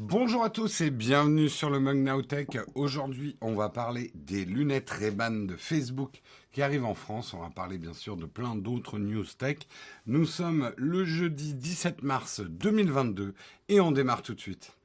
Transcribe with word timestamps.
Bonjour 0.00 0.44
à 0.44 0.48
tous 0.48 0.80
et 0.82 0.92
bienvenue 0.92 1.48
sur 1.48 1.70
le 1.70 1.80
Mug 1.80 1.96
Now 1.96 2.22
Tech. 2.22 2.46
Aujourd'hui, 2.76 3.36
on 3.40 3.56
va 3.56 3.68
parler 3.68 4.12
des 4.14 4.44
lunettes 4.44 4.90
Ray-Ban 4.90 5.46
de 5.46 5.56
Facebook 5.56 6.22
qui 6.52 6.62
arrivent 6.62 6.84
en 6.84 6.94
France. 6.94 7.34
On 7.34 7.40
va 7.40 7.50
parler 7.50 7.78
bien 7.78 7.94
sûr 7.94 8.16
de 8.16 8.24
plein 8.24 8.54
d'autres 8.54 9.00
news 9.00 9.24
tech. 9.24 9.58
Nous 10.06 10.24
sommes 10.24 10.72
le 10.76 11.04
jeudi 11.04 11.52
17 11.52 12.04
mars 12.04 12.40
2022 12.40 13.34
et 13.68 13.80
on 13.80 13.90
démarre 13.90 14.22
tout 14.22 14.34
de 14.34 14.40
suite. 14.40 14.77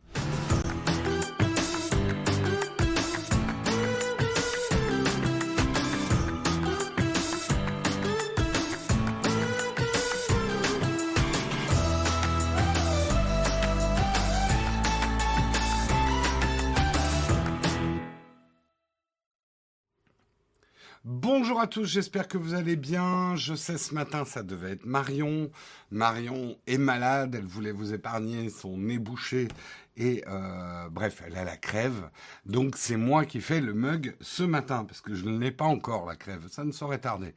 À 21.63 21.67
tous, 21.67 21.85
j'espère 21.85 22.27
que 22.27 22.37
vous 22.37 22.55
allez 22.55 22.75
bien. 22.75 23.37
Je 23.37 23.55
sais 23.55 23.77
ce 23.77 23.93
matin, 23.93 24.25
ça 24.25 24.43
devait 24.43 24.71
être 24.71 24.85
Marion. 24.85 25.49
Marion 25.91 26.57
est 26.67 26.77
malade, 26.77 27.35
elle 27.35 27.45
voulait 27.45 27.71
vous 27.71 27.93
épargner 27.93 28.49
son 28.49 28.77
nez 28.77 28.99
bouché 28.99 29.47
et 29.95 30.25
euh, 30.27 30.89
bref, 30.89 31.23
elle 31.25 31.37
a 31.37 31.45
la 31.45 31.55
crève. 31.55 32.09
Donc 32.45 32.75
c'est 32.75 32.97
moi 32.97 33.23
qui 33.23 33.39
fais 33.39 33.61
le 33.61 33.73
mug 33.73 34.13
ce 34.19 34.43
matin 34.43 34.83
parce 34.83 34.99
que 34.99 35.15
je 35.15 35.23
ne 35.23 35.39
l'ai 35.39 35.53
pas 35.53 35.63
encore 35.63 36.05
la 36.05 36.17
crève. 36.17 36.49
Ça 36.49 36.65
ne 36.65 36.73
saurait 36.73 36.99
tarder. 36.99 37.33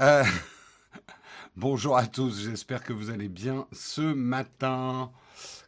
Euh, 0.00 0.22
bonjour 1.56 1.96
à 1.96 2.06
tous, 2.06 2.42
j'espère 2.42 2.84
que 2.84 2.92
vous 2.92 3.08
allez 3.08 3.30
bien 3.30 3.66
ce 3.72 4.02
matin. 4.02 5.10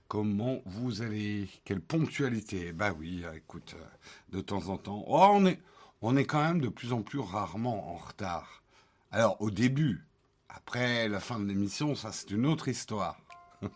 Comment 0.08 0.60
vous 0.66 1.00
allez? 1.00 1.48
Quelle 1.64 1.80
ponctualité 1.80 2.72
Bah 2.72 2.92
oui, 2.98 3.24
écoute, 3.34 3.76
euh, 3.78 4.36
de 4.36 4.42
temps 4.42 4.68
en 4.68 4.76
temps. 4.76 5.04
Oh, 5.06 5.28
on 5.32 5.46
est 5.46 5.58
on 6.00 6.16
est 6.16 6.24
quand 6.24 6.42
même 6.42 6.60
de 6.60 6.68
plus 6.68 6.92
en 6.92 7.02
plus 7.02 7.18
rarement 7.18 7.94
en 7.94 7.96
retard. 7.96 8.62
Alors 9.10 9.40
au 9.40 9.50
début, 9.50 10.06
après 10.48 11.08
la 11.08 11.20
fin 11.20 11.40
de 11.40 11.46
l'émission, 11.46 11.94
ça 11.94 12.12
c'est 12.12 12.30
une 12.30 12.46
autre 12.46 12.68
histoire. 12.68 13.20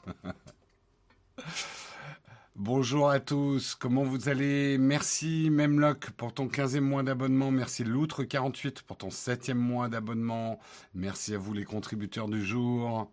Bonjour 2.55 3.09
à 3.09 3.19
tous, 3.19 3.75
comment 3.75 4.05
vous 4.05 4.29
allez? 4.29 4.77
Merci 4.77 5.49
Memlock 5.51 6.11
pour 6.11 6.35
ton 6.35 6.49
15e 6.49 6.81
mois 6.81 7.03
d'abonnement, 7.03 7.51
merci 7.51 7.83
Loutre48 7.83 8.83
pour 8.83 8.99
ton 8.99 9.09
7e 9.09 9.55
mois 9.55 9.89
d'abonnement, 9.89 10.61
merci 10.95 11.35
à 11.35 11.39
vous 11.39 11.55
les 11.55 11.65
contributeurs 11.65 12.29
du 12.29 12.45
jour. 12.45 13.11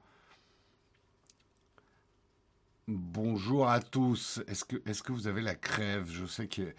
Bonjour 2.92 3.70
à 3.70 3.82
tous. 3.82 4.42
Est-ce 4.48 4.66
que, 4.66 4.78
est 4.78 5.00
que 5.04 5.12
vous 5.12 5.28
avez 5.28 5.42
la 5.42 5.54
crève? 5.54 6.10
Je 6.10 6.26
sais 6.26 6.48
que 6.48 6.74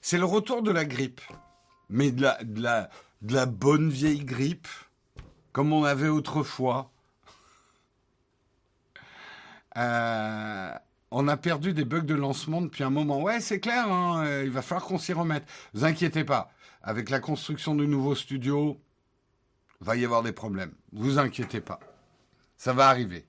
c'est 0.00 0.18
le 0.18 0.24
retour 0.24 0.62
de 0.62 0.70
la 0.70 0.84
grippe, 0.84 1.20
mais 1.88 2.12
de 2.12 2.22
la, 2.22 2.44
de 2.44 2.62
la, 2.62 2.90
de 3.22 3.34
la 3.34 3.46
bonne 3.46 3.90
vieille 3.90 4.24
grippe, 4.24 4.68
comme 5.50 5.72
on 5.72 5.82
avait 5.82 6.06
autrefois. 6.06 6.92
Euh, 9.76 10.72
on 11.10 11.26
a 11.26 11.36
perdu 11.36 11.72
des 11.72 11.84
bugs 11.84 12.02
de 12.02 12.14
lancement 12.14 12.62
depuis 12.62 12.84
un 12.84 12.90
moment. 12.90 13.20
Ouais, 13.20 13.40
c'est 13.40 13.58
clair, 13.58 13.90
hein, 13.90 14.42
il 14.44 14.50
va 14.50 14.62
falloir 14.62 14.86
qu'on 14.86 14.96
s'y 14.96 15.12
remette. 15.12 15.44
Vous 15.74 15.84
inquiétez 15.84 16.22
pas, 16.22 16.52
avec 16.84 17.10
la 17.10 17.18
construction 17.18 17.74
du 17.74 17.88
nouveau 17.88 18.14
studio, 18.14 18.80
va 19.80 19.96
y 19.96 20.04
avoir 20.04 20.22
des 20.22 20.30
problèmes. 20.30 20.74
Vous 20.92 21.18
inquiétez 21.18 21.60
pas, 21.60 21.80
ça 22.56 22.72
va 22.72 22.88
arriver. 22.88 23.26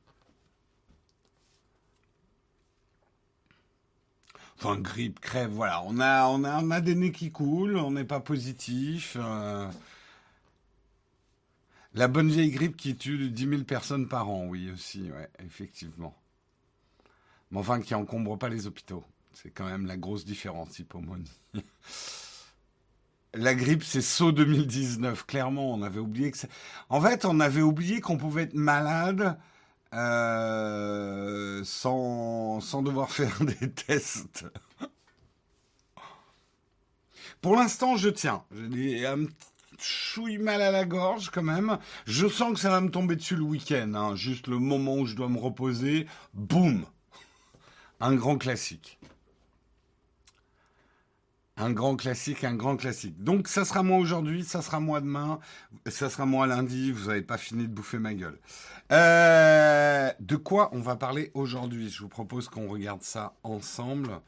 Enfin, 4.60 4.80
grippe, 4.80 5.20
crève, 5.20 5.52
voilà. 5.52 5.84
On 5.86 6.00
a, 6.00 6.26
on 6.28 6.44
a, 6.44 6.62
on 6.64 6.72
a 6.72 6.82
des 6.82 6.96
nez 6.96 7.12
qui 7.12 7.32
coulent, 7.32 7.78
on 7.78 7.92
n'est 7.92 8.04
pas 8.04 8.20
positif. 8.20 9.16
Euh. 9.20 9.70
La 11.94 12.08
bonne 12.08 12.30
vieille 12.30 12.52
grippe 12.52 12.76
qui 12.76 12.96
tue 12.96 13.30
10 13.30 13.50
000 13.50 13.64
personnes 13.64 14.08
par 14.08 14.30
an, 14.30 14.46
oui, 14.48 14.72
aussi, 14.72 15.12
ouais, 15.12 15.30
effectivement. 15.46 16.16
Mais 17.52 17.60
enfin, 17.60 17.82
qui 17.82 17.94
encombre 17.96 18.38
pas 18.38 18.50
les 18.50 18.67
hôpitaux. 18.67 19.04
C'est 19.34 19.52
quand 19.52 19.66
même 19.66 19.86
la 19.86 19.98
grosse 19.98 20.26
différence, 20.26 20.80
hypomonie. 20.80 21.32
La 23.34 23.54
grippe, 23.54 23.84
c'est 23.84 24.02
saut 24.02 24.32
2019. 24.32 25.26
Clairement, 25.28 25.72
on 25.72 25.84
avait 25.84 26.00
oublié 26.00 26.32
que. 26.32 26.38
En 26.90 27.00
fait, 27.02 27.23
on 27.26 27.40
avait 27.40 27.62
oublié 27.62 28.02
qu'on 28.02 28.17
pouvait 28.17 28.44
être 28.44 28.56
malade 28.56 29.38
euh, 29.93 31.61
sans, 31.64 32.59
sans 32.59 32.81
devoir 32.81 33.11
faire 33.11 33.37
des 33.42 33.71
tests. 33.71 34.45
Pour 37.42 37.55
l'instant, 37.55 37.95
je 37.95 38.09
tiens. 38.09 38.43
J'ai 38.71 39.05
un 39.05 39.25
chouille 39.80 40.37
mal 40.37 40.61
à 40.61 40.71
la 40.71 40.86
gorge 40.86 41.30
quand 41.30 41.43
même. 41.43 41.77
Je 42.05 42.27
sens 42.27 42.53
que 42.53 42.59
ça 42.59 42.70
va 42.70 42.81
me 42.81 42.89
tomber 42.89 43.15
dessus 43.15 43.36
le 43.36 43.43
week-end. 43.43 43.93
Hein. 43.95 44.15
Juste 44.15 44.48
le 44.48 44.59
moment 44.59 44.95
où 44.95 45.05
je 45.05 45.15
dois 45.15 45.30
me 45.30 45.39
reposer. 45.39 46.08
Boum 46.33 46.86
Un 47.99 48.15
grand 48.15 48.37
classique. 48.37 48.98
Un 51.59 51.71
grand 51.71 51.95
classique, 51.95 52.43
un 52.43 52.54
grand 52.54 52.77
classique. 52.77 53.23
Donc 53.23 53.48
ça 53.48 53.65
sera 53.65 53.81
moi 53.81 53.98
aujourd'hui, 53.98 54.43
ça 54.43 54.61
sera 54.61 54.80
moi 54.80 55.02
demain, 55.02 55.39
ça 55.87 56.08
sera 56.08 56.27
moi 56.27 56.45
lundi, 56.45 56.92
vous 56.92 57.08
n'avez 57.08 57.23
pas 57.23 57.39
fini 57.39 57.64
de 57.64 57.73
bouffer 57.73 57.98
ma 57.98 58.14
gueule. 58.14 58.37
Euh, 58.92 60.11
de 60.20 60.36
quoi 60.37 60.70
on 60.71 60.80
va 60.80 60.95
parler 60.95 61.31
aujourd'hui? 61.33 61.89
Je 61.89 62.02
vous 62.02 62.08
propose 62.08 62.48
qu'on 62.48 62.67
regarde 62.67 63.02
ça 63.02 63.33
ensemble. 63.43 64.20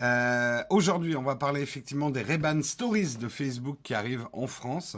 Euh, 0.00 0.62
aujourd'hui, 0.70 1.14
on 1.16 1.22
va 1.22 1.36
parler 1.36 1.60
effectivement 1.60 2.10
des 2.10 2.22
Reban 2.22 2.62
Stories 2.62 3.16
de 3.20 3.28
Facebook 3.28 3.78
qui 3.82 3.94
arrivent 3.94 4.26
en 4.32 4.48
France, 4.48 4.96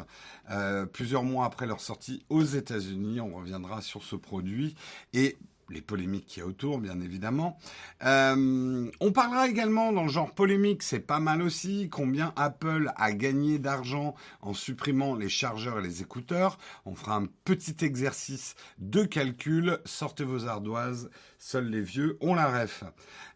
euh, 0.50 0.86
plusieurs 0.86 1.22
mois 1.22 1.44
après 1.44 1.66
leur 1.66 1.80
sortie 1.80 2.24
aux 2.30 2.44
États-Unis. 2.44 3.20
On 3.20 3.34
reviendra 3.36 3.82
sur 3.82 4.02
ce 4.02 4.16
produit 4.16 4.74
et 5.12 5.36
les 5.70 5.80
polémiques 5.80 6.26
qu'il 6.26 6.42
y 6.42 6.42
a 6.42 6.48
autour, 6.48 6.78
bien 6.78 7.00
évidemment. 7.00 7.58
Euh, 8.04 8.90
on 9.00 9.12
parlera 9.12 9.48
également 9.48 9.92
dans 9.92 10.04
le 10.04 10.08
genre 10.08 10.34
polémique, 10.34 10.82
c'est 10.82 11.00
pas 11.00 11.20
mal 11.20 11.42
aussi, 11.42 11.88
combien 11.90 12.32
Apple 12.36 12.92
a 12.96 13.12
gagné 13.12 13.58
d'argent 13.58 14.14
en 14.42 14.54
supprimant 14.54 15.14
les 15.14 15.28
chargeurs 15.28 15.78
et 15.78 15.82
les 15.82 16.02
écouteurs. 16.02 16.58
On 16.84 16.94
fera 16.94 17.16
un 17.16 17.26
petit 17.44 17.84
exercice 17.84 18.54
de 18.78 19.04
calcul. 19.04 19.78
Sortez 19.84 20.24
vos 20.24 20.46
ardoises, 20.46 21.10
seuls 21.38 21.68
les 21.68 21.82
vieux 21.82 22.16
ont 22.20 22.34
la 22.34 22.46
ref. 22.46 22.84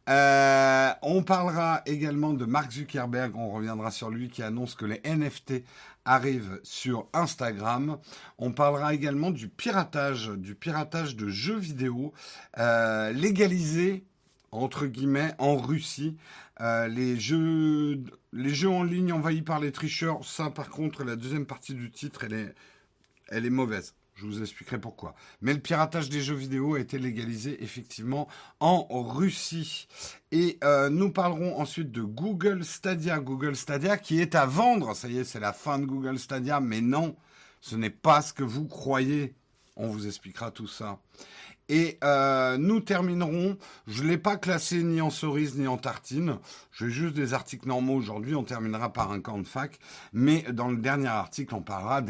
Euh, 0.08 0.90
on 1.02 1.22
parlera 1.22 1.82
également 1.84 2.32
de 2.32 2.46
Mark 2.46 2.72
Zuckerberg, 2.72 3.36
on 3.36 3.50
reviendra 3.50 3.90
sur 3.90 4.08
lui 4.08 4.30
qui 4.30 4.42
annonce 4.42 4.74
que 4.74 4.86
les 4.86 5.02
NFT 5.04 5.64
arrive 6.08 6.58
sur 6.62 7.06
Instagram. 7.12 7.98
On 8.38 8.52
parlera 8.52 8.94
également 8.94 9.30
du 9.30 9.48
piratage, 9.48 10.28
du 10.28 10.54
piratage 10.54 11.16
de 11.16 11.28
jeux 11.28 11.58
vidéo 11.58 12.12
euh, 12.58 13.12
légalisé 13.12 14.04
entre 14.50 14.86
guillemets 14.86 15.34
en 15.38 15.56
Russie. 15.56 16.16
Euh, 16.60 16.88
les 16.88 17.20
jeux, 17.20 18.02
les 18.32 18.54
jeux 18.54 18.70
en 18.70 18.82
ligne 18.82 19.12
envahis 19.12 19.42
par 19.42 19.60
les 19.60 19.70
tricheurs. 19.70 20.24
Ça, 20.24 20.50
par 20.50 20.70
contre, 20.70 21.04
la 21.04 21.14
deuxième 21.14 21.46
partie 21.46 21.74
du 21.74 21.90
titre, 21.90 22.24
elle 22.24 22.32
est, 22.32 22.54
elle 23.28 23.44
est 23.44 23.50
mauvaise. 23.50 23.94
Je 24.18 24.26
vous 24.26 24.42
expliquerai 24.42 24.80
pourquoi. 24.80 25.14
Mais 25.42 25.54
le 25.54 25.60
piratage 25.60 26.08
des 26.08 26.20
jeux 26.20 26.34
vidéo 26.34 26.74
a 26.74 26.80
été 26.80 26.98
légalisé 26.98 27.62
effectivement 27.62 28.26
en 28.58 28.84
Russie. 28.90 29.86
Et 30.32 30.58
euh, 30.64 30.90
nous 30.90 31.12
parlerons 31.12 31.60
ensuite 31.60 31.92
de 31.92 32.02
Google 32.02 32.64
Stadia. 32.64 33.20
Google 33.20 33.54
Stadia 33.54 33.96
qui 33.96 34.20
est 34.20 34.34
à 34.34 34.44
vendre. 34.44 34.96
Ça 34.96 35.06
y 35.06 35.18
est, 35.18 35.24
c'est 35.24 35.38
la 35.38 35.52
fin 35.52 35.78
de 35.78 35.84
Google 35.84 36.18
Stadia. 36.18 36.58
Mais 36.58 36.80
non, 36.80 37.14
ce 37.60 37.76
n'est 37.76 37.90
pas 37.90 38.20
ce 38.20 38.32
que 38.32 38.42
vous 38.42 38.66
croyez. 38.66 39.36
On 39.76 39.86
vous 39.86 40.08
expliquera 40.08 40.50
tout 40.50 40.66
ça. 40.66 40.98
Et 41.68 41.96
euh, 42.02 42.58
nous 42.58 42.80
terminerons, 42.80 43.56
je 43.86 44.02
ne 44.02 44.08
l'ai 44.08 44.18
pas 44.18 44.36
classé 44.36 44.82
ni 44.82 45.00
en 45.00 45.10
cerise 45.10 45.56
ni 45.56 45.68
en 45.68 45.76
tartine, 45.76 46.38
j'ai 46.72 46.88
juste 46.88 47.14
des 47.14 47.34
articles 47.34 47.68
normaux 47.68 47.94
aujourd'hui, 47.94 48.34
on 48.34 48.42
terminera 48.42 48.90
par 48.90 49.12
un 49.12 49.20
camp 49.20 49.36
de 49.38 49.46
fac, 49.46 49.78
mais 50.14 50.46
dans 50.50 50.68
le 50.68 50.78
dernier 50.78 51.08
article, 51.08 51.54
on 51.54 51.60
parlera 51.60 52.00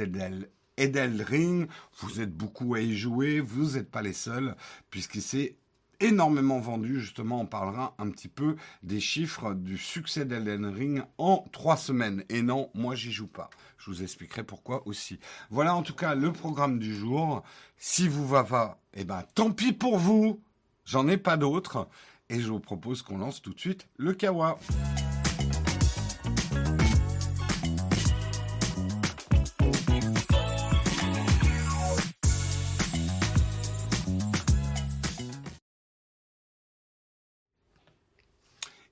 d'Edel 0.78 1.22
Ring, 1.22 1.68
vous 2.00 2.20
êtes 2.20 2.32
beaucoup 2.32 2.74
à 2.74 2.80
y 2.80 2.96
jouer, 2.96 3.40
vous 3.40 3.72
n'êtes 3.72 3.90
pas 3.90 4.02
les 4.02 4.12
seuls, 4.12 4.54
puisqu'il 4.90 5.22
s'est 5.22 5.56
énormément 6.00 6.60
vendu. 6.60 7.00
Justement, 7.00 7.40
on 7.40 7.46
parlera 7.46 7.94
un 7.98 8.10
petit 8.10 8.28
peu 8.28 8.56
des 8.82 9.00
chiffres 9.00 9.54
du 9.54 9.76
succès 9.78 10.24
d'Elden 10.24 10.66
Ring 10.66 11.02
en 11.18 11.44
trois 11.52 11.76
semaines. 11.76 12.24
Et 12.28 12.42
non, 12.42 12.70
moi, 12.74 12.94
j'y 12.94 13.12
joue 13.12 13.26
pas. 13.26 13.50
Je 13.78 13.90
vous 13.90 14.02
expliquerai 14.02 14.44
pourquoi 14.44 14.86
aussi. 14.86 15.18
Voilà 15.50 15.74
en 15.74 15.82
tout 15.82 15.94
cas 15.94 16.14
le 16.14 16.32
programme 16.32 16.78
du 16.78 16.94
jour. 16.94 17.42
Si 17.76 18.08
vous 18.08 18.26
va 18.26 18.44
pas, 18.44 18.80
eh 18.94 19.04
ben, 19.04 19.24
tant 19.34 19.50
pis 19.50 19.72
pour 19.72 19.98
vous. 19.98 20.40
J'en 20.84 21.08
ai 21.08 21.16
pas 21.16 21.36
d'autres. 21.36 21.88
Et 22.30 22.40
je 22.40 22.48
vous 22.48 22.60
propose 22.60 23.02
qu'on 23.02 23.18
lance 23.18 23.40
tout 23.40 23.54
de 23.54 23.60
suite 23.60 23.88
le 23.96 24.12
Kawa. 24.12 24.58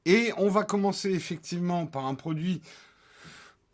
Et 0.06 0.32
on 0.38 0.48
va 0.48 0.62
commencer 0.62 1.10
effectivement 1.10 1.84
par 1.84 2.06
un 2.06 2.14
produit 2.14 2.62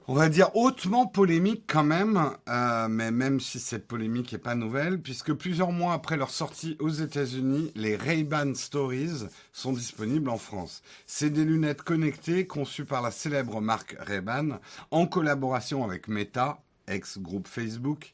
on 0.08 0.14
va 0.14 0.28
dire 0.28 0.54
hautement 0.56 1.06
polémique 1.06 1.64
quand 1.68 1.84
même, 1.84 2.20
euh, 2.48 2.88
mais 2.88 3.12
même 3.12 3.38
si 3.38 3.60
cette 3.60 3.86
polémique 3.86 4.32
n'est 4.32 4.38
pas 4.38 4.56
nouvelle, 4.56 5.00
puisque 5.00 5.32
plusieurs 5.32 5.70
mois 5.70 5.92
après 5.92 6.16
leur 6.16 6.30
sortie 6.30 6.76
aux 6.80 6.88
États-Unis, 6.88 7.70
les 7.76 7.96
Ray-Ban 7.96 8.54
Stories 8.54 9.26
sont 9.52 9.72
disponibles 9.72 10.28
en 10.28 10.38
France. 10.38 10.82
C'est 11.06 11.30
des 11.30 11.44
lunettes 11.44 11.82
connectées 11.82 12.46
conçues 12.48 12.84
par 12.84 13.00
la 13.00 13.12
célèbre 13.12 13.60
marque 13.60 13.96
Ray-Ban 14.00 14.58
en 14.90 15.06
collaboration 15.06 15.84
avec 15.84 16.08
Meta, 16.08 16.60
ex-groupe 16.88 17.46
Facebook, 17.46 18.12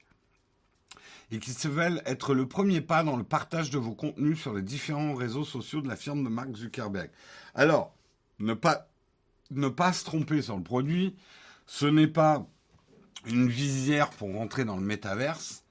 et 1.30 1.38
qui 1.38 1.52
se 1.52 1.68
veulent 1.68 2.02
être 2.04 2.34
le 2.34 2.46
premier 2.46 2.80
pas 2.80 3.02
dans 3.02 3.16
le 3.16 3.24
partage 3.24 3.70
de 3.70 3.78
vos 3.78 3.94
contenus 3.94 4.38
sur 4.38 4.52
les 4.52 4.62
différents 4.62 5.14
réseaux 5.14 5.44
sociaux 5.44 5.80
de 5.80 5.88
la 5.88 5.96
firme 5.96 6.22
de 6.22 6.28
Mark 6.28 6.54
Zuckerberg. 6.54 7.10
Alors, 7.54 7.94
ne 8.38 8.54
pas, 8.54 8.88
ne 9.50 9.68
pas 9.68 9.92
se 9.92 10.04
tromper 10.04 10.42
sur 10.42 10.56
le 10.56 10.62
produit. 10.62 11.16
Ce 11.66 11.86
n'est 11.86 12.08
pas 12.08 12.46
une 13.26 13.48
visière 13.48 14.10
pour 14.10 14.32
rentrer 14.34 14.64
dans 14.64 14.76
le 14.76 14.82
métaverse. 14.82 15.64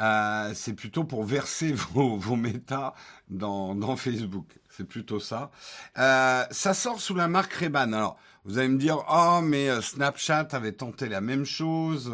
Euh, 0.00 0.52
c'est 0.54 0.74
plutôt 0.74 1.04
pour 1.04 1.24
verser 1.24 1.72
vos, 1.92 2.16
vos 2.16 2.36
méta 2.36 2.94
dans, 3.28 3.96
Facebook. 3.96 4.46
C'est 4.70 4.86
plutôt 4.86 5.20
ça. 5.20 5.50
Euh, 5.98 6.44
ça 6.50 6.74
sort 6.74 7.00
sous 7.00 7.14
la 7.14 7.28
marque 7.28 7.52
Reban. 7.52 7.92
Alors, 7.92 8.18
vous 8.48 8.56
allez 8.56 8.68
me 8.68 8.78
dire, 8.78 9.04
oh, 9.10 9.40
mais 9.42 9.68
euh, 9.68 9.82
Snapchat 9.82 10.48
avait 10.52 10.72
tenté 10.72 11.06
la 11.06 11.20
même 11.20 11.44
chose 11.44 12.10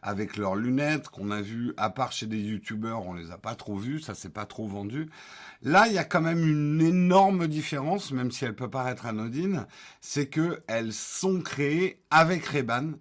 avec 0.00 0.36
leurs 0.36 0.54
lunettes 0.54 1.08
qu'on 1.08 1.32
a 1.32 1.42
vues, 1.42 1.74
à 1.76 1.90
part 1.90 2.12
chez 2.12 2.26
des 2.26 2.38
YouTubeurs, 2.38 3.04
on 3.04 3.14
les 3.14 3.32
a 3.32 3.36
pas 3.36 3.56
trop 3.56 3.76
vues, 3.76 3.98
ça 3.98 4.14
s'est 4.14 4.28
pas 4.28 4.46
trop 4.46 4.68
vendu. 4.68 5.10
Là, 5.62 5.88
il 5.88 5.94
y 5.94 5.98
a 5.98 6.04
quand 6.04 6.20
même 6.20 6.46
une 6.46 6.80
énorme 6.80 7.48
différence, 7.48 8.12
même 8.12 8.30
si 8.30 8.44
elle 8.44 8.54
peut 8.54 8.70
paraître 8.70 9.06
anodine, 9.06 9.66
c'est 10.00 10.26
que 10.26 10.62
elles 10.68 10.92
sont 10.92 11.40
créées 11.40 12.00
avec 12.10 12.46
Ray-Ban 12.46 12.92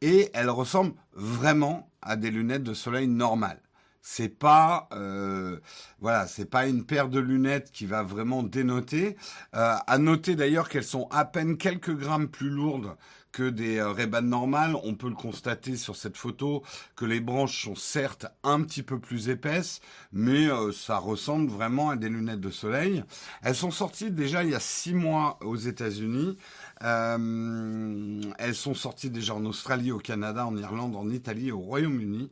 et 0.00 0.30
elles 0.32 0.50
ressemblent 0.50 0.94
vraiment 1.12 1.90
à 2.00 2.16
des 2.16 2.30
lunettes 2.30 2.64
de 2.64 2.74
soleil 2.74 3.08
normales. 3.08 3.60
C'est 4.02 4.28
pas, 4.28 4.88
euh, 4.92 5.58
voilà, 6.00 6.26
c'est 6.26 6.44
pas 6.50 6.66
une 6.66 6.84
paire 6.84 7.08
de 7.08 7.20
lunettes 7.20 7.70
qui 7.72 7.86
va 7.86 8.02
vraiment 8.02 8.42
dénoter. 8.42 9.16
Euh, 9.54 9.76
à 9.86 9.98
noter 9.98 10.34
d'ailleurs 10.34 10.68
qu'elles 10.68 10.84
sont 10.84 11.08
à 11.10 11.24
peine 11.24 11.56
quelques 11.56 11.96
grammes 11.96 12.28
plus 12.28 12.50
lourdes 12.50 12.96
que 13.32 13.48
des 13.48 13.78
euh, 13.78 14.20
normales. 14.20 14.76
On 14.84 14.94
peut 14.94 15.08
le 15.08 15.14
constater 15.14 15.76
sur 15.76 15.96
cette 15.96 16.16
photo 16.16 16.62
que 16.96 17.04
les 17.04 17.20
branches 17.20 17.64
sont 17.64 17.74
certes 17.74 18.26
un 18.44 18.60
petit 18.62 18.82
peu 18.82 19.00
plus 19.00 19.28
épaisses, 19.28 19.80
mais 20.12 20.46
euh, 20.48 20.70
ça 20.72 20.98
ressemble 20.98 21.50
vraiment 21.50 21.90
à 21.90 21.96
des 21.96 22.08
lunettes 22.08 22.40
de 22.40 22.50
soleil. 22.50 23.02
Elles 23.42 23.54
sont 23.54 23.70
sorties 23.70 24.10
déjà 24.10 24.44
il 24.44 24.50
y 24.50 24.54
a 24.54 24.60
six 24.60 24.94
mois 24.94 25.38
aux 25.42 25.56
États-Unis. 25.56 26.36
Euh, 26.82 28.20
elles 28.38 28.54
sont 28.54 28.74
sorties 28.74 29.10
déjà 29.10 29.34
en 29.34 29.44
Australie, 29.46 29.92
au 29.92 29.98
Canada, 29.98 30.46
en 30.46 30.56
Irlande, 30.56 30.94
en 30.94 31.08
Italie 31.10 31.50
au 31.50 31.58
Royaume-Uni. 31.58 32.30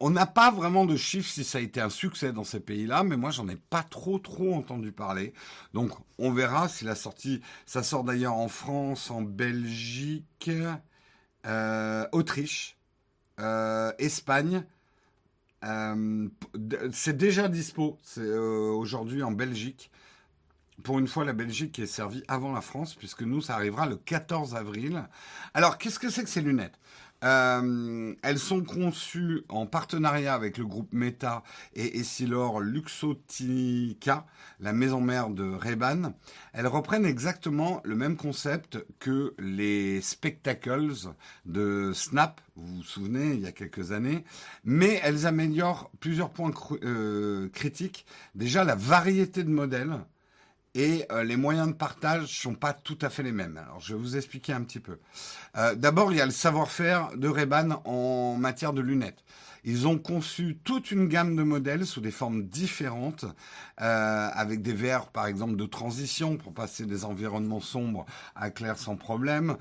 On 0.00 0.10
n'a 0.10 0.26
pas 0.26 0.50
vraiment 0.52 0.84
de 0.84 0.96
chiffres 0.96 1.28
si 1.28 1.42
ça 1.42 1.58
a 1.58 1.60
été 1.60 1.80
un 1.80 1.90
succès 1.90 2.32
dans 2.32 2.44
ces 2.44 2.60
pays-là, 2.60 3.02
mais 3.02 3.16
moi 3.16 3.30
j'en 3.30 3.48
ai 3.48 3.56
pas 3.56 3.82
trop 3.82 4.18
trop 4.18 4.54
entendu 4.54 4.92
parler. 4.92 5.32
Donc 5.74 5.90
on 6.18 6.32
verra 6.32 6.68
si 6.68 6.84
la 6.84 6.94
sortie, 6.94 7.40
ça 7.66 7.82
sort 7.82 8.04
d'ailleurs 8.04 8.34
en 8.34 8.48
France, 8.48 9.10
en 9.10 9.22
Belgique, 9.22 10.50
euh, 11.46 12.06
Autriche, 12.12 12.76
euh, 13.40 13.92
Espagne. 13.98 14.64
Euh, 15.64 16.28
c'est 16.92 17.16
déjà 17.16 17.48
dispo. 17.48 17.98
Aujourd'hui 18.18 19.22
en 19.22 19.32
Belgique. 19.32 19.90
Pour 20.84 21.00
une 21.00 21.08
fois, 21.08 21.24
la 21.24 21.32
Belgique 21.32 21.78
est 21.80 21.86
servie 21.86 22.22
avant 22.28 22.52
la 22.52 22.60
France, 22.60 22.94
puisque 22.94 23.22
nous, 23.22 23.40
ça 23.40 23.54
arrivera 23.54 23.86
le 23.86 23.96
14 23.96 24.54
avril. 24.54 25.02
Alors, 25.52 25.76
qu'est-ce 25.76 25.98
que 25.98 26.08
c'est 26.08 26.22
que 26.22 26.30
ces 26.30 26.40
lunettes? 26.40 26.78
Euh, 27.24 28.14
elles 28.22 28.38
sont 28.38 28.62
conçues 28.62 29.42
en 29.48 29.66
partenariat 29.66 30.34
avec 30.34 30.58
le 30.58 30.64
groupe 30.64 30.92
Meta 30.92 31.42
et 31.74 31.98
Essilor 31.98 32.60
Luxottica, 32.60 34.26
la 34.60 34.72
maison 34.72 35.00
mère 35.00 35.30
de 35.30 35.44
Ray-Ban. 35.44 36.12
Elles 36.52 36.66
reprennent 36.66 37.06
exactement 37.06 37.80
le 37.84 37.96
même 37.96 38.16
concept 38.16 38.84
que 39.00 39.34
les 39.38 40.00
spectacles 40.00 40.92
de 41.44 41.92
Snap, 41.92 42.40
vous 42.56 42.76
vous 42.76 42.82
souvenez, 42.82 43.34
il 43.34 43.40
y 43.40 43.46
a 43.46 43.52
quelques 43.52 43.92
années, 43.92 44.24
mais 44.64 45.00
elles 45.02 45.26
améliorent 45.26 45.90
plusieurs 46.00 46.30
points 46.30 46.52
euh, 46.82 47.48
critiques. 47.48 48.06
Déjà, 48.34 48.64
la 48.64 48.74
variété 48.74 49.42
de 49.42 49.50
modèles 49.50 49.98
et 50.74 51.04
euh, 51.10 51.24
les 51.24 51.36
moyens 51.36 51.68
de 51.68 51.72
partage 51.72 52.40
sont 52.40 52.54
pas 52.54 52.72
tout 52.72 52.98
à 53.02 53.10
fait 53.10 53.22
les 53.22 53.32
mêmes. 53.32 53.56
Alors 53.56 53.80
je 53.80 53.94
vais 53.94 54.00
vous 54.00 54.16
expliquer 54.16 54.52
un 54.52 54.62
petit 54.62 54.80
peu. 54.80 54.98
Euh, 55.56 55.74
d'abord, 55.74 56.12
il 56.12 56.18
y 56.18 56.20
a 56.20 56.26
le 56.26 56.32
savoir-faire 56.32 57.10
de 57.16 57.28
Reban 57.28 57.82
en 57.84 58.36
matière 58.36 58.72
de 58.72 58.80
lunettes. 58.80 59.24
Ils 59.64 59.86
ont 59.86 59.98
conçu 59.98 60.58
toute 60.64 60.90
une 60.90 61.08
gamme 61.08 61.36
de 61.36 61.42
modèles 61.42 61.86
sous 61.86 62.00
des 62.00 62.10
formes 62.10 62.44
différentes, 62.44 63.24
euh, 63.80 64.28
avec 64.32 64.62
des 64.62 64.72
verres, 64.72 65.08
par 65.08 65.26
exemple, 65.26 65.56
de 65.56 65.66
transition 65.66 66.36
pour 66.36 66.54
passer 66.54 66.86
des 66.86 67.04
environnements 67.04 67.60
sombres 67.60 68.06
à 68.34 68.50
clair 68.50 68.78
sans 68.78 68.96
problème, 68.96 69.56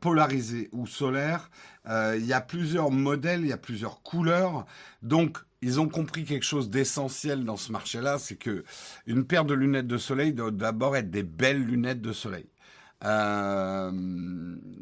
polarisés 0.00 0.68
ou 0.72 0.86
solaires. 0.86 1.50
il 1.88 2.24
y 2.24 2.32
a 2.32 2.40
plusieurs 2.40 2.90
modèles, 2.90 3.40
il 3.42 3.48
y 3.48 3.52
a 3.52 3.58
plusieurs 3.58 4.02
couleurs. 4.02 4.66
Donc, 5.02 5.38
ils 5.62 5.80
ont 5.80 5.88
compris 5.88 6.24
quelque 6.24 6.44
chose 6.44 6.68
d'essentiel 6.70 7.44
dans 7.44 7.56
ce 7.56 7.70
marché-là, 7.72 8.18
c'est 8.18 8.36
que 8.36 8.64
une 9.06 9.24
paire 9.24 9.44
de 9.44 9.54
lunettes 9.54 9.86
de 9.86 9.96
soleil 9.96 10.32
doit 10.32 10.50
d'abord 10.50 10.96
être 10.96 11.10
des 11.10 11.22
belles 11.22 11.62
lunettes 11.62 12.02
de 12.02 12.12
soleil. 12.12 12.51
Euh, 13.04 13.90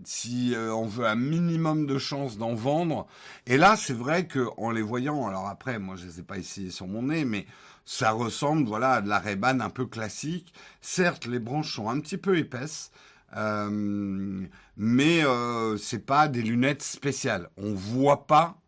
si 0.05 0.55
euh, 0.55 0.75
on 0.75 0.87
veut 0.87 1.07
un 1.07 1.15
minimum 1.15 1.87
de 1.87 1.99
chance 1.99 2.37
d'en 2.37 2.55
vendre, 2.55 3.07
et 3.47 3.57
là 3.57 3.77
c'est 3.77 3.95
vrai 3.95 4.27
que 4.27 4.47
en 4.59 4.71
les 4.71 4.83
voyant, 4.83 5.27
alors 5.27 5.49
après 5.49 5.79
moi 5.79 5.97
je 5.97 6.07
les 6.07 6.21
ai 6.21 6.23
pas 6.23 6.39
ici 6.39 6.71
sur 6.71 6.87
mon 6.87 7.05
nez, 7.05 7.25
mais 7.25 7.47
ça 7.85 8.11
ressemble 8.11 8.69
voilà 8.69 8.95
à 8.95 9.01
de 9.01 9.09
la 9.09 9.19
ray 9.19 9.39
un 9.43 9.71
peu 9.71 9.87
classique. 9.87 10.53
Certes 10.83 11.27
les 11.27 11.39
branches 11.39 11.75
sont 11.75 11.89
un 11.89 11.99
petit 12.01 12.19
peu 12.19 12.37
épaisses, 12.37 12.91
euh, 13.37 14.47
mais 14.77 15.25
euh, 15.25 15.77
c'est 15.79 16.05
pas 16.05 16.29
des 16.29 16.43
lunettes 16.43 16.83
spéciales. 16.83 17.49
On 17.57 17.75
voit 17.75 18.27
pas 18.27 18.61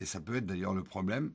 et 0.00 0.06
ça 0.06 0.20
peut 0.20 0.36
être 0.36 0.46
d'ailleurs 0.46 0.74
le 0.74 0.84
problème, 0.84 1.32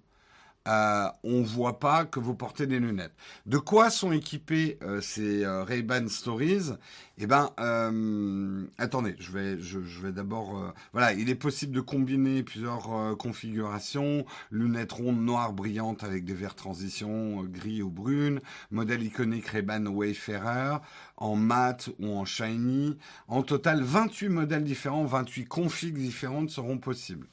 euh, 0.67 1.07
on 1.23 1.41
voit 1.41 1.79
pas 1.79 2.05
que 2.05 2.19
vous 2.19 2.35
portez 2.35 2.67
des 2.67 2.79
lunettes. 2.79 3.13
De 3.45 3.57
quoi 3.57 3.89
sont 3.89 4.11
équipés 4.11 4.77
euh, 4.81 5.01
ces 5.01 5.43
euh, 5.43 5.63
Ray-Ban 5.63 6.07
Stories? 6.07 6.71
Eh 7.17 7.27
ben, 7.27 7.51
euh, 7.59 8.65
attendez, 8.77 9.15
je 9.19 9.31
vais, 9.31 9.59
je, 9.59 9.79
vais 9.79 10.11
d'abord, 10.11 10.73
voilà, 10.93 11.13
il 11.13 11.29
est 11.29 11.35
possible 11.35 11.71
de 11.71 11.81
combiner 11.81 12.41
plusieurs 12.41 13.15
configurations 13.19 14.25
lunettes 14.49 14.93
rondes 14.93 15.21
noires 15.21 15.53
brillantes 15.53 16.03
avec 16.03 16.25
des 16.25 16.33
verres 16.33 16.55
transition 16.55 17.43
gris 17.43 17.83
ou 17.83 17.91
brunes, 17.91 18.39
modèle 18.71 19.03
iconique 19.03 19.45
Ray-Ban 19.47 19.85
Wayfarer 19.85 20.77
en 21.17 21.35
mat 21.35 21.89
ou 21.99 22.17
en 22.17 22.25
shiny. 22.25 22.97
En 23.27 23.43
total, 23.43 23.81
28 23.81 24.29
modèles 24.29 24.63
différents, 24.63 25.05
28 25.05 25.45
configs 25.45 25.97
différentes 25.97 26.49
seront 26.49 26.77
possibles. 26.77 27.27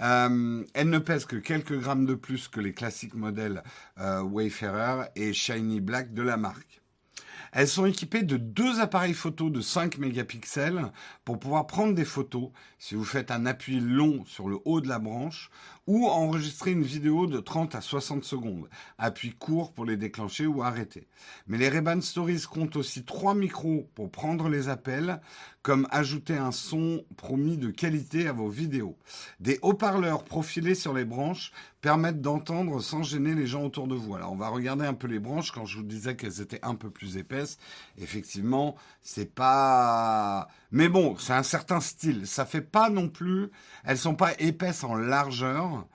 Euh, 0.00 0.64
elle 0.74 0.90
ne 0.90 0.98
pèse 0.98 1.24
que 1.24 1.36
quelques 1.36 1.78
grammes 1.78 2.06
de 2.06 2.14
plus 2.14 2.48
que 2.48 2.60
les 2.60 2.72
classiques 2.72 3.14
modèles 3.14 3.62
euh, 3.98 4.22
Wayfarer 4.22 5.08
et 5.16 5.32
Shiny 5.32 5.80
Black 5.80 6.14
de 6.14 6.22
la 6.22 6.36
marque. 6.36 6.80
Elles 7.52 7.68
sont 7.68 7.86
équipées 7.86 8.22
de 8.22 8.36
deux 8.36 8.80
appareils 8.80 9.14
photo 9.14 9.48
de 9.48 9.60
5 9.60 9.98
mégapixels 9.98 10.92
pour 11.24 11.38
pouvoir 11.38 11.66
prendre 11.66 11.94
des 11.94 12.04
photos 12.04 12.50
si 12.78 12.94
vous 12.94 13.04
faites 13.04 13.30
un 13.30 13.46
appui 13.46 13.80
long 13.80 14.24
sur 14.26 14.48
le 14.48 14.58
haut 14.64 14.80
de 14.80 14.88
la 14.88 14.98
branche 14.98 15.50
ou 15.88 16.06
enregistrer 16.06 16.72
une 16.72 16.82
vidéo 16.82 17.26
de 17.26 17.40
30 17.40 17.74
à 17.74 17.80
60 17.80 18.22
secondes, 18.22 18.68
appui 18.98 19.32
court 19.32 19.72
pour 19.72 19.86
les 19.86 19.96
déclencher 19.96 20.46
ou 20.46 20.62
arrêter. 20.62 21.08
Mais 21.46 21.56
les 21.56 21.70
Reban 21.70 22.02
Stories 22.02 22.42
comptent 22.42 22.76
aussi 22.76 23.04
trois 23.04 23.34
micros 23.34 23.88
pour 23.94 24.10
prendre 24.10 24.50
les 24.50 24.68
appels, 24.68 25.18
comme 25.62 25.88
ajouter 25.90 26.36
un 26.36 26.52
son 26.52 27.04
promis 27.16 27.56
de 27.56 27.70
qualité 27.70 28.28
à 28.28 28.32
vos 28.32 28.50
vidéos. 28.50 28.98
Des 29.40 29.58
haut-parleurs 29.62 30.24
profilés 30.24 30.74
sur 30.74 30.92
les 30.92 31.06
branches 31.06 31.52
permettent 31.80 32.20
d'entendre 32.20 32.80
sans 32.80 33.02
gêner 33.02 33.34
les 33.34 33.46
gens 33.46 33.64
autour 33.64 33.86
de 33.86 33.94
vous. 33.94 34.14
Alors 34.14 34.32
on 34.32 34.36
va 34.36 34.48
regarder 34.48 34.84
un 34.84 34.94
peu 34.94 35.06
les 35.06 35.18
branches 35.18 35.52
quand 35.52 35.64
je 35.64 35.78
vous 35.78 35.84
disais 35.84 36.16
qu'elles 36.16 36.40
étaient 36.40 36.64
un 36.64 36.74
peu 36.74 36.90
plus 36.90 37.16
épaisses. 37.16 37.56
Effectivement, 37.96 38.76
c'est 39.02 39.32
pas 39.34 40.48
mais 40.70 40.88
bon, 40.88 41.16
c'est 41.18 41.32
un 41.32 41.42
certain 41.42 41.80
style. 41.80 42.26
Ça 42.26 42.44
fait 42.44 42.60
pas 42.60 42.90
non 42.90 43.08
plus. 43.08 43.50
Elles 43.84 43.98
sont 43.98 44.14
pas 44.14 44.32
épaisses 44.38 44.84
en 44.84 44.94
largeur. 44.94 45.86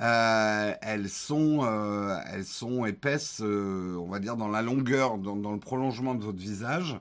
Euh, 0.00 0.74
elles 0.80 1.08
sont, 1.08 1.60
euh, 1.62 2.16
elles 2.32 2.44
sont 2.44 2.86
épaisses, 2.86 3.40
euh, 3.42 3.96
on 3.96 4.08
va 4.08 4.20
dire 4.20 4.36
dans 4.36 4.48
la 4.48 4.62
longueur, 4.62 5.18
dans, 5.18 5.34
le 5.34 5.58
prolongement 5.58 6.14
de 6.14 6.22
votre 6.22 6.38
visage. 6.38 7.00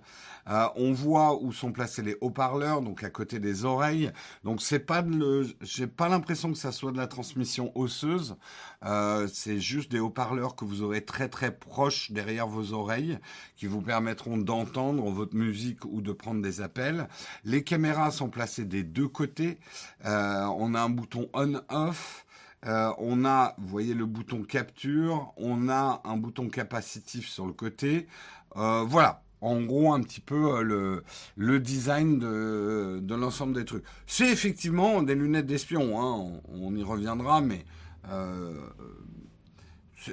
Euh, 0.50 0.66
on 0.78 0.94
voit 0.94 1.42
où 1.42 1.52
sont 1.52 1.72
placés 1.72 2.02
les 2.02 2.16
haut-parleurs, 2.22 2.82
donc 2.82 3.04
à 3.04 3.10
côté 3.10 3.40
des 3.40 3.66
oreilles. 3.66 4.12
Donc 4.44 4.62
c'est 4.62 4.80
pas 4.80 5.02
de 5.02 5.46
j'ai 5.62 5.88
pas 5.88 6.08
l'impression 6.08 6.52
que 6.52 6.58
ça 6.58 6.72
soit 6.72 6.92
de 6.92 6.98
la 6.98 7.08
transmission 7.08 7.72
osseuse. 7.76 8.38
Euh, 8.86 9.28
c'est 9.32 9.60
juste 9.60 9.92
des 9.92 10.00
haut-parleurs 10.00 10.56
que 10.56 10.64
vous 10.64 10.84
aurez 10.84 11.04
très 11.04 11.28
très 11.28 11.52
proches 11.52 12.12
derrière 12.12 12.48
vos 12.48 12.74
oreilles, 12.74 13.20
qui 13.58 13.68
vous 13.68 13.82
permettront 13.82 14.38
d'entendre 14.38 15.10
votre 15.12 15.36
musique 15.36 15.84
ou 15.86 16.02
de 16.02 16.14
prendre 16.14 16.42
des 16.42 16.62
appels. 16.62 17.10
Les 17.44 17.64
caméras 17.64 18.12
sont 18.12 18.30
placées 18.30 18.66
des 18.66 18.84
deux 18.84 19.08
côtés. 19.08 19.58
Euh, 20.06 20.46
on 20.58 20.74
a 20.76 20.82
un 20.82 20.90
bouton 20.90 21.30
on/off. 21.34 22.26
Euh, 22.66 22.92
on 22.98 23.24
a, 23.26 23.56
vous 23.58 23.68
voyez 23.68 23.94
le 23.94 24.06
bouton 24.06 24.44
capture, 24.44 25.32
on 25.38 25.70
a 25.70 26.02
un 26.04 26.18
bouton 26.18 26.50
capacitif 26.50 27.28
sur 27.28 27.46
le 27.46 27.54
côté. 27.54 28.08
Euh, 28.56 28.84
voilà, 28.84 29.22
en 29.42 29.62
gros 29.62 29.94
un 29.94 30.02
petit 30.02 30.22
peu 30.22 30.64
le, 30.64 31.04
le 31.36 31.60
design 31.60 32.18
de, 32.20 33.16
l'ensemble 33.16 33.54
des 33.54 33.66
trucs. 33.66 33.84
C'est 34.08 34.30
effectivement 34.30 35.04
des 35.04 35.16
lunettes 35.16 35.46
d'espion, 35.46 36.02
hein, 36.02 36.42
on, 36.50 36.76
y 36.76 36.84
reviendra, 36.84 37.42
mais 37.42 37.64
euh, 38.10 38.56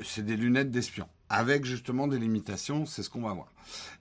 c'est 0.04 0.24
des 0.24 0.36
lunettes 0.36 0.70
d'espion 0.70 1.08
avec 1.28 1.64
justement 1.64 2.06
des 2.06 2.18
limitations, 2.18 2.86
c'est 2.86 3.02
ce 3.02 3.10
qu'on 3.10 3.22
va 3.22 3.32
voir. 3.32 3.48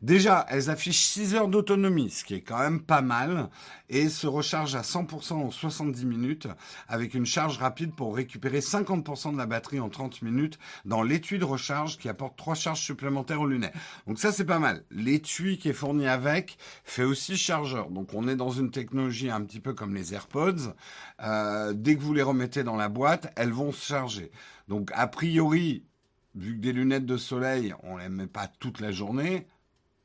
Déjà, 0.02 0.46
elles 0.50 0.70
affichent 0.70 1.06
6 1.06 1.36
heures 1.36 1.48
d'autonomie, 1.48 2.10
ce 2.10 2.24
qui 2.24 2.36
est 2.36 2.42
quand 2.42 2.60
même 2.60 2.82
pas 2.82 3.02
mal, 3.02 3.50
et 3.90 4.10
se 4.10 4.28
rechargent 4.28 4.76
à 4.76 4.82
100% 4.82 5.34
en 5.34 5.52
70 5.52 6.06
minutes, 6.06 6.48
avec 6.88 7.14
une 7.14 7.26
charge 7.26 7.58
rapide 7.58 7.96
pour 7.96 8.16
récupérer 8.16 8.60
50% 8.60 9.32
de 9.34 9.38
la 9.38 9.46
batterie 9.46 9.80
en 9.80 9.90
30 9.90 10.22
minutes 10.22 10.60
dans 10.86 11.02
l'étui 11.02 11.40
de 11.40 11.46
recharge 11.46 11.98
qui 11.98 12.10
apporte 12.10 12.38
3 12.38 12.56
charges 12.56 12.82
supplémentaires 12.82 13.42
aux 13.42 13.48
lunettes. 13.48 13.74
Donc 14.08 14.20
ça, 14.20 14.32
c'est 14.32 14.46
pas 14.46 14.60
mal. 14.60 14.84
L'étui 14.92 15.58
qui 15.58 15.70
est 15.70 15.74
fourni 15.74 16.08
avec 16.08 16.58
fait 16.84 17.04
aussi 17.04 17.38
chargeur. 17.38 17.90
Donc 17.90 18.14
on 18.14 18.28
est 18.28 18.36
dans 18.36 18.52
une 18.52 18.72
technologie 18.72 19.30
un 19.30 19.42
petit 19.42 19.60
peu 19.60 19.74
comme 19.74 19.96
les 19.96 20.14
AirPods. 20.14 20.74
Euh, 21.22 21.74
dès 21.74 21.96
que 21.96 22.02
vous 22.02 22.14
les 22.14 22.22
remettez 22.22 22.64
dans 22.64 22.76
la 22.76 22.90
boîte, 22.90 23.32
elles 23.36 23.52
vont 23.52 23.72
se 23.72 23.86
charger. 23.86 24.32
Donc 24.68 24.92
a 24.94 25.08
priori, 25.08 25.86
vu 26.36 26.56
que 26.56 26.62
des 26.62 26.74
lunettes 26.74 27.06
de 27.06 27.18
soleil, 27.18 27.74
on 27.84 27.98
les 27.98 28.10
met 28.10 28.28
pas 28.28 28.48
toute 28.48 28.80
la 28.80 28.92
journée, 28.92 29.48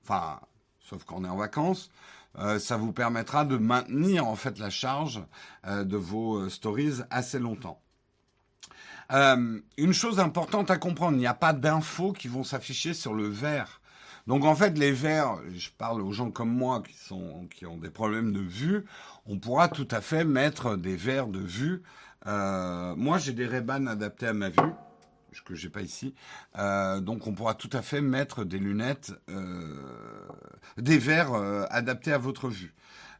enfin, 0.05 0.41
sauf 0.81 1.05
quand 1.05 1.17
on 1.19 1.25
est 1.25 1.29
en 1.29 1.37
vacances, 1.37 1.91
euh, 2.39 2.59
ça 2.59 2.77
vous 2.77 2.93
permettra 2.93 3.45
de 3.45 3.57
maintenir 3.57 4.27
en 4.27 4.37
fait 4.37 4.59
la 4.59 4.71
charge 4.71 5.23
euh, 5.67 5.85
de 5.85 5.97
vos 5.97 6.37
euh, 6.37 6.49
stories 6.49 7.01
assez 7.11 7.39
longtemps. 7.39 7.81
Une 9.11 9.95
chose 9.95 10.21
importante 10.21 10.71
à 10.71 10.77
comprendre, 10.77 11.17
il 11.17 11.21
n'y 11.21 11.27
a 11.27 11.33
pas 11.33 11.55
d'infos 11.55 12.13
qui 12.13 12.29
vont 12.29 12.45
s'afficher 12.45 12.93
sur 12.93 13.15
le 13.15 13.27
verre. 13.27 13.81
Donc 14.27 14.45
en 14.45 14.55
fait, 14.55 14.77
les 14.77 14.93
verres, 14.93 15.39
je 15.55 15.71
parle 15.71 16.03
aux 16.03 16.13
gens 16.13 16.31
comme 16.31 16.51
moi 16.51 16.83
qui 16.83 16.93
sont 16.93 17.49
qui 17.55 17.65
ont 17.65 17.79
des 17.79 17.89
problèmes 17.89 18.35
de 18.35 18.41
vue, 18.41 18.85
on 19.25 19.39
pourra 19.39 19.69
tout 19.69 19.89
à 19.91 20.03
fait 20.03 20.25
mettre 20.25 20.77
des 20.77 20.95
verres 20.95 21.29
de 21.29 21.39
vue. 21.39 21.83
Moi, 22.27 23.17
j'ai 23.17 23.33
des 23.33 23.47
ray 23.47 23.63
adaptés 23.67 24.27
à 24.27 24.35
ma 24.35 24.51
vue 24.51 24.75
que 25.43 25.55
j'ai 25.55 25.69
pas 25.69 25.83
ici. 25.83 26.15
Euh, 26.59 27.01
donc 27.01 27.27
on 27.27 27.33
pourra 27.33 27.55
tout 27.55 27.71
à 27.73 27.83
fait 27.83 28.01
mettre 28.01 28.45
des 28.45 28.59
lunettes, 28.59 29.13
euh, 29.29 29.75
des 30.77 30.99
verres 30.99 31.35
euh, 31.35 31.65
adaptés 31.71 32.13
à 32.13 32.19
votre 32.19 32.49
vue. 32.49 32.75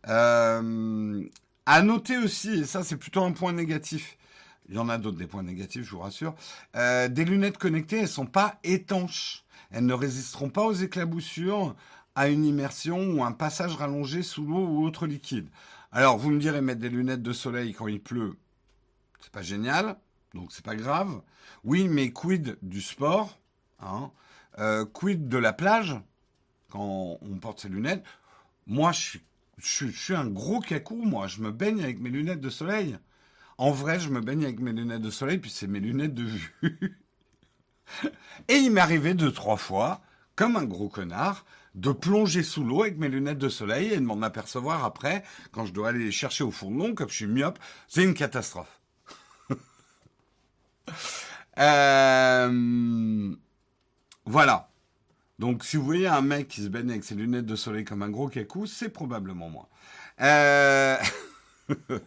À 0.05 1.83
noter 1.83 2.17
aussi, 2.17 2.61
et 2.61 2.65
ça 2.65 2.83
c'est 2.83 2.97
plutôt 2.97 3.23
un 3.23 3.33
point 3.33 3.53
négatif. 3.53 4.17
Il 4.71 4.77
y 4.77 4.79
en 4.79 4.89
a 4.89 4.99
d'autres 4.99 5.19
des 5.19 5.27
points 5.27 5.43
négatifs, 5.43 5.85
je 5.85 5.91
vous 5.91 6.01
rassure. 6.01 6.35
Des 6.75 7.25
lunettes 7.25 7.59
connectées, 7.59 8.01
elles 8.01 8.09
sont 8.09 8.27
pas 8.27 8.59
étanches. 8.65 9.45
Elles 9.71 9.85
ne 9.85 9.93
résisteront 9.93 10.49
pas 10.49 10.65
aux 10.65 10.73
éclaboussures, 10.73 11.75
à 12.15 12.29
une 12.29 12.45
immersion 12.45 12.99
ou 13.13 13.23
un 13.23 13.33
passage 13.33 13.77
rallongé 13.77 14.23
sous 14.23 14.45
l'eau 14.45 14.67
ou 14.67 14.85
autre 14.85 15.07
liquide. 15.07 15.49
Alors 15.93 16.19
vous 16.19 16.31
me 16.31 16.41
direz 16.41 16.61
mettre 16.61 16.81
des 16.81 16.89
lunettes 16.89 17.23
de 17.23 17.33
soleil 17.33 17.73
quand 17.73 17.87
il 17.87 18.01
pleut, 18.01 18.37
c'est 19.21 19.33
pas 19.33 19.43
génial 19.43 19.97
donc 20.35 20.53
c'est 20.53 20.65
pas 20.65 20.77
grave. 20.77 21.23
Oui, 21.65 21.89
mais 21.89 22.11
quid 22.11 22.59
du 22.63 22.81
sport 22.81 23.39
hein 23.81 24.11
euh, 24.59 24.85
Quid 24.85 25.29
de 25.29 25.39
la 25.39 25.53
plage 25.53 25.97
quand 26.71 27.19
on 27.21 27.39
porte 27.39 27.61
ses 27.61 27.69
lunettes? 27.69 28.05
Moi, 28.67 28.93
je 28.93 29.19
suis, 29.61 30.15
un 30.15 30.27
gros 30.27 30.61
cacou, 30.61 30.97
moi. 30.97 31.27
Je 31.27 31.41
me 31.41 31.51
baigne 31.51 31.83
avec 31.83 32.01
mes 32.01 32.11
lunettes 32.11 32.41
de 32.41 32.51
soleil. 32.51 32.99
En 33.57 33.71
vrai, 33.71 33.99
je 33.99 34.11
me 34.11 34.21
baigne 34.21 34.45
avec 34.45 34.61
mes 34.61 34.73
lunettes 34.73 35.03
de 35.03 35.11
soleil, 35.11 35.39
puis 35.39 35.51
c'est 35.51 35.67
mes 35.67 35.81
lunettes 35.81 36.15
de 36.15 36.25
vue. 36.25 36.55
Et 38.49 38.57
il 38.57 38.71
m'est 38.71 38.81
arrivé 38.81 39.15
deux, 39.15 39.33
trois 39.33 39.57
fois, 39.57 40.03
comme 40.37 40.57
un 40.57 40.65
gros 40.65 40.89
connard, 40.89 41.45
de 41.75 41.91
plonger 41.91 42.43
sous 42.43 42.63
l'eau 42.63 42.83
avec 42.83 42.99
mes 42.99 43.09
lunettes 43.09 43.39
de 43.39 43.49
soleil 43.49 43.93
et 43.93 43.97
de 43.97 44.05
m'en 44.05 44.21
apercevoir 44.23 44.85
après, 44.85 45.25
quand 45.53 45.65
je 45.65 45.73
dois 45.73 45.89
aller 45.89 46.05
les 46.05 46.13
chercher 46.13 46.45
au 46.45 46.51
l'eau, 46.51 46.95
comme 46.95 47.09
je 47.09 47.15
suis 47.15 47.27
myope. 47.27 47.59
C'est 47.89 48.05
une 48.05 48.15
catastrophe. 48.15 48.78
Euh, 51.61 53.35
voilà. 54.27 54.71
Donc, 55.41 55.65
si 55.65 55.77
vous 55.77 55.85
voyez 55.85 56.07
un 56.07 56.21
mec 56.21 56.47
qui 56.47 56.63
se 56.63 56.69
baigne 56.69 56.91
avec 56.91 57.03
ses 57.03 57.17
lunettes 57.17 57.47
de 57.47 57.57
soleil 57.57 57.85
comme 57.85 58.03
un 58.03 58.11
gros 58.11 58.29
cacou, 58.29 58.67
c'est 58.67 58.91
probablement 58.91 59.51
moi. 59.51 59.69
Euh... 60.21 60.97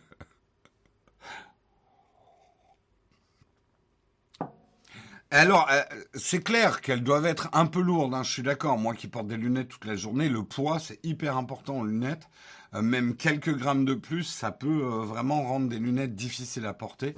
Alors, 5.34 5.70
euh, 5.72 5.82
c'est 6.14 6.44
clair 6.44 6.82
qu'elles 6.82 7.04
doivent 7.04 7.26
être 7.26 7.48
un 7.54 7.66
peu 7.66 7.80
lourdes, 7.80 8.14
hein, 8.14 8.24
je 8.24 8.32
suis 8.32 8.44
d'accord. 8.44 8.78
Moi 8.78 8.94
qui 8.96 9.08
porte 9.08 9.28
des 9.28 9.38
lunettes 9.38 9.70
toute 9.70 9.86
la 9.86 9.96
journée, 9.96 10.28
le 10.28 10.44
poids, 10.44 10.78
c'est 10.78 11.00
hyper 11.06 11.38
important 11.38 11.78
en 11.78 11.84
lunettes. 11.84 12.28
Euh, 12.74 12.82
même 12.82 13.16
quelques 13.16 13.56
grammes 13.56 13.86
de 13.86 13.94
plus, 13.94 14.24
ça 14.24 14.52
peut 14.52 14.68
euh, 14.68 15.04
vraiment 15.04 15.44
rendre 15.44 15.68
des 15.68 15.80
lunettes 15.80 16.16
difficiles 16.16 16.66
à 16.66 16.74
porter. 16.74 17.16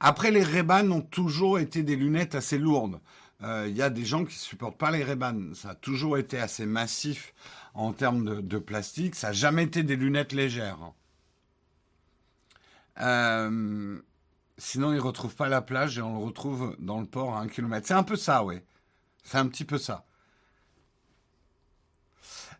Après, 0.00 0.30
les 0.30 0.42
ray 0.42 0.62
ont 0.90 1.00
toujours 1.00 1.58
été 1.58 1.82
des 1.82 1.96
lunettes 1.96 2.34
assez 2.34 2.58
lourdes. 2.58 3.00
Il 3.40 3.46
euh, 3.46 3.68
y 3.68 3.82
a 3.82 3.90
des 3.90 4.04
gens 4.04 4.24
qui 4.24 4.36
supportent 4.36 4.78
pas 4.78 4.90
les 4.90 5.04
ray 5.04 5.16
Ça 5.54 5.70
a 5.70 5.74
toujours 5.74 6.18
été 6.18 6.38
assez 6.40 6.66
massif 6.66 7.34
en 7.74 7.92
termes 7.92 8.42
de, 8.42 8.58
plastique. 8.58 9.14
Ça 9.14 9.28
n'a 9.28 9.32
jamais 9.32 9.64
été 9.64 9.84
des 9.84 9.96
lunettes 9.96 10.32
légères. 10.32 10.92
Sinon, 14.60 14.92
ils 14.92 14.98
retrouvent 14.98 15.36
pas 15.36 15.48
la 15.48 15.62
plage 15.62 15.98
et 15.98 16.02
on 16.02 16.18
le 16.18 16.24
retrouve 16.24 16.74
dans 16.80 16.98
le 16.98 17.06
port 17.06 17.36
à 17.36 17.40
un 17.40 17.46
kilomètre. 17.46 17.86
C'est 17.86 17.94
un 17.94 18.02
peu 18.02 18.16
ça, 18.16 18.42
ouais. 18.42 18.64
C'est 19.22 19.38
un 19.38 19.46
petit 19.46 19.64
peu 19.64 19.78
ça. 19.78 20.04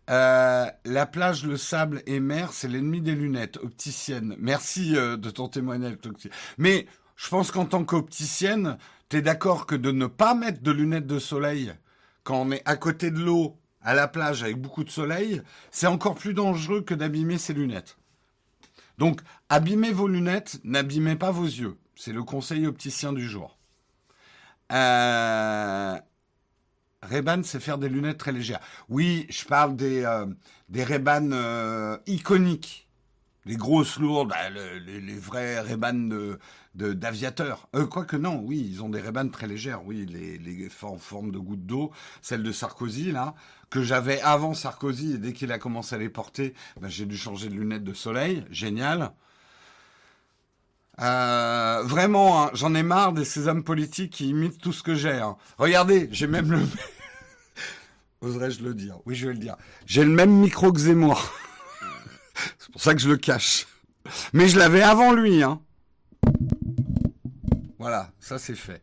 Euh, 0.09 0.67
la 0.85 1.07
plage, 1.07 1.45
le 1.45 1.57
sable 1.57 2.03
et 2.07 2.21
mer, 2.21 2.53
c'est 2.53 2.69
l'ennemi 2.69 3.01
des 3.01 3.15
lunettes. 3.15 3.59
Opticienne. 3.59 4.37
Merci 4.39 4.97
euh, 4.97 5.17
de 5.17 5.31
ton 5.31 5.49
témoignage. 5.49 5.97
Mais 6.57 6.87
je 7.17 7.29
pense 7.29 7.51
qu'en 7.51 7.67
tant 7.67 7.85
qu'opticienne, 7.85 8.79
tu 9.09 9.19
es 9.19 9.23
d'accord 9.23 9.67
que 9.67 9.75
de 9.75 9.91
ne 9.91 10.07
pas 10.07 10.35
mettre 10.35 10.63
de 10.63 10.71
lunettes 10.71 11.07
de 11.07 11.19
soleil 11.19 11.73
quand 12.29 12.43
on 12.43 12.51
est 12.51 12.63
à 12.67 12.77
côté 12.77 13.11
de 13.11 13.21
l'eau, 13.21 13.57
à 13.81 13.95
la 13.95 14.07
plage, 14.07 14.43
avec 14.43 14.61
beaucoup 14.61 14.85
de 14.85 14.91
soleil, 14.91 15.41
c'est 15.71 15.87
encore 15.87 16.15
plus 16.15 16.35
dangereux 16.35 16.83
que 16.83 16.93
d'abîmer 16.93 17.39
ses 17.39 17.55
lunettes. 17.55 17.97
Donc, 18.99 19.23
abîmez 19.49 19.93
vos 19.93 20.09
lunettes, 20.09 20.61
n'abîmez 20.63 21.17
pas 21.17 21.31
vos 21.31 21.47
yeux. 21.47 21.79
C'est 21.97 22.13
le 22.13 22.23
conseil 22.23 22.67
opticien 22.67 23.15
du 23.15 23.27
jour. 23.27 23.57
Euh, 24.73 25.99
Reban, 27.03 27.43
c'est 27.45 27.61
faire 27.61 27.79
des 27.79 27.89
lunettes 27.89 28.19
très 28.19 28.33
légères. 28.33 28.61
Oui, 28.89 29.27
je 29.31 29.45
parle 29.45 29.77
des, 29.77 30.05
euh, 30.05 30.27
des 30.69 30.85
Reban 30.85 31.31
euh, 31.33 31.97
iconiques. 32.07 32.89
Les 33.47 33.57
grosses 33.57 33.99
lourdes, 33.99 34.29
bah, 34.29 34.51
le, 34.51 34.79
les, 34.79 35.19
vrais 35.19 35.61
Reban 35.61 35.95
de, 35.95 36.39
de, 36.75 36.93
d'aviateurs. 36.93 37.69
Euh, 37.75 37.87
Quoique 37.87 38.17
non, 38.17 38.43
oui, 38.45 38.69
ils 38.71 38.83
ont 38.83 38.89
des 38.91 39.01
Reban 39.01 39.29
très 39.29 39.47
légères. 39.47 39.85
Oui, 39.87 40.07
les, 40.07 40.39
les 40.39 40.69
en 40.83 40.99
forme 40.99 41.31
de 41.31 41.39
gouttes 41.39 41.65
d'eau. 41.65 41.93
Celle 42.21 42.43
de 42.43 42.53
Sarkozy, 42.53 43.13
là, 43.13 43.35
que 43.71 43.83
j'avais 43.83 44.21
avant 44.21 44.53
Sarkozy, 44.53 45.15
et 45.15 45.19
dès 45.19 45.33
qu'il 45.33 45.53
a 45.53 45.59
commencé 45.59 45.95
à 45.95 45.99
les 45.99 46.11
porter, 46.11 46.53
bah, 46.81 46.89
j'ai 46.89 47.07
dû 47.07 47.17
changer 47.17 47.49
de 47.49 47.55
lunettes 47.55 47.85
de 47.85 47.95
soleil. 47.95 48.45
Génial. 48.51 49.13
Euh, 51.01 51.83
vraiment, 51.85 52.43
hein, 52.43 52.51
j'en 52.55 52.75
ai 52.75 52.83
marre 52.83 53.13
de 53.13 53.23
ces 53.23 53.47
hommes 53.47 53.63
politiques 53.63 54.13
qui 54.13 54.31
imitent 54.31 54.61
tout 54.61 54.73
ce 54.73 54.83
que 54.83 54.95
j'ai. 54.95 55.13
Hein. 55.13 55.37
Regardez, 55.59 56.09
j'ai 56.11 56.27
même 56.27 56.51
le... 56.51 56.61
Oserais-je 58.21 58.63
le 58.65 58.75
dire? 58.75 58.99
Oui, 59.07 59.15
je 59.15 59.29
vais 59.29 59.33
le 59.33 59.39
dire. 59.39 59.57
J'ai 59.87 60.05
le 60.05 60.11
même 60.11 60.33
micro 60.33 60.73
que 60.73 60.81
Zemmour. 60.81 61.33
C'est 62.59 62.73
pour 62.73 62.83
ça 62.83 62.95
que 62.95 63.01
je 63.01 63.09
le 63.09 63.17
cache. 63.17 63.67
Mais 64.33 64.49
je 64.49 64.59
l'avais 64.59 64.83
avant 64.83 65.13
lui. 65.13 65.43
Hein. 65.43 65.61
Voilà, 67.79 68.11
ça 68.19 68.39
c'est 68.39 68.57
fait. 68.57 68.83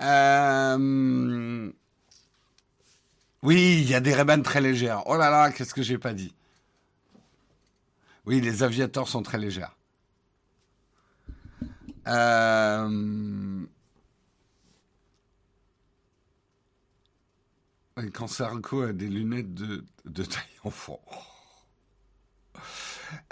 Euh... 0.00 1.70
Oui, 3.42 3.80
il 3.82 3.88
y 3.88 3.94
a 3.94 4.00
des 4.00 4.14
rébanes 4.14 4.42
très 4.42 4.60
légères. 4.60 5.02
Oh 5.06 5.16
là 5.16 5.30
là, 5.30 5.50
qu'est-ce 5.50 5.74
que 5.74 5.82
j'ai 5.82 5.98
pas 5.98 6.14
dit? 6.14 6.34
Oui, 8.24 8.40
les 8.40 8.62
aviateurs 8.62 9.08
sont 9.08 9.22
très 9.22 9.38
légères. 9.38 9.76
Euh... 12.06 13.66
Quand 18.12 18.26
Sarko 18.26 18.82
a 18.82 18.92
des 18.92 19.06
lunettes 19.08 19.54
de, 19.54 19.84
de 20.04 20.24
taille 20.24 20.42
enfant. 20.64 21.00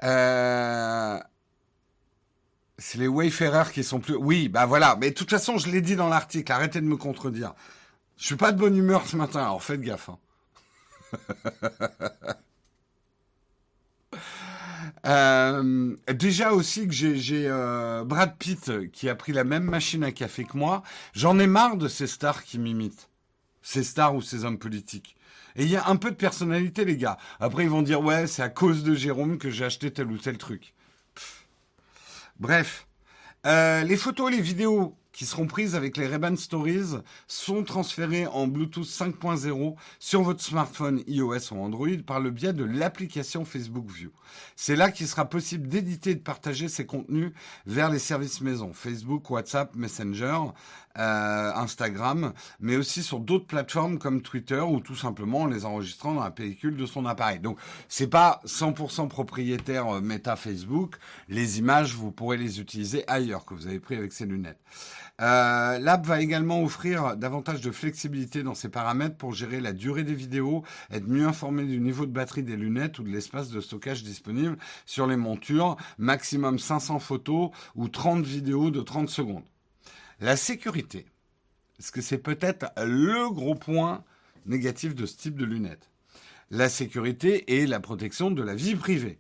Euh... 0.05 1.19
C'est 2.79 2.99
les 2.99 3.09
Wayfarers 3.09 3.71
qui 3.73 3.85
sont 3.85 4.01
plus. 4.01 4.17
Oui, 4.17 4.49
bah 4.49 4.67
voilà. 4.67 4.97
Mais 5.01 5.11
de 5.11 5.15
toute 5.15 5.31
façon, 5.31 5.59
je 5.59 5.69
l'ai 5.71 5.81
dit 5.81 5.97
dans 5.97 6.09
l'article. 6.09 6.51
Arrêtez 6.51 6.81
de 6.81 6.87
me 6.87 6.97
contredire. 6.97 7.55
Je 8.17 8.27
suis 8.27 8.37
pas 8.37 8.53
de 8.53 8.59
bonne 8.59 8.77
humeur 8.77 9.07
ce 9.07 9.17
matin, 9.17 9.41
alors 9.41 9.63
faites 9.63 9.81
gaffe. 9.81 10.09
Hein. 10.09 10.19
Euh, 15.05 15.97
déjà 16.13 16.53
aussi 16.53 16.87
que 16.87 16.93
j'ai 16.93 17.49
euh, 17.49 18.05
Brad 18.05 18.37
Pitt 18.39 18.91
qui 18.93 19.09
a 19.09 19.15
pris 19.15 19.33
la 19.33 19.45
même 19.45 19.65
machine 19.65 20.05
à 20.05 20.13
café 20.13 20.45
que 20.45 20.57
moi. 20.57 20.83
J'en 21.13 21.39
ai 21.39 21.47
marre 21.47 21.77
de 21.77 21.89
ces 21.89 22.07
stars 22.07 22.45
qui 22.45 22.59
m'imitent. 22.59 23.09
Ces 23.63 23.85
stars 23.85 24.15
ou 24.15 24.23
ces 24.23 24.45
hommes 24.45 24.59
politiques. 24.59 25.17
Et 25.57 25.65
il 25.65 25.71
y 25.71 25.77
a 25.77 25.89
un 25.89 25.97
peu 25.97 26.11
de 26.11 26.17
personnalité, 26.17 26.85
les 26.85 26.97
gars. 26.97 27.19
Après, 27.39 27.65
ils 27.65 27.71
vont 27.71 27.83
dire, 27.83 28.01
ouais, 28.03 28.27
c'est 28.27 28.43
à 28.43 28.49
cause 28.49 28.83
de 28.85 28.95
Jérôme 28.95 29.39
que 29.39 29.51
j'ai 29.51 29.65
acheté 29.65 29.91
tel 29.91 30.07
ou 30.07 30.19
tel 30.19 30.39
truc. 30.39 30.75
Bref. 32.39 32.87
Euh, 33.45 33.83
les 33.83 33.97
photos 33.97 34.31
les 34.31 34.41
vidéos 34.41 34.97
qui 35.13 35.27
seront 35.27 35.47
prises 35.47 35.75
avec 35.75 35.97
les 35.97 36.07
Ray-Ban 36.07 36.37
Stories 36.37 36.99
sont 37.27 37.65
transférées 37.65 38.27
en 38.27 38.47
Bluetooth 38.47 38.87
5.0 38.87 39.75
sur 39.99 40.23
votre 40.23 40.43
smartphone 40.43 41.03
iOS 41.07 41.53
ou 41.53 41.59
Android 41.59 41.89
par 42.07 42.21
le 42.21 42.31
biais 42.31 42.53
de 42.53 42.65
l'application 42.65 43.45
Facebook 43.45 43.91
View. 43.91 44.11
C'est 44.57 44.77
là 44.77 44.91
qu'il 44.91 45.07
sera 45.07 45.27
possible 45.27 45.69
d'éditer 45.69 46.11
et 46.11 46.15
de 46.15 46.21
partager 46.21 46.69
ces 46.69 46.87
contenus 46.87 47.33
vers 47.67 47.91
les 47.91 47.99
services 47.99 48.41
maison, 48.41 48.73
Facebook, 48.73 49.31
WhatsApp, 49.31 49.75
Messenger, 49.75 50.39
euh, 50.99 51.53
Instagram, 51.55 52.33
mais 52.61 52.77
aussi 52.77 53.03
sur 53.03 53.19
d'autres 53.19 53.47
plateformes 53.47 53.99
comme 53.99 54.21
Twitter 54.21 54.61
ou 54.61 54.81
tout 54.81 54.95
simplement 54.95 55.43
en 55.43 55.47
les 55.47 55.65
enregistrant 55.65 56.15
dans 56.15 56.25
la 56.25 56.31
pellicule 56.31 56.77
de 56.77 56.85
son 56.87 57.07
appareil. 57.07 57.39
Donc 57.39 57.59
c'est 57.89 58.09
pas 58.09 58.43
100% 58.45 59.09
propriétaire 59.09 59.89
euh, 59.89 60.01
Meta 60.01 60.37
Facebook. 60.37 60.97
Les 61.29 61.59
images, 61.59 61.95
vous 61.95 62.13
pourrez 62.13 62.37
les 62.37 62.61
utiliser 62.61 63.09
ailleurs 63.09 63.47
que 63.47 63.55
vous 63.55 63.67
avez 63.67 63.81
pris 63.81 63.97
avec 63.97 64.13
ces 64.13 64.27
lunettes. 64.27 64.61
Euh, 65.21 65.79
L'app 65.79 66.07
va 66.07 66.21
également 66.21 66.63
offrir 66.63 67.17
davantage 67.17 67.61
de 67.61 67.71
flexibilité 67.71 68.43
dans 68.43 68.55
ses 68.55 68.69
paramètres 68.69 69.17
pour 69.17 69.35
gérer 69.35 69.61
la 69.61 69.73
durée 69.73 70.05
des 70.05 70.15
vidéos, 70.15 70.65
être 70.91 71.07
mieux 71.07 71.27
informé 71.27 71.65
du 71.65 71.81
niveau 71.81 72.07
de 72.07 72.13
batterie 72.13 72.43
des 72.43 72.57
lunettes 72.57 72.99
ou 72.99 73.03
de 73.03 73.11
l'espace 73.11 73.51
de 73.51 73.61
stockage 73.61 74.03
disponible 74.03 74.57
sur 74.87 75.07
les 75.07 75.17
montures, 75.17 75.77
maximum 75.99 76.59
500 76.59 76.99
photos 76.99 77.51
ou 77.75 77.89
30 77.89 78.25
vidéos 78.25 78.71
de 78.71 78.81
30 78.81 79.11
secondes. 79.11 79.45
La 80.21 80.37
sécurité, 80.37 81.07
parce 81.77 81.91
que 81.91 82.01
c'est 82.01 82.19
peut-être 82.19 82.73
le 82.79 83.31
gros 83.31 83.55
point 83.55 84.05
négatif 84.47 84.95
de 84.95 85.07
ce 85.07 85.17
type 85.17 85.37
de 85.37 85.45
lunettes? 85.45 85.91
La 86.51 86.69
sécurité 86.69 87.59
et 87.59 87.67
la 87.67 87.81
protection 87.81 88.31
de 88.31 88.43
la 88.43 88.55
vie 88.55 88.77
privée. 88.77 89.19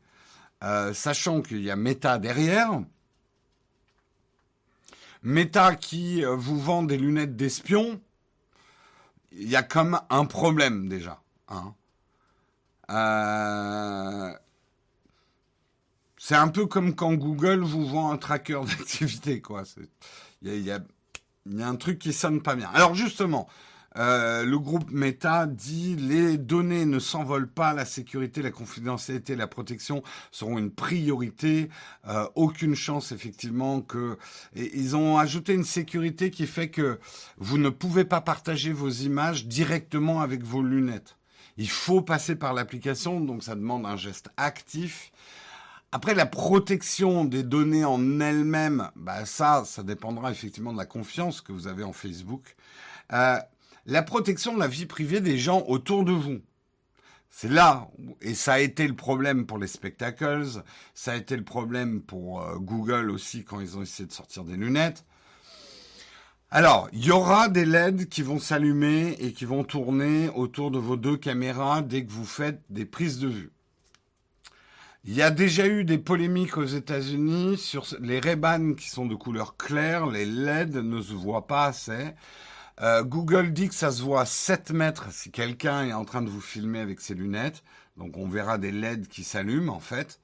Euh, 0.62 0.92
sachant 0.94 1.42
qu'il 1.42 1.62
y 1.62 1.70
a 1.70 1.76
Meta 1.76 2.18
derrière, 2.18 2.82
Meta 5.22 5.76
qui 5.76 6.24
euh, 6.24 6.34
vous 6.34 6.60
vend 6.60 6.82
des 6.82 6.98
lunettes 6.98 7.36
d'espion, 7.36 8.00
il 9.32 9.48
y 9.48 9.56
a 9.56 9.62
comme 9.62 10.00
un 10.10 10.24
problème 10.24 10.88
déjà. 10.88 11.20
Hein. 11.48 11.74
Euh, 12.90 14.32
c'est 16.18 16.34
un 16.34 16.48
peu 16.48 16.66
comme 16.66 16.94
quand 16.94 17.14
Google 17.14 17.60
vous 17.60 17.86
vend 17.86 18.10
un 18.10 18.18
tracker 18.18 18.60
d'activité, 18.78 19.40
quoi. 19.40 19.62
Il 20.42 20.60
y 20.60 20.70
a, 20.70 20.78
y 21.46 21.62
a, 21.62 21.68
un 21.68 21.76
truc 21.76 21.98
qui 21.98 22.12
sonne 22.12 22.42
pas 22.42 22.56
bien. 22.56 22.70
Alors 22.74 22.94
justement, 22.94 23.48
euh, 23.96 24.44
le 24.44 24.58
groupe 24.58 24.90
Meta 24.90 25.46
dit 25.46 25.96
les 25.96 26.38
données 26.38 26.86
ne 26.86 26.98
s'envolent 26.98 27.50
pas, 27.50 27.74
la 27.74 27.84
sécurité, 27.84 28.42
la 28.42 28.50
confidentialité, 28.50 29.36
la 29.36 29.46
protection 29.46 30.02
seront 30.30 30.58
une 30.58 30.70
priorité. 30.70 31.68
Euh, 32.08 32.26
aucune 32.34 32.74
chance 32.74 33.12
effectivement 33.12 33.80
que 33.80 34.16
et 34.54 34.70
ils 34.74 34.96
ont 34.96 35.18
ajouté 35.18 35.54
une 35.54 35.64
sécurité 35.64 36.30
qui 36.30 36.46
fait 36.46 36.70
que 36.70 36.98
vous 37.38 37.58
ne 37.58 37.68
pouvez 37.68 38.04
pas 38.04 38.20
partager 38.20 38.72
vos 38.72 38.90
images 38.90 39.46
directement 39.46 40.20
avec 40.20 40.42
vos 40.42 40.62
lunettes. 40.62 41.16
Il 41.56 41.68
faut 41.68 42.00
passer 42.00 42.34
par 42.34 42.54
l'application, 42.54 43.20
donc 43.20 43.42
ça 43.42 43.54
demande 43.54 43.84
un 43.84 43.96
geste 43.96 44.30
actif. 44.36 45.12
Après, 45.94 46.14
la 46.14 46.24
protection 46.24 47.26
des 47.26 47.42
données 47.42 47.84
en 47.84 48.18
elles-mêmes, 48.18 48.90
bah 48.96 49.26
ça, 49.26 49.64
ça 49.66 49.82
dépendra 49.82 50.30
effectivement 50.30 50.72
de 50.72 50.78
la 50.78 50.86
confiance 50.86 51.42
que 51.42 51.52
vous 51.52 51.66
avez 51.66 51.84
en 51.84 51.92
Facebook. 51.92 52.56
Euh, 53.12 53.36
la 53.86 54.02
protection 54.02 54.54
de 54.54 54.60
la 54.60 54.68
vie 54.68 54.86
privée 54.86 55.20
des 55.20 55.38
gens 55.38 55.64
autour 55.66 56.04
de 56.04 56.12
vous. 56.12 56.40
C'est 57.30 57.50
là, 57.50 57.88
et 58.20 58.34
ça 58.34 58.54
a 58.54 58.58
été 58.58 58.86
le 58.86 58.94
problème 58.94 59.46
pour 59.46 59.58
les 59.58 59.66
spectacles, 59.66 60.62
ça 60.94 61.12
a 61.12 61.16
été 61.16 61.34
le 61.34 61.44
problème 61.44 62.02
pour 62.02 62.42
euh, 62.42 62.56
Google 62.58 63.10
aussi 63.10 63.42
quand 63.42 63.58
ils 63.60 63.78
ont 63.78 63.82
essayé 63.82 64.06
de 64.06 64.12
sortir 64.12 64.44
des 64.44 64.56
lunettes. 64.56 65.04
Alors, 66.50 66.90
il 66.92 67.02
y 67.02 67.10
aura 67.10 67.48
des 67.48 67.64
LED 67.64 68.10
qui 68.10 68.20
vont 68.20 68.38
s'allumer 68.38 69.16
et 69.18 69.32
qui 69.32 69.46
vont 69.46 69.64
tourner 69.64 70.28
autour 70.34 70.70
de 70.70 70.78
vos 70.78 70.98
deux 70.98 71.16
caméras 71.16 71.80
dès 71.80 72.04
que 72.04 72.12
vous 72.12 72.26
faites 72.26 72.60
des 72.68 72.84
prises 72.84 73.18
de 73.18 73.28
vue. 73.28 73.50
Il 75.04 75.14
y 75.14 75.22
a 75.22 75.30
déjà 75.30 75.66
eu 75.66 75.84
des 75.84 75.96
polémiques 75.96 76.58
aux 76.58 76.66
États-Unis 76.66 77.56
sur 77.56 77.86
les 78.00 78.20
ray 78.20 78.36
qui 78.76 78.90
sont 78.90 79.06
de 79.06 79.14
couleur 79.14 79.56
claire, 79.56 80.06
les 80.06 80.26
LED 80.26 80.76
ne 80.76 81.00
se 81.00 81.14
voient 81.14 81.46
pas 81.46 81.64
assez. 81.64 82.14
Euh, 82.82 83.04
Google 83.04 83.52
dit 83.52 83.68
que 83.68 83.74
ça 83.74 83.92
se 83.92 84.02
voit 84.02 84.22
à 84.22 84.26
7 84.26 84.72
mètres 84.72 85.12
si 85.12 85.30
quelqu'un 85.30 85.86
est 85.86 85.92
en 85.92 86.04
train 86.04 86.22
de 86.22 86.28
vous 86.28 86.40
filmer 86.40 86.80
avec 86.80 87.00
ses 87.00 87.14
lunettes. 87.14 87.62
Donc 87.96 88.16
on 88.16 88.28
verra 88.28 88.58
des 88.58 88.72
LED 88.72 89.08
qui 89.08 89.24
s'allument 89.24 89.74
en 89.74 89.80
fait. 89.80 90.20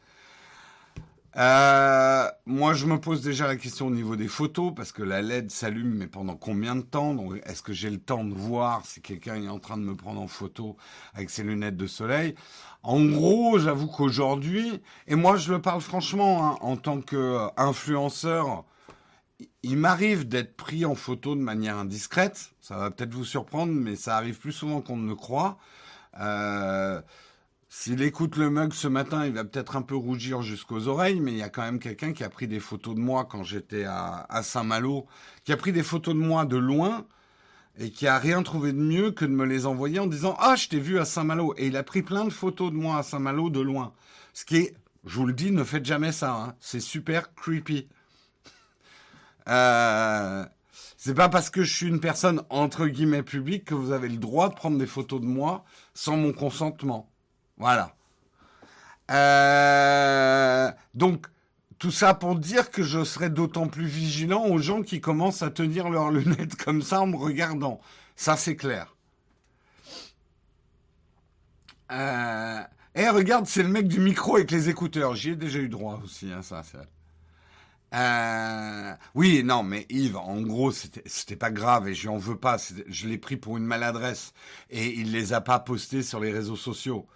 Euh, 1.36 2.28
moi, 2.46 2.74
je 2.74 2.86
me 2.86 2.98
pose 2.98 3.20
déjà 3.22 3.46
la 3.46 3.56
question 3.56 3.86
au 3.86 3.90
niveau 3.90 4.16
des 4.16 4.26
photos, 4.26 4.72
parce 4.74 4.90
que 4.90 5.04
la 5.04 5.22
LED 5.22 5.52
s'allume, 5.52 5.94
mais 5.94 6.08
pendant 6.08 6.34
combien 6.34 6.74
de 6.74 6.80
temps? 6.80 7.14
Donc, 7.14 7.40
est-ce 7.44 7.62
que 7.62 7.72
j'ai 7.72 7.90
le 7.90 7.98
temps 7.98 8.24
de 8.24 8.34
voir 8.34 8.84
si 8.84 9.00
quelqu'un 9.00 9.40
est 9.40 9.48
en 9.48 9.60
train 9.60 9.76
de 9.76 9.82
me 9.82 9.94
prendre 9.94 10.20
en 10.20 10.26
photo 10.26 10.76
avec 11.14 11.30
ses 11.30 11.44
lunettes 11.44 11.76
de 11.76 11.86
soleil? 11.86 12.34
En 12.82 13.04
gros, 13.04 13.58
j'avoue 13.58 13.86
qu'aujourd'hui, 13.86 14.80
et 15.06 15.14
moi, 15.14 15.36
je 15.36 15.52
le 15.52 15.60
parle 15.60 15.80
franchement, 15.80 16.44
hein, 16.44 16.58
en 16.60 16.76
tant 16.76 17.00
qu'influenceur, 17.00 18.64
il 19.62 19.76
m'arrive 19.76 20.26
d'être 20.26 20.56
pris 20.56 20.84
en 20.84 20.94
photo 20.94 21.34
de 21.34 21.40
manière 21.40 21.76
indiscrète. 21.78 22.50
Ça 22.60 22.76
va 22.76 22.90
peut-être 22.90 23.14
vous 23.14 23.24
surprendre, 23.24 23.72
mais 23.72 23.96
ça 23.96 24.16
arrive 24.16 24.38
plus 24.38 24.52
souvent 24.52 24.80
qu'on 24.80 24.96
ne 24.96 25.08
le 25.08 25.14
croit. 25.14 25.58
Euh, 26.20 27.00
s'il 27.68 28.02
écoute 28.02 28.36
le 28.36 28.50
mug 28.50 28.72
ce 28.72 28.88
matin, 28.88 29.26
il 29.26 29.32
va 29.32 29.44
peut-être 29.44 29.76
un 29.76 29.82
peu 29.82 29.94
rougir 29.94 30.42
jusqu'aux 30.42 30.88
oreilles, 30.88 31.20
mais 31.20 31.32
il 31.32 31.38
y 31.38 31.42
a 31.42 31.50
quand 31.50 31.62
même 31.62 31.78
quelqu'un 31.78 32.12
qui 32.12 32.24
a 32.24 32.30
pris 32.30 32.48
des 32.48 32.60
photos 32.60 32.94
de 32.94 33.00
moi 33.00 33.26
quand 33.26 33.42
j'étais 33.42 33.84
à, 33.84 34.40
Saint-Malo, 34.42 35.06
qui 35.44 35.52
a 35.52 35.56
pris 35.56 35.72
des 35.72 35.82
photos 35.82 36.14
de 36.14 36.20
moi 36.20 36.46
de 36.46 36.56
loin 36.56 37.06
et 37.78 37.90
qui 37.90 38.06
a 38.06 38.18
rien 38.18 38.42
trouvé 38.42 38.72
de 38.72 38.78
mieux 38.78 39.12
que 39.12 39.24
de 39.24 39.30
me 39.30 39.44
les 39.44 39.66
envoyer 39.66 40.00
en 40.00 40.06
disant 40.06 40.34
ah 40.40 40.56
je 40.56 40.68
t'ai 40.68 40.80
vu 40.80 40.98
à 40.98 41.04
Saint-Malo 41.04 41.54
et 41.58 41.66
il 41.68 41.76
a 41.76 41.82
pris 41.82 42.02
plein 42.02 42.24
de 42.24 42.30
photos 42.30 42.72
de 42.72 42.76
moi 42.76 42.98
à 42.98 43.02
Saint-Malo 43.02 43.50
de 43.50 43.60
loin. 43.60 43.92
Ce 44.32 44.44
qui 44.44 44.56
est, 44.56 44.74
je 45.04 45.16
vous 45.16 45.26
le 45.26 45.34
dis, 45.34 45.52
ne 45.52 45.62
faites 45.62 45.84
jamais 45.84 46.10
ça. 46.10 46.34
Hein. 46.34 46.54
C'est 46.60 46.80
super 46.80 47.34
creepy. 47.34 47.86
Euh, 49.48 50.44
c'est 50.96 51.14
pas 51.14 51.28
parce 51.28 51.50
que 51.50 51.62
je 51.62 51.74
suis 51.74 51.86
une 51.86 52.00
personne 52.00 52.42
entre 52.50 52.86
guillemets 52.86 53.22
publique 53.22 53.64
que 53.66 53.74
vous 53.74 53.92
avez 53.92 54.08
le 54.08 54.16
droit 54.16 54.48
de 54.48 54.54
prendre 54.54 54.78
des 54.78 54.86
photos 54.86 55.20
de 55.20 55.26
moi 55.26 55.64
sans 55.94 56.16
mon 56.16 56.32
consentement. 56.32 57.08
Voilà. 57.56 57.94
Euh, 59.10 60.70
donc 60.94 61.26
tout 61.78 61.90
ça 61.90 62.14
pour 62.14 62.34
dire 62.36 62.70
que 62.70 62.82
je 62.82 63.04
serai 63.04 63.30
d'autant 63.30 63.68
plus 63.68 63.86
vigilant 63.86 64.44
aux 64.46 64.58
gens 64.58 64.82
qui 64.82 65.00
commencent 65.00 65.42
à 65.42 65.50
tenir 65.50 65.88
leurs 65.88 66.10
lunettes 66.10 66.56
comme 66.64 66.82
ça 66.82 67.00
en 67.00 67.06
me 67.06 67.16
regardant. 67.16 67.80
Ça 68.16 68.36
c'est 68.36 68.56
clair. 68.56 68.94
Euh, 71.90 72.60
eh 72.94 73.08
regarde, 73.08 73.46
c'est 73.46 73.62
le 73.62 73.68
mec 73.68 73.88
du 73.88 74.00
micro 74.00 74.36
avec 74.36 74.50
les 74.50 74.68
écouteurs. 74.68 75.14
J'y 75.14 75.30
ai 75.30 75.36
déjà 75.36 75.58
eu 75.58 75.68
droit 75.68 76.00
aussi, 76.04 76.30
hein, 76.32 76.42
ça. 76.42 76.62
C'est... 76.64 76.78
Euh, 77.94 78.94
oui, 79.14 79.42
non, 79.44 79.62
mais 79.62 79.86
Yves, 79.88 80.16
en 80.16 80.40
gros, 80.42 80.72
c'était 80.72 81.36
pas 81.36 81.50
grave 81.50 81.88
et 81.88 81.94
je 81.94 82.08
en 82.08 82.18
veux 82.18 82.38
pas. 82.38 82.56
Je 82.86 83.08
l'ai 83.08 83.18
pris 83.18 83.36
pour 83.36 83.56
une 83.56 83.64
maladresse 83.64 84.32
et 84.70 84.88
il 84.98 85.12
les 85.12 85.32
a 85.32 85.40
pas 85.40 85.58
postés 85.60 86.02
sur 86.02 86.20
les 86.20 86.32
réseaux 86.32 86.56
sociaux. 86.56 87.06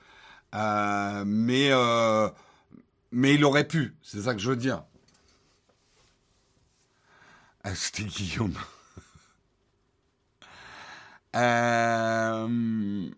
Euh, 0.54 1.24
mais 1.26 1.68
euh, 1.72 2.28
mais 3.12 3.34
il 3.34 3.44
aurait 3.44 3.68
pu. 3.68 3.96
C'est 4.02 4.22
ça 4.22 4.34
que 4.34 4.40
je 4.40 4.50
veux 4.50 4.56
dire. 4.56 4.84
C'était 7.74 8.04
Guillaume. 8.04 8.54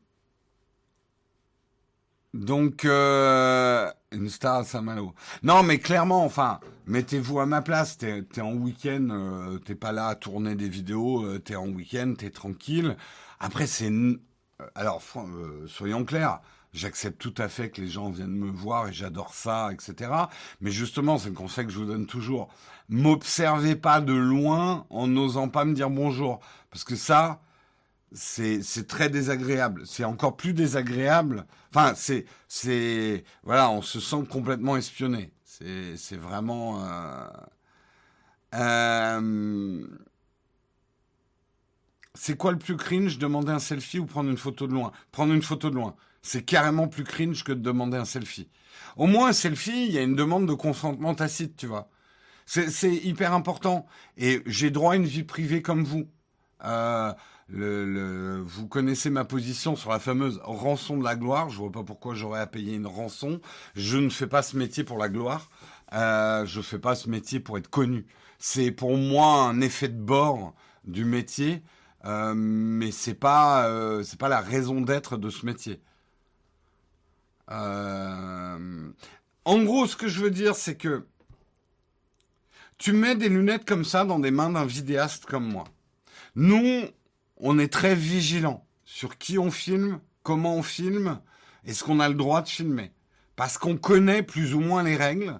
euh, 2.34 2.38
donc, 2.38 2.84
euh, 2.84 3.90
Une 4.12 4.28
star 4.28 4.56
à 4.56 4.64
Saint-Malo. 4.64 5.14
Non, 5.42 5.62
mais 5.62 5.78
clairement, 5.78 6.24
enfin, 6.24 6.60
mettez-vous 6.86 7.40
à 7.40 7.46
ma 7.46 7.62
place. 7.62 7.98
T'es 7.98 8.24
es 8.36 8.40
en 8.40 8.52
week-end, 8.52 9.08
euh, 9.10 9.58
t'es 9.58 9.74
pas 9.74 9.92
là 9.92 10.08
à 10.08 10.14
tourner 10.14 10.54
des 10.54 10.68
vidéos, 10.68 11.24
euh, 11.24 11.38
t'es 11.38 11.56
en 11.56 11.68
week-end, 11.68 12.14
t'es 12.16 12.30
tranquille. 12.30 12.96
Après, 13.40 13.66
c'est... 13.66 13.90
Euh, 13.90 14.18
alors, 14.74 15.02
soyons 15.66 16.04
clairs, 16.04 16.40
j'accepte 16.72 17.20
tout 17.20 17.34
à 17.38 17.48
fait 17.48 17.70
que 17.70 17.80
les 17.80 17.88
gens 17.88 18.10
viennent 18.10 18.36
me 18.36 18.50
voir 18.50 18.88
et 18.88 18.92
j'adore 18.92 19.34
ça, 19.34 19.70
etc. 19.72 20.10
Mais 20.60 20.70
justement, 20.70 21.18
c'est 21.18 21.30
le 21.30 21.34
conseil 21.34 21.66
que 21.66 21.72
je 21.72 21.78
vous 21.78 21.86
donne 21.86 22.06
toujours. 22.06 22.48
M'observez 22.88 23.76
pas 23.76 24.00
de 24.00 24.12
loin 24.12 24.86
en 24.90 25.06
n'osant 25.08 25.48
pas 25.48 25.64
me 25.64 25.74
dire 25.74 25.90
bonjour. 25.90 26.40
Parce 26.70 26.84
que 26.84 26.96
ça, 26.96 27.40
c'est 28.14 28.86
très 28.86 29.08
désagréable. 29.10 29.82
C'est 29.86 30.04
encore 30.04 30.36
plus 30.36 30.54
désagréable. 30.54 31.46
Enfin, 31.70 31.94
c'est 31.96 32.26
c'est 32.48 33.24
voilà, 33.42 33.70
on 33.70 33.82
se 33.82 34.00
sent 34.00 34.24
complètement 34.30 34.76
espionné. 34.76 35.32
C'est 35.44 36.16
vraiment. 36.16 36.84
Euh, 36.84 37.28
euh, 38.54 39.86
c'est 42.14 42.36
quoi 42.36 42.52
le 42.52 42.58
plus 42.58 42.76
cringe 42.76 43.18
Demander 43.18 43.52
un 43.52 43.58
selfie 43.58 43.98
ou 43.98 44.06
prendre 44.06 44.30
une 44.30 44.36
photo 44.36 44.66
de 44.66 44.72
loin? 44.72 44.92
Prendre 45.12 45.32
une 45.34 45.42
photo 45.42 45.70
de 45.70 45.74
loin. 45.74 45.96
C'est 46.22 46.42
carrément 46.42 46.88
plus 46.88 47.04
cringe 47.04 47.44
que 47.44 47.52
de 47.52 47.60
demander 47.60 47.96
un 47.96 48.04
selfie. 48.04 48.48
Au 48.96 49.06
moins 49.06 49.28
un 49.28 49.32
selfie, 49.32 49.86
il 49.86 49.92
y 49.92 49.98
a 49.98 50.02
une 50.02 50.14
demande 50.14 50.46
de 50.46 50.54
consentement 50.54 51.14
tacite, 51.14 51.56
tu 51.56 51.66
vois. 51.66 51.90
C'est 52.46 52.94
hyper 52.94 53.32
important. 53.32 53.86
Et 54.16 54.42
j'ai 54.46 54.70
droit 54.70 54.92
à 54.92 54.96
une 54.96 55.04
vie 55.04 55.24
privée 55.24 55.62
comme 55.62 55.84
vous. 55.84 56.08
Euh, 56.64 57.12
vous 57.48 58.68
connaissez 58.68 59.10
ma 59.10 59.24
position 59.24 59.76
sur 59.76 59.90
la 59.90 59.98
fameuse 59.98 60.40
rançon 60.44 60.96
de 60.96 61.04
la 61.04 61.16
gloire. 61.16 61.50
Je 61.50 61.58
vois 61.58 61.72
pas 61.72 61.84
pourquoi 61.84 62.14
j'aurais 62.14 62.40
à 62.40 62.46
payer 62.46 62.74
une 62.74 62.86
rançon. 62.86 63.40
Je 63.74 63.98
ne 63.98 64.08
fais 64.08 64.26
pas 64.26 64.42
ce 64.42 64.56
métier 64.56 64.84
pour 64.84 64.98
la 64.98 65.08
gloire. 65.08 65.50
Euh, 65.92 66.44
je 66.46 66.60
fais 66.60 66.78
pas 66.78 66.94
ce 66.94 67.08
métier 67.08 67.40
pour 67.40 67.58
être 67.58 67.68
connu. 67.68 68.06
C'est 68.38 68.70
pour 68.70 68.96
moi 68.96 69.42
un 69.42 69.60
effet 69.60 69.88
de 69.88 70.00
bord 70.00 70.54
du 70.84 71.04
métier, 71.04 71.62
euh, 72.04 72.34
mais 72.34 72.90
c'est 72.90 73.14
pas 73.14 73.68
euh, 73.68 74.02
c'est 74.02 74.18
pas 74.18 74.28
la 74.28 74.40
raison 74.40 74.80
d'être 74.80 75.16
de 75.16 75.30
ce 75.30 75.46
métier. 75.46 75.80
Euh, 77.50 78.90
en 79.44 79.62
gros, 79.62 79.86
ce 79.86 79.96
que 79.96 80.08
je 80.08 80.20
veux 80.20 80.30
dire, 80.30 80.56
c'est 80.56 80.76
que 80.76 81.06
tu 82.78 82.92
mets 82.92 83.14
des 83.14 83.28
lunettes 83.28 83.64
comme 83.64 83.84
ça 83.84 84.04
dans 84.04 84.18
des 84.18 84.30
mains 84.30 84.50
d'un 84.50 84.66
vidéaste 84.66 85.26
comme 85.26 85.46
moi. 85.46 85.64
Nous, 86.34 86.84
on 87.46 87.58
est 87.58 87.72
très 87.72 87.94
vigilant 87.94 88.64
sur 88.86 89.18
qui 89.18 89.38
on 89.38 89.50
filme, 89.50 90.00
comment 90.22 90.56
on 90.56 90.62
filme, 90.62 91.20
est-ce 91.66 91.84
qu'on 91.84 92.00
a 92.00 92.08
le 92.08 92.14
droit 92.14 92.40
de 92.40 92.48
filmer. 92.48 92.90
Parce 93.36 93.58
qu'on 93.58 93.76
connaît 93.76 94.22
plus 94.22 94.54
ou 94.54 94.60
moins 94.60 94.82
les 94.82 94.96
règles. 94.96 95.38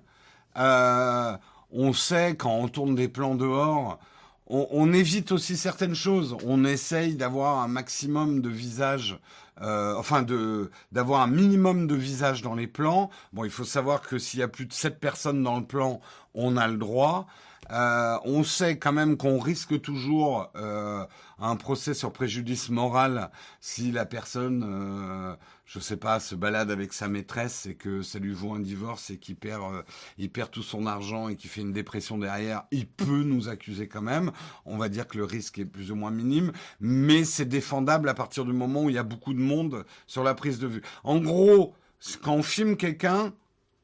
Euh, 0.58 1.34
on 1.70 1.94
sait 1.94 2.36
quand 2.36 2.52
on 2.52 2.68
tourne 2.68 2.94
des 2.94 3.08
plans 3.08 3.34
dehors, 3.34 3.98
on, 4.46 4.92
évite 4.92 5.32
aussi 5.32 5.56
certaines 5.56 5.94
choses. 5.94 6.36
On 6.44 6.66
essaye 6.66 7.14
d'avoir 7.14 7.60
un 7.60 7.68
maximum 7.68 8.42
de 8.42 8.50
visages, 8.50 9.18
euh, 9.62 9.94
enfin 9.96 10.22
de 10.22 10.70
d'avoir 10.92 11.22
un 11.22 11.26
minimum 11.26 11.86
de 11.86 11.94
visages 11.94 12.42
dans 12.42 12.54
les 12.54 12.66
plans. 12.66 13.08
Bon, 13.32 13.44
il 13.44 13.50
faut 13.50 13.64
savoir 13.64 14.02
que 14.02 14.18
s'il 14.18 14.40
y 14.40 14.42
a 14.42 14.48
plus 14.48 14.66
de 14.66 14.74
sept 14.74 15.00
personnes 15.00 15.42
dans 15.42 15.58
le 15.58 15.64
plan, 15.64 16.02
on 16.34 16.58
a 16.58 16.68
le 16.68 16.76
droit. 16.76 17.26
Euh, 17.70 18.18
on 18.24 18.44
sait 18.44 18.78
quand 18.78 18.92
même 18.92 19.16
qu'on 19.16 19.38
risque 19.38 19.80
toujours 19.80 20.50
euh, 20.56 21.04
un 21.38 21.56
procès 21.56 21.94
sur 21.94 22.12
préjudice 22.12 22.68
moral 22.68 23.30
si 23.60 23.90
la 23.90 24.06
personne, 24.06 24.64
euh, 24.66 25.36
je 25.66 25.78
sais 25.78 25.96
pas, 25.96 26.20
se 26.20 26.34
balade 26.34 26.70
avec 26.70 26.92
sa 26.92 27.08
maîtresse 27.08 27.66
et 27.66 27.74
que 27.74 28.02
ça 28.02 28.18
lui 28.18 28.32
vaut 28.32 28.54
un 28.54 28.60
divorce 28.60 29.10
et 29.10 29.18
qu'il 29.18 29.36
perd, 29.36 29.62
euh, 29.62 29.82
il 30.18 30.30
perd 30.30 30.50
tout 30.50 30.62
son 30.62 30.86
argent 30.86 31.28
et 31.28 31.36
qu'il 31.36 31.50
fait 31.50 31.62
une 31.62 31.72
dépression 31.72 32.18
derrière, 32.18 32.64
il 32.70 32.86
peut 32.86 33.22
nous 33.22 33.48
accuser 33.48 33.88
quand 33.88 34.02
même. 34.02 34.30
On 34.66 34.76
va 34.76 34.88
dire 34.88 35.08
que 35.08 35.16
le 35.16 35.24
risque 35.24 35.58
est 35.58 35.64
plus 35.64 35.90
ou 35.90 35.96
moins 35.96 36.10
minime, 36.10 36.52
mais 36.80 37.24
c'est 37.24 37.46
défendable 37.46 38.08
à 38.08 38.14
partir 38.14 38.44
du 38.44 38.52
moment 38.52 38.84
où 38.84 38.90
il 38.90 38.96
y 38.96 38.98
a 38.98 39.02
beaucoup 39.04 39.34
de 39.34 39.40
monde 39.40 39.84
sur 40.06 40.22
la 40.22 40.34
prise 40.34 40.58
de 40.58 40.66
vue. 40.66 40.82
En 41.02 41.18
gros, 41.18 41.74
quand 42.22 42.34
on 42.34 42.42
filme 42.42 42.76
quelqu'un, 42.76 43.32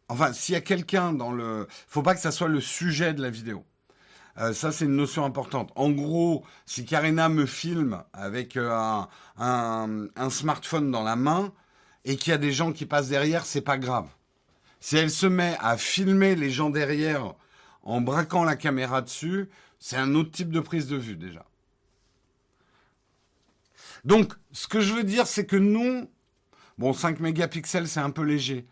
enfin, 0.09 0.33
s'il 0.33 0.55
y 0.55 0.59
a 0.59 0.61
quelqu'un 0.61 1.13
dans 1.13 1.33
le, 1.33 1.67
faut 1.87 2.03
pas 2.03 2.15
que 2.15 2.21
ça 2.21 2.31
soit 2.31 2.49
le 2.49 2.61
sujet 2.61 3.15
de 3.15 3.23
la 3.23 3.31
vidéo. 3.31 3.65
Euh, 4.39 4.53
ça, 4.53 4.73
c'est 4.73 4.85
une 4.85 4.97
notion 4.97 5.25
importante. 5.25 5.73
En 5.75 5.91
gros, 5.91 6.45
si 6.67 6.85
Karina 6.85 7.29
me 7.29 7.47
filme 7.47 8.03
avec 8.13 8.57
euh, 8.57 9.03
un, 9.39 10.31
smartphone 10.31 10.91
dans 10.91 11.03
la 11.03 11.17
main 11.17 11.53
et 12.05 12.17
qu'il 12.17 12.31
y 12.31 12.35
a 12.35 12.39
des 12.39 12.53
gens 12.53 12.73
qui 12.73 12.87
passent 12.87 13.09
derrière, 13.09 13.45
c'est 13.45 13.61
pas 13.61 13.79
grave. 13.79 14.09
Si 14.81 14.97
elle 14.97 15.11
se 15.11 15.27
met 15.27 15.57
à 15.61 15.77
filmer 15.77 16.37
les 16.37 16.51
gens 16.51 16.71
derrière 16.71 17.35
en 17.83 18.01
braquant 18.01 18.45
la 18.45 18.57
caméra 18.57 19.03
dessus, 19.03 19.49
c'est 19.79 19.97
un 19.97 20.15
autre 20.15 20.31
type 20.31 20.51
de 20.51 20.61
prise 20.61 20.87
de 20.87 20.97
vue 20.97 21.17
déjà. 21.17 21.45
Donc, 24.05 24.33
ce 24.53 24.67
que 24.67 24.81
je 24.81 24.95
veux 24.95 25.05
dire, 25.05 25.27
c'est 25.27 25.45
que 25.45 25.57
nous, 25.57 26.11
bon, 26.79 26.93
5 26.95 27.21
mégapixels, 27.21 27.89
c'est 27.89 28.01
un 28.01 28.11
peu 28.11 28.23
léger 28.23 28.67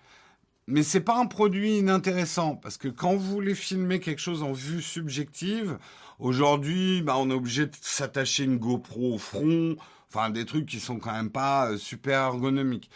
mais 0.68 0.82
c'est 0.82 1.00
pas 1.00 1.18
un 1.18 1.24
produit 1.24 1.78
inintéressant 1.78 2.54
parce 2.54 2.76
que 2.76 2.88
quand 2.88 3.16
vous 3.16 3.30
voulez 3.30 3.54
filmer 3.54 4.00
quelque 4.00 4.20
chose 4.20 4.42
en 4.42 4.52
vue 4.52 4.82
subjective, 4.82 5.78
aujourd'hui, 6.18 7.00
bah, 7.00 7.14
on 7.16 7.30
est 7.30 7.34
obligé 7.34 7.66
de 7.66 7.72
s'attacher 7.80 8.44
une 8.44 8.58
GoPro 8.58 9.14
au 9.14 9.18
front, 9.18 9.76
enfin 10.12 10.28
des 10.28 10.44
trucs 10.44 10.66
qui 10.66 10.78
sont 10.78 10.98
quand 10.98 11.12
même 11.12 11.30
pas 11.30 11.70
euh, 11.70 11.78
super 11.78 12.18
ergonomiques. 12.20 12.90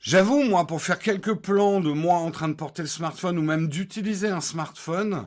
J'avoue, 0.00 0.42
moi, 0.42 0.66
pour 0.66 0.80
faire 0.80 0.98
quelques 0.98 1.34
plans 1.34 1.80
de 1.80 1.92
moi 1.92 2.16
en 2.16 2.30
train 2.30 2.48
de 2.48 2.54
porter 2.54 2.82
le 2.82 2.88
smartphone 2.88 3.38
ou 3.38 3.42
même 3.42 3.68
d'utiliser 3.68 4.28
un 4.28 4.40
smartphone, 4.40 5.26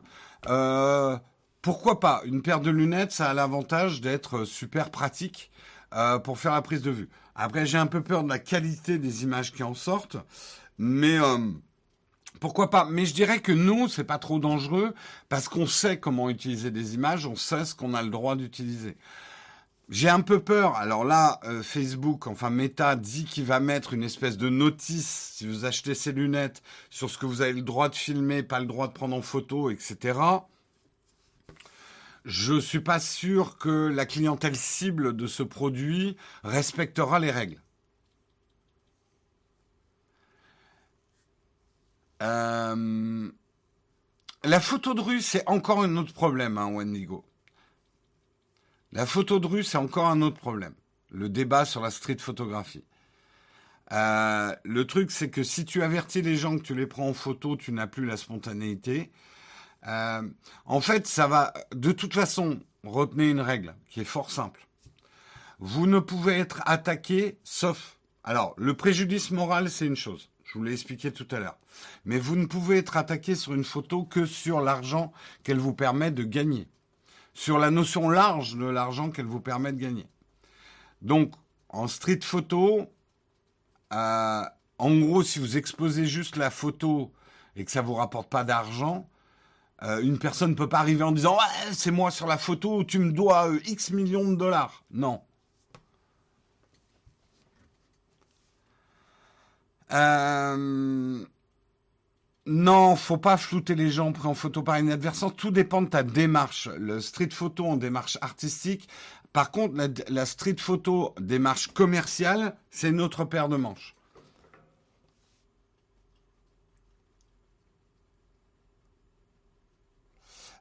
euh, 0.49 1.17
pourquoi 1.61 1.99
pas? 1.99 2.21
Une 2.25 2.41
paire 2.41 2.61
de 2.61 2.71
lunettes, 2.71 3.11
ça 3.11 3.29
a 3.29 3.33
l'avantage 3.35 4.01
d'être 4.01 4.43
super 4.43 4.89
pratique 4.89 5.51
euh, 5.93 6.17
pour 6.17 6.39
faire 6.39 6.53
la 6.53 6.63
prise 6.63 6.81
de 6.81 6.91
vue. 6.91 7.09
Après, 7.35 7.67
j'ai 7.67 7.77
un 7.77 7.85
peu 7.85 8.01
peur 8.01 8.23
de 8.23 8.29
la 8.29 8.39
qualité 8.39 8.97
des 8.97 9.21
images 9.21 9.53
qui 9.53 9.61
en 9.61 9.75
sortent. 9.75 10.17
Mais 10.77 11.19
euh, 11.19 11.37
pourquoi 12.39 12.69
pas? 12.69 12.85
Mais 12.85 13.05
je 13.05 13.13
dirais 13.13 13.39
que 13.39 13.51
nous, 13.51 13.87
c'est 13.87 14.03
pas 14.03 14.19
trop 14.19 14.39
dangereux 14.39 14.93
parce 15.29 15.49
qu'on 15.49 15.67
sait 15.67 15.99
comment 15.99 16.29
utiliser 16.29 16.71
des 16.71 16.95
images, 16.95 17.25
on 17.25 17.35
sait 17.35 17.65
ce 17.65 17.75
qu'on 17.75 17.93
a 17.93 18.03
le 18.03 18.09
droit 18.09 18.35
d'utiliser. 18.35 18.97
J'ai 19.89 20.09
un 20.09 20.21
peu 20.21 20.41
peur. 20.41 20.75
Alors 20.75 21.05
là, 21.05 21.39
euh, 21.45 21.63
Facebook, 21.63 22.27
enfin 22.27 22.49
Meta, 22.49 22.95
dit 22.97 23.23
qu'il 23.23 23.45
va 23.45 23.59
mettre 23.59 23.93
une 23.93 24.03
espèce 24.03 24.37
de 24.37 24.49
notice 24.49 25.31
si 25.35 25.47
vous 25.47 25.63
achetez 25.65 25.95
ces 25.95 26.11
lunettes 26.11 26.61
sur 26.89 27.09
ce 27.09 27.17
que 27.17 27.25
vous 27.25 27.41
avez 27.41 27.53
le 27.53 27.61
droit 27.61 27.87
de 27.87 27.95
filmer, 27.95 28.43
pas 28.43 28.59
le 28.59 28.65
droit 28.65 28.87
de 28.87 28.93
prendre 28.93 29.15
en 29.15 29.21
photo, 29.21 29.69
etc. 29.69 30.19
Je 32.25 32.59
suis 32.59 32.81
pas 32.81 32.99
sûr 32.99 33.57
que 33.57 33.87
la 33.87 34.05
clientèle 34.05 34.57
cible 34.57 35.15
de 35.15 35.27
ce 35.27 35.43
produit 35.43 36.17
respectera 36.43 37.19
les 37.19 37.31
règles. 37.31 37.61
Euh, 42.23 43.31
la 44.43 44.59
photo 44.59 44.93
de 44.93 45.01
rue, 45.01 45.21
c'est 45.21 45.47
encore 45.47 45.81
un 45.81 45.97
autre 45.97 46.13
problème, 46.13 46.57
hein, 46.57 46.67
Wendigo. 46.67 47.25
La 48.91 49.05
photo 49.05 49.39
de 49.39 49.47
rue, 49.47 49.63
c'est 49.63 49.77
encore 49.77 50.07
un 50.07 50.21
autre 50.21 50.37
problème. 50.37 50.73
Le 51.09 51.29
débat 51.29 51.65
sur 51.65 51.81
la 51.81 51.91
street 51.91 52.17
photographie. 52.19 52.85
Euh, 53.91 54.55
le 54.63 54.87
truc, 54.87 55.11
c'est 55.11 55.29
que 55.29 55.43
si 55.43 55.65
tu 55.65 55.81
avertis 55.81 56.21
les 56.21 56.35
gens 56.35 56.57
que 56.57 56.63
tu 56.63 56.75
les 56.75 56.87
prends 56.87 57.07
en 57.07 57.13
photo, 57.13 57.55
tu 57.55 57.71
n'as 57.71 57.87
plus 57.87 58.05
la 58.05 58.17
spontanéité. 58.17 59.11
Euh, 59.87 60.21
en 60.65 60.81
fait, 60.81 61.07
ça 61.07 61.27
va. 61.27 61.53
De 61.73 61.91
toute 61.91 62.13
façon, 62.13 62.59
retenez 62.83 63.29
une 63.29 63.41
règle 63.41 63.75
qui 63.89 64.01
est 64.01 64.05
fort 64.05 64.31
simple. 64.31 64.67
Vous 65.59 65.87
ne 65.87 65.99
pouvez 65.99 66.33
être 66.37 66.61
attaqué 66.65 67.39
sauf. 67.43 67.97
Alors, 68.23 68.53
le 68.57 68.75
préjudice 68.75 69.31
moral, 69.31 69.69
c'est 69.69 69.85
une 69.85 69.95
chose. 69.95 70.29
Je 70.57 70.59
vous 70.59 70.65
l'ai 70.65 70.73
expliqué 70.73 71.11
tout 71.11 71.27
à 71.29 71.37
l'heure. 71.37 71.59
Mais 72.03 72.17
vous 72.17 72.35
ne 72.35 72.47
pouvez 72.47 72.79
être 72.79 72.97
attaqué 72.97 73.35
sur 73.35 73.53
une 73.53 73.63
photo 73.63 74.03
que 74.03 74.25
sur 74.25 74.59
l'argent 74.59 75.13
qu'elle 75.43 75.59
vous 75.59 75.75
permet 75.75 76.09
de 76.09 76.23
gagner. 76.23 76.67
Sur 77.35 77.59
la 77.59 77.69
notion 77.69 78.09
large 78.09 78.55
de 78.55 78.65
l'argent 78.65 79.11
qu'elle 79.11 79.27
vous 79.27 79.39
permet 79.39 79.71
de 79.71 79.79
gagner. 79.79 80.07
Donc, 81.03 81.35
en 81.69 81.87
street 81.87 82.21
photo, 82.23 82.87
euh, 83.93 84.43
en 84.79 84.97
gros, 84.97 85.21
si 85.21 85.37
vous 85.37 85.57
exposez 85.57 86.07
juste 86.07 86.37
la 86.37 86.49
photo 86.49 87.13
et 87.55 87.63
que 87.63 87.69
ça 87.69 87.83
vous 87.83 87.93
rapporte 87.93 88.27
pas 88.27 88.43
d'argent, 88.43 89.07
euh, 89.83 90.01
une 90.01 90.17
personne 90.17 90.49
ne 90.49 90.55
peut 90.55 90.69
pas 90.69 90.79
arriver 90.79 91.03
en 91.03 91.11
disant 91.11 91.37
c'est 91.71 91.91
moi 91.91 92.09
sur 92.09 92.25
la 92.25 92.39
photo, 92.39 92.83
tu 92.83 92.97
me 92.97 93.11
dois 93.11 93.47
euh, 93.47 93.59
X 93.67 93.91
millions 93.91 94.27
de 94.27 94.35
dollars. 94.35 94.83
Non. 94.89 95.21
Euh... 99.93 101.25
Non, 102.49 102.95
faut 102.95 103.17
pas 103.17 103.35
flouter 103.35 103.75
les 103.75 103.91
gens 103.91 104.13
pris 104.13 104.27
en 104.27 104.33
photo 104.33 104.63
par 104.63 104.79
inadvertance. 104.79 105.35
Tout 105.35 105.51
dépend 105.51 105.81
de 105.81 105.89
ta 105.89 106.03
démarche. 106.03 106.69
Le 106.77 107.01
street 107.01 107.31
photo 107.31 107.65
en 107.65 107.75
démarche 107.75 108.17
artistique. 108.21 108.87
Par 109.33 109.51
contre, 109.51 109.75
la, 110.07 110.25
street 110.25 110.55
photo 110.57 111.13
démarche 111.19 111.67
commerciale, 111.67 112.55
c'est 112.71 112.91
notre 112.91 113.25
paire 113.25 113.49
de 113.49 113.57
manches. 113.57 113.95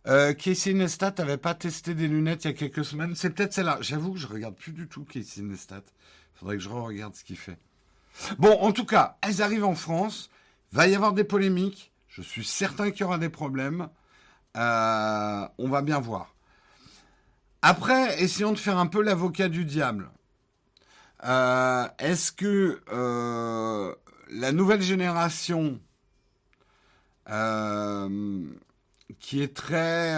Euh, 0.09 0.35
Casey 0.35 0.73
Nestat 0.73 1.15
n'avait 1.19 1.37
pas 1.37 1.55
testé 1.55 1.95
des 1.95 2.09
lunettes 2.09 2.45
il 2.45 2.49
y 2.49 2.51
a 2.51 2.55
quelques 2.55 2.85
semaines. 2.85 3.15
C'est 3.15 3.31
peut-être 3.31 3.53
celle-là. 3.53 3.79
J'avoue 3.81 4.13
que 4.15 4.19
je 4.19 4.27
regarde 4.27 4.57
plus 4.57 4.73
du 4.73 4.89
tout 4.89 5.05
Casey 5.05 5.43
Nestat. 5.43 5.83
Il 5.87 6.39
Faudrait 6.39 6.57
que 6.57 6.63
je 6.63 6.69
re-regarde 6.69 7.15
ce 7.15 7.23
qu'il 7.23 7.39
fait. 7.39 7.59
Bon, 8.39 8.53
en 8.61 8.73
tout 8.73 8.85
cas, 8.85 9.17
elles 9.23 9.43
arrivent 9.43 9.65
en 9.65 9.75
France. 9.75 10.31
Va 10.73 10.89
y 10.89 10.95
avoir 10.95 11.13
des 11.13 11.25
polémiques. 11.25 11.93
Je 12.09 12.23
suis 12.23 12.45
certain 12.45 12.91
qu'il 12.91 13.03
y 13.03 13.05
aura 13.05 13.19
des 13.19 13.29
problèmes. 13.29 13.89
Euh, 14.57 15.49
on 15.59 15.69
va 15.69 15.83
bien 15.83 16.01
voir. 16.01 16.35
Après, 17.63 18.23
essayons 18.23 18.53
de 18.53 18.59
faire 18.59 18.79
un 18.79 18.87
peu 18.87 19.03
l'avocat 19.03 19.49
du 19.49 19.65
diable. 19.65 20.11
Euh, 21.25 21.87
est-ce 21.99 22.33
que 22.33 22.81
euh, 22.93 23.95
la 24.31 24.53
nouvelle 24.53 24.83
génération 24.83 25.81
qui 29.19 29.43
est 29.43 29.55
très, 29.55 30.15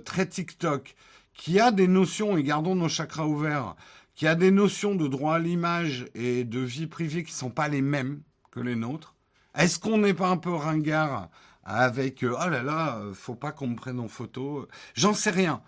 très 0.00 0.26
TikTok, 0.26 0.94
qui 1.34 1.60
a 1.60 1.70
des 1.70 1.88
notions, 1.88 2.38
et 2.38 2.42
gardons 2.42 2.74
nos 2.74 2.88
chakras 2.88 3.26
ouverts, 3.26 3.76
qui 4.14 4.26
a 4.26 4.34
des 4.34 4.50
notions 4.50 4.94
de 4.94 5.08
droit 5.08 5.36
à 5.36 5.38
l'image 5.38 6.06
et 6.14 6.44
de 6.44 6.60
vie 6.60 6.86
privée 6.86 7.24
qui 7.24 7.32
ne 7.32 7.36
sont 7.36 7.50
pas 7.50 7.68
les 7.68 7.82
mêmes 7.82 8.22
que 8.50 8.60
les 8.60 8.76
nôtres, 8.76 9.14
est-ce 9.54 9.78
qu'on 9.78 9.98
n'est 9.98 10.14
pas 10.14 10.28
un 10.28 10.36
peu 10.36 10.54
ringard 10.54 11.28
avec 11.64 12.24
oh 12.24 12.48
là 12.48 12.62
là, 12.62 13.00
faut 13.14 13.34
pas 13.34 13.52
qu'on 13.52 13.68
me 13.68 13.76
prenne 13.76 14.00
en 14.00 14.08
photo 14.08 14.66
J'en 14.94 15.14
sais 15.14 15.30
rien. 15.30 15.62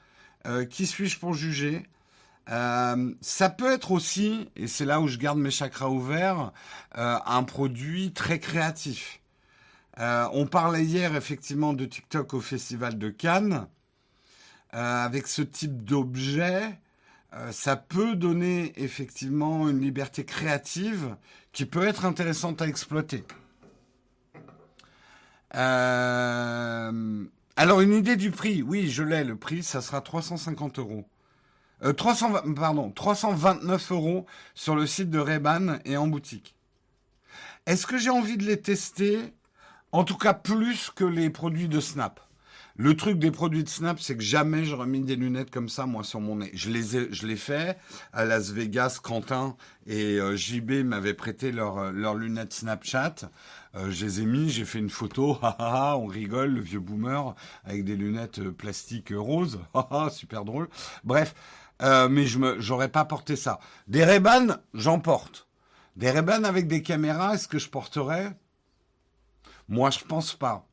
Euh, 0.47 0.65
qui 0.65 0.87
suis-je 0.87 1.19
pour 1.19 1.35
juger? 1.35 1.87
Euh, 2.51 3.15
ça 3.23 3.49
peut 3.49 3.73
être 3.73 3.93
aussi, 3.93 4.51
et 4.57 4.67
c'est 4.67 4.85
là 4.85 5.01
où 5.01 5.09
je 5.09 5.17
garde 5.17 5.39
mes 5.39 5.51
chakras 5.51 5.89
ouverts, 5.89 6.53
euh, 6.99 7.19
un 7.25 7.43
produit 7.45 8.13
très 8.13 8.39
créatif. 8.39 9.21
on 9.99 10.47
parlait 10.47 10.85
hier 10.85 11.17
effectivement 11.17 11.73
de 11.73 11.87
TikTok 11.87 12.35
au 12.35 12.41
Festival 12.41 12.99
de 12.99 13.09
Cannes. 13.11 13.69
avec 14.73 15.29
ce 15.29 15.43
type 15.43 15.85
d'objet, 15.85 16.79
ça 17.51 17.77
peut 17.77 18.15
donner 18.15 18.73
effectivement 18.77 19.69
une 19.69 19.81
liberté 19.81 20.25
créative 20.25 21.17
qui 21.53 21.67
peut 21.67 21.87
être 21.87 22.05
intéressante 22.05 22.63
à 22.63 22.67
exploiter. 22.67 23.25
Euh, 25.55 27.25
alors, 27.57 27.81
une 27.81 27.95
idée 27.95 28.17
du 28.17 28.31
prix. 28.31 28.63
Oui, 28.63 28.89
je 28.91 29.03
l'ai. 29.03 29.25
Le 29.25 29.37
prix, 29.37 29.63
ça 29.63 29.81
sera 29.81 30.01
350 30.01 30.79
euros. 30.79 31.05
Euh, 31.83 31.93
300, 31.93 32.55
pardon, 32.55 32.91
329 32.91 33.93
euros 33.93 34.27
sur 34.55 34.75
le 34.75 34.87
site 34.87 35.11
de 35.11 35.19
Reban 35.19 35.79
et 35.85 35.97
en 35.97 36.07
boutique. 36.07 36.57
Est-ce 37.67 37.87
que 37.87 37.99
j'ai 37.99 38.11
envie 38.11 38.37
de 38.37 38.45
les 38.45 38.61
tester? 38.61 39.35
En 39.93 40.05
tout 40.05 40.17
cas, 40.17 40.35
plus 40.35 40.91
que 40.91 41.05
les 41.05 41.31
produits 41.31 41.69
de 41.69 41.81
Snap. 41.81 42.21
Le 42.77 42.97
truc 42.97 43.21
des 43.21 43.31
produits 43.31 43.63
de 43.63 43.69
Snap, 43.69 44.01
c'est 44.01 44.17
que 44.17 44.23
jamais 44.23 44.65
j'aurais 44.65 44.89
mis 44.89 45.01
des 45.01 45.15
lunettes 45.15 45.53
comme 45.53 45.69
ça, 45.69 45.87
moi, 45.87 46.03
sur 46.03 46.21
mon 46.21 46.37
nez. 46.37 46.51
Je 46.55 46.71
les 46.71 46.97
ai, 46.97 47.09
je 47.13 47.27
l'ai 47.27 47.37
fait 47.37 47.79
à 48.13 48.25
Las 48.25 48.51
Vegas. 48.51 48.99
Quentin 49.01 49.57
et 49.87 50.19
euh, 50.19 50.35
JB 50.35 50.85
m'avaient 50.85 51.15
prêté 51.15 51.53
leurs 51.53 51.93
leurs 51.93 52.15
lunettes 52.15 52.53
Snapchat. 52.53 53.31
Euh, 53.77 53.91
je 53.91 54.05
les 54.05 54.21
ai 54.21 54.27
mis, 54.27 54.51
j'ai 54.51 54.65
fait 54.65 54.79
une 54.79 54.91
photo, 54.91 55.39
on 55.59 56.07
rigole, 56.07 56.51
le 56.53 56.61
vieux 56.61 56.79
boomer 56.79 57.35
avec 57.65 57.85
des 57.85 57.97
lunettes 57.97 58.39
euh, 58.39 58.53
plastiques 58.53 59.13
roses, 59.15 59.61
super 60.11 60.45
drôle. 60.45 60.69
Bref, 61.03 61.35
euh, 61.83 62.09
mais 62.09 62.27
je 62.27 62.39
me, 62.39 62.61
j'aurais 62.61 62.89
pas 62.89 63.05
porté 63.05 63.35
ça. 63.35 63.59
Des 63.89 64.05
ray 64.05 64.21
j'en 64.75 65.01
porte. 65.01 65.49
Des 65.97 66.11
ray 66.11 66.25
avec 66.45 66.69
des 66.69 66.83
caméras, 66.83 67.35
est-ce 67.35 67.49
que 67.49 67.59
je 67.59 67.69
porterais? 67.69 68.37
Moi, 69.69 69.91
je 69.91 70.01
pense 70.01 70.35
pas. 70.35 70.67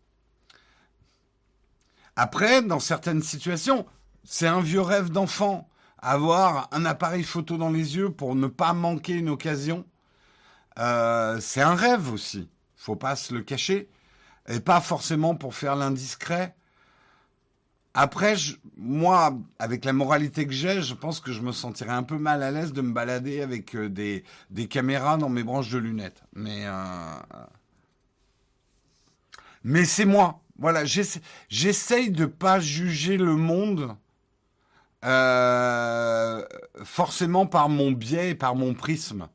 Après, 2.24 2.62
dans 2.62 2.80
certaines 2.80 3.24
situations, 3.24 3.86
c'est 4.24 4.48
un 4.48 4.62
vieux 4.62 4.82
rêve 4.82 5.10
d'enfant. 5.10 5.68
Avoir 5.98 6.68
un 6.72 6.86
appareil 6.86 7.24
photo 7.24 7.58
dans 7.58 7.70
les 7.70 7.96
yeux 7.96 8.12
pour 8.12 8.36
ne 8.36 8.48
pas 8.48 8.74
manquer 8.74 9.14
une 9.14 9.30
occasion, 9.30 9.86
c'est 10.78 11.62
un 11.62 11.76
rêve 11.76 12.12
aussi 12.14 12.48
faut 12.82 12.96
pas 12.96 13.16
se 13.16 13.34
le 13.34 13.42
cacher, 13.42 13.90
et 14.48 14.60
pas 14.60 14.82
forcément 14.82 15.36
pour 15.36 15.54
faire 15.54 15.76
l'indiscret. 15.76 16.56
Après, 17.94 18.36
moi, 18.76 19.38
avec 19.60 19.86
la 19.86 19.94
moralité 19.94 20.48
que 20.48 20.54
j'ai, 20.54 20.82
je 20.82 20.96
pense 20.96 21.20
que 21.20 21.32
je 21.32 21.42
me 21.42 21.52
sentirais 21.52 21.94
un 21.94 22.04
peu 22.04 22.18
mal 22.18 22.42
à 22.42 22.50
l'aise 22.50 22.74
de 22.74 22.82
me 22.82 22.92
balader 22.92 23.42
avec 23.42 23.76
euh, 23.76 23.90
des, 23.90 24.24
caméras 24.68 25.18
dans 25.18 25.30
mes 25.30 25.44
branches 25.44 25.70
de 25.70 25.78
lunettes. 25.78 26.24
Mais, 26.34 26.66
euh, 26.66 27.20
mais 29.64 29.86
c'est 29.86 30.06
moi. 30.06 30.41
Voilà, 30.62 30.84
j'essaye 30.86 32.12
de 32.12 32.28
pas 32.28 32.60
juger 32.60 33.18
le 33.18 33.36
monde 33.36 33.98
euh, 35.04 36.46
forcément 36.84 37.48
par 37.48 37.68
mon 37.68 37.92
biais 37.92 38.30
et 38.30 38.36
par 38.36 38.54
mon 38.54 38.76
prisme. 38.76 39.28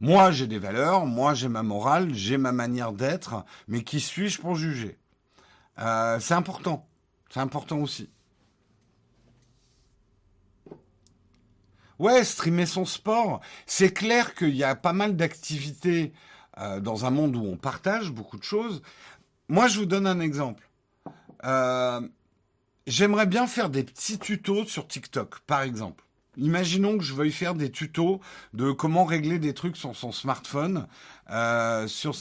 Moi, 0.00 0.32
j'ai 0.32 0.48
des 0.48 0.58
valeurs, 0.58 1.06
moi, 1.06 1.32
j'ai 1.32 1.46
ma 1.46 1.62
morale, 1.62 2.12
j'ai 2.12 2.38
ma 2.38 2.50
manière 2.50 2.92
d'être, 2.92 3.44
mais 3.68 3.84
qui 3.84 4.00
suis-je 4.00 4.40
pour 4.40 4.56
juger? 4.56 4.98
Euh, 5.78 6.18
C'est 6.18 6.34
important. 6.34 6.88
C'est 7.30 7.38
important 7.38 7.78
aussi. 7.78 8.10
Ouais, 12.00 12.24
streamer 12.24 12.66
son 12.66 12.84
sport. 12.84 13.40
C'est 13.66 13.92
clair 13.92 14.34
qu'il 14.34 14.56
y 14.56 14.64
a 14.64 14.74
pas 14.74 14.92
mal 14.92 15.14
d'activités 15.16 16.12
euh, 16.58 16.80
dans 16.80 17.04
un 17.04 17.10
monde 17.10 17.36
où 17.36 17.44
on 17.44 17.56
partage 17.56 18.10
beaucoup 18.10 18.36
de 18.38 18.44
choses. 18.44 18.82
Moi, 19.48 19.68
je 19.68 19.78
vous 19.78 19.86
donne 19.86 20.06
un 20.06 20.20
exemple. 20.20 20.68
Euh, 21.44 22.00
j'aimerais 22.86 23.26
bien 23.26 23.46
faire 23.46 23.68
des 23.70 23.84
petits 23.84 24.18
tutos 24.18 24.64
sur 24.64 24.88
TikTok, 24.88 25.40
par 25.40 25.62
exemple. 25.62 26.04
Imaginons 26.36 26.98
que 26.98 27.04
je 27.04 27.14
veuille 27.14 27.32
faire 27.32 27.54
des 27.54 27.70
tutos 27.70 28.20
de 28.54 28.72
comment 28.72 29.04
régler 29.04 29.38
des 29.38 29.54
trucs 29.54 29.76
sur 29.76 29.94
son 29.94 30.12
smartphone. 30.12 30.86
Euh, 31.30 31.86
sur... 31.86 32.14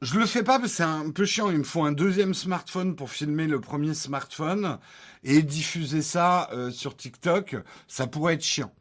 Je 0.00 0.18
le 0.18 0.26
fais 0.26 0.42
pas 0.42 0.58
parce 0.58 0.70
que 0.70 0.76
c'est 0.78 0.82
un 0.82 1.10
peu 1.10 1.24
chiant. 1.24 1.50
Il 1.50 1.58
me 1.58 1.64
faut 1.64 1.84
un 1.84 1.92
deuxième 1.92 2.34
smartphone 2.34 2.96
pour 2.96 3.10
filmer 3.10 3.46
le 3.46 3.60
premier 3.60 3.94
smartphone 3.94 4.78
et 5.22 5.42
diffuser 5.42 6.02
ça 6.02 6.48
euh, 6.52 6.70
sur 6.70 6.96
TikTok. 6.96 7.56
Ça 7.88 8.06
pourrait 8.06 8.34
être 8.34 8.44
chiant. 8.44 8.72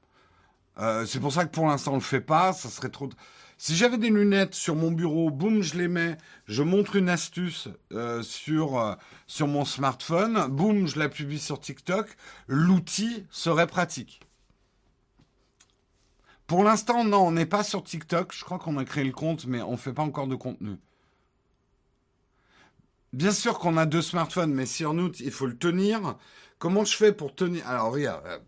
Euh, 0.80 1.06
c'est 1.06 1.20
pour 1.20 1.34
ça 1.34 1.46
que 1.46 1.52
pour 1.52 1.68
l'instant 1.68 1.92
on 1.94 1.96
le 1.96 2.02
fait 2.02 2.22
pas. 2.22 2.54
Ça 2.54 2.70
serait 2.70 2.90
trop. 2.90 3.10
Si 3.63 3.76
j'avais 3.76 4.00
des 4.00 4.10
lunettes 4.10 4.56
sur 4.56 4.76
mon 4.76 4.89
bureau, 4.89 5.30
boum, 5.30 5.62
je 5.62 5.78
les 5.78 5.88
mets, 5.88 6.17
je 6.47 6.63
montre 6.63 6.95
une 6.95 7.10
astuce 7.10 7.67
euh, 7.91 8.24
sur, 8.24 8.80
euh, 8.80 8.95
sur 9.28 9.45
mon 9.45 9.65
smartphone, 9.65 10.47
boum, 10.47 10.88
je 10.88 10.97
la 10.97 11.10
publie 11.10 11.38
sur 11.38 11.60
TikTok, 11.60 12.08
l'outil 12.47 13.24
serait 13.30 13.67
pratique. 13.67 14.21
Pour 16.47 16.63
l'instant, 16.63 17.04
non, 17.04 17.28
on 17.28 17.34
n'est 17.34 17.45
pas 17.45 17.63
sur 17.63 17.84
TikTok. 17.84 18.34
Je 18.34 18.43
crois 18.43 18.58
qu'on 18.58 18.78
a 18.78 18.84
créé 18.84 19.04
le 19.04 19.12
compte, 19.12 19.45
mais 19.45 19.62
on 19.62 19.74
ne 19.74 19.78
fait 19.78 19.93
pas 19.93 20.02
encore 20.02 20.26
de 20.26 20.34
contenu. 20.34 20.78
Bien 23.13 23.32
sûr 23.32 23.60
qu'on 23.60 23.78
a 23.78 23.86
deux 23.86 24.02
smartphones, 24.02 24.56
mais 24.56 24.65
si 24.65 24.86
en 24.86 24.97
août, 24.97 25.19
il 25.19 25.30
faut 25.30 25.45
le 25.45 25.56
tenir. 25.56 26.17
Comment 26.58 26.84
je 26.84 26.97
fais 26.97 27.13
pour 27.13 27.36
tenir? 27.36 27.67
Alors, 27.67 27.91
regarde, 27.91 28.26
euh, 28.26 28.39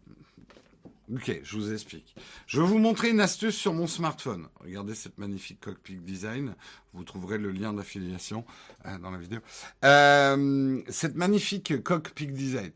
Ok, 1.13 1.41
je 1.43 1.57
vous 1.57 1.71
explique. 1.71 2.15
Je 2.47 2.59
vais 2.59 2.65
vous 2.65 2.79
montrer 2.79 3.09
une 3.09 3.19
astuce 3.19 3.55
sur 3.55 3.73
mon 3.73 3.85
smartphone. 3.85 4.47
Regardez 4.61 4.95
cette 4.95 5.17
magnifique 5.19 5.59
cockpit 5.59 5.97
design. 5.97 6.55
Vous 6.93 7.03
trouverez 7.03 7.37
le 7.37 7.51
lien 7.51 7.73
d'affiliation 7.73 8.45
euh, 8.85 8.97
dans 8.97 9.11
la 9.11 9.19
vidéo. 9.19 9.39
Euh, 9.83 10.81
cette 10.89 11.15
magnifique 11.15 11.83
cockpit 11.83 12.27
design. 12.27 12.71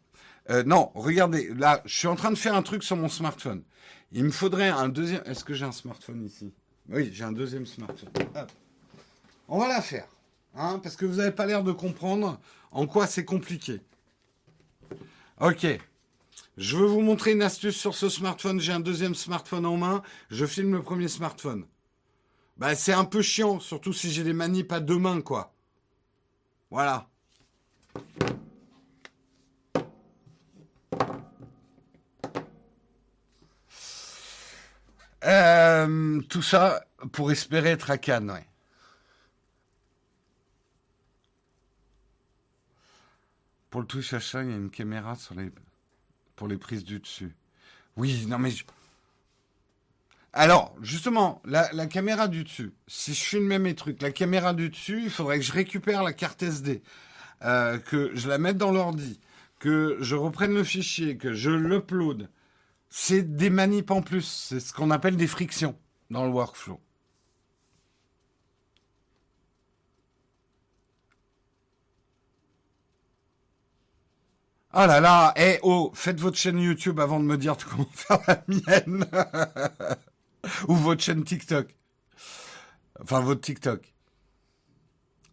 Euh, 0.50 0.64
non, 0.64 0.92
regardez, 0.94 1.52
là, 1.54 1.82
je 1.86 1.98
suis 1.98 2.08
en 2.08 2.16
train 2.16 2.30
de 2.30 2.38
faire 2.38 2.54
un 2.54 2.62
truc 2.62 2.84
sur 2.84 2.96
mon 2.96 3.10
smartphone. 3.10 3.64
Il 4.12 4.26
me 4.26 4.32
faudrait 4.32 4.70
un 4.70 4.90
deuxième. 4.90 5.24
Est-ce 5.26 5.44
que 5.44 5.56
j'ai 5.56 5.66
un 5.66 5.72
smartphone 5.72 6.24
ici? 6.24 6.54
Oui, 6.90 7.10
j'ai 7.12 7.24
un 7.24 7.32
deuxième 7.32 7.66
smartphone. 7.66 8.10
On 9.48 9.58
va 9.58 9.68
la 9.68 9.82
faire, 9.82 10.08
hein, 10.56 10.80
parce 10.84 10.96
que 10.96 11.06
vous 11.06 11.16
n'avez 11.16 11.32
pas 11.32 11.46
l'air 11.46 11.64
de 11.64 11.72
comprendre 11.72 12.40
en 12.72 12.86
quoi 12.86 13.08
c'est 13.08 13.26
compliqué. 13.26 13.82
Ok, 15.40 15.66
je 16.58 16.76
veux 16.76 16.88
vous 16.88 17.02
montrer 17.02 17.34
une 17.34 17.44
astuce 17.44 17.78
sur 17.78 17.94
ce 17.94 18.10
smartphone. 18.10 18.60
J'ai 18.60 18.74
un 18.74 18.80
deuxième 18.80 19.14
smartphone 19.14 19.66
en 19.66 19.78
main. 19.78 20.02
Je 20.32 20.46
filme 20.46 20.74
le 20.74 20.82
premier 20.82 21.08
smartphone. 21.08 21.66
Bah, 22.58 22.74
c'est 22.76 22.94
un 22.94 23.06
peu 23.06 23.22
chiant, 23.22 23.60
surtout 23.60 23.94
si 23.94 24.12
j'ai 24.12 24.24
les 24.24 24.34
manips 24.34 24.72
à 24.72 24.80
deux 24.80 24.98
mains, 24.98 25.22
quoi. 25.22 25.54
Voilà. 26.72 27.08
Euh, 35.26 36.22
tout 36.30 36.42
ça 36.42 36.86
pour 37.12 37.32
espérer 37.32 37.70
être 37.70 37.92
à 37.92 38.00
Cannes. 38.00 38.44
Pour 43.70 43.82
le 43.82 43.88
touche 43.88 44.14
achat, 44.14 44.44
il 44.44 44.50
y 44.50 44.54
a 44.54 44.58
une 44.58 44.72
caméra 44.72 45.16
sur 45.16 45.36
les 45.36 45.52
pour 46.38 46.48
les 46.48 46.56
prises 46.58 46.86
du 46.86 47.00
dessus. 47.00 47.36
Oui, 47.98 48.26
non 48.30 48.38
mais... 48.40 48.52
Alors, 50.32 50.74
justement, 50.82 51.42
la, 51.46 51.88
caméra 51.88 52.28
du 52.28 52.44
dessus, 52.44 52.72
si 52.88 53.14
je 53.14 53.24
filmais 53.24 53.60
mes 53.60 53.74
trucs, 53.76 54.02
la 54.02 54.12
caméra 54.12 54.54
du 54.54 54.70
dessus, 54.70 55.02
il 55.04 55.10
faudrait 55.10 55.40
que 55.40 55.46
je 55.46 55.52
récupère 55.52 56.04
la 56.04 56.14
carte 56.14 56.44
SD. 56.44 56.82
euh, 57.44 57.78
que 57.78 58.16
je 58.16 58.30
la 58.30 58.38
mette 58.38 58.58
dans 58.58 58.72
l'ordi, 58.72 59.20
que 59.60 59.98
je 60.02 60.16
reprenne 60.16 60.54
le 60.54 60.64
fichier, 60.64 61.18
que 61.18 61.34
je 61.34 61.52
l'upload, 61.52 62.30
c'est 62.90 63.36
des 63.36 63.50
manips 63.50 63.92
en 63.92 64.02
plus. 64.02 64.24
C'est 64.24 64.60
ce 64.60 64.74
qu'on 64.74 64.92
appelle 64.92 65.18
des 65.18 65.28
frictions 65.28 65.78
dans 66.10 66.26
le 66.26 66.32
workflow. 66.32 66.80
Oh 74.80 74.86
là 74.86 75.00
là, 75.00 75.34
eh 75.36 75.58
oh, 75.64 75.92
faites 75.96 76.20
votre 76.20 76.38
chaîne 76.38 76.60
YouTube 76.60 77.00
avant 77.00 77.20
de 77.20 77.26
me 77.26 77.36
dire 77.36 77.58
comment 77.58 77.90
faire 77.94 78.20
la 78.28 78.44
mienne. 78.48 79.08
Ou 80.68 80.76
votre 80.76 81.02
chaîne 81.02 81.24
TikTok. 81.24 81.76
Enfin, 83.02 83.22
votre 83.22 83.42
TikTok. 83.42 83.92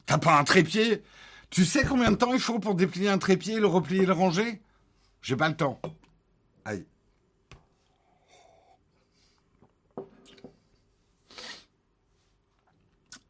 T'as 0.06 0.16
pas 0.16 0.38
un 0.38 0.44
trépied? 0.44 1.02
Tu 1.50 1.66
sais 1.66 1.84
combien 1.84 2.10
de 2.10 2.16
temps 2.16 2.32
il 2.32 2.40
faut 2.40 2.58
pour 2.58 2.74
déplier 2.74 3.10
un 3.10 3.18
trépied, 3.18 3.60
le 3.60 3.66
replier 3.66 4.06
le 4.06 4.14
ranger? 4.14 4.62
J'ai 5.20 5.36
pas 5.36 5.50
le 5.50 5.56
temps. 5.56 5.78
Aïe. 6.64 6.86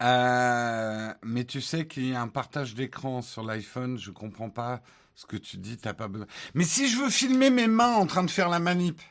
Euh, 0.01 1.13
mais 1.23 1.43
tu 1.43 1.59
sais 1.59 1.87
qu'il 1.87 2.07
y 2.07 2.15
a 2.15 2.21
un 2.21 2.29
partage 2.29 2.73
d'écran 2.73 3.21
sur 3.21 3.43
l'iPhone, 3.43 3.97
je 3.97 4.11
comprends 4.11 4.49
pas 4.49 4.81
ce 5.15 5.25
que 5.25 5.37
tu 5.37 5.57
dis, 5.57 5.77
t'as 5.77 5.93
pas 5.93 6.07
besoin. 6.07 6.27
Mais 6.53 6.65
si 6.65 6.87
je 6.89 6.97
veux 6.97 7.09
filmer 7.09 7.49
mes 7.49 7.67
mains 7.67 7.93
en 7.93 8.05
train 8.05 8.23
de 8.23 8.29
faire 8.29 8.49
la 8.49 8.59
manip, 8.59 9.01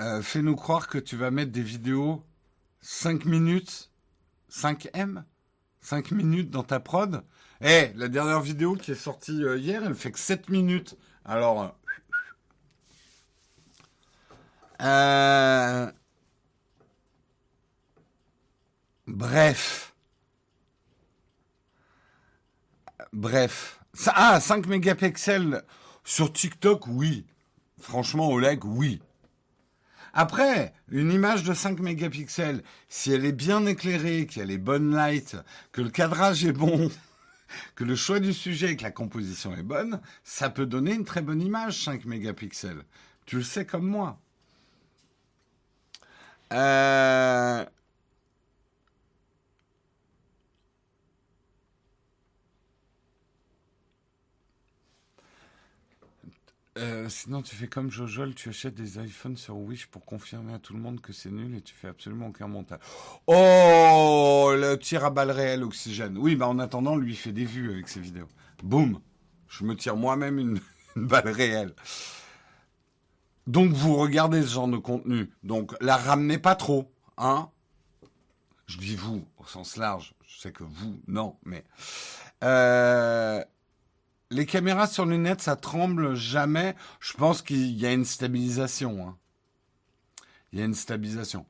euh, 0.00 0.22
fais-nous 0.22 0.56
croire 0.56 0.86
que 0.86 0.98
tu 0.98 1.16
vas 1.16 1.30
mettre 1.30 1.52
des 1.52 1.62
vidéos 1.62 2.24
5 2.80 3.24
minutes, 3.24 3.90
5M, 4.50 5.24
5 5.80 6.12
minutes 6.12 6.50
dans 6.50 6.62
ta 6.62 6.78
prod. 6.78 7.24
Eh, 7.60 7.90
la 7.96 8.08
dernière 8.08 8.40
vidéo 8.40 8.76
qui 8.76 8.92
est 8.92 8.94
sortie 8.94 9.42
euh, 9.44 9.58
hier, 9.58 9.82
elle 9.84 9.94
fait 9.94 10.12
que 10.12 10.18
7 10.18 10.48
minutes. 10.50 10.96
Alors, 11.24 11.76
euh, 14.82 15.90
bref. 19.06 19.94
Bref. 23.12 23.80
Ah, 24.08 24.40
5 24.40 24.66
mégapixels 24.66 25.62
sur 26.04 26.32
TikTok, 26.32 26.86
oui. 26.86 27.24
Franchement, 27.80 28.28
Oleg, 28.30 28.64
oui. 28.64 29.00
Après, 30.12 30.72
une 30.90 31.12
image 31.12 31.42
de 31.42 31.52
5 31.52 31.80
mégapixels, 31.80 32.62
si 32.88 33.12
elle 33.12 33.26
est 33.26 33.32
bien 33.32 33.66
éclairée, 33.66 34.26
qu'elle 34.26 34.50
est 34.50 34.58
bonne 34.58 34.94
light, 34.94 35.36
que 35.72 35.82
le 35.82 35.90
cadrage 35.90 36.44
est 36.44 36.52
bon, 36.52 36.90
que 37.74 37.84
le 37.84 37.96
choix 37.96 38.20
du 38.20 38.32
sujet 38.32 38.72
et 38.72 38.76
que 38.76 38.82
la 38.82 38.90
composition 38.90 39.54
est 39.54 39.62
bonne, 39.62 40.00
ça 40.24 40.48
peut 40.48 40.66
donner 40.66 40.94
une 40.94 41.04
très 41.04 41.22
bonne 41.22 41.42
image, 41.42 41.84
5 41.84 42.06
mégapixels. 42.06 42.82
Tu 43.26 43.36
le 43.36 43.42
sais 43.42 43.66
comme 43.66 43.86
moi. 43.86 44.18
Euh, 46.52 47.64
euh, 56.76 57.08
sinon, 57.08 57.42
tu 57.42 57.54
fais 57.54 57.68
comme 57.68 57.90
Jojol, 57.90 58.34
tu 58.34 58.50
achètes 58.50 58.74
des 58.74 58.98
iPhones 58.98 59.36
sur 59.36 59.56
Wish 59.56 59.86
pour 59.86 60.04
confirmer 60.04 60.54
à 60.54 60.58
tout 60.58 60.74
le 60.74 60.80
monde 60.80 61.00
que 61.00 61.12
c'est 61.12 61.30
nul 61.30 61.54
et 61.54 61.62
tu 61.62 61.74
fais 61.74 61.88
absolument 61.88 62.28
aucun 62.28 62.48
montage. 62.48 62.80
Oh, 63.26 64.52
le 64.54 64.76
tir 64.76 65.04
à 65.04 65.10
balles 65.10 65.30
réelles, 65.30 65.64
oxygène. 65.64 66.18
Oui, 66.18 66.36
bah 66.36 66.48
en 66.48 66.58
attendant, 66.58 66.96
lui, 66.96 67.16
fait 67.16 67.32
des 67.32 67.44
vues 67.44 67.72
avec 67.72 67.88
ses 67.88 68.00
vidéos. 68.00 68.28
Boum, 68.62 69.00
je 69.48 69.64
me 69.64 69.74
tire 69.74 69.96
moi-même 69.96 70.38
une, 70.38 70.60
une 70.96 71.06
balle 71.06 71.28
réelle. 71.28 71.74
Donc 73.46 73.70
vous 73.72 73.96
regardez 73.96 74.42
ce 74.42 74.48
genre 74.48 74.68
de 74.68 74.76
contenu. 74.76 75.30
Donc 75.44 75.74
la 75.80 75.96
ramenez 75.96 76.38
pas 76.38 76.56
trop. 76.56 76.92
Hein 77.16 77.48
Je 78.66 78.76
dis 78.78 78.96
vous 78.96 79.26
au 79.38 79.44
sens 79.44 79.76
large. 79.76 80.14
Je 80.26 80.40
sais 80.40 80.52
que 80.52 80.64
vous, 80.64 81.00
non, 81.06 81.36
mais 81.44 81.64
euh, 82.44 83.42
les 84.30 84.46
caméras 84.46 84.86
sur 84.86 85.06
lunettes, 85.06 85.42
ça 85.42 85.56
tremble 85.56 86.14
jamais. 86.14 86.74
Je 87.00 87.12
pense 87.14 87.42
qu'il 87.42 87.78
y 87.78 87.86
a 87.86 87.92
une 87.92 88.04
stabilisation. 88.04 89.08
Hein. 89.08 89.16
Il 90.52 90.58
y 90.58 90.62
a 90.62 90.64
une 90.64 90.74
stabilisation. 90.74 91.46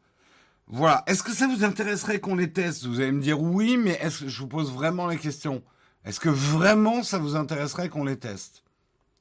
Voilà. 0.67 1.05
Est-ce 1.07 1.23
que 1.23 1.33
ça 1.33 1.47
vous 1.47 1.65
intéresserait 1.65 2.21
qu'on 2.21 2.35
les 2.35 2.53
teste? 2.53 2.87
Vous 2.87 3.01
allez 3.01 3.13
me 3.13 3.23
dire 3.23 3.41
oui, 3.41 3.77
mais 3.77 3.93
est-ce 4.01 4.25
que 4.25 4.29
je 4.29 4.41
vous 4.41 4.49
pose 4.49 4.73
vraiment 4.73 5.07
la 5.07 5.17
question 5.17 5.63
Est-ce 6.05 6.21
que 6.21 6.29
vraiment 6.29 7.03
ça 7.03 7.19
vous 7.19 7.37
intéresserait 7.37 7.89
qu'on 7.89 8.05
les 8.05 8.19
teste? 8.19 8.63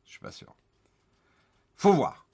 Je 0.05 0.11
suis 0.11 0.19
pas 0.19 0.31
sûr. 0.31 0.55
Faut 1.75 1.93
voir. 1.93 2.25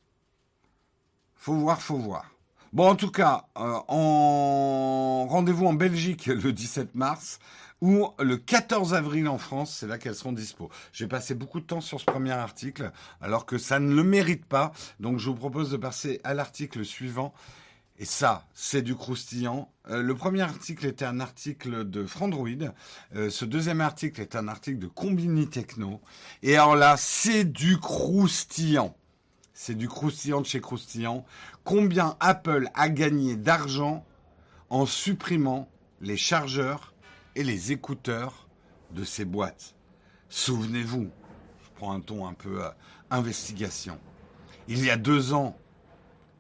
Faut 1.36 1.56
voir, 1.56 1.82
faut 1.82 1.98
voir. 1.98 2.32
Bon, 2.72 2.88
en 2.88 2.96
tout 2.96 3.12
cas, 3.12 3.48
euh, 3.58 3.80
en 3.90 5.28
rendez-vous 5.28 5.66
en 5.66 5.74
Belgique 5.74 6.28
le 6.28 6.54
17 6.54 6.96
mars 6.96 7.40
ou 7.82 8.08
le 8.20 8.38
14 8.38 8.94
avril 8.94 9.28
en 9.28 9.40
France, 9.40 9.76
c'est 9.80 9.88
là 9.88 9.98
qu'elles 9.98 10.16
seront 10.16 10.32
dispo. 10.32 10.70
J'ai 10.94 11.08
passé 11.08 11.34
beaucoup 11.34 11.60
de 11.60 11.66
temps 11.66 11.82
sur 11.82 12.00
ce 12.00 12.06
premier 12.06 12.32
article, 12.32 12.92
alors 13.22 13.46
que 13.48 13.58
ça 13.58 13.80
ne 13.80 13.94
le 13.94 14.04
mérite 14.04 14.46
pas. 14.46 14.72
Donc, 15.00 15.18
je 15.18 15.30
vous 15.30 15.36
propose 15.36 15.72
de 15.72 15.78
passer 15.78 16.22
à 16.24 16.36
l'article 16.36 16.86
suivant. 16.86 17.34
Et 17.98 18.06
ça, 18.06 18.48
c'est 18.54 18.82
du 18.82 18.96
croustillant. 18.96 19.72
Euh, 19.90 20.02
le 20.02 20.16
premier 20.16 20.42
article 20.42 20.86
était 20.86 21.06
un 21.06 21.20
article 21.20 21.88
de 21.88 22.06
Frandroid. 22.06 22.50
Euh, 23.16 23.30
ce 23.30 23.46
deuxième 23.46 23.82
article 23.82 24.22
est 24.22 24.36
un 24.36 24.48
article 24.48 24.80
de 24.80 24.88
Combini 24.88 25.48
Techno. 25.48 26.02
Et 26.42 26.56
alors 26.56 26.76
là, 26.76 26.98
c'est 26.98 27.46
du 27.46 27.78
croustillant. 27.78 28.96
C'est 29.54 29.76
du 29.76 29.88
croustillant 29.88 30.42
de 30.42 30.48
chez 30.48 30.62
croustillant. 30.62 31.26
Combien 31.64 32.16
Apple 32.20 32.70
a 32.74 32.90
gagné 32.90 33.36
d'argent 33.36 34.04
en 34.70 34.88
supprimant 34.88 35.70
les 36.00 36.18
chargeurs 36.18 36.91
et 37.36 37.44
les 37.44 37.72
écouteurs 37.72 38.48
de 38.92 39.04
ses 39.04 39.26
boîtes 39.26 39.76
Souvenez-vous, 40.30 41.10
je 41.64 41.70
prends 41.76 41.92
un 41.92 42.00
ton 42.00 42.26
un 42.26 42.34
peu 42.34 42.64
euh, 42.64 42.70
investigation. 43.10 44.00
Il 44.70 44.84
y 44.84 44.90
a 44.90 44.96
deux 44.96 45.34
ans, 45.34 45.58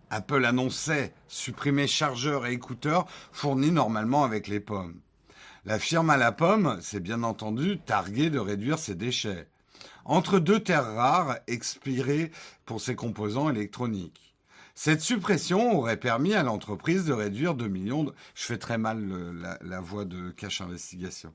Apple 0.09 0.45
annonçait 0.45 1.13
supprimer 1.27 1.87
chargeurs 1.87 2.45
et 2.45 2.53
écouteurs 2.53 3.05
fournis 3.33 3.71
normalement 3.71 4.23
avec 4.23 4.47
les 4.47 4.61
pommes. 4.61 5.01
La 5.65 5.77
firme 5.77 6.09
à 6.09 6.17
la 6.17 6.31
pomme 6.31 6.81
s'est 6.81 7.01
bien 7.01 7.23
entendu 7.23 7.79
targuée 7.79 8.29
de 8.29 8.39
réduire 8.39 8.79
ses 8.79 8.95
déchets 8.95 9.47
entre 10.05 10.39
deux 10.39 10.59
terres 10.59 10.95
rares 10.95 11.37
expirées 11.47 12.31
pour 12.65 12.81
ses 12.81 12.95
composants 12.95 13.49
électroniques. 13.49 14.30
Cette 14.75 15.01
suppression 15.01 15.77
aurait 15.77 15.97
permis 15.97 16.33
à 16.33 16.43
l'entreprise 16.43 17.05
de 17.05 17.13
réduire 17.13 17.55
2 17.55 17.67
millions 17.67 18.03
de... 18.03 18.13
Je 18.35 18.45
fais 18.45 18.57
très 18.57 18.77
mal 18.77 18.99
la, 19.61 19.79
voix 19.81 20.05
de 20.05 20.29
Cache 20.31 20.61
Investigation. 20.61 21.33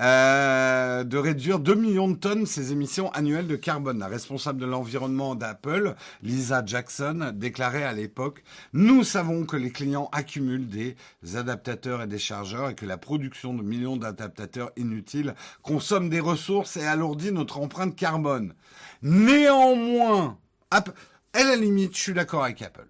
Euh, 0.00 1.04
de 1.04 1.18
réduire 1.18 1.58
2 1.58 1.74
millions 1.74 2.08
de 2.08 2.16
tonnes 2.16 2.46
ses 2.46 2.72
émissions 2.72 3.10
annuelles 3.12 3.48
de 3.48 3.56
carbone. 3.56 3.98
La 3.98 4.06
responsable 4.06 4.60
de 4.60 4.66
l'environnement 4.66 5.34
d'Apple, 5.34 5.94
Lisa 6.22 6.62
Jackson, 6.64 7.32
déclarait 7.34 7.84
à 7.84 7.92
l'époque 7.92 8.42
«Nous 8.72 9.02
savons 9.02 9.44
que 9.44 9.56
les 9.56 9.70
clients 9.70 10.08
accumulent 10.12 10.68
des 10.68 10.96
adaptateurs 11.34 12.02
et 12.02 12.06
des 12.06 12.18
chargeurs 12.18 12.70
et 12.70 12.74
que 12.74 12.86
la 12.86 12.98
production 12.98 13.54
de 13.54 13.62
millions 13.62 13.96
d'adaptateurs 13.96 14.70
inutiles 14.76 15.34
consomme 15.62 16.08
des 16.08 16.20
ressources 16.20 16.76
et 16.76 16.86
alourdit 16.86 17.32
notre 17.32 17.58
empreinte 17.58 17.96
carbone. 17.96 18.54
Néanmoins... 19.02 20.38
Apple 20.70 20.92
à 21.32 21.44
la 21.44 21.56
limite, 21.56 21.96
je 21.96 22.02
suis 22.02 22.12
d'accord 22.14 22.44
avec 22.44 22.60
Apple. 22.62 22.88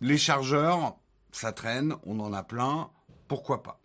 Les 0.00 0.18
chargeurs, 0.18 0.96
ça 1.30 1.52
traîne, 1.52 1.94
on 2.04 2.20
en 2.20 2.32
a 2.32 2.42
plein, 2.42 2.90
pourquoi 3.28 3.62
pas? 3.62 3.80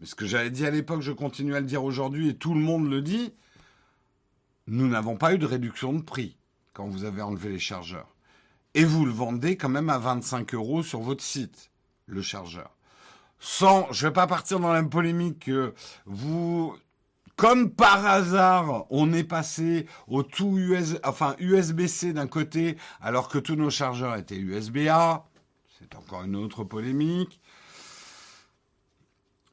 Mais 0.00 0.06
ce 0.06 0.14
que 0.14 0.26
j'avais 0.26 0.50
dit 0.50 0.66
à 0.66 0.70
l'époque, 0.70 1.02
je 1.02 1.12
continue 1.12 1.54
à 1.54 1.60
le 1.60 1.66
dire 1.66 1.84
aujourd'hui 1.84 2.30
et 2.30 2.36
tout 2.36 2.54
le 2.54 2.60
monde 2.60 2.90
le 2.90 3.02
dit, 3.02 3.32
nous 4.66 4.88
n'avons 4.88 5.16
pas 5.16 5.34
eu 5.34 5.38
de 5.38 5.46
réduction 5.46 5.92
de 5.92 6.02
prix 6.02 6.36
quand 6.72 6.86
vous 6.86 7.04
avez 7.04 7.22
enlevé 7.22 7.50
les 7.50 7.58
chargeurs. 7.58 8.14
Et 8.74 8.84
vous 8.84 9.04
le 9.04 9.12
vendez 9.12 9.56
quand 9.56 9.68
même 9.68 9.90
à 9.90 9.98
25 9.98 10.54
euros 10.54 10.82
sur 10.82 11.00
votre 11.00 11.22
site, 11.22 11.70
le 12.06 12.22
chargeur. 12.22 12.74
Sans, 13.38 13.92
je 13.92 14.04
ne 14.04 14.10
vais 14.10 14.14
pas 14.14 14.26
partir 14.26 14.60
dans 14.60 14.72
la 14.72 14.82
polémique 14.82 15.46
que 15.46 15.74
vous 16.06 16.74
comme 17.42 17.72
par 17.72 18.06
hasard, 18.06 18.86
on 18.90 19.12
est 19.12 19.24
passé 19.24 19.86
au 20.06 20.22
tout 20.22 20.58
US, 20.58 20.94
USB-C 21.40 22.12
d'un 22.12 22.28
côté, 22.28 22.76
alors 23.00 23.26
que 23.26 23.36
tous 23.36 23.56
nos 23.56 23.68
chargeurs 23.68 24.14
étaient 24.14 24.36
USB-A. 24.36 25.24
C'est 25.76 25.96
encore 25.96 26.22
une 26.22 26.36
autre 26.36 26.62
polémique. 26.62 27.40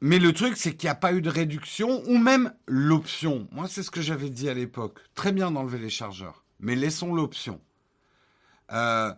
Mais 0.02 0.20
le 0.20 0.34
truc, 0.34 0.56
c'est 0.56 0.76
qu'il 0.76 0.86
n'y 0.86 0.92
a 0.92 0.96
pas 0.96 1.14
eu 1.14 1.22
de 1.24 1.32
réduction, 1.32 2.04
ou 2.06 2.20
même 2.20 2.54
l'option. 2.68 3.48
Moi, 3.52 3.68
c'est 3.68 3.82
ce 3.82 3.90
que 3.90 4.02
j'avais 4.02 4.30
dit 4.30 4.50
à 4.50 4.54
l'époque. 4.54 5.00
Très 5.16 5.32
bien 5.32 5.50
d'enlever 5.50 5.80
les 5.80 5.90
chargeurs, 5.90 6.44
mais 6.60 6.76
laissons 6.76 7.16
l'option. 7.16 7.60
Euh, 8.72 9.12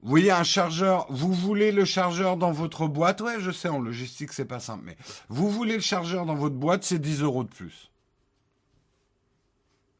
Vous 0.00 0.08
voyez 0.08 0.30
un 0.30 0.44
chargeur, 0.44 1.06
vous 1.10 1.34
voulez 1.34 1.72
le 1.72 1.84
chargeur 1.84 2.38
dans 2.38 2.52
votre 2.52 2.88
boîte? 2.88 3.20
Ouais, 3.20 3.38
je 3.38 3.50
sais, 3.50 3.68
en 3.68 3.80
logistique, 3.80 4.32
c'est 4.32 4.46
pas 4.46 4.60
simple, 4.60 4.84
mais 4.86 4.96
vous 5.28 5.50
voulez 5.50 5.74
le 5.74 5.80
chargeur 5.80 6.24
dans 6.24 6.36
votre 6.36 6.56
boîte, 6.56 6.84
c'est 6.84 6.98
10 6.98 7.20
euros 7.20 7.44
de 7.44 7.50
plus. 7.50 7.90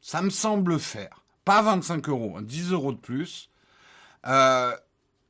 Ça 0.05 0.21
me 0.21 0.29
semble 0.29 0.77
faire. 0.77 1.23
Pas 1.45 1.63
25 1.63 2.09
euros, 2.09 2.39
10 2.39 2.73
euros 2.73 2.91
de 2.91 2.97
plus. 2.99 3.49
Euh, 4.27 4.71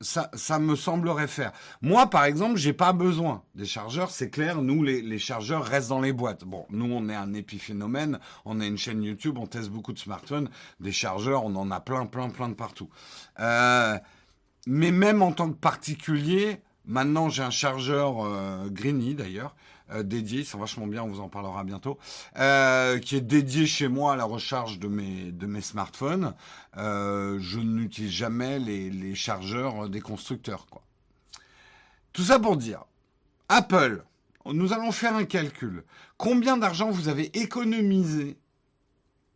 ça, 0.02 0.30
ça, 0.34 0.60
me 0.60 0.76
semblerait 0.76 1.30
faire. 1.30 1.54
Moi, 1.82 2.10
par 2.10 2.26
exemple, 2.26 2.58
j'ai 2.58 2.74
pas 2.74 2.92
besoin 2.92 3.44
des 3.56 3.64
chargeurs. 3.64 4.12
C'est 4.12 4.30
clair, 4.30 4.62
nous, 4.62 4.84
les, 4.84 5.02
les, 5.02 5.18
chargeurs 5.18 5.64
restent 5.64 5.88
dans 5.88 6.02
les 6.02 6.12
boîtes. 6.12 6.44
Bon, 6.44 6.66
nous, 6.72 6.94
on 6.94 7.08
est 7.08 7.16
un 7.16 7.34
épiphénomène. 7.34 8.20
On 8.44 8.60
a 8.60 8.66
une 8.66 8.78
chaîne 8.78 9.02
YouTube, 9.02 9.38
on 9.38 9.48
teste 9.48 9.70
beaucoup 9.70 9.94
de 9.94 9.98
smartphones. 9.98 10.50
Des 10.82 10.92
chargeurs, 10.92 11.46
on 11.46 11.56
en 11.56 11.72
a 11.72 11.80
plein, 11.80 12.06
plein, 12.06 12.30
plein 12.30 12.50
de 12.50 12.54
partout. 12.54 12.90
Euh, 13.40 13.98
mais 14.68 14.92
même 14.92 15.22
en 15.22 15.32
tant 15.32 15.52
que 15.52 15.58
particulier, 15.58 16.60
maintenant, 16.84 17.30
j'ai 17.30 17.44
un 17.44 17.50
chargeur 17.50 18.26
euh, 18.26 18.68
Greeny, 18.68 19.16
d'ailleurs, 19.16 19.56
euh, 19.92 20.04
dédié, 20.04 20.40
ils 20.40 20.46
sont 20.46 20.58
vachement 20.58 20.88
bien, 20.88 21.04
on 21.04 21.08
vous 21.08 21.20
en 21.20 21.30
parlera 21.30 21.64
bientôt, 21.64 22.00
euh, 22.38 22.98
qui 23.00 23.16
est 23.16 23.22
dédié 23.22 23.68
chez 23.68 23.88
moi 23.88 24.14
à 24.14 24.16
la 24.16 24.24
recharge 24.24 24.80
de 24.80 24.88
mes, 24.88 25.32
de 25.32 25.46
mes 25.46 25.62
smartphones. 25.62 26.34
Euh, 26.78 27.38
je 27.40 27.60
n'utilise 27.60 28.12
jamais 28.12 28.60
les, 28.60 28.90
les, 28.90 29.16
chargeurs 29.16 29.88
des 29.90 30.02
constructeurs. 30.02 30.66
Quoi. 30.68 30.82
Tout 32.14 32.24
ça 32.24 32.40
pour 32.40 32.58
dire, 32.58 32.86
Apple, 33.50 34.04
nous 34.46 34.74
allons 34.74 34.92
faire 34.92 35.16
un 35.16 35.26
calcul. 35.26 35.84
Combien 36.18 36.58
d'argent 36.58 36.90
vous 36.90 37.08
avez 37.08 37.38
économisé 37.38 38.38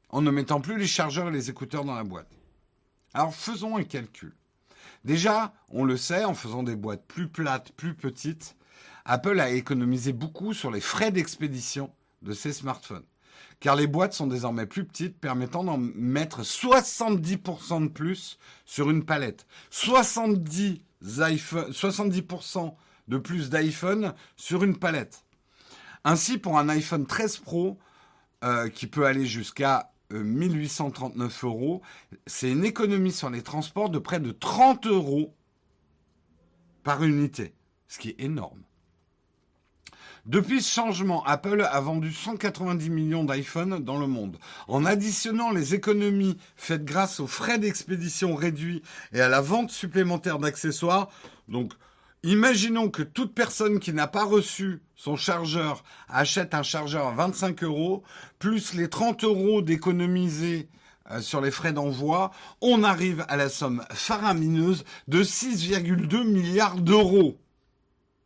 en 0.09 0.21
ne 0.21 0.31
mettant 0.31 0.61
plus 0.61 0.77
les 0.77 0.87
chargeurs 0.87 1.27
et 1.27 1.31
les 1.31 1.49
écouteurs 1.49 1.85
dans 1.85 1.95
la 1.95 2.03
boîte? 2.03 2.31
Alors 3.13 3.33
faisons 3.33 3.77
un 3.77 3.83
calcul. 3.83 4.33
Déjà, 5.05 5.53
on 5.69 5.85
le 5.85 5.97
sait, 5.97 6.25
en 6.25 6.33
faisant 6.33 6.63
des 6.63 6.75
boîtes 6.75 7.05
plus 7.07 7.27
plates, 7.27 7.71
plus 7.73 7.93
petites, 7.93 8.55
Apple 9.11 9.39
a 9.39 9.49
économisé 9.49 10.13
beaucoup 10.13 10.53
sur 10.53 10.69
les 10.69 10.81
frais 10.81 11.11
d'expédition 11.11 11.91
de 12.21 12.31
ses 12.31 12.53
smartphones. 12.53 13.07
Car 13.59 13.75
les 13.75 13.87
boîtes 13.87 14.13
sont 14.13 14.27
désormais 14.27 14.67
plus 14.67 14.85
petites, 14.85 15.19
permettant 15.19 15.63
d'en 15.63 15.79
mettre 15.79 16.43
70% 16.43 17.81
de 17.81 17.87
plus 17.87 18.37
sur 18.65 18.91
une 18.91 19.03
palette. 19.03 19.47
70, 19.71 20.81
70% 21.03 22.75
de 23.07 23.17
plus 23.17 23.49
d'iPhone 23.49 24.13
sur 24.35 24.63
une 24.63 24.77
palette. 24.77 25.25
Ainsi, 26.03 26.37
pour 26.37 26.59
un 26.59 26.69
iPhone 26.69 27.07
13 27.07 27.37
Pro, 27.37 27.79
euh, 28.43 28.69
qui 28.69 28.85
peut 28.85 29.07
aller 29.07 29.25
jusqu'à 29.25 29.91
1839 30.11 31.43
euh, 31.43 31.47
euros, 31.47 31.81
c'est 32.27 32.51
une 32.51 32.63
économie 32.63 33.11
sur 33.11 33.31
les 33.31 33.41
transports 33.41 33.89
de 33.89 33.97
près 33.97 34.19
de 34.19 34.31
30 34.31 34.85
euros 34.85 35.33
par 36.83 37.03
unité, 37.03 37.55
ce 37.87 37.97
qui 37.97 38.09
est 38.09 38.21
énorme. 38.21 38.61
Depuis 40.29 40.61
ce 40.61 40.71
changement, 40.71 41.23
Apple 41.25 41.67
a 41.71 41.81
vendu 41.81 42.13
190 42.13 42.91
millions 42.91 43.23
d'iPhone 43.23 43.83
dans 43.83 43.97
le 43.97 44.05
monde. 44.05 44.37
En 44.67 44.85
additionnant 44.85 45.49
les 45.49 45.73
économies 45.73 46.37
faites 46.55 46.85
grâce 46.85 47.19
aux 47.19 47.25
frais 47.25 47.57
d'expédition 47.57 48.35
réduits 48.35 48.83
et 49.11 49.21
à 49.21 49.27
la 49.27 49.41
vente 49.41 49.71
supplémentaire 49.71 50.37
d'accessoires, 50.37 51.09
donc 51.47 51.73
imaginons 52.21 52.91
que 52.91 53.01
toute 53.01 53.33
personne 53.33 53.79
qui 53.79 53.91
n'a 53.91 54.05
pas 54.05 54.23
reçu 54.23 54.83
son 54.95 55.15
chargeur 55.15 55.83
achète 56.07 56.53
un 56.53 56.61
chargeur 56.61 57.07
à 57.07 57.11
25 57.13 57.63
euros, 57.63 58.03
plus 58.37 58.75
les 58.75 58.87
30 58.87 59.23
euros 59.23 59.63
d'économiser 59.63 60.69
euh, 61.09 61.21
sur 61.21 61.41
les 61.41 61.49
frais 61.49 61.73
d'envoi, 61.73 62.29
on 62.61 62.83
arrive 62.83 63.25
à 63.29 63.35
la 63.35 63.49
somme 63.49 63.83
faramineuse 63.89 64.85
de 65.07 65.23
6,2 65.23 66.23
milliards 66.23 66.77
d'euros 66.77 67.39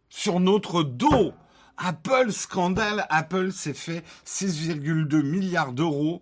sur 0.09 0.41
notre 0.41 0.83
dos. 0.83 1.31
Apple, 1.77 2.31
scandale, 2.31 3.05
Apple 3.09 3.51
s'est 3.51 3.73
fait 3.73 4.03
6,2 4.25 5.21
milliards 5.23 5.73
d'euros 5.73 6.21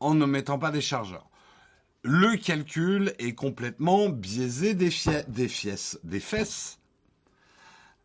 en 0.00 0.14
ne 0.14 0.26
mettant 0.26 0.58
pas 0.58 0.70
des 0.70 0.80
chargeurs. 0.80 1.28
Le 2.02 2.36
calcul 2.36 3.14
est 3.18 3.34
complètement 3.34 4.08
biaisé 4.08 4.74
des, 4.74 4.90
des, 5.28 5.48
fesses. 5.48 6.78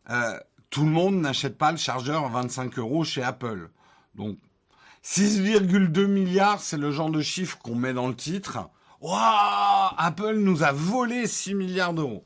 Euh, 0.10 0.40
tout 0.70 0.84
le 0.84 0.90
monde 0.90 1.16
n'achète 1.16 1.58
pas 1.58 1.72
le 1.72 1.78
chargeur 1.78 2.26
à 2.26 2.30
25 2.30 2.80
euros 2.80 3.04
chez 3.04 3.24
Apple. 3.24 3.70
Donc, 4.16 4.38
6,2 5.04 6.06
milliards, 6.06 6.62
c'est 6.62 6.78
le 6.78 6.92
genre 6.92 7.10
de 7.10 7.22
chiffre 7.22 7.58
qu'on 7.58 7.76
met 7.76 7.94
dans 7.94 8.08
le 8.08 8.16
titre. 8.16 8.70
Waouh 9.02 9.94
Apple 9.98 10.36
nous 10.36 10.64
a 10.64 10.72
volé 10.72 11.28
6 11.28 11.56
milliards 11.56 11.94
d'euros. 11.94 12.26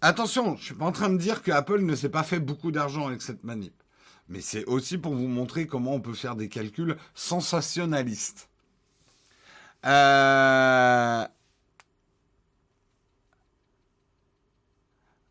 Attention, 0.00 0.56
je 0.56 0.64
suis 0.64 0.74
pas 0.74 0.84
en 0.84 0.92
train 0.92 1.08
de 1.08 1.16
dire 1.16 1.42
que 1.42 1.50
Apple 1.50 1.80
ne 1.80 1.94
s'est 1.94 2.10
pas 2.10 2.22
fait 2.22 2.38
beaucoup 2.38 2.70
d'argent 2.70 3.06
avec 3.06 3.22
cette 3.22 3.44
manip. 3.44 3.74
Mais 4.28 4.40
c'est 4.40 4.64
aussi 4.66 4.98
pour 4.98 5.14
vous 5.14 5.28
montrer 5.28 5.66
comment 5.66 5.94
on 5.94 6.00
peut 6.00 6.14
faire 6.14 6.36
des 6.36 6.48
calculs 6.48 6.96
sensationnalistes. 7.14 8.48
Euh... 9.84 11.24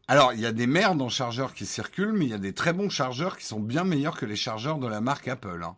Alors, 0.07 0.33
il 0.33 0.39
y 0.39 0.45
a 0.45 0.51
des 0.51 0.67
merdes 0.67 1.01
en 1.01 1.09
chargeurs 1.09 1.53
qui 1.53 1.65
circulent, 1.65 2.13
mais 2.13 2.25
il 2.25 2.31
y 2.31 2.35
a 2.35 2.39
des 2.39 2.53
très 2.53 2.73
bons 2.73 2.89
chargeurs 2.89 3.37
qui 3.37 3.45
sont 3.45 3.59
bien 3.59 3.83
meilleurs 3.83 4.17
que 4.17 4.25
les 4.25 4.35
chargeurs 4.35 4.77
de 4.77 4.87
la 4.87 5.01
marque 5.01 5.27
Apple. 5.27 5.63
Hein. 5.63 5.75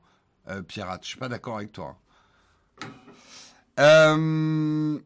Euh, 0.49 0.61
Pirate, 0.61 1.03
je 1.03 1.09
suis 1.09 1.17
pas 1.17 1.29
d'accord 1.29 1.57
avec 1.57 1.71
toi. 1.71 1.97
Euh... 3.79 4.99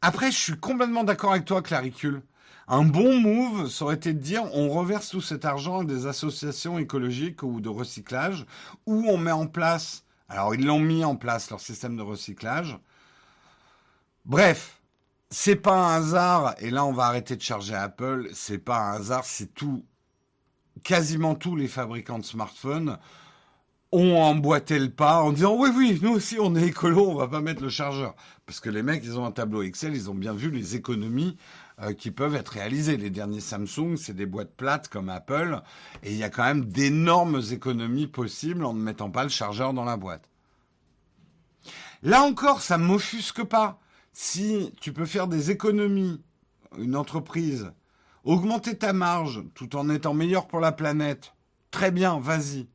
Après, 0.00 0.30
je 0.30 0.36
suis 0.36 0.58
complètement 0.58 1.04
d'accord 1.04 1.32
avec 1.32 1.44
toi, 1.44 1.62
Claricule. 1.62 2.22
Un 2.68 2.82
bon 2.82 3.18
move, 3.18 3.68
ça 3.68 3.84
aurait 3.84 3.96
été 3.96 4.12
de 4.12 4.20
dire 4.20 4.44
on 4.52 4.68
reverse 4.68 5.08
tout 5.08 5.22
cet 5.22 5.44
argent 5.44 5.80
à 5.80 5.84
des 5.84 6.06
associations 6.06 6.78
écologiques 6.78 7.42
ou 7.42 7.60
de 7.60 7.68
recyclage, 7.68 8.44
ou 8.86 9.06
on 9.08 9.16
met 9.16 9.32
en 9.32 9.46
place, 9.46 10.04
alors 10.28 10.54
ils 10.54 10.64
l'ont 10.64 10.78
mis 10.78 11.02
en 11.02 11.16
place, 11.16 11.48
leur 11.48 11.60
système 11.60 11.96
de 11.96 12.02
recyclage. 12.02 12.78
Bref, 14.26 14.82
c'est 15.30 15.56
pas 15.56 15.72
un 15.72 15.96
hasard, 15.96 16.54
et 16.58 16.70
là 16.70 16.84
on 16.84 16.92
va 16.92 17.06
arrêter 17.06 17.36
de 17.36 17.42
charger 17.42 17.74
Apple, 17.74 18.28
c'est 18.34 18.58
pas 18.58 18.78
un 18.78 18.96
hasard 18.96 19.24
si 19.24 19.48
tout, 19.48 19.86
quasiment 20.84 21.34
tous 21.34 21.56
les 21.56 21.68
fabricants 21.68 22.18
de 22.18 22.24
smartphones 22.24 22.98
ont 23.92 24.16
emboîté 24.16 24.78
le 24.78 24.90
pas 24.90 25.22
en 25.22 25.32
disant 25.32 25.56
oui 25.56 25.70
oui 25.74 25.98
nous 26.02 26.12
aussi 26.12 26.36
on 26.38 26.54
est 26.54 26.66
écolo 26.66 27.08
on 27.08 27.14
va 27.14 27.28
pas 27.28 27.40
mettre 27.40 27.62
le 27.62 27.70
chargeur. 27.70 28.14
Parce 28.44 28.60
que 28.60 28.68
les 28.70 28.82
mecs 28.82 29.02
ils 29.04 29.18
ont 29.18 29.24
un 29.24 29.32
tableau 29.32 29.62
Excel 29.62 29.94
ils 29.94 30.10
ont 30.10 30.14
bien 30.14 30.34
vu 30.34 30.50
les 30.50 30.76
économies 30.76 31.36
euh, 31.80 31.94
qui 31.94 32.10
peuvent 32.10 32.34
être 32.34 32.50
réalisées. 32.50 32.96
Les 32.96 33.10
derniers 33.10 33.40
Samsung 33.40 33.96
c'est 33.96 34.14
des 34.14 34.26
boîtes 34.26 34.54
plates 34.54 34.88
comme 34.88 35.08
Apple 35.08 35.62
et 36.02 36.12
il 36.12 36.18
y 36.18 36.24
a 36.24 36.30
quand 36.30 36.44
même 36.44 36.66
d'énormes 36.66 37.40
économies 37.50 38.06
possibles 38.06 38.64
en 38.64 38.74
ne 38.74 38.82
mettant 38.82 39.10
pas 39.10 39.22
le 39.22 39.30
chargeur 39.30 39.72
dans 39.72 39.84
la 39.84 39.96
boîte. 39.96 40.28
Là 42.02 42.22
encore 42.22 42.60
ça 42.60 42.76
m'offusque 42.76 43.42
pas. 43.42 43.80
Si 44.12 44.72
tu 44.80 44.92
peux 44.92 45.06
faire 45.06 45.28
des 45.28 45.50
économies 45.50 46.20
une 46.76 46.96
entreprise 46.96 47.72
augmenter 48.24 48.76
ta 48.76 48.92
marge 48.92 49.42
tout 49.54 49.76
en 49.76 49.88
étant 49.88 50.12
meilleur 50.12 50.46
pour 50.46 50.60
la 50.60 50.72
planète 50.72 51.32
très 51.70 51.90
bien 51.90 52.18
vas-y 52.18 52.68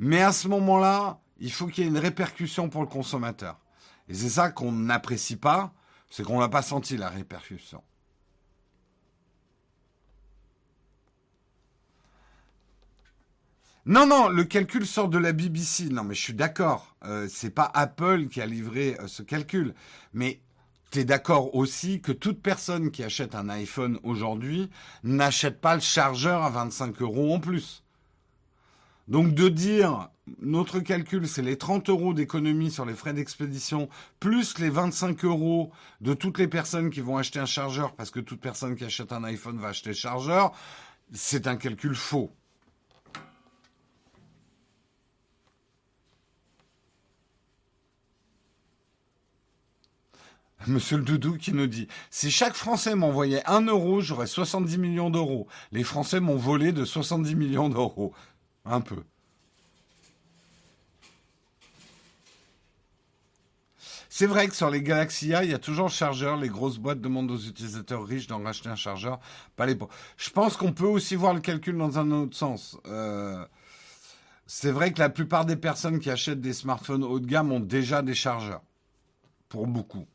mais 0.00 0.22
à 0.22 0.32
ce 0.32 0.48
moment-là, 0.48 1.20
il 1.40 1.52
faut 1.52 1.66
qu'il 1.66 1.84
y 1.84 1.86
ait 1.86 1.90
une 1.90 1.98
répercussion 1.98 2.70
pour 2.70 2.80
le 2.80 2.86
consommateur. 2.88 3.60
Et 4.08 4.14
c'est 4.14 4.30
ça 4.30 4.50
qu'on 4.50 4.72
n'apprécie 4.72 5.36
pas, 5.36 5.74
c'est 6.08 6.22
qu'on 6.22 6.40
n'a 6.40 6.48
pas 6.48 6.62
senti 6.62 6.96
la 6.96 7.10
répercussion. 7.10 7.82
Non, 13.84 14.06
non, 14.06 14.30
le 14.30 14.44
calcul 14.44 14.86
sort 14.86 15.08
de 15.08 15.18
la 15.18 15.32
BBC. 15.32 15.90
Non, 15.90 16.04
mais 16.04 16.14
je 16.14 16.22
suis 16.22 16.34
d'accord. 16.34 16.96
Euh, 17.04 17.28
c'est 17.30 17.50
pas 17.50 17.70
Apple 17.74 18.28
qui 18.28 18.40
a 18.40 18.46
livré 18.46 18.96
euh, 19.00 19.06
ce 19.06 19.22
calcul. 19.22 19.74
Mais 20.14 20.40
tu 20.90 21.00
es 21.00 21.04
d'accord 21.04 21.54
aussi 21.54 22.00
que 22.00 22.12
toute 22.12 22.40
personne 22.40 22.90
qui 22.90 23.04
achète 23.04 23.34
un 23.34 23.50
iPhone 23.50 23.98
aujourd'hui 24.02 24.70
n'achète 25.04 25.60
pas 25.60 25.74
le 25.74 25.80
chargeur 25.80 26.42
à 26.42 26.50
25 26.50 27.02
euros 27.02 27.34
en 27.34 27.40
plus. 27.40 27.82
Donc 29.10 29.34
de 29.34 29.48
dire 29.48 30.08
notre 30.40 30.78
calcul, 30.78 31.26
c'est 31.26 31.42
les 31.42 31.58
30 31.58 31.88
euros 31.88 32.14
d'économie 32.14 32.70
sur 32.70 32.86
les 32.86 32.94
frais 32.94 33.12
d'expédition, 33.12 33.88
plus 34.20 34.56
les 34.58 34.70
25 34.70 35.24
euros 35.24 35.72
de 36.00 36.14
toutes 36.14 36.38
les 36.38 36.46
personnes 36.46 36.90
qui 36.90 37.00
vont 37.00 37.18
acheter 37.18 37.40
un 37.40 37.46
chargeur, 37.46 37.96
parce 37.96 38.12
que 38.12 38.20
toute 38.20 38.40
personne 38.40 38.76
qui 38.76 38.84
achète 38.84 39.12
un 39.12 39.24
iPhone 39.24 39.58
va 39.58 39.68
acheter 39.68 39.90
le 39.90 39.96
chargeur, 39.96 40.52
c'est 41.12 41.48
un 41.48 41.56
calcul 41.56 41.96
faux. 41.96 42.30
Monsieur 50.66 50.98
le 50.98 51.04
Doudou 51.04 51.36
qui 51.38 51.52
nous 51.52 51.66
dit 51.66 51.88
Si 52.10 52.30
chaque 52.30 52.54
Français 52.54 52.94
m'envoyait 52.94 53.42
un 53.46 53.62
euro, 53.62 54.02
j'aurais 54.02 54.26
70 54.26 54.76
millions 54.78 55.10
d'euros. 55.10 55.48
Les 55.72 55.82
Français 55.82 56.20
m'ont 56.20 56.36
volé 56.36 56.70
de 56.70 56.84
70 56.84 57.34
millions 57.34 57.70
d'euros. 57.70 58.12
Un 58.64 58.80
peu. 58.80 59.02
C'est 64.12 64.26
vrai 64.26 64.48
que 64.48 64.54
sur 64.54 64.68
les 64.68 64.82
Galaxy 64.82 65.32
A, 65.34 65.44
il 65.44 65.50
y 65.50 65.54
a 65.54 65.58
toujours 65.58 65.86
le 65.86 65.92
chargeur. 65.92 66.36
Les 66.36 66.50
grosses 66.50 66.76
boîtes 66.76 67.00
demandent 67.00 67.30
aux 67.30 67.38
utilisateurs 67.38 68.04
riches 68.04 68.26
d'en 68.26 68.42
racheter 68.42 68.68
un 68.68 68.76
chargeur, 68.76 69.18
pas 69.56 69.64
les. 69.64 69.78
Je 70.18 70.28
pense 70.28 70.58
qu'on 70.58 70.72
peut 70.72 70.84
aussi 70.84 71.14
voir 71.16 71.32
le 71.32 71.40
calcul 71.40 71.78
dans 71.78 71.98
un 71.98 72.10
autre 72.10 72.36
sens. 72.36 72.76
Euh, 72.86 73.42
c'est 74.46 74.72
vrai 74.72 74.92
que 74.92 74.98
la 74.98 75.08
plupart 75.08 75.46
des 75.46 75.56
personnes 75.56 76.00
qui 76.00 76.10
achètent 76.10 76.42
des 76.42 76.52
smartphones 76.52 77.04
haut 77.04 77.20
de 77.20 77.24
gamme 77.24 77.50
ont 77.50 77.60
déjà 77.60 78.02
des 78.02 78.14
chargeurs. 78.14 78.62
Pour 79.48 79.66
beaucoup. 79.66 80.06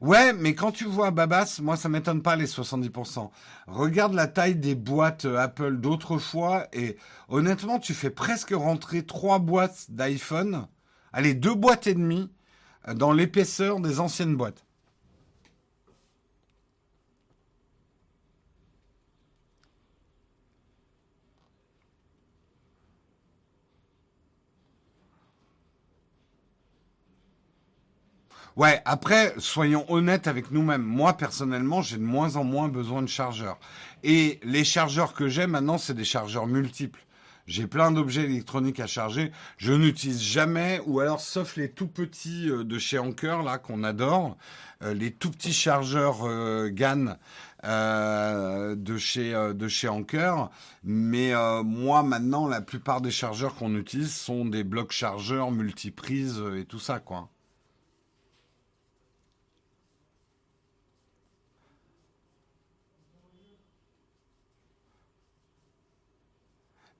Ouais, 0.00 0.32
mais 0.32 0.54
quand 0.54 0.72
tu 0.72 0.84
vois 0.84 1.10
Babas, 1.10 1.60
moi 1.62 1.76
ça 1.76 1.88
m'étonne 1.88 2.22
pas 2.22 2.36
les 2.36 2.46
70%. 2.46 3.30
Regarde 3.66 4.14
la 4.14 4.26
taille 4.26 4.56
des 4.56 4.74
boîtes 4.74 5.24
euh, 5.24 5.38
Apple 5.38 5.76
d'autrefois 5.76 6.66
et 6.72 6.96
honnêtement, 7.28 7.78
tu 7.78 7.94
fais 7.94 8.10
presque 8.10 8.50
rentrer 8.50 9.04
trois 9.04 9.38
boîtes 9.38 9.86
d'iPhone, 9.90 10.66
allez, 11.12 11.34
deux 11.34 11.54
boîtes 11.54 11.86
et 11.86 11.94
demie 11.94 12.30
euh, 12.88 12.94
dans 12.94 13.12
l'épaisseur 13.12 13.80
des 13.80 14.00
anciennes 14.00 14.36
boîtes. 14.36 14.64
Ouais, 28.56 28.80
après, 28.84 29.34
soyons 29.38 29.84
honnêtes 29.90 30.28
avec 30.28 30.52
nous-mêmes. 30.52 30.82
Moi, 30.82 31.14
personnellement, 31.14 31.82
j'ai 31.82 31.96
de 31.96 32.04
moins 32.04 32.36
en 32.36 32.44
moins 32.44 32.68
besoin 32.68 33.02
de 33.02 33.08
chargeurs. 33.08 33.58
Et 34.04 34.38
les 34.44 34.62
chargeurs 34.62 35.12
que 35.12 35.28
j'ai 35.28 35.48
maintenant, 35.48 35.76
c'est 35.76 35.94
des 35.94 36.04
chargeurs 36.04 36.46
multiples. 36.46 37.04
J'ai 37.48 37.66
plein 37.66 37.90
d'objets 37.90 38.22
électroniques 38.22 38.78
à 38.78 38.86
charger. 38.86 39.32
Je 39.58 39.72
n'utilise 39.72 40.22
jamais, 40.22 40.80
ou 40.86 41.00
alors 41.00 41.20
sauf 41.20 41.56
les 41.56 41.68
tout 41.68 41.88
petits 41.88 42.48
euh, 42.48 42.62
de 42.62 42.78
chez 42.78 42.98
Anker, 42.98 43.42
là, 43.42 43.58
qu'on 43.58 43.82
adore, 43.82 44.36
euh, 44.82 44.94
les 44.94 45.10
tout 45.10 45.32
petits 45.32 45.52
chargeurs 45.52 46.20
euh, 46.22 46.70
GAN 46.70 47.16
de 47.64 48.98
chez 48.98 49.32
de 49.32 49.68
chez 49.68 49.88
Anker. 49.88 50.50
Mais 50.84 51.32
moi, 51.64 52.02
maintenant, 52.02 52.46
la 52.46 52.60
plupart 52.60 53.00
des 53.00 53.10
chargeurs 53.10 53.54
qu'on 53.54 53.74
utilise 53.74 54.14
sont 54.14 54.44
des 54.44 54.64
blocs 54.64 54.92
chargeurs 54.92 55.50
multiprises 55.50 56.42
et 56.58 56.66
tout 56.66 56.78
ça, 56.78 56.98
quoi. 57.00 57.30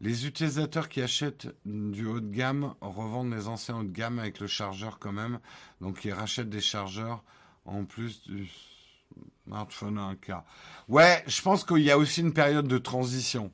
Les 0.05 0.27
utilisateurs 0.27 0.91
qui 0.91 1.01
achètent 1.01 1.49
du 1.65 2.05
haut 2.05 2.21
de 2.21 2.31
gamme 2.31 2.75
revendent 2.83 3.33
les 3.33 3.49
anciens 3.49 3.79
haut 3.79 3.83
de 3.83 3.91
gamme 3.91 4.19
avec 4.19 4.39
le 4.39 4.47
chargeur 4.47 4.99
quand 4.99 5.13
même. 5.13 5.39
Donc 5.81 6.05
ils 6.05 6.13
rachètent 6.13 6.51
des 6.51 6.61
chargeurs 6.61 7.25
en 7.65 7.87
plus 7.87 8.23
du 8.25 8.51
smartphone 9.47 9.97
1K. 9.97 10.43
Ouais, 10.89 11.25
je 11.27 11.41
pense 11.41 11.65
qu'il 11.65 11.79
y 11.79 11.91
a 11.91 11.97
aussi 11.97 12.21
une 12.21 12.35
période 12.35 12.69
de 12.69 12.77
transition 12.77 13.51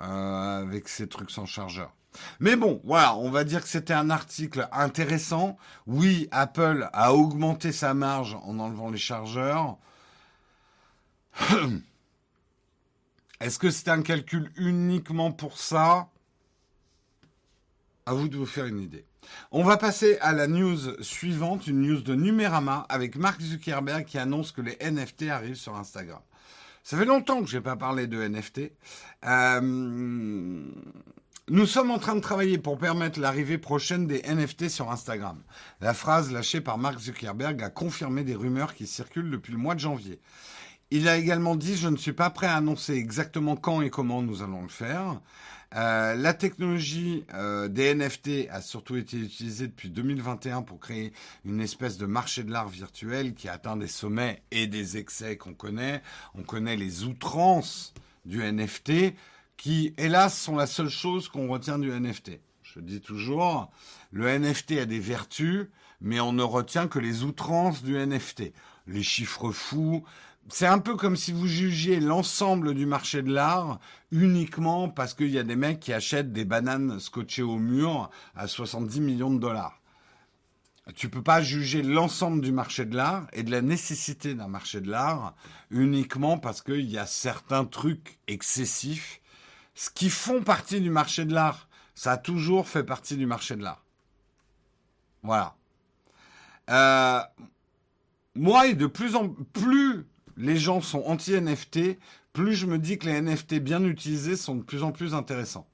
euh, 0.00 0.62
avec 0.62 0.88
ces 0.88 1.08
trucs 1.08 1.32
sans 1.32 1.46
chargeur. 1.46 1.92
Mais 2.38 2.54
bon, 2.54 2.80
voilà, 2.84 3.16
on 3.16 3.28
va 3.28 3.42
dire 3.42 3.60
que 3.60 3.68
c'était 3.68 3.94
un 3.94 4.10
article 4.10 4.68
intéressant. 4.70 5.56
Oui, 5.88 6.28
Apple 6.30 6.88
a 6.92 7.14
augmenté 7.14 7.72
sa 7.72 7.94
marge 7.94 8.38
en 8.44 8.60
enlevant 8.60 8.90
les 8.90 8.96
chargeurs. 8.96 9.76
Est-ce 13.40 13.58
que 13.58 13.70
c'est 13.70 13.88
un 13.88 14.02
calcul 14.02 14.50
uniquement 14.56 15.30
pour 15.30 15.58
ça? 15.58 16.08
À 18.06 18.14
vous 18.14 18.28
de 18.28 18.36
vous 18.36 18.46
faire 18.46 18.66
une 18.66 18.80
idée. 18.80 19.04
On 19.52 19.62
va 19.62 19.76
passer 19.76 20.18
à 20.20 20.32
la 20.32 20.46
news 20.46 21.02
suivante, 21.02 21.66
une 21.66 21.82
news 21.82 22.00
de 22.00 22.14
Numérama 22.14 22.86
avec 22.88 23.16
Mark 23.16 23.40
Zuckerberg 23.40 24.06
qui 24.06 24.18
annonce 24.18 24.50
que 24.50 24.62
les 24.62 24.76
NFT 24.80 25.28
arrivent 25.28 25.56
sur 25.56 25.76
Instagram. 25.76 26.20
Ça 26.82 26.96
fait 26.96 27.04
longtemps 27.04 27.42
que 27.42 27.48
je 27.48 27.58
n'ai 27.58 27.62
pas 27.62 27.76
parlé 27.76 28.06
de 28.06 28.26
NFT. 28.26 28.72
Euh, 29.26 29.60
nous 31.50 31.66
sommes 31.66 31.90
en 31.90 31.98
train 31.98 32.14
de 32.14 32.20
travailler 32.20 32.58
pour 32.58 32.78
permettre 32.78 33.20
l'arrivée 33.20 33.58
prochaine 33.58 34.06
des 34.06 34.22
NFT 34.22 34.68
sur 34.68 34.90
Instagram. 34.90 35.42
La 35.80 35.94
phrase 35.94 36.32
lâchée 36.32 36.60
par 36.60 36.78
Mark 36.78 36.98
Zuckerberg 36.98 37.62
a 37.62 37.70
confirmé 37.70 38.24
des 38.24 38.34
rumeurs 38.34 38.74
qui 38.74 38.86
circulent 38.86 39.30
depuis 39.30 39.52
le 39.52 39.58
mois 39.58 39.74
de 39.74 39.80
janvier. 39.80 40.20
Il 40.90 41.06
a 41.08 41.16
également 41.16 41.56
dit 41.56 41.76
Je 41.76 41.88
ne 41.88 41.96
suis 41.96 42.12
pas 42.12 42.30
prêt 42.30 42.46
à 42.46 42.56
annoncer 42.56 42.94
exactement 42.94 43.56
quand 43.56 43.82
et 43.82 43.90
comment 43.90 44.22
nous 44.22 44.42
allons 44.42 44.62
le 44.62 44.68
faire. 44.68 45.20
Euh, 45.74 46.14
la 46.14 46.32
technologie 46.32 47.26
euh, 47.34 47.68
des 47.68 47.94
NFT 47.94 48.48
a 48.50 48.62
surtout 48.62 48.96
été 48.96 49.18
utilisée 49.18 49.66
depuis 49.66 49.90
2021 49.90 50.62
pour 50.62 50.80
créer 50.80 51.12
une 51.44 51.60
espèce 51.60 51.98
de 51.98 52.06
marché 52.06 52.42
de 52.42 52.50
l'art 52.50 52.70
virtuel 52.70 53.34
qui 53.34 53.50
atteint 53.50 53.76
des 53.76 53.86
sommets 53.86 54.42
et 54.50 54.66
des 54.66 54.96
excès 54.96 55.36
qu'on 55.36 55.52
connaît. 55.52 56.02
On 56.34 56.42
connaît 56.42 56.76
les 56.76 57.04
outrances 57.04 57.92
du 58.24 58.42
NFT 58.42 59.14
qui, 59.58 59.92
hélas, 59.98 60.38
sont 60.38 60.56
la 60.56 60.66
seule 60.66 60.88
chose 60.88 61.28
qu'on 61.28 61.48
retient 61.48 61.78
du 61.78 61.90
NFT. 61.90 62.40
Je 62.62 62.80
dis 62.80 63.00
toujours, 63.00 63.70
le 64.10 64.38
NFT 64.38 64.72
a 64.72 64.86
des 64.86 65.00
vertus, 65.00 65.66
mais 66.00 66.20
on 66.20 66.32
ne 66.32 66.42
retient 66.42 66.88
que 66.88 66.98
les 66.98 67.24
outrances 67.24 67.82
du 67.82 67.94
NFT. 67.98 68.52
Les 68.86 69.02
chiffres 69.02 69.52
fous, 69.52 70.02
c'est 70.50 70.66
un 70.66 70.78
peu 70.78 70.96
comme 70.96 71.16
si 71.16 71.32
vous 71.32 71.46
jugiez 71.46 72.00
l'ensemble 72.00 72.74
du 72.74 72.86
marché 72.86 73.22
de 73.22 73.32
l'art 73.32 73.80
uniquement 74.10 74.88
parce 74.88 75.14
qu'il 75.14 75.30
y 75.30 75.38
a 75.38 75.42
des 75.42 75.56
mecs 75.56 75.80
qui 75.80 75.92
achètent 75.92 76.32
des 76.32 76.44
bananes 76.44 77.00
scotchées 77.00 77.42
au 77.42 77.58
mur 77.58 78.10
à 78.34 78.46
70 78.46 79.00
millions 79.00 79.30
de 79.30 79.38
dollars. 79.38 79.80
Tu 80.94 81.10
peux 81.10 81.22
pas 81.22 81.42
juger 81.42 81.82
l'ensemble 81.82 82.40
du 82.40 82.50
marché 82.50 82.86
de 82.86 82.96
l'art 82.96 83.26
et 83.34 83.42
de 83.42 83.50
la 83.50 83.60
nécessité 83.60 84.34
d'un 84.34 84.48
marché 84.48 84.80
de 84.80 84.90
l'art 84.90 85.34
uniquement 85.70 86.38
parce 86.38 86.62
qu'il 86.62 86.90
y 86.90 86.96
a 86.96 87.04
certains 87.04 87.66
trucs 87.66 88.18
excessifs. 88.26 89.20
Ce 89.74 89.90
qui 89.90 90.08
font 90.08 90.42
partie 90.42 90.80
du 90.80 90.88
marché 90.88 91.26
de 91.26 91.34
l'art, 91.34 91.68
ça 91.94 92.12
a 92.12 92.16
toujours 92.16 92.66
fait 92.66 92.84
partie 92.84 93.16
du 93.16 93.26
marché 93.26 93.54
de 93.54 93.62
l'art. 93.62 93.84
Voilà. 95.22 95.56
Euh, 96.70 97.20
moi, 98.34 98.72
de 98.72 98.86
plus 98.86 99.14
en 99.14 99.28
plus 99.28 100.06
les 100.38 100.56
gens 100.56 100.80
sont 100.80 101.02
anti-NFT, 101.04 101.98
plus 102.32 102.54
je 102.54 102.66
me 102.66 102.78
dis 102.78 102.96
que 102.96 103.06
les 103.06 103.20
NFT 103.20 103.56
bien 103.56 103.82
utilisés 103.82 104.36
sont 104.36 104.54
de 104.54 104.62
plus 104.62 104.84
en 104.84 104.92
plus 104.92 105.12
intéressants. 105.12 105.66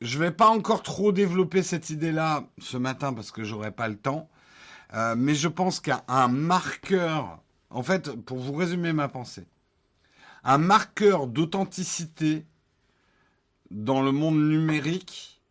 Je 0.00 0.16
ne 0.16 0.24
vais 0.24 0.30
pas 0.30 0.48
encore 0.48 0.82
trop 0.82 1.12
développer 1.12 1.62
cette 1.62 1.90
idée-là 1.90 2.44
ce 2.58 2.76
matin 2.76 3.12
parce 3.12 3.32
que 3.32 3.42
j'aurai 3.42 3.72
pas 3.72 3.88
le 3.88 3.96
temps, 3.96 4.30
euh, 4.94 5.14
mais 5.18 5.34
je 5.34 5.48
pense 5.48 5.80
qu'un 5.80 6.28
marqueur, 6.28 7.40
en 7.68 7.82
fait, 7.82 8.12
pour 8.12 8.38
vous 8.38 8.54
résumer 8.54 8.92
ma 8.92 9.08
pensée, 9.08 9.46
un 10.44 10.58
marqueur 10.58 11.26
d'authenticité 11.26 12.46
dans 13.72 14.02
le 14.02 14.12
monde 14.12 14.38
numérique 14.38 15.42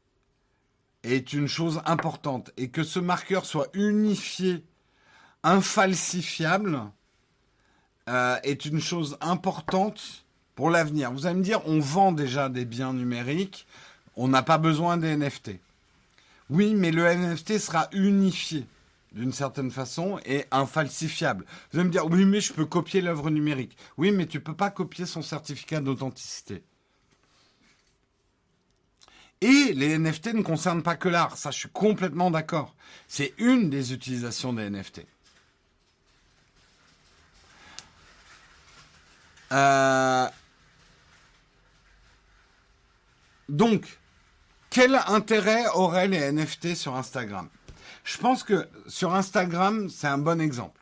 est 1.04 1.34
une 1.34 1.48
chose 1.48 1.82
importante 1.86 2.52
et 2.58 2.70
que 2.70 2.84
ce 2.84 3.00
marqueur 3.00 3.46
soit 3.46 3.68
unifié, 3.74 4.64
infalsifiable, 5.44 6.82
euh, 8.10 8.38
est 8.44 8.66
une 8.66 8.82
chose 8.82 9.18
importante 9.22 10.26
pour 10.56 10.70
l'avenir. 10.70 11.12
Vous 11.12 11.26
allez 11.28 11.38
me 11.38 11.44
dire, 11.44 11.62
on 11.66 11.80
vend 11.80 12.12
déjà 12.12 12.50
des 12.50 12.66
biens 12.66 12.94
numériques, 12.94 13.68
on 14.16 14.28
n'a 14.28 14.42
pas 14.42 14.58
besoin 14.58 14.98
des 14.98 15.16
NFT. 15.16 15.52
Oui, 16.50 16.74
mais 16.76 16.92
le 16.92 17.04
NFT 17.04 17.60
sera 17.60 17.88
unifié 17.92 18.66
d'une 19.12 19.32
certaine 19.32 19.72
façon 19.72 20.20
et 20.26 20.46
infalsifiable. 20.52 21.46
Vous 21.72 21.80
allez 21.80 21.88
me 21.88 21.94
dire, 21.94 22.06
oui, 22.08 22.26
mais 22.26 22.42
je 22.42 22.52
peux 22.52 22.66
copier 22.66 23.02
l'œuvre 23.02 23.30
numérique. 23.30 23.78
Oui, 23.98 24.12
mais 24.12 24.26
tu 24.26 24.38
ne 24.38 24.44
peux 24.44 24.56
pas 24.56 24.72
copier 24.72 25.06
son 25.06 25.22
certificat 25.22 25.80
d'authenticité. 25.80 26.64
Et 29.42 29.74
les 29.74 29.98
NFT 29.98 30.34
ne 30.34 30.42
concernent 30.42 30.84
pas 30.84 30.96
que 30.96 31.08
l'art, 31.08 31.38
ça 31.38 31.52
je 31.52 31.60
suis 31.60 31.70
complètement 31.70 32.30
d'accord. 32.30 32.76
C'est 33.08 33.34
une 33.38 33.70
des 33.70 33.94
utilisations 33.94 34.52
des 34.52 34.70
NFT. 34.70 35.06
Euh, 39.52 40.28
donc, 43.48 44.00
quel 44.70 44.96
intérêt 45.08 45.66
auraient 45.74 46.08
les 46.08 46.32
NFT 46.32 46.76
sur 46.76 46.96
Instagram? 46.96 47.50
Je 48.04 48.18
pense 48.18 48.44
que 48.44 48.68
sur 48.88 49.14
Instagram, 49.14 49.90
c'est 49.90 50.08
un 50.08 50.18
bon 50.18 50.40
exemple. 50.40 50.80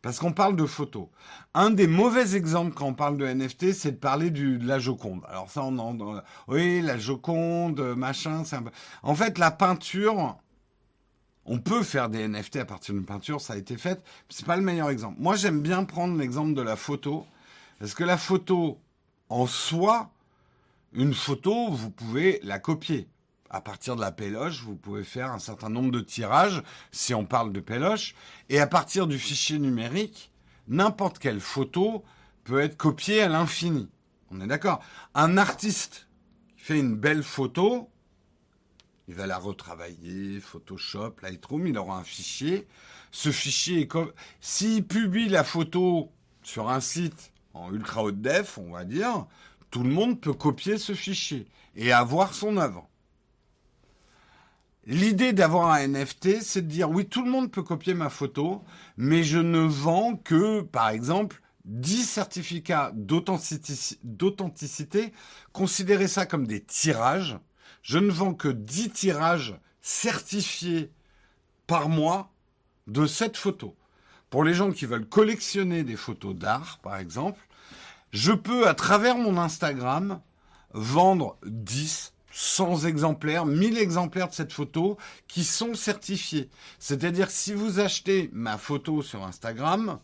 Parce 0.00 0.20
qu'on 0.20 0.32
parle 0.32 0.54
de 0.54 0.64
photos. 0.64 1.08
Un 1.54 1.70
des 1.70 1.88
mauvais 1.88 2.36
exemples 2.36 2.72
quand 2.72 2.86
on 2.86 2.94
parle 2.94 3.16
de 3.16 3.26
NFT, 3.26 3.72
c'est 3.72 3.92
de 3.92 3.96
parler 3.96 4.30
de 4.30 4.64
la 4.64 4.78
Joconde. 4.78 5.22
Alors 5.28 5.50
ça, 5.50 5.64
on 5.64 5.76
en... 5.78 6.22
Oui, 6.46 6.80
la 6.80 6.96
Joconde, 6.98 7.80
machin, 7.96 8.44
c'est 8.44 8.56
un 8.56 8.62
peu... 8.62 8.70
En 9.02 9.16
fait, 9.16 9.38
la 9.38 9.50
peinture, 9.50 10.36
on 11.44 11.58
peut 11.58 11.82
faire 11.82 12.08
des 12.08 12.28
NFT 12.28 12.56
à 12.56 12.64
partir 12.64 12.94
d'une 12.94 13.04
peinture, 13.04 13.40
ça 13.40 13.54
a 13.54 13.56
été 13.56 13.76
fait. 13.76 14.00
C'est 14.28 14.46
pas 14.46 14.56
le 14.56 14.62
meilleur 14.62 14.88
exemple. 14.88 15.16
Moi, 15.18 15.34
j'aime 15.34 15.60
bien 15.60 15.82
prendre 15.82 16.16
l'exemple 16.16 16.54
de 16.54 16.62
la 16.62 16.76
photo 16.76 17.26
parce 17.78 17.94
que 17.94 18.04
la 18.04 18.18
photo 18.18 18.80
en 19.28 19.46
soi, 19.46 20.10
une 20.92 21.14
photo, 21.14 21.70
vous 21.70 21.90
pouvez 21.90 22.40
la 22.42 22.58
copier. 22.58 23.08
À 23.50 23.60
partir 23.60 23.96
de 23.96 24.00
la 24.00 24.12
péloche, 24.12 24.62
vous 24.62 24.76
pouvez 24.76 25.04
faire 25.04 25.32
un 25.32 25.38
certain 25.38 25.70
nombre 25.70 25.90
de 25.90 26.00
tirages, 26.00 26.62
si 26.92 27.14
on 27.14 27.24
parle 27.24 27.52
de 27.52 27.60
péloche. 27.60 28.14
Et 28.48 28.60
à 28.60 28.66
partir 28.66 29.06
du 29.06 29.18
fichier 29.18 29.58
numérique, 29.58 30.30
n'importe 30.66 31.18
quelle 31.18 31.40
photo 31.40 32.04
peut 32.44 32.60
être 32.60 32.76
copiée 32.76 33.22
à 33.22 33.28
l'infini. 33.28 33.88
On 34.30 34.40
est 34.40 34.46
d'accord? 34.46 34.82
Un 35.14 35.38
artiste 35.38 36.08
qui 36.56 36.64
fait 36.64 36.78
une 36.78 36.96
belle 36.96 37.22
photo, 37.22 37.88
il 39.08 39.14
va 39.14 39.26
la 39.26 39.38
retravailler, 39.38 40.38
Photoshop, 40.40 41.14
Lightroom, 41.22 41.66
il 41.66 41.78
aura 41.78 41.98
un 41.98 42.04
fichier. 42.04 42.68
Ce 43.10 43.32
fichier, 43.32 43.80
est 43.80 43.88
s'il 44.40 44.86
publie 44.86 45.30
la 45.30 45.44
photo 45.44 46.12
sur 46.42 46.68
un 46.68 46.80
site 46.80 47.32
en 47.58 47.72
ultra 47.72 48.02
haute 48.02 48.20
def, 48.20 48.58
on 48.58 48.72
va 48.72 48.84
dire, 48.84 49.26
tout 49.70 49.82
le 49.82 49.90
monde 49.90 50.20
peut 50.20 50.32
copier 50.32 50.78
ce 50.78 50.94
fichier 50.94 51.46
et 51.76 51.92
avoir 51.92 52.34
son 52.34 52.56
œuvre. 52.56 52.88
L'idée 54.86 55.34
d'avoir 55.34 55.72
un 55.72 55.86
NFT, 55.86 56.40
c'est 56.40 56.62
de 56.62 56.66
dire 56.66 56.90
oui, 56.90 57.06
tout 57.06 57.22
le 57.22 57.30
monde 57.30 57.50
peut 57.50 57.62
copier 57.62 57.92
ma 57.92 58.08
photo, 58.08 58.64
mais 58.96 59.22
je 59.22 59.38
ne 59.38 59.60
vends 59.60 60.16
que, 60.16 60.62
par 60.62 60.88
exemple, 60.88 61.42
10 61.66 62.04
certificats 62.04 62.92
d'authenticité. 62.94 65.12
Considérez 65.52 66.08
ça 66.08 66.24
comme 66.24 66.46
des 66.46 66.62
tirages. 66.62 67.38
Je 67.82 67.98
ne 67.98 68.10
vends 68.10 68.32
que 68.32 68.48
10 68.48 68.90
tirages 68.90 69.58
certifiés 69.82 70.90
par 71.66 71.90
mois 71.90 72.32
de 72.86 73.06
cette 73.06 73.36
photo. 73.36 73.76
Pour 74.30 74.44
les 74.44 74.54
gens 74.54 74.72
qui 74.72 74.86
veulent 74.86 75.08
collectionner 75.08 75.84
des 75.84 75.96
photos 75.96 76.34
d'art, 76.34 76.78
par 76.82 76.96
exemple, 76.96 77.40
je 78.12 78.32
peux, 78.32 78.68
à 78.68 78.74
travers 78.74 79.16
mon 79.16 79.36
Instagram, 79.38 80.20
vendre 80.72 81.36
10, 81.46 82.12
100 82.30 82.84
exemplaires, 82.84 83.46
1000 83.46 83.78
exemplaires 83.78 84.28
de 84.28 84.34
cette 84.34 84.52
photo 84.52 84.96
qui 85.26 85.44
sont 85.44 85.74
certifiés. 85.74 86.48
C'est-à-dire 86.78 87.30
si 87.30 87.52
vous 87.52 87.80
achetez 87.80 88.30
ma 88.32 88.58
photo 88.58 89.02
sur 89.02 89.24
Instagram, 89.24 89.98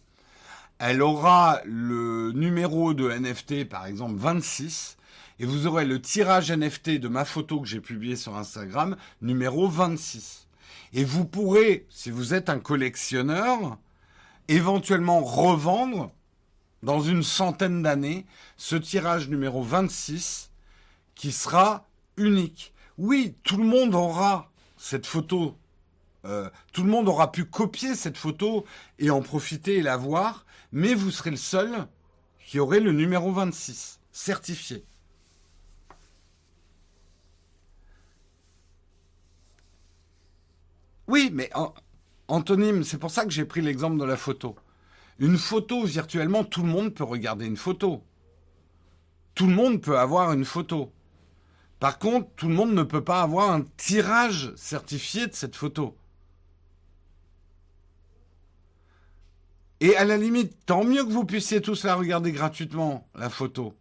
elle 0.78 1.02
aura 1.02 1.60
le 1.64 2.32
numéro 2.32 2.92
de 2.94 3.08
NFT, 3.08 3.68
par 3.68 3.86
exemple 3.86 4.16
26, 4.16 4.96
et 5.38 5.46
vous 5.46 5.66
aurez 5.66 5.84
le 5.84 6.00
tirage 6.00 6.50
NFT 6.50 6.98
de 6.98 7.08
ma 7.08 7.24
photo 7.24 7.60
que 7.60 7.68
j'ai 7.68 7.80
publiée 7.80 8.16
sur 8.16 8.36
Instagram, 8.36 8.96
numéro 9.22 9.68
26. 9.68 10.46
Et 10.92 11.04
vous 11.04 11.24
pourrez, 11.24 11.86
si 11.90 12.10
vous 12.10 12.34
êtes 12.34 12.48
un 12.48 12.58
collectionneur, 12.58 13.78
éventuellement 14.48 15.20
revendre 15.20 16.12
dans 16.84 17.00
une 17.00 17.22
centaine 17.22 17.82
d'années 17.82 18.26
ce 18.56 18.76
tirage 18.76 19.28
numéro 19.28 19.62
26 19.62 20.50
qui 21.14 21.32
sera 21.32 21.88
unique. 22.16 22.72
Oui, 22.98 23.34
tout 23.42 23.56
le 23.56 23.64
monde 23.64 23.94
aura 23.94 24.50
cette 24.76 25.06
photo. 25.06 25.56
Euh, 26.26 26.48
tout 26.72 26.84
le 26.84 26.90
monde 26.90 27.08
aura 27.08 27.32
pu 27.32 27.46
copier 27.46 27.94
cette 27.94 28.18
photo 28.18 28.64
et 28.98 29.10
en 29.10 29.22
profiter 29.22 29.76
et 29.76 29.82
la 29.82 29.96
voir, 29.96 30.44
mais 30.72 30.94
vous 30.94 31.10
serez 31.10 31.30
le 31.30 31.36
seul 31.36 31.86
qui 32.46 32.60
aurait 32.60 32.80
le 32.80 32.92
numéro 32.92 33.32
26 33.32 33.98
certifié. 34.12 34.84
Oui, 41.08 41.30
mais 41.32 41.50
antonyme, 42.28 42.84
c'est 42.84 42.98
pour 42.98 43.10
ça 43.10 43.24
que 43.24 43.30
j'ai 43.30 43.44
pris 43.44 43.60
l'exemple 43.60 43.98
de 43.98 44.04
la 44.04 44.16
photo. 44.16 44.56
Une 45.18 45.38
photo, 45.38 45.84
virtuellement, 45.84 46.44
tout 46.44 46.62
le 46.62 46.68
monde 46.68 46.94
peut 46.94 47.04
regarder 47.04 47.46
une 47.46 47.56
photo. 47.56 48.02
Tout 49.34 49.46
le 49.46 49.54
monde 49.54 49.80
peut 49.80 49.98
avoir 49.98 50.32
une 50.32 50.44
photo. 50.44 50.92
Par 51.78 51.98
contre, 51.98 52.28
tout 52.36 52.48
le 52.48 52.54
monde 52.54 52.72
ne 52.72 52.82
peut 52.82 53.04
pas 53.04 53.22
avoir 53.22 53.50
un 53.50 53.62
tirage 53.76 54.52
certifié 54.56 55.26
de 55.26 55.34
cette 55.34 55.56
photo. 55.56 55.96
Et 59.80 59.96
à 59.96 60.04
la 60.04 60.16
limite, 60.16 60.56
tant 60.66 60.84
mieux 60.84 61.04
que 61.04 61.12
vous 61.12 61.24
puissiez 61.24 61.60
tous 61.60 61.84
la 61.84 61.94
regarder 61.94 62.32
gratuitement, 62.32 63.06
la 63.14 63.28
photo. 63.28 63.74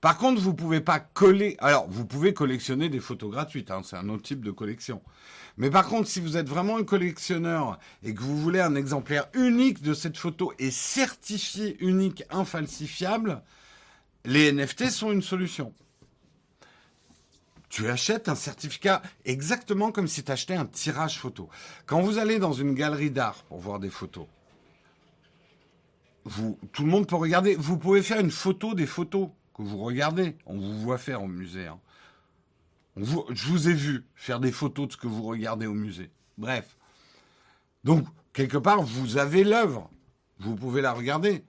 Par 0.00 0.16
contre, 0.16 0.40
vous 0.40 0.54
pouvez 0.54 0.80
pas 0.80 0.98
coller. 0.98 1.56
Alors, 1.58 1.86
vous 1.88 2.06
pouvez 2.06 2.32
collectionner 2.32 2.88
des 2.88 3.00
photos 3.00 3.30
gratuites, 3.30 3.70
hein, 3.70 3.82
c'est 3.84 3.96
un 3.96 4.08
autre 4.08 4.22
type 4.22 4.42
de 4.42 4.50
collection. 4.50 5.02
Mais 5.58 5.68
par 5.68 5.86
contre, 5.88 6.08
si 6.08 6.20
vous 6.20 6.36
êtes 6.36 6.48
vraiment 6.48 6.78
un 6.78 6.84
collectionneur 6.84 7.78
et 8.02 8.14
que 8.14 8.22
vous 8.22 8.38
voulez 8.38 8.60
un 8.60 8.76
exemplaire 8.76 9.28
unique 9.34 9.82
de 9.82 9.92
cette 9.92 10.16
photo 10.16 10.54
et 10.58 10.70
certifié 10.70 11.76
unique, 11.80 12.22
infalsifiable, 12.30 13.42
les 14.24 14.52
NFT 14.52 14.90
sont 14.90 15.12
une 15.12 15.22
solution 15.22 15.74
tu 17.70 17.88
achètes 17.88 18.28
un 18.28 18.34
certificat 18.34 19.00
exactement 19.24 19.92
comme 19.92 20.08
si 20.08 20.24
tu 20.24 20.32
achetais 20.32 20.54
un 20.54 20.66
tirage 20.66 21.18
photo. 21.18 21.48
Quand 21.86 22.00
vous 22.00 22.18
allez 22.18 22.38
dans 22.38 22.52
une 22.52 22.74
galerie 22.74 23.12
d'art 23.12 23.44
pour 23.44 23.60
voir 23.60 23.78
des 23.78 23.90
photos, 23.90 24.26
tout 26.72 26.84
le 26.84 26.90
monde 26.90 27.06
peut 27.06 27.16
regarder. 27.16 27.54
Vous 27.54 27.78
pouvez 27.78 28.02
faire 28.02 28.18
une 28.18 28.32
photo 28.32 28.74
des 28.74 28.86
photos 28.86 29.28
vous 29.64 29.78
regardez. 29.78 30.36
On 30.46 30.58
vous 30.58 30.80
voit 30.80 30.98
faire 30.98 31.22
au 31.22 31.28
musée. 31.28 31.66
Hein. 31.66 31.78
je 32.96 33.46
vous 33.48 33.68
ai 33.68 33.72
vu 33.72 34.04
faire 34.14 34.40
des 34.40 34.52
photos 34.52 34.88
de 34.88 34.92
ce 34.92 34.96
que 34.96 35.06
vous 35.06 35.22
regardez 35.22 35.66
au 35.66 35.74
musée. 35.74 36.10
Bref. 36.38 36.76
Donc, 37.84 38.06
quelque 38.32 38.58
part, 38.58 38.82
vous 38.82 39.16
avez 39.16 39.44
l'œuvre. 39.44 39.90
Vous 40.38 40.56
pouvez 40.56 40.80
la 40.80 40.92
regarder. 40.92 41.44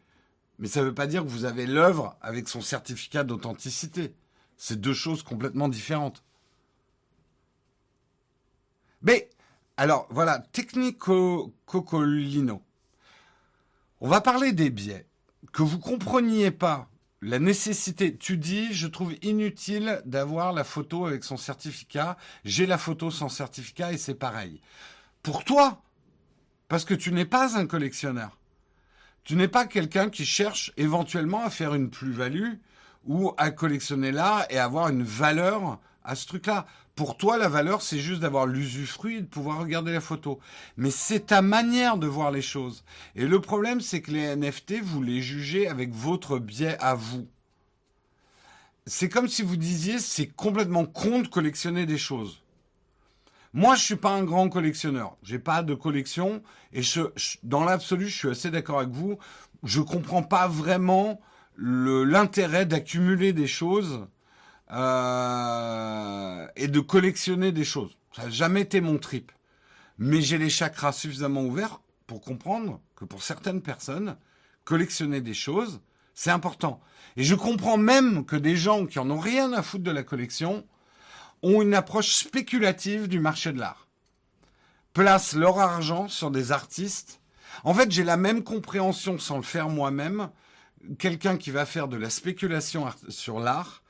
Mais 0.59 0.67
ça 0.67 0.81
ne 0.81 0.85
veut 0.85 0.93
pas 0.93 1.07
dire 1.07 1.23
que 1.23 1.29
vous 1.29 1.45
avez 1.45 1.65
l'œuvre 1.65 2.17
avec 2.21 2.47
son 2.47 2.61
certificat 2.61 3.23
d'authenticité. 3.23 4.13
C'est 4.57 4.79
deux 4.79 4.93
choses 4.93 5.23
complètement 5.23 5.69
différentes. 5.69 6.23
Mais, 9.01 9.29
alors, 9.77 10.07
voilà, 10.11 10.39
technico 10.39 11.53
cocolino. 11.65 12.61
On 14.01 14.07
va 14.07 14.21
parler 14.21 14.53
des 14.53 14.69
biais. 14.69 15.07
Que 15.51 15.63
vous 15.63 15.79
compreniez 15.79 16.51
pas 16.51 16.90
la 17.21 17.37
nécessité, 17.37 18.17
tu 18.17 18.37
dis, 18.37 18.73
je 18.73 18.87
trouve 18.87 19.13
inutile 19.21 20.01
d'avoir 20.05 20.53
la 20.53 20.63
photo 20.63 21.05
avec 21.05 21.23
son 21.23 21.37
certificat. 21.37 22.17
J'ai 22.45 22.65
la 22.65 22.79
photo 22.79 23.11
sans 23.11 23.29
certificat 23.29 23.93
et 23.93 23.97
c'est 23.97 24.15
pareil. 24.15 24.59
Pour 25.21 25.43
toi, 25.43 25.83
parce 26.67 26.83
que 26.83 26.95
tu 26.95 27.11
n'es 27.11 27.25
pas 27.25 27.59
un 27.59 27.67
collectionneur. 27.67 28.39
Tu 29.23 29.35
n'es 29.35 29.47
pas 29.47 29.67
quelqu'un 29.67 30.09
qui 30.09 30.25
cherche 30.25 30.73
éventuellement 30.77 31.43
à 31.43 31.51
faire 31.51 31.75
une 31.75 31.91
plus-value 31.91 32.53
ou 33.05 33.33
à 33.37 33.51
collectionner 33.51 34.11
l'art 34.11 34.45
et 34.49 34.57
avoir 34.57 34.89
une 34.89 35.03
valeur 35.03 35.79
à 36.03 36.15
ce 36.15 36.25
truc-là. 36.25 36.65
Pour 36.95 37.17
toi, 37.17 37.37
la 37.37 37.47
valeur, 37.47 37.81
c'est 37.81 37.99
juste 37.99 38.21
d'avoir 38.21 38.45
l'usufruit 38.45 39.17
et 39.17 39.21
de 39.21 39.27
pouvoir 39.27 39.59
regarder 39.59 39.93
la 39.93 40.01
photo. 40.01 40.39
Mais 40.77 40.91
c'est 40.91 41.27
ta 41.27 41.41
manière 41.41 41.97
de 41.97 42.07
voir 42.07 42.31
les 42.31 42.41
choses. 42.41 42.83
Et 43.15 43.25
le 43.25 43.39
problème, 43.39 43.81
c'est 43.81 44.01
que 44.01 44.11
les 44.11 44.35
NFT, 44.35 44.81
vous 44.81 45.01
les 45.01 45.21
jugez 45.21 45.67
avec 45.67 45.93
votre 45.93 46.37
biais 46.37 46.77
à 46.79 46.95
vous. 46.95 47.27
C'est 48.85 49.09
comme 49.09 49.27
si 49.27 49.41
vous 49.41 49.57
disiez, 49.57 49.99
c'est 49.99 50.27
complètement 50.27 50.85
con 50.85 51.19
de 51.19 51.27
collectionner 51.27 51.85
des 51.85 51.97
choses. 51.97 52.41
Moi, 53.53 53.75
je 53.75 53.83
suis 53.83 53.95
pas 53.95 54.11
un 54.11 54.23
grand 54.23 54.49
collectionneur. 54.49 55.17
J'ai 55.23 55.39
pas 55.39 55.61
de 55.61 55.73
collection 55.73 56.41
et 56.73 56.81
je, 56.81 57.01
dans 57.43 57.63
l'absolu, 57.63 58.07
je 58.07 58.17
suis 58.17 58.29
assez 58.29 58.49
d'accord 58.49 58.79
avec 58.79 58.91
vous. 58.91 59.17
Je 59.63 59.81
comprends 59.81 60.23
pas 60.23 60.47
vraiment 60.47 61.21
l'intérêt 61.57 62.65
d'accumuler 62.65 63.33
des 63.33 63.47
choses 63.47 64.07
euh, 64.71 66.47
et 66.55 66.67
de 66.67 66.79
collectionner 66.79 67.51
des 67.51 67.65
choses. 67.65 67.97
Ça 68.15 68.23
n'a 68.23 68.29
jamais 68.29 68.61
été 68.61 68.81
mon 68.81 68.97
trip. 68.97 69.31
Mais 69.97 70.21
j'ai 70.21 70.37
les 70.37 70.49
chakras 70.49 70.93
suffisamment 70.93 71.41
ouverts 71.41 71.81
pour 72.07 72.21
comprendre 72.21 72.79
que 72.95 73.05
pour 73.05 73.23
certaines 73.23 73.61
personnes, 73.61 74.17
collectionner 74.63 75.21
des 75.21 75.33
choses, 75.33 75.81
c'est 76.13 76.31
important. 76.31 76.81
Et 77.17 77.23
je 77.23 77.35
comprends 77.35 77.77
même 77.77 78.25
que 78.25 78.35
des 78.35 78.55
gens 78.55 78.85
qui 78.85 78.99
en 78.99 79.09
ont 79.09 79.19
rien 79.19 79.53
à 79.53 79.61
foutre 79.61 79.83
de 79.83 79.91
la 79.91 80.03
collection 80.03 80.65
ont 81.43 81.61
une 81.61 81.73
approche 81.73 82.15
spéculative 82.15 83.07
du 83.07 83.19
marché 83.19 83.51
de 83.51 83.59
l'art. 83.59 83.87
Placent 84.93 85.35
leur 85.35 85.59
argent 85.59 86.07
sur 86.07 86.31
des 86.31 86.51
artistes. 86.51 87.21
En 87.63 87.73
fait, 87.73 87.91
j'ai 87.91 88.03
la 88.03 88.17
même 88.17 88.43
compréhension 88.43 89.17
sans 89.19 89.37
le 89.37 89.43
faire 89.43 89.69
moi-même 89.69 90.29
quelqu'un 90.97 91.37
qui 91.37 91.51
va 91.51 91.65
faire 91.65 91.87
de 91.87 91.97
la 91.97 92.09
spéculation 92.09 92.87
sur 93.09 93.39
l'art 93.39 93.80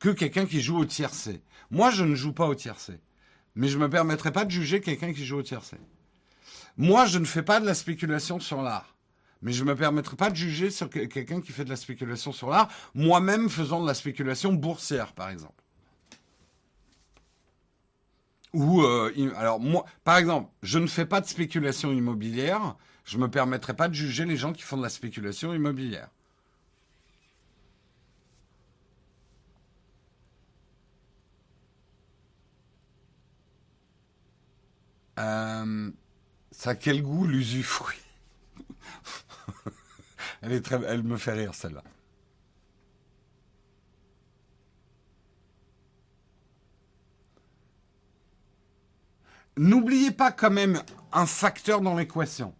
que 0.00 0.08
quelqu'un 0.08 0.46
qui 0.46 0.60
joue 0.60 0.78
au 0.78 0.84
tiercé. 0.84 1.42
Moi, 1.70 1.90
je 1.90 2.04
ne 2.04 2.16
joue 2.16 2.32
pas 2.32 2.46
au 2.46 2.54
tiercé. 2.56 2.98
Mais 3.54 3.68
je 3.68 3.78
ne 3.78 3.82
me 3.84 3.90
permettrai 3.90 4.32
pas 4.32 4.44
de 4.44 4.50
juger 4.50 4.80
quelqu'un 4.80 5.12
qui 5.12 5.24
joue 5.24 5.36
au 5.36 5.42
tiercé. 5.42 5.76
Moi, 6.76 7.06
je 7.06 7.18
ne 7.18 7.24
fais 7.24 7.42
pas 7.42 7.60
de 7.60 7.66
la 7.66 7.74
spéculation 7.74 8.40
sur 8.40 8.62
l'art. 8.62 8.96
Mais 9.42 9.52
je 9.52 9.62
ne 9.62 9.68
me 9.68 9.76
permettrai 9.76 10.16
pas 10.16 10.30
de 10.30 10.36
juger 10.36 10.70
sur 10.70 10.90
quelqu'un 10.90 11.40
qui 11.40 11.52
fait 11.52 11.64
de 11.64 11.70
la 11.70 11.76
spéculation 11.76 12.32
sur 12.32 12.50
l'art, 12.50 12.68
moi-même 12.94 13.48
faisant 13.48 13.80
de 13.80 13.86
la 13.86 13.94
spéculation 13.94 14.52
boursière, 14.52 15.12
par 15.12 15.30
exemple. 15.30 15.62
Ou, 18.52 18.82
euh, 18.82 19.32
alors, 19.36 19.60
moi, 19.60 19.84
par 20.04 20.18
exemple, 20.18 20.50
je 20.62 20.78
ne 20.78 20.86
fais 20.86 21.06
pas 21.06 21.20
de 21.20 21.26
spéculation 21.26 21.92
immobilière, 21.92 22.76
je 23.04 23.16
ne 23.16 23.22
me 23.22 23.30
permettrai 23.30 23.74
pas 23.74 23.88
de 23.88 23.94
juger 23.94 24.24
les 24.24 24.36
gens 24.36 24.52
qui 24.52 24.62
font 24.62 24.76
de 24.76 24.82
la 24.82 24.88
spéculation 24.88 25.54
immobilière. 25.54 26.08
Euh, 35.20 35.90
ça 36.50 36.70
a 36.70 36.74
quel 36.74 37.02
goût 37.02 37.26
l'usufruit 37.26 38.00
Elle 40.42 41.02
me 41.02 41.16
fait 41.16 41.32
rire 41.32 41.54
celle-là. 41.54 41.82
N'oubliez 49.56 50.10
pas 50.10 50.32
quand 50.32 50.50
même 50.50 50.82
un 51.12 51.26
facteur 51.26 51.82
dans 51.82 51.94
l'équation. 51.94 52.54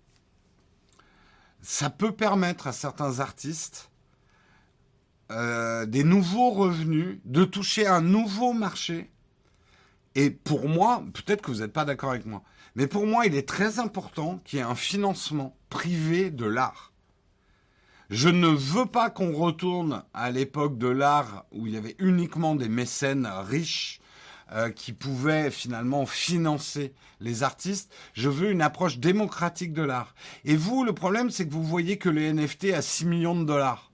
Ça 1.63 1.89
peut 1.89 2.13
permettre 2.13 2.67
à 2.67 2.73
certains 2.73 3.21
artistes 3.21 3.91
euh, 5.31 5.87
des 5.87 6.05
nouveaux 6.05 6.51
revenus, 6.51 7.19
de 7.25 7.45
toucher 7.45 7.87
un 7.87 8.03
nouveau 8.03 8.53
marché. 8.53 9.11
Et 10.15 10.31
pour 10.31 10.69
moi, 10.69 11.05
peut-être 11.13 11.43
que 11.43 11.51
vous 11.51 11.61
n'êtes 11.61 11.73
pas 11.73 11.85
d'accord 11.85 12.11
avec 12.11 12.27
moi, 12.27 12.43
mais 12.75 12.87
pour 12.87 13.07
moi, 13.07 13.27
il 13.27 13.35
est 13.35 13.49
très 13.49 13.79
important 13.79 14.41
qu'il 14.45 14.59
y 14.59 14.63
ait 14.63 14.65
un 14.65 14.75
financement 14.75 15.57
privé 15.69 16.31
de 16.31 16.47
l'art. 16.47 16.93
Je 18.11 18.29
ne 18.29 18.49
veux 18.49 18.87
pas 18.87 19.09
qu'on 19.09 19.33
retourne 19.33 20.03
à 20.15 20.33
l'époque 20.33 20.79
de 20.79 20.89
l'art 20.89 21.45
où 21.53 21.69
il 21.69 21.75
y 21.75 21.77
avait 21.77 21.95
uniquement 22.01 22.57
des 22.57 22.69
mécènes 22.69 23.27
riches 23.27 24.01
euh, 24.53 24.71
qui 24.71 24.93
pouvaient 24.93 25.49
finalement 25.53 26.07
financer 26.07 26.93
les 27.21 27.45
artistes. 27.45 27.93
Je 28.15 28.29
veux 28.29 28.51
une 28.51 28.63
approche 28.63 28.99
démocratique 28.99 29.73
de 29.73 29.83
l'art. 29.83 30.17
Et 30.45 30.57
vous, 30.57 30.83
le 30.83 30.93
problème, 30.93 31.31
c'est 31.31 31.47
que 31.47 31.53
vous 31.53 31.63
voyez 31.63 31.99
que 31.99 32.09
les 32.09 32.33
NFT 32.33 32.73
à 32.75 32.83
6 32.83 33.07
millions 33.07 33.39
de 33.39 33.45
dollars. 33.45 33.90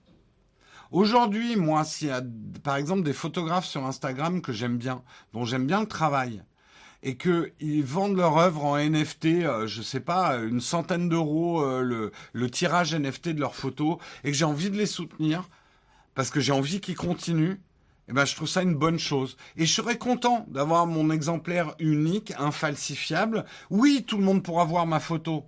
Aujourd'hui, 0.91 1.55
moi, 1.57 1.83
s'il 1.83 2.07
y 2.07 2.11
a 2.11 2.21
par 2.63 2.77
exemple 2.77 3.03
des 3.03 3.13
photographes 3.13 3.65
sur 3.65 3.85
Instagram 3.85 4.41
que 4.41 4.53
j'aime 4.53 4.77
bien, 4.77 5.03
dont 5.33 5.43
j'aime 5.43 5.67
bien 5.67 5.81
le 5.81 5.87
travail, 5.87 6.43
et 7.03 7.17
qu'ils 7.17 7.83
vendent 7.83 8.15
leur 8.15 8.37
œuvre 8.37 8.65
en 8.65 8.77
NFT, 8.77 9.25
euh, 9.25 9.67
je 9.67 9.81
sais 9.81 9.99
pas, 9.99 10.37
une 10.37 10.61
centaine 10.61 11.09
d'euros 11.09 11.61
euh, 11.61 12.11
le, 12.33 12.49
tirage 12.49 12.95
NFT 12.95 13.29
de 13.29 13.39
leurs 13.39 13.55
photos, 13.55 13.97
et 14.23 14.31
que 14.31 14.37
j'ai 14.37 14.45
envie 14.45 14.69
de 14.69 14.77
les 14.77 14.85
soutenir, 14.85 15.49
parce 16.15 16.29
que 16.29 16.39
j'ai 16.39 16.53
envie 16.53 16.79
qu'ils 16.79 16.95
continuent, 16.95 17.57
eh 18.09 18.13
ben, 18.13 18.25
je 18.25 18.35
trouve 18.35 18.47
ça 18.47 18.61
une 18.61 18.75
bonne 18.75 18.99
chose. 18.99 19.35
Et 19.57 19.65
je 19.65 19.73
serais 19.73 19.97
content 19.97 20.45
d'avoir 20.47 20.87
mon 20.87 21.11
exemplaire 21.11 21.75
unique, 21.79 22.33
infalsifiable. 22.39 23.43
Oui, 23.69 24.05
tout 24.07 24.17
le 24.17 24.23
monde 24.23 24.41
pourra 24.41 24.63
voir 24.63 24.87
ma 24.87 25.01
photo. 25.01 25.43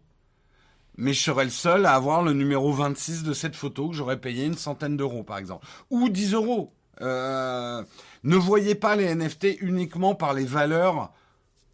Mais 0.99 1.13
je 1.13 1.23
serais 1.23 1.45
le 1.45 1.49
seul 1.49 1.85
à 1.85 1.93
avoir 1.95 2.23
le 2.23 2.33
numéro 2.33 2.73
26 2.73 3.23
de 3.23 3.31
cette 3.31 3.55
photo 3.55 3.87
que 3.87 3.95
j'aurais 3.95 4.19
payé 4.19 4.45
une 4.45 4.57
centaine 4.57 4.97
d'euros, 4.97 5.23
par 5.23 5.37
exemple. 5.37 5.65
Ou 5.89 6.09
10 6.09 6.33
euros. 6.33 6.73
Euh, 7.01 7.81
ne 8.23 8.35
voyez 8.35 8.75
pas 8.75 8.97
les 8.97 9.15
NFT 9.15 9.61
uniquement 9.61 10.13
par 10.13 10.33
les 10.33 10.43
valeurs 10.43 11.13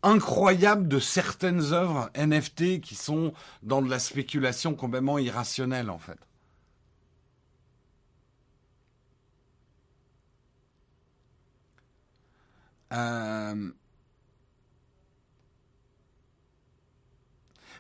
incroyables 0.04 0.88
de 0.88 1.00
certaines 1.00 1.74
œuvres 1.74 2.12
NFT 2.16 2.82
qui 2.82 2.94
sont 2.94 3.34
dans 3.64 3.82
de 3.82 3.90
la 3.90 3.98
spéculation 3.98 4.76
complètement 4.76 5.18
irrationnelle, 5.18 5.90
en 5.90 5.98
fait. 5.98 6.20
Euh... 12.94 13.72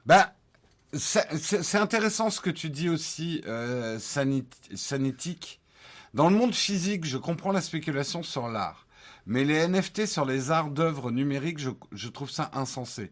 Ben, 0.07 0.25
c'est 0.97 1.77
intéressant 1.77 2.29
ce 2.29 2.41
que 2.41 2.49
tu 2.49 2.69
dis 2.69 2.89
aussi, 2.89 3.41
euh, 3.47 3.99
Sanitique. 3.99 5.59
Dans 6.13 6.29
le 6.29 6.35
monde 6.35 6.53
physique, 6.53 7.05
je 7.05 7.17
comprends 7.17 7.51
la 7.51 7.61
spéculation 7.61 8.23
sur 8.23 8.47
l'art. 8.47 8.85
Mais 9.25 9.43
les 9.43 9.67
NFT 9.67 10.05
sur 10.05 10.25
les 10.25 10.51
arts 10.51 10.69
d'œuvres 10.69 11.11
numériques, 11.11 11.59
je, 11.59 11.71
je, 11.91 12.07
trouve 12.07 12.29
ça 12.29 12.51
insensé. 12.53 13.11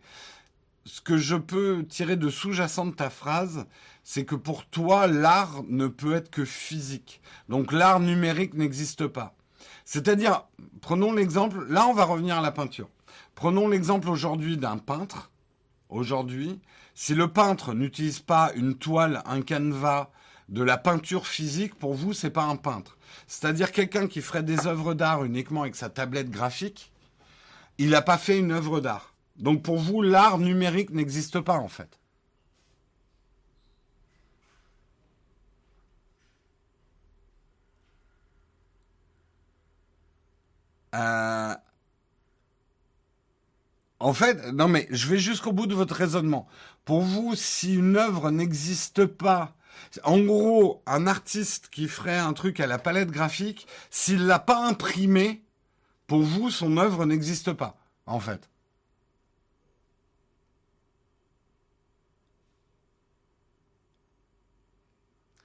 Ce 0.85 1.01
que 1.01 1.17
je 1.17 1.35
peux 1.35 1.85
tirer 1.87 2.15
de 2.15 2.29
sous-jacent 2.29 2.85
de 2.85 2.91
ta 2.91 3.09
phrase, 3.09 3.65
c'est 4.03 4.25
que 4.25 4.35
pour 4.35 4.65
toi, 4.65 5.07
l'art 5.07 5.63
ne 5.67 5.87
peut 5.87 6.13
être 6.13 6.29
que 6.29 6.45
physique. 6.45 7.21
Donc 7.49 7.71
l'art 7.71 7.99
numérique 7.99 8.53
n'existe 8.53 9.07
pas. 9.07 9.35
C'est-à-dire, 9.85 10.45
prenons 10.81 11.13
l'exemple, 11.13 11.65
là 11.69 11.87
on 11.87 11.93
va 11.93 12.05
revenir 12.05 12.37
à 12.37 12.41
la 12.41 12.51
peinture. 12.51 12.89
Prenons 13.35 13.67
l'exemple 13.67 14.09
aujourd'hui 14.09 14.57
d'un 14.57 14.77
peintre. 14.77 15.31
Aujourd'hui, 15.89 16.59
si 16.95 17.15
le 17.15 17.27
peintre 17.27 17.73
n'utilise 17.73 18.19
pas 18.19 18.51
une 18.55 18.75
toile, 18.75 19.23
un 19.25 19.41
canevas, 19.41 20.09
de 20.49 20.61
la 20.61 20.77
peinture 20.77 21.27
physique, 21.27 21.75
pour 21.75 21.93
vous, 21.93 22.13
c'est 22.13 22.29
pas 22.29 22.43
un 22.43 22.55
peintre. 22.55 22.97
C'est-à-dire 23.27 23.71
quelqu'un 23.71 24.07
qui 24.07 24.21
ferait 24.21 24.43
des 24.43 24.67
œuvres 24.67 24.93
d'art 24.93 25.23
uniquement 25.23 25.61
avec 25.61 25.75
sa 25.75 25.89
tablette 25.89 26.29
graphique, 26.29 26.91
il 27.77 27.89
n'a 27.89 28.01
pas 28.01 28.17
fait 28.17 28.37
une 28.37 28.51
œuvre 28.51 28.79
d'art. 28.79 29.13
Donc 29.37 29.63
pour 29.63 29.77
vous, 29.77 30.01
l'art 30.01 30.37
numérique 30.37 30.91
n'existe 30.91 31.39
pas 31.39 31.57
en 31.57 31.67
fait. 31.67 31.99
Euh, 40.93 41.55
en 43.99 44.13
fait, 44.13 44.51
non 44.51 44.67
mais 44.67 44.87
je 44.91 45.07
vais 45.07 45.17
jusqu'au 45.17 45.51
bout 45.51 45.65
de 45.65 45.73
votre 45.73 45.95
raisonnement. 45.95 46.47
Pour 46.85 47.01
vous, 47.01 47.35
si 47.35 47.75
une 47.75 47.95
œuvre 47.95 48.29
n'existe 48.31 49.05
pas, 49.05 49.55
en 50.03 50.19
gros, 50.19 50.81
un 50.85 51.07
artiste 51.07 51.69
qui 51.69 51.87
ferait 51.87 52.17
un 52.17 52.33
truc 52.33 52.59
à 52.59 52.67
la 52.67 52.77
palette 52.77 53.11
graphique, 53.11 53.67
s'il 53.89 54.25
l'a 54.25 54.39
pas 54.39 54.65
imprimé, 54.67 55.43
pour 56.07 56.21
vous, 56.21 56.49
son 56.49 56.77
œuvre 56.77 57.05
n'existe 57.05 57.53
pas, 57.53 57.77
en 58.05 58.19
fait. 58.19 58.49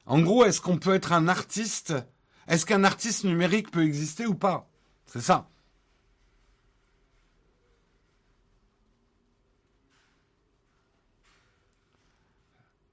En 0.07 0.21
gros, 0.21 0.45
est-ce 0.45 0.61
qu'on 0.61 0.79
peut 0.79 0.95
être 0.95 1.13
un 1.13 1.29
artiste? 1.29 1.95
Est-ce 2.49 2.65
qu'un 2.65 2.83
artiste 2.83 3.25
numérique 3.25 3.71
peut 3.71 3.85
exister 3.85 4.27
ou 4.27 4.35
pas? 4.35 4.67
C'est 5.07 5.21
ça. 5.21 5.49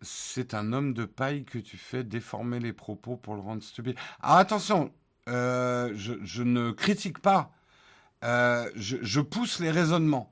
C'est 0.05 0.53
un 0.53 0.71
homme 0.71 0.93
de 0.93 1.05
paille 1.05 1.45
que 1.45 1.57
tu 1.57 1.77
fais 1.77 2.03
déformer 2.03 2.59
les 2.59 2.73
propos 2.73 3.17
pour 3.17 3.33
le 3.33 3.41
rendre 3.41 3.63
stupide. 3.63 3.95
Attention, 4.21 4.93
euh, 5.27 5.91
je, 5.95 6.43
ne 6.43 6.71
critique 6.71 7.19
pas. 7.19 7.51
Euh, 8.23 8.69
je, 8.75 9.19
pousse 9.19 9.59
les 9.59 9.71
raisonnements. 9.71 10.31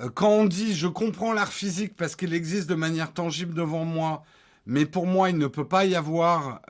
Euh, 0.00 0.10
quand 0.10 0.30
on 0.30 0.44
dit 0.44 0.74
je 0.74 0.88
comprends 0.88 1.32
l'art 1.32 1.52
physique 1.52 1.94
parce 1.96 2.16
qu'il 2.16 2.34
existe 2.34 2.68
de 2.68 2.74
manière 2.74 3.12
tangible 3.12 3.54
devant 3.54 3.84
moi, 3.84 4.24
mais 4.66 4.86
pour 4.86 5.06
moi 5.06 5.30
il 5.30 5.38
ne 5.38 5.46
peut 5.46 5.68
pas 5.68 5.84
y 5.84 5.94
avoir, 5.94 6.62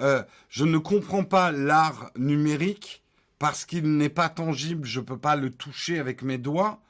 je 0.48 0.64
ne 0.64 0.78
comprends 0.78 1.24
pas 1.24 1.52
l'art 1.52 2.10
numérique, 2.16 3.02
parce 3.38 3.64
qu'il 3.64 3.96
n'est 3.96 4.08
pas 4.08 4.28
tangible, 4.28 4.86
je 4.86 5.00
ne 5.00 5.04
peux 5.04 5.18
pas 5.18 5.36
le 5.36 5.50
toucher 5.50 5.98
avec 5.98 6.22
mes 6.22 6.38
doigts. 6.38 6.80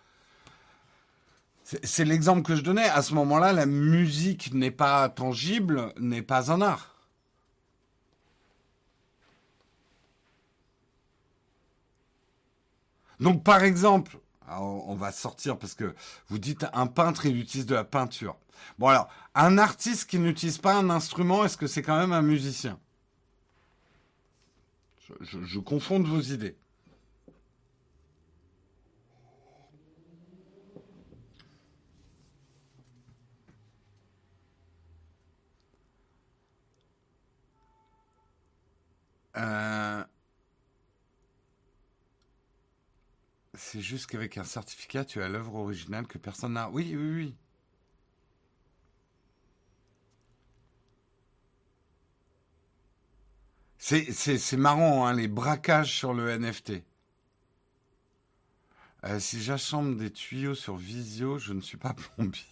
C'est 1.84 2.04
l'exemple 2.04 2.42
que 2.42 2.56
je 2.56 2.62
donnais. 2.62 2.88
À 2.88 3.02
ce 3.02 3.14
moment-là, 3.14 3.52
la 3.52 3.66
musique 3.66 4.52
n'est 4.52 4.70
pas 4.70 5.08
tangible, 5.08 5.92
n'est 5.98 6.22
pas 6.22 6.52
un 6.52 6.60
art. 6.60 6.92
Donc, 13.20 13.44
par 13.44 13.62
exemple, 13.62 14.18
on 14.48 14.94
va 14.96 15.12
sortir 15.12 15.56
parce 15.56 15.74
que 15.74 15.94
vous 16.28 16.38
dites 16.38 16.66
un 16.72 16.86
peintre, 16.86 17.26
il 17.26 17.38
utilise 17.38 17.66
de 17.66 17.74
la 17.74 17.84
peinture. 17.84 18.36
Bon, 18.78 18.88
alors, 18.88 19.08
un 19.34 19.58
artiste 19.58 20.10
qui 20.10 20.18
n'utilise 20.18 20.58
pas 20.58 20.74
un 20.74 20.90
instrument, 20.90 21.44
est-ce 21.44 21.56
que 21.56 21.66
c'est 21.66 21.82
quand 21.82 21.96
même 21.96 22.12
un 22.12 22.22
musicien? 22.22 22.78
Je, 25.20 25.44
je, 25.44 25.58
confonds 25.58 26.02
vos 26.02 26.20
idées. 26.20 26.56
Euh, 39.36 40.04
c'est 43.54 43.80
juste 43.80 44.06
qu'avec 44.06 44.38
un 44.38 44.44
certificat, 44.44 45.04
tu 45.04 45.22
as 45.22 45.28
l'œuvre 45.28 45.54
originale 45.56 46.06
que 46.06 46.18
personne 46.18 46.54
n'a. 46.54 46.70
Oui, 46.70 46.94
oui, 46.96 47.12
oui. 47.14 47.34
C'est 53.78 54.56
marrant, 54.56 55.06
hein, 55.06 55.12
les 55.14 55.28
braquages 55.28 55.92
sur 55.92 56.14
le 56.14 56.30
NFT. 56.38 56.84
Euh, 59.04 59.18
si 59.18 59.42
j'assemble 59.42 59.96
des 59.98 60.10
tuyaux 60.10 60.54
sur 60.54 60.76
Visio, 60.76 61.38
je 61.38 61.52
ne 61.52 61.60
suis 61.60 61.76
pas 61.76 61.92
plombier. 61.94 62.44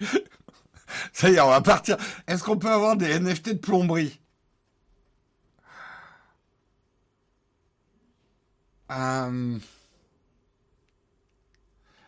Ça 1.12 1.30
y 1.30 1.34
est, 1.34 1.40
on 1.40 1.48
va 1.48 1.60
partir. 1.60 1.96
Est-ce 2.26 2.42
qu'on 2.42 2.58
peut 2.58 2.70
avoir 2.70 2.96
des 2.96 3.18
NFT 3.18 3.50
de 3.50 3.58
plomberie? 3.58 4.20
Euh... 8.90 9.58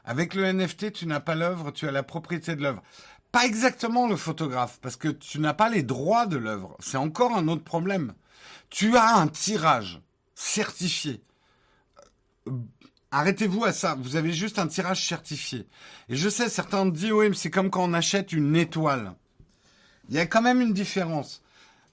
Avec 0.05 0.35
le 0.35 0.51
NFT, 0.51 0.93
tu 0.93 1.07
n'as 1.07 1.20
pas 1.20 1.35
l'œuvre, 1.35 1.70
tu 1.70 1.87
as 1.87 1.91
la 1.91 2.03
propriété 2.03 2.57
de 2.57 2.62
l'œuvre. 2.62 2.83
Pas 3.31 3.45
exactement 3.45 4.09
le 4.09 4.16
photographe, 4.16 4.79
parce 4.81 4.97
que 4.97 5.09
tu 5.09 5.39
n'as 5.39 5.53
pas 5.53 5.68
les 5.68 5.83
droits 5.83 6.24
de 6.24 6.39
l'œuvre. 6.39 6.76
C'est 6.81 6.97
encore 6.97 7.37
un 7.37 7.47
autre 7.49 7.62
problème. 7.62 8.14
Tu 8.70 8.97
as 8.97 9.16
un 9.16 9.29
tirage 9.29 10.01
certifié. 10.35 11.22
Euh, 12.49 12.53
arrêtez-vous 13.11 13.66
à 13.66 13.72
ça. 13.72 13.97
Vous 14.01 14.16
avez 14.16 14.33
juste 14.33 14.59
un 14.59 14.66
tirage 14.66 15.07
certifié. 15.07 15.66
Et 16.09 16.16
je 16.16 16.31
sais, 16.31 16.49
certains 16.49 16.87
disent, 16.87 17.12
oui, 17.12 17.29
mais 17.29 17.37
c'est 17.37 17.51
comme 17.51 17.68
quand 17.68 17.85
on 17.85 17.93
achète 17.93 18.33
une 18.33 18.57
étoile. 18.57 19.12
Il 20.09 20.14
y 20.14 20.18
a 20.18 20.26
quand 20.26 20.41
même 20.41 20.62
une 20.62 20.72
différence. 20.72 21.43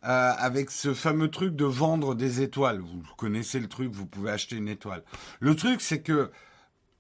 Euh, 0.06 0.34
avec 0.38 0.70
ce 0.70 0.94
fameux 0.94 1.32
truc 1.32 1.56
de 1.56 1.66
vendre 1.66 2.14
des 2.14 2.44
étoiles. 2.44 2.80
Vous 2.80 3.02
connaissez 3.18 3.60
le 3.60 3.68
truc, 3.68 3.92
vous 3.92 4.06
pouvez 4.06 4.30
acheter 4.30 4.56
une 4.56 4.68
étoile. 4.68 5.04
Le 5.40 5.56
truc, 5.56 5.82
c'est 5.82 6.02
que 6.04 6.30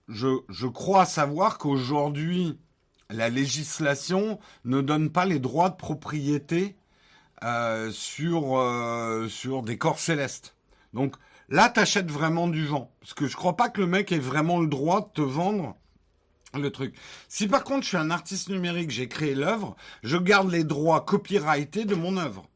je, 0.08 0.66
crois 0.66 1.06
savoir 1.06 1.60
qu'aujourd'hui, 1.60 2.58
la 3.12 3.30
législation 3.30 4.40
ne 4.64 4.82
donne 4.82 5.12
pas 5.12 5.26
les 5.26 5.38
droits 5.38 5.70
de 5.70 5.76
propriété 5.76 6.76
euh, 7.44 7.92
sur, 7.92 8.58
euh, 8.58 9.28
sur 9.28 9.62
des 9.62 9.78
corps 9.78 10.00
célestes. 10.00 10.56
Donc 10.94 11.16
là, 11.48 11.70
tu 11.70 11.80
achètes 11.80 12.10
vraiment 12.10 12.48
du 12.48 12.66
vent. 12.66 12.92
Parce 13.02 13.14
que 13.14 13.28
je 13.28 13.36
crois 13.36 13.56
pas 13.56 13.70
que 13.70 13.82
le 13.82 13.88
mec 13.88 14.12
ait 14.12 14.18
vraiment 14.18 14.60
le 14.60 14.68
droit 14.68 15.02
de 15.02 15.14
te 15.14 15.22
vendre 15.22 15.76
le 16.56 16.72
truc. 16.72 16.96
Si 17.28 17.48
par 17.48 17.64
contre 17.64 17.84
je 17.84 17.90
suis 17.90 17.98
un 17.98 18.10
artiste 18.10 18.50
numérique, 18.50 18.90
j'ai 18.90 19.08
créé 19.08 19.36
l'œuvre, 19.36 19.76
je 20.02 20.18
garde 20.18 20.50
les 20.50 20.64
droits 20.64 21.02
copyrightés 21.02 21.86
de 21.86 21.94
mon 21.94 22.18
œuvre. 22.18 22.50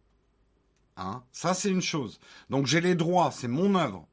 Hein 0.99 1.23
Ça, 1.31 1.53
c'est 1.53 1.69
une 1.69 1.81
chose. 1.81 2.19
Donc 2.49 2.65
j'ai 2.65 2.81
les 2.81 2.95
droits, 2.95 3.31
c'est 3.31 3.47
mon 3.47 3.75
œuvre. 3.75 4.05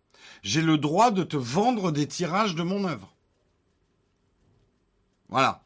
J'ai 0.43 0.63
le 0.63 0.79
droit 0.79 1.11
de 1.11 1.25
te 1.25 1.37
vendre 1.37 1.91
des 1.91 2.07
tirages 2.07 2.55
de 2.55 2.63
mon 2.63 2.85
œuvre. 2.85 3.13
Voilà. 5.29 5.65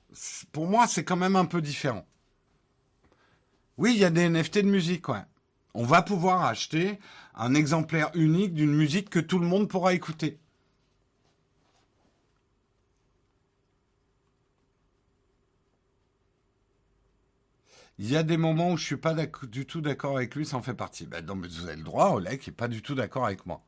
Pour 0.52 0.66
moi, 0.66 0.86
c'est 0.86 1.04
quand 1.04 1.16
même 1.16 1.36
un 1.36 1.44
peu 1.44 1.60
différent. 1.60 2.06
Oui, 3.76 3.92
il 3.94 4.00
y 4.00 4.04
a 4.04 4.10
des 4.10 4.28
NFT 4.28 4.58
de 4.58 4.70
musique. 4.70 5.06
On 5.74 5.84
va 5.84 6.02
pouvoir 6.02 6.44
acheter 6.44 6.98
un 7.34 7.54
exemplaire 7.54 8.10
unique 8.14 8.54
d'une 8.54 8.74
musique 8.74 9.10
que 9.10 9.20
tout 9.20 9.38
le 9.38 9.46
monde 9.46 9.68
pourra 9.68 9.92
écouter. 9.92 10.40
Il 18.00 18.10
y 18.10 18.16
a 18.16 18.22
des 18.22 18.38
moments 18.38 18.70
où 18.72 18.78
je 18.78 18.84
suis 18.84 18.96
pas 18.96 19.14
du 19.14 19.66
tout 19.66 19.82
d'accord 19.82 20.16
avec 20.16 20.34
lui, 20.34 20.46
ça 20.46 20.56
en 20.56 20.62
fait 20.62 20.72
partie. 20.72 21.06
Ben 21.06 21.22
non, 21.24 21.34
mais 21.34 21.48
vous 21.48 21.66
avez 21.66 21.76
le 21.76 21.82
droit, 21.82 22.12
Oleg 22.12 22.40
n'est 22.46 22.52
pas 22.54 22.66
du 22.66 22.80
tout 22.80 22.94
d'accord 22.94 23.26
avec 23.26 23.44
moi. 23.44 23.62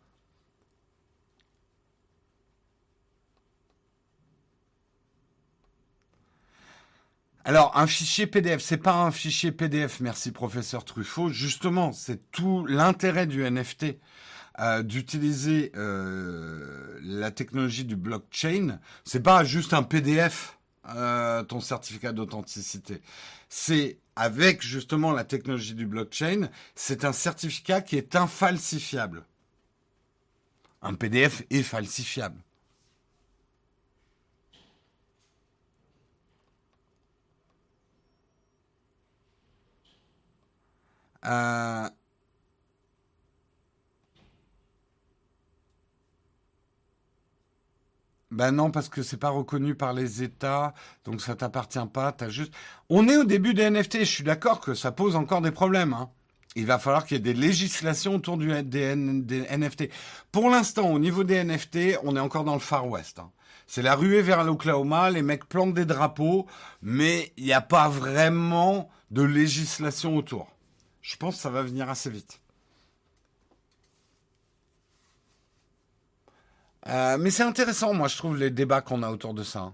Alors, 7.44 7.76
un 7.76 7.86
fichier 7.86 8.26
PDF, 8.26 8.62
c'est 8.62 8.78
pas 8.78 8.94
un 8.94 9.10
fichier 9.10 9.52
PDF, 9.52 10.00
merci 10.00 10.32
professeur 10.32 10.86
Truffaut. 10.86 11.28
Justement, 11.28 11.92
c'est 11.92 12.30
tout 12.30 12.64
l'intérêt 12.64 13.26
du 13.26 13.42
NFT, 13.42 13.98
euh, 14.60 14.82
d'utiliser 14.82 15.72
euh, 15.76 16.98
la 17.02 17.30
technologie 17.32 17.84
du 17.84 17.96
blockchain. 17.96 18.78
C'est 19.04 19.22
pas 19.22 19.44
juste 19.44 19.74
un 19.74 19.82
PDF, 19.82 20.58
euh, 20.88 21.42
ton 21.42 21.60
certificat 21.60 22.12
d'authenticité. 22.12 23.02
C'est 23.50 23.98
avec 24.16 24.62
justement 24.62 25.12
la 25.12 25.24
technologie 25.24 25.74
du 25.74 25.86
blockchain, 25.86 26.48
c'est 26.74 27.04
un 27.04 27.12
certificat 27.12 27.80
qui 27.80 27.96
est 27.96 28.16
infalsifiable. 28.16 29.24
Un 30.82 30.94
PDF 30.94 31.42
est 31.50 31.62
falsifiable. 31.62 32.40
Euh, 41.24 41.88
Ben 48.32 48.50
non, 48.50 48.70
parce 48.70 48.88
que 48.88 49.02
c'est 49.02 49.18
pas 49.18 49.28
reconnu 49.28 49.74
par 49.74 49.92
les 49.92 50.22
États, 50.22 50.72
donc 51.04 51.20
ça 51.20 51.34
t'appartient 51.34 51.78
pas. 51.92 52.12
T'as 52.12 52.30
juste. 52.30 52.50
On 52.88 53.06
est 53.06 53.18
au 53.18 53.24
début 53.24 53.52
des 53.52 53.68
NFT. 53.68 54.00
Je 54.00 54.04
suis 54.04 54.24
d'accord 54.24 54.60
que 54.60 54.72
ça 54.72 54.90
pose 54.90 55.16
encore 55.16 55.42
des 55.42 55.50
problèmes. 55.50 55.92
Hein. 55.92 56.08
Il 56.56 56.64
va 56.64 56.78
falloir 56.78 57.04
qu'il 57.04 57.18
y 57.18 57.20
ait 57.20 57.22
des 57.22 57.38
législations 57.38 58.14
autour 58.14 58.38
du, 58.38 58.62
des, 58.62 58.96
NFT. 58.96 59.90
Pour 60.32 60.48
l'instant, 60.48 60.90
au 60.90 60.98
niveau 60.98 61.24
des 61.24 61.44
NFT, 61.44 61.98
on 62.04 62.16
est 62.16 62.20
encore 62.20 62.44
dans 62.44 62.54
le 62.54 62.60
Far 62.60 62.88
West. 62.88 63.18
Hein. 63.18 63.30
C'est 63.66 63.82
la 63.82 63.94
ruée 63.94 64.22
vers 64.22 64.44
l'Oklahoma. 64.44 65.10
Les 65.10 65.22
mecs 65.22 65.46
plantent 65.46 65.74
des 65.74 65.84
drapeaux, 65.84 66.46
mais 66.80 67.34
il 67.36 67.44
n'y 67.44 67.52
a 67.52 67.60
pas 67.60 67.90
vraiment 67.90 68.88
de 69.10 69.22
législation 69.22 70.16
autour. 70.16 70.48
Je 71.02 71.16
pense 71.16 71.36
que 71.36 71.42
ça 71.42 71.50
va 71.50 71.62
venir 71.62 71.90
assez 71.90 72.08
vite. 72.08 72.41
Euh, 76.88 77.16
mais 77.18 77.30
c'est 77.30 77.42
intéressant, 77.44 77.94
moi, 77.94 78.08
je 78.08 78.16
trouve, 78.16 78.36
les 78.36 78.50
débats 78.50 78.80
qu'on 78.80 79.02
a 79.02 79.10
autour 79.10 79.34
de 79.34 79.42
ça. 79.42 79.72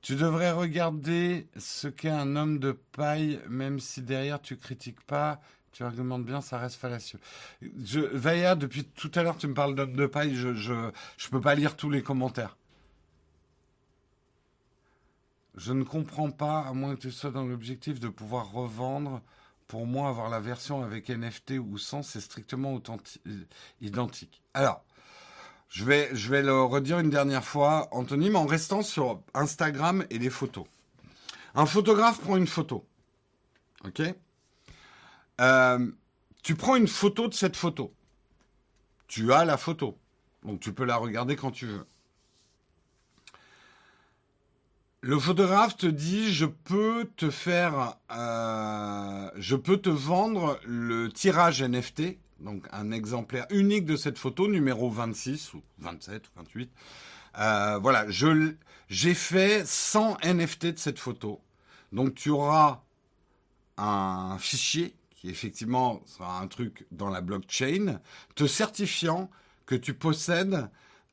Tu 0.00 0.14
devrais 0.14 0.52
regarder 0.52 1.48
ce 1.56 1.88
qu'est 1.88 2.08
un 2.08 2.36
homme 2.36 2.58
de 2.58 2.72
paille, 2.72 3.40
même 3.48 3.80
si 3.80 4.00
derrière 4.00 4.40
tu 4.40 4.56
critiques 4.56 5.00
pas, 5.02 5.40
tu 5.72 5.82
argumentes 5.82 6.24
bien, 6.24 6.40
ça 6.40 6.58
reste 6.58 6.76
fallacieux. 6.76 7.18
Je, 7.60 8.54
depuis 8.54 8.84
tout 8.84 9.10
à 9.14 9.22
l'heure, 9.22 9.36
tu 9.36 9.48
me 9.48 9.54
parles 9.54 9.74
d'homme 9.74 9.96
de 9.96 10.06
paille, 10.06 10.34
je, 10.34 10.54
je, 10.54 10.90
je 11.16 11.28
peux 11.28 11.40
pas 11.40 11.54
lire 11.54 11.76
tous 11.76 11.90
les 11.90 12.02
commentaires. 12.02 12.56
Je 15.56 15.72
ne 15.72 15.82
comprends 15.82 16.30
pas, 16.30 16.60
à 16.60 16.72
moins 16.72 16.94
que 16.94 17.00
tu 17.00 17.10
sois 17.10 17.32
dans 17.32 17.44
l'objectif 17.44 17.98
de 17.98 18.08
pouvoir 18.08 18.52
revendre 18.52 19.20
pour 19.68 19.86
moi, 19.86 20.08
avoir 20.08 20.30
la 20.30 20.40
version 20.40 20.82
avec 20.82 21.10
NFT 21.10 21.52
ou 21.60 21.76
sans, 21.76 22.02
c'est 22.02 22.20
strictement 22.20 22.80
identique. 23.80 24.42
Alors, 24.54 24.82
je 25.68 25.84
vais, 25.84 26.10
le 26.42 26.62
redire 26.62 26.98
une 26.98 27.10
dernière 27.10 27.44
fois, 27.44 27.88
Anthony, 27.92 28.30
mais 28.30 28.38
en 28.38 28.46
restant 28.46 28.82
sur 28.82 29.22
Instagram 29.34 30.06
et 30.08 30.18
les 30.18 30.30
photos. 30.30 30.64
Un 31.54 31.66
photographe 31.66 32.20
prend 32.20 32.36
une 32.36 32.46
photo. 32.46 32.86
OK? 33.84 34.02
Euh, 35.40 35.92
Tu 36.42 36.54
prends 36.54 36.76
une 36.76 36.88
photo 36.88 37.28
de 37.28 37.34
cette 37.34 37.56
photo. 37.56 37.92
Tu 39.06 39.32
as 39.32 39.44
la 39.44 39.58
photo. 39.58 39.98
Donc 40.44 40.60
tu 40.60 40.72
peux 40.72 40.84
la 40.84 40.96
regarder 40.96 41.36
quand 41.36 41.50
tu 41.50 41.66
veux. 41.66 41.86
Le 45.00 45.16
photographe 45.16 45.76
te 45.76 45.86
dit 45.86 46.32
je 46.32 46.44
peux 46.44 47.08
te 47.16 47.30
faire, 47.30 47.94
euh, 48.10 49.30
je 49.36 49.54
peux 49.54 49.76
te 49.76 49.88
vendre 49.88 50.58
le 50.64 51.08
tirage 51.08 51.62
NFT, 51.62 52.18
donc 52.40 52.66
un 52.72 52.90
exemplaire 52.90 53.46
unique 53.50 53.84
de 53.84 53.94
cette 53.94 54.18
photo, 54.18 54.48
numéro 54.48 54.90
26 54.90 55.54
ou 55.54 55.62
27 55.78 56.26
ou 56.26 56.30
28. 56.38 56.70
Euh, 57.38 57.78
voilà, 57.78 58.10
je 58.10 58.54
j'ai 58.88 59.14
fait 59.14 59.64
100 59.64 60.18
NFT 60.24 60.66
de 60.66 60.78
cette 60.78 60.98
photo. 60.98 61.40
Donc 61.92 62.16
tu 62.16 62.30
auras 62.30 62.82
un 63.76 64.36
fichier 64.40 64.96
qui 65.14 65.30
effectivement 65.30 66.02
sera 66.06 66.40
un 66.40 66.48
truc 66.48 66.86
dans 66.90 67.08
la 67.08 67.20
blockchain, 67.20 68.00
te 68.34 68.48
certifiant 68.48 69.30
que 69.64 69.76
tu 69.76 69.94
possèdes 69.94 70.68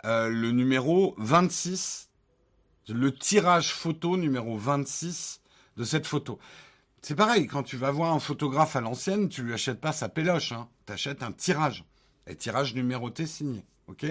euh, 0.06 0.28
le 0.30 0.50
numéro 0.50 1.14
26 1.20 2.10
le 2.94 3.14
tirage 3.14 3.74
photo 3.74 4.18
numéro 4.18 4.58
26 4.58 5.42
de 5.78 5.84
cette 5.84 6.08
photo. 6.08 6.40
C'est 7.02 7.16
pareil, 7.16 7.48
quand 7.48 7.64
tu 7.64 7.78
vas 7.78 7.92
voir 7.92 8.14
un 8.14 8.20
photographe 8.20 8.76
à 8.76 8.82
l'ancienne, 8.82 9.30
tu 9.30 9.44
lui 9.44 9.54
achètes 9.54 9.80
pas 9.80 9.92
sa 9.92 10.10
péloche, 10.10 10.52
hein. 10.52 10.68
tu 10.88 10.94
achètes 10.94 11.22
un 11.22 11.32
tirage. 11.32 11.84
Et 12.28 12.36
tirage 12.36 12.74
numéroté 12.74 13.28
signé. 13.28 13.64
OK? 13.88 14.06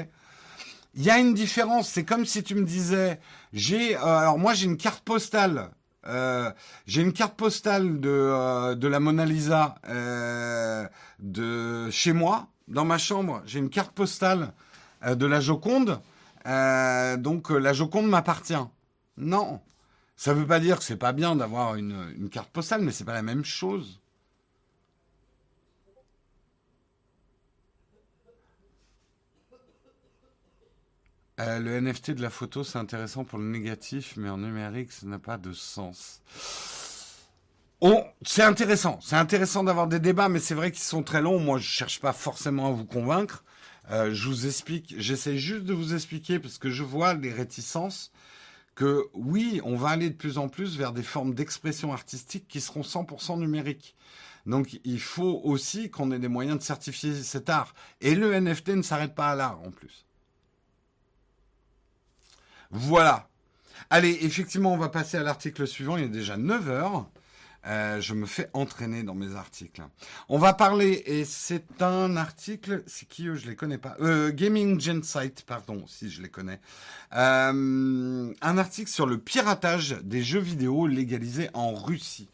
Il 0.96 1.02
y 1.02 1.10
a 1.10 1.18
une 1.18 1.34
différence, 1.34 1.88
c'est 1.88 2.04
comme 2.04 2.24
si 2.24 2.44
tu 2.44 2.54
me 2.54 2.64
disais, 2.64 3.18
j'ai, 3.52 3.96
euh, 3.96 4.04
alors 4.04 4.38
moi 4.38 4.54
j'ai 4.54 4.66
une 4.66 4.76
carte 4.76 5.02
postale, 5.02 5.70
euh, 6.06 6.52
j'ai 6.86 7.02
une 7.02 7.12
carte 7.12 7.34
postale 7.34 7.98
de, 7.98 8.08
euh, 8.08 8.76
de 8.76 8.86
la 8.86 9.00
Mona 9.00 9.26
Lisa 9.26 9.74
de 11.18 11.90
chez 11.90 12.12
moi, 12.12 12.46
dans 12.68 12.84
ma 12.84 12.98
chambre, 12.98 13.42
j'ai 13.44 13.58
une 13.58 13.70
carte 13.70 13.90
postale 13.90 14.52
de 15.04 15.26
la 15.26 15.40
Joconde. 15.40 16.00
Euh, 16.46 17.16
donc 17.16 17.50
euh, 17.50 17.58
la 17.58 17.72
Joconde 17.72 18.08
m'appartient. 18.08 18.54
Non. 19.16 19.60
Ça 20.16 20.34
ne 20.34 20.40
veut 20.40 20.46
pas 20.46 20.60
dire 20.60 20.78
que 20.78 20.84
c'est 20.84 20.96
pas 20.96 21.12
bien 21.12 21.36
d'avoir 21.36 21.74
une, 21.74 22.28
carte 22.30 22.50
postale, 22.50 22.82
mais 22.82 22.92
c'est 22.92 23.04
pas 23.04 23.14
la 23.14 23.22
même 23.22 23.44
chose. 23.44 24.00
Euh, 31.40 31.58
le 31.58 31.80
NFT 31.80 32.12
de 32.12 32.22
la 32.22 32.30
photo, 32.30 32.62
c'est 32.62 32.78
intéressant 32.78 33.24
pour 33.24 33.40
le 33.40 33.46
négatif, 33.46 34.14
mais 34.16 34.28
en 34.30 34.38
numérique, 34.38 34.92
ça 34.92 35.06
n'a 35.06 35.18
pas 35.18 35.36
de 35.36 35.52
sens. 35.52 36.22
C'est 38.22 38.42
intéressant. 38.42 38.98
C'est 39.02 39.16
intéressant 39.16 39.64
d'avoir 39.64 39.88
des 39.88 39.98
débats, 39.98 40.28
mais 40.28 40.38
c'est 40.38 40.54
vrai 40.54 40.70
qu'ils 40.70 40.82
sont 40.82 41.02
très 41.02 41.20
longs. 41.20 41.38
Moi, 41.38 41.58
je 41.58 41.66
cherche 41.66 42.00
pas 42.00 42.12
forcément 42.12 42.68
à 42.68 42.70
vous 42.70 42.86
convaincre. 42.86 43.44
Euh, 43.90 44.14
je 44.14 44.28
vous 44.28 44.46
explique, 44.46 44.94
j'essaie 44.98 45.36
juste 45.36 45.64
de 45.64 45.74
vous 45.74 45.94
expliquer 45.94 46.38
parce 46.38 46.58
que 46.58 46.70
je 46.70 46.82
vois 46.82 47.14
les 47.14 47.32
réticences 47.32 48.12
que 48.74 49.04
oui, 49.12 49.60
on 49.64 49.76
va 49.76 49.90
aller 49.90 50.10
de 50.10 50.16
plus 50.16 50.38
en 50.38 50.48
plus 50.48 50.76
vers 50.76 50.92
des 50.92 51.02
formes 51.02 51.34
d'expression 51.34 51.92
artistique 51.92 52.48
qui 52.48 52.60
seront 52.60 52.80
100% 52.80 53.38
numériques. 53.38 53.94
Donc 54.46 54.80
il 54.84 55.00
faut 55.00 55.40
aussi 55.44 55.90
qu'on 55.90 56.10
ait 56.10 56.18
des 56.18 56.28
moyens 56.28 56.58
de 56.58 56.62
certifier 56.62 57.14
cet 57.22 57.48
art. 57.48 57.74
Et 58.00 58.14
le 58.14 58.38
NFT 58.38 58.70
ne 58.70 58.82
s'arrête 58.82 59.14
pas 59.14 59.30
à 59.30 59.34
l'art 59.34 59.60
en 59.60 59.70
plus. 59.70 60.04
Voilà. 62.70 63.28
Allez, 63.90 64.18
effectivement, 64.22 64.72
on 64.72 64.78
va 64.78 64.88
passer 64.88 65.16
à 65.16 65.22
l'article 65.22 65.66
suivant. 65.66 65.96
Il 65.96 66.04
est 66.04 66.08
déjà 66.08 66.36
9 66.36 66.68
heures. 66.68 67.08
Euh, 67.66 68.00
je 68.00 68.12
me 68.14 68.26
fais 68.26 68.50
entraîner 68.52 69.02
dans 69.02 69.14
mes 69.14 69.36
articles. 69.36 69.82
On 70.28 70.38
va 70.38 70.52
parler, 70.52 71.02
et 71.06 71.24
c'est 71.24 71.80
un 71.80 72.16
article, 72.16 72.82
c'est 72.86 73.08
qui 73.08 73.26
eux, 73.26 73.36
je 73.36 73.46
les 73.46 73.56
connais 73.56 73.78
pas. 73.78 73.96
Euh, 74.00 74.30
Gaming 74.32 74.78
Gensight, 74.78 75.44
pardon, 75.46 75.84
si 75.86 76.10
je 76.10 76.20
les 76.20 76.28
connais. 76.28 76.60
Euh, 77.14 78.32
un 78.40 78.58
article 78.58 78.90
sur 78.90 79.06
le 79.06 79.18
piratage 79.18 79.96
des 80.02 80.22
jeux 80.22 80.40
vidéo 80.40 80.86
légalisés 80.86 81.48
en 81.54 81.74
Russie. 81.74 82.28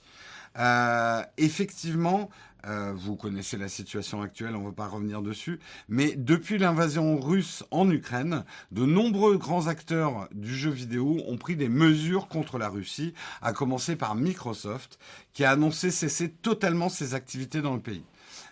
Effectivement, 1.37 2.29
euh, 2.67 2.93
vous 2.95 3.17
connaissez 3.17 3.57
la 3.57 3.69
situation 3.69 4.23
actuelle, 4.23 4.55
on 4.57 4.61
ne 4.61 4.67
va 4.67 4.73
pas 4.73 4.87
revenir 4.87 5.23
dessus. 5.23 5.61
Mais 5.89 6.15
depuis 6.17 6.59
l'invasion 6.59 7.19
russe 7.19 7.65
en 7.71 7.91
Ukraine, 7.91 8.45
de 8.71 8.85
nombreux 8.85 9.37
grands 9.39 9.67
acteurs 9.67 10.29
du 10.33 10.55
jeu 10.55 10.71
vidéo 10.71 11.21
ont 11.27 11.37
pris 11.37 11.57
des 11.57 11.69
mesures 11.69 12.29
contre 12.29 12.59
la 12.59 12.69
Russie, 12.69 13.15
à 13.43 13.53
commencer 13.53 13.97
par 13.97 14.15
Microsoft, 14.15 14.99
qui 15.33 15.45
a 15.45 15.53
annoncé 15.53 15.91
cesser 15.91 16.31
totalement 16.31 16.89
ses 16.89 17.15
activités 17.15 17.63
dans 17.63 17.75
le 17.75 17.81
pays. 17.81 18.05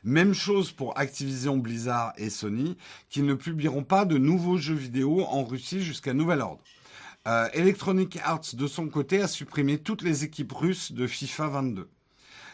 Même 0.05 0.35
chose 0.35 0.71
pour 0.71 0.99
Activision 0.99 1.57
Blizzard 1.57 2.13
et 2.17 2.31
Sony, 2.31 2.77
qui 3.09 3.23
ne 3.23 3.35
publieront 3.35 3.85
pas 3.85 4.05
de 4.05 4.17
nouveaux 4.17 4.57
jeux 4.57 4.75
vidéo 4.75 5.23
en 5.23 5.45
Russie 5.45 5.83
jusqu'à 5.83 6.15
nouvel 6.15 6.41
ordre. 6.41 6.63
Euh, 7.27 7.49
Electronic 7.53 8.19
Arts, 8.25 8.55
de 8.55 8.67
son 8.67 8.89
côté, 8.89 9.21
a 9.21 9.29
supprimé 9.29 9.79
toutes 9.79 10.03
les 10.03 10.25
équipes 10.25 10.53
russes 10.53 10.93
de 10.93 11.07
FIFA 11.07 11.49
22. 11.49 11.89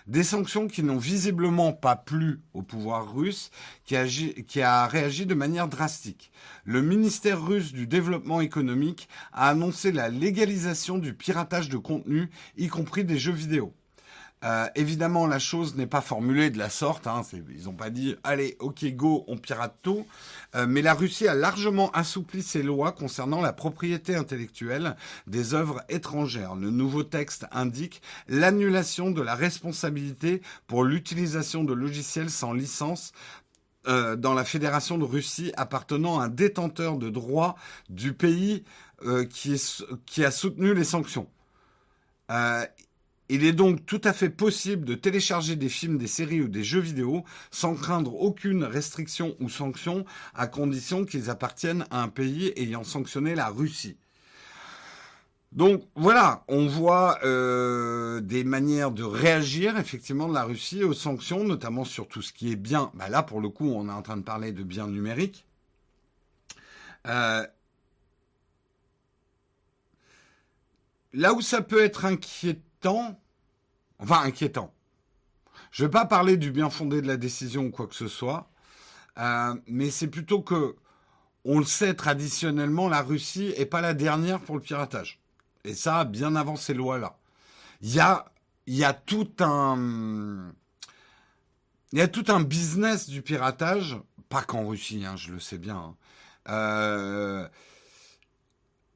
Des 0.07 0.23
sanctions 0.23 0.69
qui 0.69 0.83
n'ont 0.83 0.99
visiblement 0.99 1.73
pas 1.73 1.97
plu 1.97 2.43
au 2.53 2.61
pouvoir 2.61 3.15
russe, 3.15 3.51
qui, 3.87 3.97
a 3.97 4.87
réagi 4.87 5.25
de 5.25 5.35
manière 5.35 5.67
drastique. 5.67 6.31
Le 6.65 6.83
ministère 6.83 7.43
russe 7.43 7.73
du 7.73 7.87
développement 7.87 8.43
économique 8.43 9.09
a 9.33 9.49
annoncé 9.49 9.93
la 9.93 10.11
légalisation 10.11 10.99
du 10.99 11.15
piratage 11.15 11.71
de 11.71 11.79
contenu, 11.79 12.29
y 12.59 12.69
compris 12.69 13.05
des 13.05 13.17
jeux 13.17 13.33
vidéo. 13.33 13.73
Euh, 14.45 14.69
évidemment, 14.75 15.27
la 15.27 15.39
chose 15.39 15.75
n'est 15.75 15.87
pas 15.87 16.03
formulée 16.03 16.51
de 16.51 16.59
la 16.59 16.69
sorte. 16.69 17.07
Hein, 17.07 17.23
ils 17.33 17.65
n'ont 17.65 17.73
pas 17.73 17.91
dit 17.91 18.15
allez, 18.25 18.57
ok, 18.59 18.85
go, 18.95 19.25
on 19.27 19.39
pirate 19.39 19.77
tout. 19.83 20.07
Euh, 20.55 20.67
mais 20.69 20.83
la 20.83 20.93
Russie 20.93 21.27
a 21.27 21.35
largement 21.35 21.91
assoupli 21.93 22.43
ses 22.43 22.63
lois 22.63 22.93
concernant 22.93 23.41
la 23.41 23.55
propriété 23.55 24.15
intellectuelle 24.17 24.97
des 25.27 25.55
œuvres 25.55 25.83
étrangères. 25.89 26.55
Le 26.57 26.71
nouveau 26.71 27.05
texte 27.05 27.47
indique 27.53 28.03
l'annulation 28.29 29.11
de 29.11 29.23
la 29.23 29.35
responsabilité 29.35 30.43
pour 30.67 30.85
l'utilisation 30.85 31.65
de 31.65 31.73
logiciels 31.73 32.31
sans 32.31 32.53
licence 32.53 33.13
euh, 33.87 34.15
dans 34.15 34.35
la 34.35 34.45
Fédération 34.45 34.99
de 34.99 35.05
Russie 35.05 35.53
appartenant 35.57 36.21
à 36.21 36.25
un 36.25 36.29
détenteur 36.29 36.99
de 36.99 37.09
droit 37.09 37.57
du 37.89 38.13
pays 38.13 38.65
qui, 39.29 40.25
a 40.25 40.31
soutenu 40.31 40.73
les 40.73 40.85
sanctions. 40.85 41.29
Il 43.29 43.45
est 43.45 43.53
donc 43.53 43.87
tout 43.87 44.01
à 44.05 44.13
fait 44.13 44.29
possible 44.29 44.85
de 44.85 44.95
télécharger 44.95 45.57
des 45.57 45.69
films, 45.69 45.97
des 45.97 46.07
séries 46.07 46.43
ou 46.43 46.49
des 46.49 46.65
jeux 46.65 46.81
vidéo 46.81 47.25
sans 47.51 47.75
craindre 47.75 48.15
aucune 48.21 48.65
restriction 48.65 49.35
ou 49.41 49.49
sanction 49.49 50.05
à 50.35 50.47
condition 50.47 51.05
qu'ils 51.05 51.31
appartiennent 51.31 51.87
à 51.91 52.03
un 52.03 52.09
pays 52.09 52.53
ayant 52.57 52.85
sanctionné 52.85 53.35
la 53.35 53.49
Russie. 53.49 53.97
Donc 55.53 55.85
voilà, 55.95 56.45
on 56.49 56.67
voit 56.67 57.21
euh, 57.25 58.21
des 58.21 58.43
manières 58.43 58.91
de 58.91 59.05
réagir 59.05 59.79
effectivement 59.79 60.29
de 60.29 60.35
la 60.35 60.43
Russie 60.43 60.83
aux 60.83 60.95
sanctions, 60.95 61.45
notamment 61.45 61.85
sur 61.85 62.09
tout 62.09 62.23
ce 62.23 62.33
qui 62.33 62.51
est 62.51 62.57
bien. 62.57 62.91
Bah 62.95 63.09
là, 63.09 63.23
pour 63.23 63.41
le 63.41 63.49
coup, 63.49 63.69
on 63.69 63.89
est 63.89 63.93
en 63.93 64.03
train 64.03 64.17
de 64.17 64.23
parler 64.23 64.51
de 64.51 64.65
biens 64.65 64.89
numériques. 64.89 65.47
Euh, 67.07 67.47
là 71.13 71.33
où 71.35 71.41
ça 71.41 71.63
peut 71.63 71.85
être 71.85 72.05
inquiétant, 72.05 72.74
enfin 72.87 74.23
inquiétant. 74.23 74.73
Je 75.71 75.83
ne 75.83 75.89
vais 75.89 75.93
pas 75.93 76.05
parler 76.05 76.37
du 76.37 76.51
bien 76.51 76.71
fondé 76.71 77.03
de 77.03 77.07
la 77.07 77.17
décision 77.17 77.67
ou 77.67 77.71
quoi 77.71 77.87
que 77.87 77.95
ce 77.95 78.09
soit, 78.09 78.49
euh, 79.19 79.55
mais 79.67 79.91
c'est 79.91 80.09
plutôt 80.09 80.41
que, 80.41 80.77
on 81.45 81.59
le 81.59 81.65
sait 81.65 81.95
traditionnellement, 81.95 82.89
la 82.89 83.03
Russie 83.03 83.53
est 83.57 83.67
pas 83.67 83.81
la 83.81 83.95
dernière 83.95 84.41
pour 84.41 84.55
le 84.55 84.63
piratage. 84.63 85.21
Et 85.65 85.75
ça, 85.75 86.05
bien 86.05 86.37
avant 86.37 86.57
ces 86.57 86.75
lois-là. 86.75 87.17
Il 87.83 87.93
y 87.93 88.01
a, 88.01 88.93
tout 88.93 89.31
un, 89.41 90.53
tout 92.13 92.25
un 92.29 92.41
business 92.41 93.09
du 93.09 93.23
piratage, 93.23 93.99
pas 94.29 94.43
qu'en 94.43 94.67
Russie, 94.67 95.05
hein, 95.05 95.17
je 95.17 95.33
le 95.33 95.41
sais 95.41 95.59
bien. 95.59 95.77
Hein. 95.77 95.97
Euh, 96.49 97.49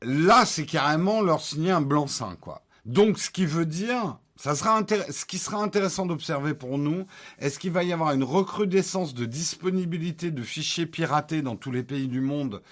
là, 0.03 0.45
c'est 0.45 0.67
carrément 0.67 1.23
leur 1.23 1.41
signer 1.41 1.71
un 1.71 1.81
blanc-seing, 1.81 2.37
quoi. 2.37 2.63
Donc, 2.89 3.19
ce 3.19 3.29
qui 3.31 3.45
veut 3.45 3.67
dire, 3.67 4.19
ce 4.37 5.25
qui 5.27 5.39
sera 5.39 5.63
intéressant 5.63 6.07
d'observer 6.07 6.55
pour 6.55 6.79
nous, 6.79 7.07
est-ce 7.39 7.59
qu'il 7.59 7.71
va 7.71 7.85
y 7.85 7.93
avoir 7.93 8.13
une 8.13 8.25
recrudescence 8.25 9.13
de 9.13 9.27
disponibilité 9.27 10.31
de 10.31 10.43
fichiers 10.43 10.87
piratés 10.87 11.43
dans 11.43 11.55
tous 11.55 11.71
les 11.71 11.83
pays 11.83 12.09
du 12.09 12.23
monde 12.23 12.63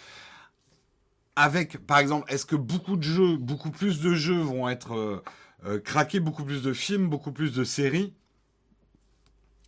avec, 1.39 1.87
par 1.87 1.99
exemple, 1.99 2.33
est-ce 2.33 2.47
que 2.47 2.57
beaucoup 2.57 2.97
de 2.97 3.03
jeux, 3.03 3.37
beaucoup 3.37 3.71
plus 3.71 4.01
de 4.01 4.15
jeux 4.15 4.41
vont 4.41 4.71
être 4.71 4.95
euh, 4.95 5.23
euh, 5.67 5.79
craqués, 5.79 6.19
beaucoup 6.19 6.45
plus 6.45 6.63
de 6.63 6.73
films, 6.73 7.09
beaucoup 7.09 7.31
plus 7.31 7.53
de 7.53 7.63
séries, 7.63 8.15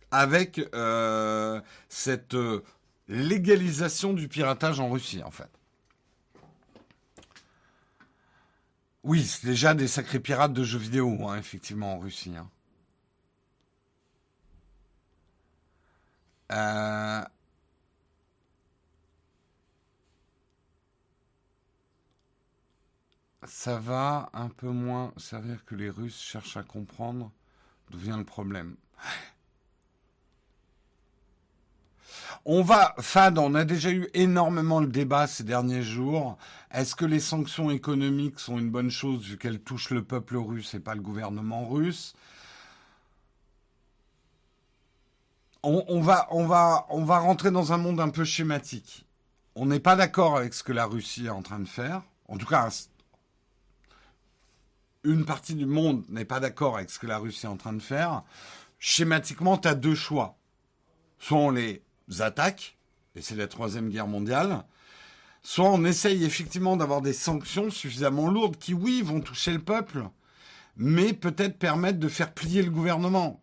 avec 0.09 0.59
euh, 0.73 1.61
cette 1.87 2.35
légalisation 3.07 4.13
du 4.13 4.27
piratage 4.27 4.79
en 4.79 4.89
Russie, 4.89 5.21
en 5.21 5.29
fait? 5.29 5.58
Oui, 9.03 9.25
c'est 9.25 9.45
déjà 9.47 9.73
des 9.73 9.87
sacrés 9.87 10.19
pirates 10.21 10.53
de 10.53 10.63
jeux 10.63 10.79
vidéo, 10.79 11.27
hein, 11.27 11.37
effectivement, 11.37 11.93
en 11.95 11.99
Russie. 11.99 12.35
Hein. 12.37 12.49
Euh, 16.51 17.23
ça 23.47 23.79
va 23.79 24.29
un 24.33 24.49
peu 24.49 24.69
moins 24.69 25.13
servir 25.17 25.65
que 25.65 25.75
les 25.75 25.89
Russes 25.89 26.21
cherchent 26.21 26.57
à 26.57 26.63
comprendre 26.63 27.31
d'où 27.89 27.97
vient 27.97 28.17
le 28.17 28.25
problème. 28.25 28.75
On 32.45 32.61
va, 32.61 32.95
Fad, 32.99 33.37
on 33.37 33.55
a 33.55 33.65
déjà 33.65 33.91
eu 33.91 34.09
énormément 34.13 34.79
le 34.79 34.87
débat 34.87 35.27
ces 35.27 35.43
derniers 35.43 35.83
jours. 35.83 36.37
Est-ce 36.71 36.95
que 36.95 37.05
les 37.05 37.19
sanctions 37.19 37.71
économiques 37.71 38.39
sont 38.39 38.57
une 38.57 38.69
bonne 38.69 38.91
chose 38.91 39.23
vu 39.23 39.37
qu'elles 39.37 39.61
touchent 39.61 39.89
le 39.89 40.03
peuple 40.03 40.37
russe 40.37 40.73
et 40.73 40.79
pas 40.79 40.95
le 40.95 41.01
gouvernement 41.01 41.67
russe? 41.67 42.13
On, 45.61 45.99
va, 45.99 46.27
on, 46.31 46.45
va, 46.45 46.85
on 46.89 47.03
va 47.03 47.19
rentrer 47.19 47.51
dans 47.51 47.73
un 47.73 47.77
monde 47.77 47.99
un 47.99 48.09
peu 48.09 48.23
schématique. 48.23 49.05
On 49.55 49.65
n'est 49.65 49.81
pas 49.81 49.97
d'accord 49.97 50.37
avec 50.37 50.53
ce 50.53 50.63
que 50.63 50.71
la 50.71 50.85
Russie 50.85 51.25
est 51.25 51.31
en 51.31 51.41
train 51.41 51.59
de 51.59 51.67
faire. 51.67 52.03
En 52.29 52.37
tout 52.37 52.45
cas, 52.45 52.69
une 55.03 55.25
partie 55.25 55.55
du 55.55 55.65
monde 55.65 56.05
n'est 56.07 56.23
pas 56.23 56.39
d'accord 56.39 56.77
avec 56.77 56.89
ce 56.89 56.97
que 56.97 57.07
la 57.07 57.17
Russie 57.17 57.45
est 57.45 57.49
en 57.49 57.57
train 57.57 57.73
de 57.73 57.81
faire. 57.81 58.23
Schématiquement, 58.79 59.57
tu 59.57 59.67
as 59.67 59.75
deux 59.75 59.95
choix. 59.95 60.37
Soit 61.19 61.37
on 61.37 61.51
les 61.51 61.83
attaques, 62.19 62.77
et 63.15 63.21
c'est 63.21 63.35
la 63.35 63.47
troisième 63.47 63.89
guerre 63.89 64.07
mondiale, 64.07 64.63
soit 65.41 65.69
on 65.69 65.83
essaye 65.85 66.23
effectivement 66.23 66.77
d'avoir 66.77 67.01
des 67.01 67.13
sanctions 67.13 67.69
suffisamment 67.69 68.29
lourdes 68.29 68.57
qui, 68.57 68.73
oui, 68.73 69.01
vont 69.01 69.21
toucher 69.21 69.53
le 69.53 69.59
peuple, 69.59 70.03
mais 70.75 71.13
peut-être 71.13 71.57
permettre 71.57 71.99
de 71.99 72.07
faire 72.07 72.33
plier 72.33 72.61
le 72.61 72.71
gouvernement. 72.71 73.41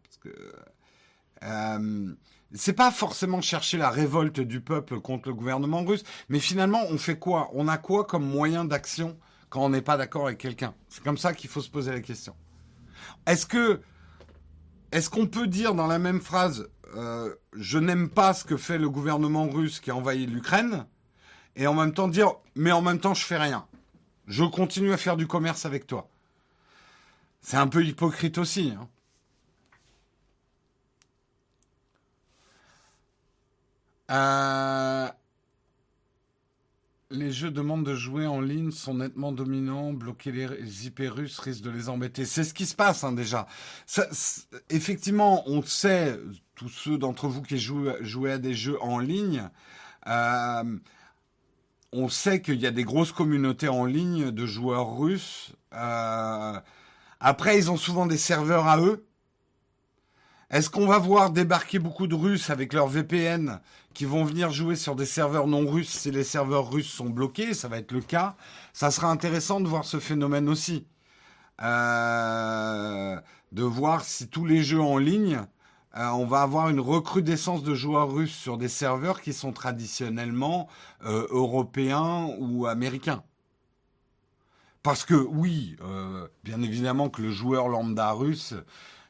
Euh, 1.42 2.14
c'est 2.54 2.72
pas 2.72 2.90
forcément 2.90 3.40
chercher 3.40 3.76
la 3.76 3.90
révolte 3.90 4.40
du 4.40 4.60
peuple 4.60 5.00
contre 5.00 5.28
le 5.28 5.34
gouvernement 5.34 5.84
russe, 5.84 6.04
mais 6.28 6.38
finalement, 6.38 6.82
on 6.90 6.98
fait 6.98 7.18
quoi? 7.18 7.50
On 7.54 7.68
a 7.68 7.76
quoi 7.78 8.04
comme 8.04 8.26
moyen 8.26 8.64
d'action 8.64 9.18
quand 9.48 9.64
on 9.64 9.70
n'est 9.70 9.82
pas 9.82 9.96
d'accord 9.96 10.26
avec 10.26 10.38
quelqu'un? 10.38 10.74
C'est 10.88 11.02
comme 11.02 11.18
ça 11.18 11.34
qu'il 11.34 11.50
faut 11.50 11.60
se 11.60 11.70
poser 11.70 11.92
la 11.92 12.00
question. 12.00 12.34
Est-ce 13.26 13.46
que 13.46 13.80
est-ce 14.92 15.10
qu'on 15.10 15.26
peut 15.26 15.48
dire 15.48 15.74
dans 15.74 15.88
la 15.88 15.98
même 15.98 16.20
phrase 16.20 16.68
je 16.94 17.78
n'aime 17.78 18.08
pas 18.08 18.34
ce 18.34 18.44
que 18.44 18.56
fait 18.56 18.78
le 18.78 18.88
gouvernement 18.88 19.48
russe 19.48 19.80
qui 19.80 19.90
a 19.90 19.96
envahi 19.96 20.26
l'Ukraine, 20.26 20.86
et 21.56 21.66
en 21.66 21.74
même 21.74 21.94
temps 21.94 22.08
dire, 22.08 22.34
mais 22.54 22.72
en 22.72 22.82
même 22.82 23.00
temps, 23.00 23.14
je 23.14 23.24
fais 23.24 23.38
rien. 23.38 23.66
Je 24.26 24.44
continue 24.44 24.92
à 24.92 24.96
faire 24.96 25.16
du 25.16 25.26
commerce 25.26 25.64
avec 25.66 25.86
toi. 25.86 26.08
C'est 27.40 27.56
un 27.56 27.68
peu 27.68 27.84
hypocrite 27.84 28.38
aussi. 28.38 28.72
Hein. 28.76 28.88
Euh, 34.10 35.08
Les 37.10 37.30
jeux 37.30 37.50
demandent 37.50 37.86
de 37.86 37.94
jouer 37.94 38.26
en 38.26 38.40
ligne 38.40 38.72
sont 38.72 38.94
nettement 38.94 39.32
dominants. 39.32 39.92
Bloquer 39.92 40.32
les 40.32 40.86
IP 40.86 41.02
russes 41.08 41.38
risque 41.38 41.62
de 41.62 41.70
les 41.70 41.88
embêter. 41.88 42.24
C'est 42.24 42.44
ce 42.44 42.52
qui 42.52 42.66
se 42.66 42.74
passe 42.74 43.04
hein, 43.04 43.12
déjà. 43.12 43.46
Effectivement, 44.70 45.48
on 45.48 45.62
sait, 45.62 46.18
tous 46.56 46.68
ceux 46.68 46.98
d'entre 46.98 47.28
vous 47.28 47.42
qui 47.42 47.58
jouent, 47.58 48.26
à 48.26 48.38
des 48.38 48.54
jeux 48.54 48.82
en 48.82 48.98
ligne, 48.98 49.48
euh, 50.08 50.78
on 51.92 52.08
sait 52.08 52.40
qu'il 52.42 52.60
y 52.60 52.66
a 52.66 52.70
des 52.70 52.84
grosses 52.84 53.12
communautés 53.12 53.68
en 53.68 53.84
ligne 53.84 54.30
de 54.30 54.46
joueurs 54.46 54.96
russes. 54.96 55.52
Euh, 55.74 56.58
après, 57.20 57.58
ils 57.58 57.70
ont 57.70 57.76
souvent 57.76 58.06
des 58.06 58.16
serveurs 58.16 58.66
à 58.66 58.80
eux. 58.80 59.06
Est-ce 60.50 60.70
qu'on 60.70 60.86
va 60.86 60.98
voir 60.98 61.30
débarquer 61.30 61.78
beaucoup 61.78 62.06
de 62.06 62.14
Russes 62.14 62.50
avec 62.50 62.72
leur 62.72 62.86
VPN 62.86 63.60
qui 63.94 64.04
vont 64.04 64.24
venir 64.24 64.52
jouer 64.52 64.76
sur 64.76 64.94
des 64.94 65.04
serveurs 65.04 65.48
non 65.48 65.68
russes 65.68 65.90
si 65.90 66.12
les 66.12 66.22
serveurs 66.22 66.70
russes 66.70 66.90
sont 66.90 67.10
bloqués? 67.10 67.52
Ça 67.52 67.66
va 67.66 67.78
être 67.78 67.90
le 67.90 68.00
cas. 68.00 68.36
Ça 68.72 68.92
sera 68.92 69.10
intéressant 69.10 69.60
de 69.60 69.66
voir 69.66 69.84
ce 69.84 69.98
phénomène 69.98 70.48
aussi. 70.48 70.86
Euh, 71.62 73.20
de 73.50 73.62
voir 73.62 74.04
si 74.04 74.28
tous 74.28 74.46
les 74.46 74.62
jeux 74.62 74.80
en 74.80 74.98
ligne, 74.98 75.40
euh, 75.96 76.08
on 76.10 76.26
va 76.26 76.42
avoir 76.42 76.68
une 76.68 76.80
recrudescence 76.80 77.62
de 77.62 77.74
joueurs 77.74 78.12
russes 78.12 78.34
sur 78.34 78.58
des 78.58 78.68
serveurs 78.68 79.20
qui 79.20 79.32
sont 79.32 79.52
traditionnellement 79.52 80.68
euh, 81.04 81.26
européens 81.30 82.28
ou 82.38 82.66
américains. 82.66 83.22
Parce 84.82 85.04
que 85.04 85.14
oui, 85.14 85.76
bien 86.44 86.62
évidemment 86.62 87.08
que 87.10 87.20
le 87.20 87.32
joueur 87.32 87.66
lambda 87.68 88.12
russe, 88.12 88.54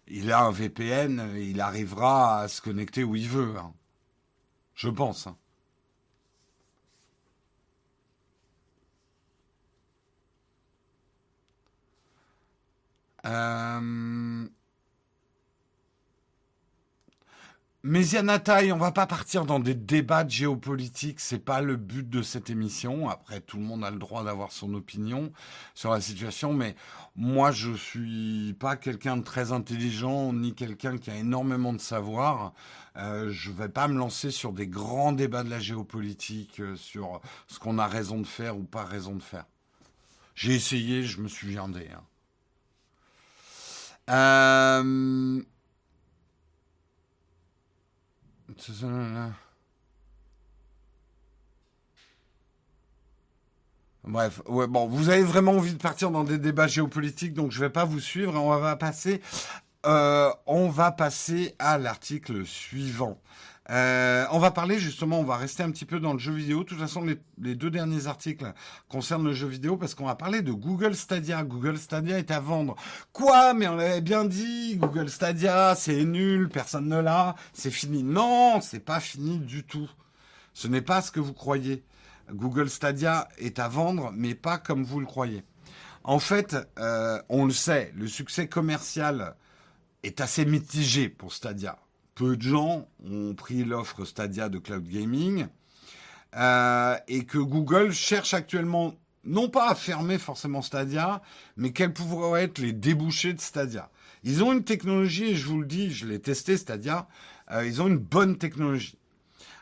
il 0.09 0.33
a 0.33 0.41
un 0.45 0.51
VPN, 0.51 1.35
il 1.37 1.61
arrivera 1.61 2.41
à 2.41 2.49
se 2.49 2.63
connecter 2.63 3.05
où 3.05 3.15
il 3.15 3.29
veut. 3.29 3.57
Hein. 3.59 3.73
Je 4.75 4.89
pense. 4.89 5.27
Hein. 5.27 5.37
Euh... 13.27 14.49
Mais 17.89 18.05
Yanataï, 18.05 18.73
on 18.73 18.79
va 18.79 18.91
pas 18.91 19.07
partir 19.07 19.47
dans 19.47 19.61
des 19.61 19.77
débats 19.77 20.25
de 20.25 20.31
géopolitique, 20.31 21.21
c'est 21.21 21.39
pas 21.39 21.61
le 21.61 21.77
but 21.77 22.11
de 22.11 22.21
cette 22.21 22.51
émission. 22.51 23.09
Après, 23.09 23.41
tout 23.41 23.59
le 23.59 23.63
monde 23.63 23.85
a 23.85 23.93
le 23.93 23.99
droit 24.01 24.25
d'avoir 24.25 24.51
son 24.51 24.75
opinion 24.75 25.33
sur 25.73 25.93
la 25.93 26.01
situation, 26.01 26.53
mais 26.53 26.75
moi, 27.15 27.53
je 27.53 27.73
suis 27.75 28.57
pas 28.59 28.75
quelqu'un 28.75 29.17
de 29.17 29.23
très 29.23 29.53
intelligent 29.53 30.33
ni 30.33 30.53
quelqu'un 30.53 30.99
qui 30.99 31.13
a 31.13 31.17
énormément 31.17 31.73
de 31.73 31.81
savoir. 31.81 32.55
Euh, 32.97 33.31
je 33.31 33.53
vais 33.53 33.69
pas 33.69 33.87
me 33.87 33.97
lancer 33.97 34.33
sur 34.33 34.53
des 34.53 34.67
grands 34.67 35.13
débats 35.13 35.45
de 35.45 35.51
la 35.51 35.61
géopolitique, 35.61 36.59
euh, 36.59 36.75
sur 36.75 37.21
ce 37.47 37.61
qu'on 37.61 37.79
a 37.79 37.87
raison 37.87 38.21
de 38.21 38.27
faire 38.27 38.59
ou 38.59 38.65
pas 38.65 38.85
raison 38.85 39.15
de 39.15 39.23
faire. 39.23 39.45
J'ai 40.35 40.57
essayé, 40.57 41.05
je 41.05 41.21
me 41.21 41.29
suis 41.29 41.51
viandé. 41.51 41.89
Hein. 44.09 44.83
Euh... 44.83 45.41
Bref, 54.05 54.41
vous 54.47 55.09
avez 55.09 55.25
vraiment 55.25 55.53
envie 55.53 55.73
de 55.73 55.83
partir 55.83 56.13
dans 56.13 56.23
des 56.23 56.39
débats 56.39 56.69
géopolitiques, 56.69 57.35
donc 57.35 57.51
je 57.51 57.59
vais 57.59 57.71
pas 57.71 57.85
vous 57.85 57.99
suivre. 57.99 58.35
On 58.35 58.57
va 58.57 58.77
passer, 58.77 59.21
euh, 59.85 60.31
on 60.47 60.69
va 60.69 60.91
passer 60.93 61.55
à 61.59 61.79
l'article 61.79 62.47
suivant. 62.47 63.19
Euh, 63.69 64.25
on 64.31 64.39
va 64.39 64.53
parler 64.53 64.79
justement, 64.79 65.19
on 65.19 65.25
va 65.25 65.37
rester 65.37 65.65
un 65.65 65.71
petit 65.73 65.85
peu 65.85 65.99
dans 65.99 66.13
le 66.13 66.19
jeu 66.19 66.33
vidéo. 66.33 66.63
De 66.63 66.69
toute 66.69 66.79
façon, 66.79 67.05
les, 67.05 67.55
deux 67.55 67.71
derniers 67.71 68.07
articles 68.07 68.53
concernent 68.89 69.25
le 69.25 69.33
jeu 69.33 69.49
vidéo 69.49 69.77
parce 69.77 69.95
qu'on 69.95 70.07
va 70.07 70.15
parler 70.15 70.43
de 70.43 70.53
Google 70.53 70.95
Stadia. 70.95 71.43
Google 71.43 71.79
Stadia 71.79 72.19
est 72.19 72.31
à 72.31 72.39
vendre. 72.39 72.77
Quoi? 73.13 73.55
Mais 73.55 73.67
on 73.67 73.75
l'avait 73.75 74.01
bien 74.01 74.25
dit, 74.25 74.77
Google 74.77 75.09
Stadia, 75.09 75.75
c'est 75.75 76.05
nul, 76.05 76.49
personne 76.49 76.89
ne 76.89 77.01
l'a, 77.01 77.35
c'est 77.53 77.73
fini. 77.73 78.05
Non, 78.05 78.61
c'est 78.61 78.81
pas 78.81 79.01
fini 79.01 79.39
du 79.39 79.65
tout. 79.65 79.91
Ce 80.55 80.69
n'est 80.69 80.83
pas 80.83 81.03
ce 81.03 81.11
que 81.11 81.21
vous 81.21 81.35
croyez. 81.35 81.85
Google 82.33 82.71
Stadia 82.71 83.29
est 83.39 83.59
à 83.59 83.69
vendre, 83.69 84.11
mais 84.15 84.35
pas 84.35 84.59
comme 84.59 84.85
vous 84.85 85.01
le 85.01 85.07
croyez. 85.07 85.45
En 86.05 86.21
fait, 86.21 86.57
euh, 86.79 87.21
on 87.29 87.47
le 87.47 87.53
sait, 87.53 87.93
le 87.97 88.07
succès 88.07 88.47
commercial 88.47 89.35
est 90.07 90.21
assez 90.21 90.45
mitigé 90.45 91.09
pour 91.09 91.33
Stadia 91.33 91.79
peu 92.17 92.37
de 92.37 92.43
gens 92.43 92.89
ont 93.09 93.35
pris 93.35 93.63
l'offre 93.63 94.05
Stadia 94.05 94.49
de 94.49 94.59
cloud 94.59 94.89
gaming 94.89 95.47
euh, 96.35 96.97
et 97.07 97.25
que 97.25 97.39
Google 97.39 97.93
cherche 97.93 98.35
actuellement 98.35 98.95
non 99.25 99.49
pas 99.49 99.71
à 99.71 99.75
fermer 99.75 100.19
forcément 100.19 100.63
Stadia, 100.63 101.21
mais 101.57 101.73
quels 101.73 101.93
pourraient 101.93 102.45
être 102.45 102.59
les 102.59 102.73
débouchés 102.73 103.35
de 103.35 103.41
Stadia. 103.41 103.91
Ils 104.23 104.43
ont 104.43 104.53
une 104.53 104.65
technologie, 104.65 105.31
et 105.31 105.35
je 105.35 105.47
vous 105.47 105.61
le 105.61 105.67
dis, 105.67 105.93
je 105.93 106.07
l'ai 106.07 106.21
testé 106.21 106.57
Stadia, 106.57 107.07
euh, 107.51 107.67
ils 107.67 107.83
ont 107.83 107.87
une 107.87 107.99
bonne 107.99 108.39
technologie. 108.39 108.99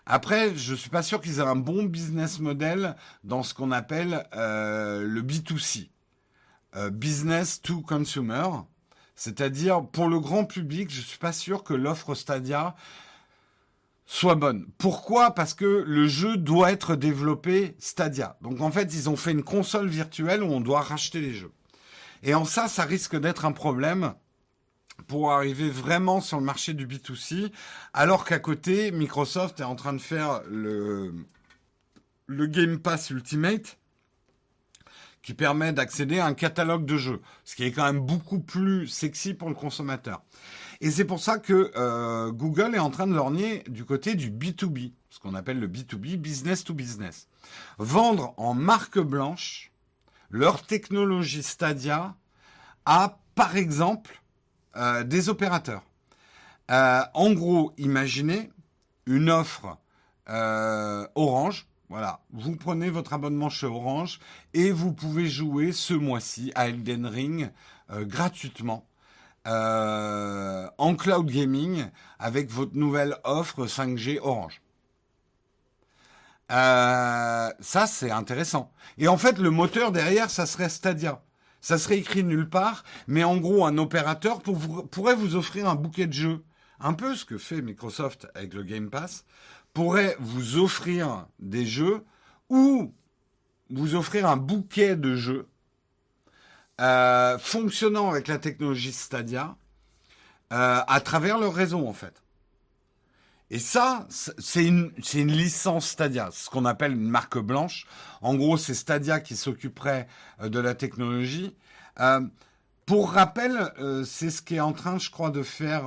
Après, 0.06 0.54
je 0.54 0.74
suis 0.74 0.90
pas 0.90 1.02
sûr 1.02 1.20
qu'ils 1.20 1.38
aient 1.38 1.42
un 1.42 1.56
bon 1.56 1.84
business 1.84 2.38
model 2.38 2.94
dans 3.24 3.42
ce 3.42 3.54
qu'on 3.54 3.72
appelle 3.72 4.26
euh, 4.36 5.02
le 5.02 5.22
B2C, 5.22 5.88
business 6.92 7.62
to 7.62 7.80
consumer. 7.80 8.48
C'est-à-dire, 9.14 9.86
pour 9.86 10.08
le 10.08 10.18
grand 10.18 10.44
public, 10.44 10.90
je 10.90 11.00
ne 11.00 11.04
suis 11.04 11.18
pas 11.18 11.32
sûr 11.32 11.62
que 11.62 11.74
l'offre 11.74 12.14
Stadia 12.14 12.74
soit 14.06 14.34
bonne. 14.34 14.66
Pourquoi? 14.78 15.30
Parce 15.34 15.54
que 15.54 15.84
le 15.86 16.08
jeu 16.08 16.36
doit 16.36 16.72
être 16.72 16.96
développé 16.96 17.76
Stadia. 17.78 18.36
Donc 18.42 18.60
en 18.60 18.70
fait, 18.70 18.92
ils 18.94 19.08
ont 19.08 19.16
fait 19.16 19.32
une 19.32 19.44
console 19.44 19.88
virtuelle 19.88 20.42
où 20.42 20.52
on 20.52 20.60
doit 20.60 20.80
racheter 20.80 21.20
les 21.20 21.34
jeux. 21.34 21.52
Et 22.22 22.34
en 22.34 22.44
ça, 22.44 22.68
ça 22.68 22.84
risque 22.84 23.16
d'être 23.18 23.44
un 23.44 23.52
problème 23.52 24.14
pour 25.06 25.32
arriver 25.32 25.68
vraiment 25.68 26.20
sur 26.20 26.38
le 26.38 26.44
marché 26.44 26.72
du 26.72 26.86
B2C, 26.86 27.50
alors 27.92 28.24
qu'à 28.24 28.38
côté, 28.38 28.90
Microsoft 28.92 29.60
est 29.60 29.64
en 29.64 29.74
train 29.74 29.92
de 29.92 29.98
faire 29.98 30.42
le, 30.48 31.12
le 32.26 32.46
Game 32.46 32.78
Pass 32.78 33.10
Ultimate, 33.10 33.76
qui 35.24 35.32
permet 35.32 35.72
d'accéder 35.72 36.20
à 36.20 36.26
un 36.26 36.34
catalogue 36.34 36.84
de 36.84 36.98
jeux, 36.98 37.22
ce 37.44 37.56
qui 37.56 37.64
est 37.64 37.72
quand 37.72 37.84
même 37.84 38.00
beaucoup 38.00 38.40
plus 38.40 38.86
sexy 38.86 39.32
pour 39.32 39.48
le 39.48 39.54
consommateur. 39.54 40.22
Et 40.82 40.90
c'est 40.90 41.06
pour 41.06 41.18
ça 41.18 41.38
que 41.38 41.72
euh, 41.76 42.30
Google 42.30 42.74
est 42.74 42.78
en 42.78 42.90
train 42.90 43.06
de 43.06 43.14
lorgner 43.14 43.64
du 43.68 43.86
côté 43.86 44.16
du 44.16 44.30
B2B, 44.30 44.92
ce 45.08 45.18
qu'on 45.18 45.34
appelle 45.34 45.58
le 45.58 45.66
B2B, 45.66 46.16
business 46.16 46.62
to 46.62 46.74
business. 46.74 47.26
Vendre 47.78 48.34
en 48.36 48.52
marque 48.52 48.98
blanche 48.98 49.72
leur 50.28 50.62
technologie 50.62 51.42
Stadia 51.42 52.14
à, 52.84 53.18
par 53.34 53.56
exemple, 53.56 54.20
euh, 54.76 55.04
des 55.04 55.30
opérateurs. 55.30 55.84
Euh, 56.70 57.00
en 57.14 57.32
gros, 57.32 57.72
imaginez 57.78 58.50
une 59.06 59.30
offre 59.30 59.78
Orange 60.26 61.66
voilà, 61.94 62.18
vous 62.32 62.56
prenez 62.56 62.90
votre 62.90 63.12
abonnement 63.12 63.48
chez 63.48 63.68
Orange 63.68 64.18
et 64.52 64.72
vous 64.72 64.92
pouvez 64.92 65.28
jouer 65.28 65.70
ce 65.70 65.94
mois-ci 65.94 66.50
à 66.56 66.66
Elden 66.66 67.06
Ring 67.06 67.52
euh, 67.92 68.04
gratuitement 68.04 68.84
euh, 69.46 70.68
en 70.76 70.96
cloud 70.96 71.30
gaming 71.30 71.86
avec 72.18 72.50
votre 72.50 72.74
nouvelle 72.74 73.16
offre 73.22 73.66
5G 73.66 74.18
Orange. 74.20 74.60
Euh, 76.50 77.52
ça, 77.60 77.86
c'est 77.86 78.10
intéressant. 78.10 78.72
Et 78.98 79.06
en 79.06 79.16
fait, 79.16 79.38
le 79.38 79.50
moteur 79.50 79.92
derrière, 79.92 80.30
ça 80.30 80.46
serait 80.46 80.70
Stadia. 80.70 81.22
Ça 81.60 81.78
serait 81.78 81.98
écrit 81.98 82.24
nulle 82.24 82.50
part, 82.50 82.82
mais 83.06 83.22
en 83.22 83.36
gros, 83.36 83.66
un 83.66 83.78
opérateur 83.78 84.42
pourrait 84.42 85.14
vous 85.14 85.36
offrir 85.36 85.68
un 85.68 85.76
bouquet 85.76 86.08
de 86.08 86.12
jeux. 86.12 86.44
Un 86.80 86.94
peu 86.94 87.14
ce 87.14 87.24
que 87.24 87.38
fait 87.38 87.62
Microsoft 87.62 88.26
avec 88.34 88.52
le 88.52 88.64
Game 88.64 88.90
Pass 88.90 89.24
pourrait 89.74 90.16
vous 90.20 90.56
offrir 90.56 91.26
des 91.40 91.66
jeux 91.66 92.04
ou 92.48 92.94
vous 93.70 93.94
offrir 93.96 94.26
un 94.26 94.36
bouquet 94.36 94.96
de 94.96 95.16
jeux 95.16 95.48
euh, 96.80 97.38
fonctionnant 97.38 98.10
avec 98.10 98.28
la 98.28 98.38
technologie 98.38 98.92
Stadia 98.92 99.56
euh, 100.52 100.80
à 100.86 101.00
travers 101.00 101.38
leur 101.38 101.54
réseau 101.54 101.86
en 101.86 101.92
fait. 101.92 102.22
Et 103.50 103.58
ça, 103.58 104.06
c'est 104.08 104.64
une, 104.64 104.90
une, 105.12 105.30
licence 105.30 105.88
Stadia, 105.88 106.30
ce 106.32 106.48
qu'on 106.48 106.64
appelle 106.64 106.92
une 106.92 107.08
marque 107.08 107.38
blanche. 107.38 107.86
En 108.22 108.34
gros, 108.34 108.56
c'est 108.56 108.74
Stadia 108.74 109.20
qui 109.20 109.36
s'occuperait 109.36 110.08
euh, 110.40 110.48
de 110.48 110.58
la 110.58 110.74
technologie. 110.74 111.54
pour 112.86 113.12
rappel, 113.12 113.72
c'est 114.04 114.30
ce 114.30 114.42
qui 114.42 114.56
est 114.56 114.60
en 114.60 114.72
train, 114.72 114.98
je 114.98 115.10
crois, 115.10 115.30
de 115.30 115.42
faire 115.42 115.84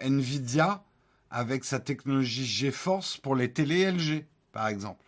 Nvidia 0.00 0.82
avec 1.36 1.64
sa 1.64 1.80
technologie 1.80 2.46
GeForce 2.46 3.18
pour 3.18 3.36
les 3.36 3.52
télé 3.52 3.90
LG, 3.92 4.24
par 4.52 4.68
exemple. 4.68 5.04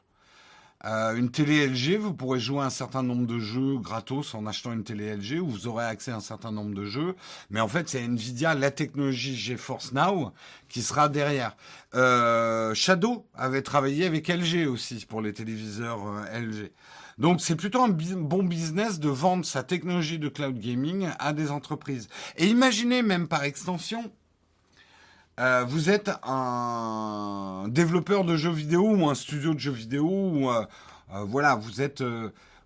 Euh, 0.85 1.17
une 1.17 1.31
télé 1.31 1.67
LG, 1.67 1.97
vous 1.97 2.13
pourrez 2.13 2.39
jouer 2.39 2.61
un 2.61 2.71
certain 2.71 3.03
nombre 3.03 3.27
de 3.27 3.39
jeux 3.39 3.79
gratos 3.79 4.35
en 4.35 4.45
achetant 4.45 4.75
une 4.75 4.85
télé 4.85 5.17
LG, 5.17 5.41
où 5.41 5.49
vous 5.49 5.67
aurez 5.69 5.87
accès 5.87 6.11
à 6.11 6.17
un 6.17 6.21
certain 6.21 6.53
nombre 6.53 6.75
de 6.75 6.85
jeux. 6.85 7.17
Mais 7.49 7.61
en 7.61 7.67
fait, 7.67 7.89
c'est 7.89 8.03
Nvidia, 8.03 8.55
la 8.55 8.71
technologie 8.71 9.35
GeForce 9.37 9.93
Now, 9.93 10.33
qui 10.69 10.83
sera 10.83 11.09
derrière. 11.09 11.57
Euh, 11.95 12.75
Shadow 12.75 13.27
avait 13.35 13.63
travaillé 13.63 14.05
avec 14.05 14.29
LG 14.29 14.69
aussi 14.69 15.07
pour 15.09 15.23
les 15.23 15.33
téléviseurs 15.33 16.07
euh, 16.07 16.41
LG. 16.41 16.71
Donc 17.17 17.41
c'est 17.41 17.57
plutôt 17.57 17.83
un 17.83 17.89
bon 17.89 18.45
business 18.45 19.01
de 19.01 19.09
vendre 19.09 19.47
sa 19.47 19.63
technologie 19.63 20.19
de 20.19 20.29
cloud 20.29 20.59
gaming 20.59 21.09
à 21.19 21.33
des 21.33 21.51
entreprises. 21.51 22.09
Et 22.37 22.47
imaginez 22.47 23.03
même 23.03 23.27
par 23.29 23.45
extension, 23.45 24.13
euh, 25.39 25.65
vous 25.65 25.89
êtes 25.89 26.11
un 26.25 27.67
développeur 27.69 28.25
de 28.25 28.37
jeux 28.37 28.51
vidéo 28.51 28.91
ou 28.91 29.09
un 29.09 29.15
studio 29.15 29.55
de 29.55 29.61
jeux 29.61 29.71
vidéo 29.71 30.09
ou 30.09 30.51
euh, 30.51 30.65
euh, 31.15 31.25
voilà, 31.25 31.55
vous 31.55 31.81
êtes, 31.81 32.03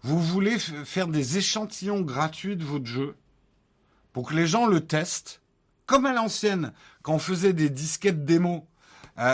vous 0.03 0.19
voulez 0.19 0.59
faire 0.59 1.07
des 1.07 1.37
échantillons 1.37 2.01
gratuits 2.01 2.57
de 2.57 2.65
votre 2.65 2.87
jeu 2.87 3.15
pour 4.15 4.29
que 4.29 4.35
les 4.35 4.47
gens 4.47 4.67
le 4.67 4.81
testent, 4.81 5.43
comme 5.85 6.07
à 6.07 6.15
l'ancienne 6.15 6.73
quand 7.03 7.15
on 7.15 7.19
faisait 7.19 7.53
des 7.53 7.69
disquettes 7.69 8.25
démos. 8.25 8.63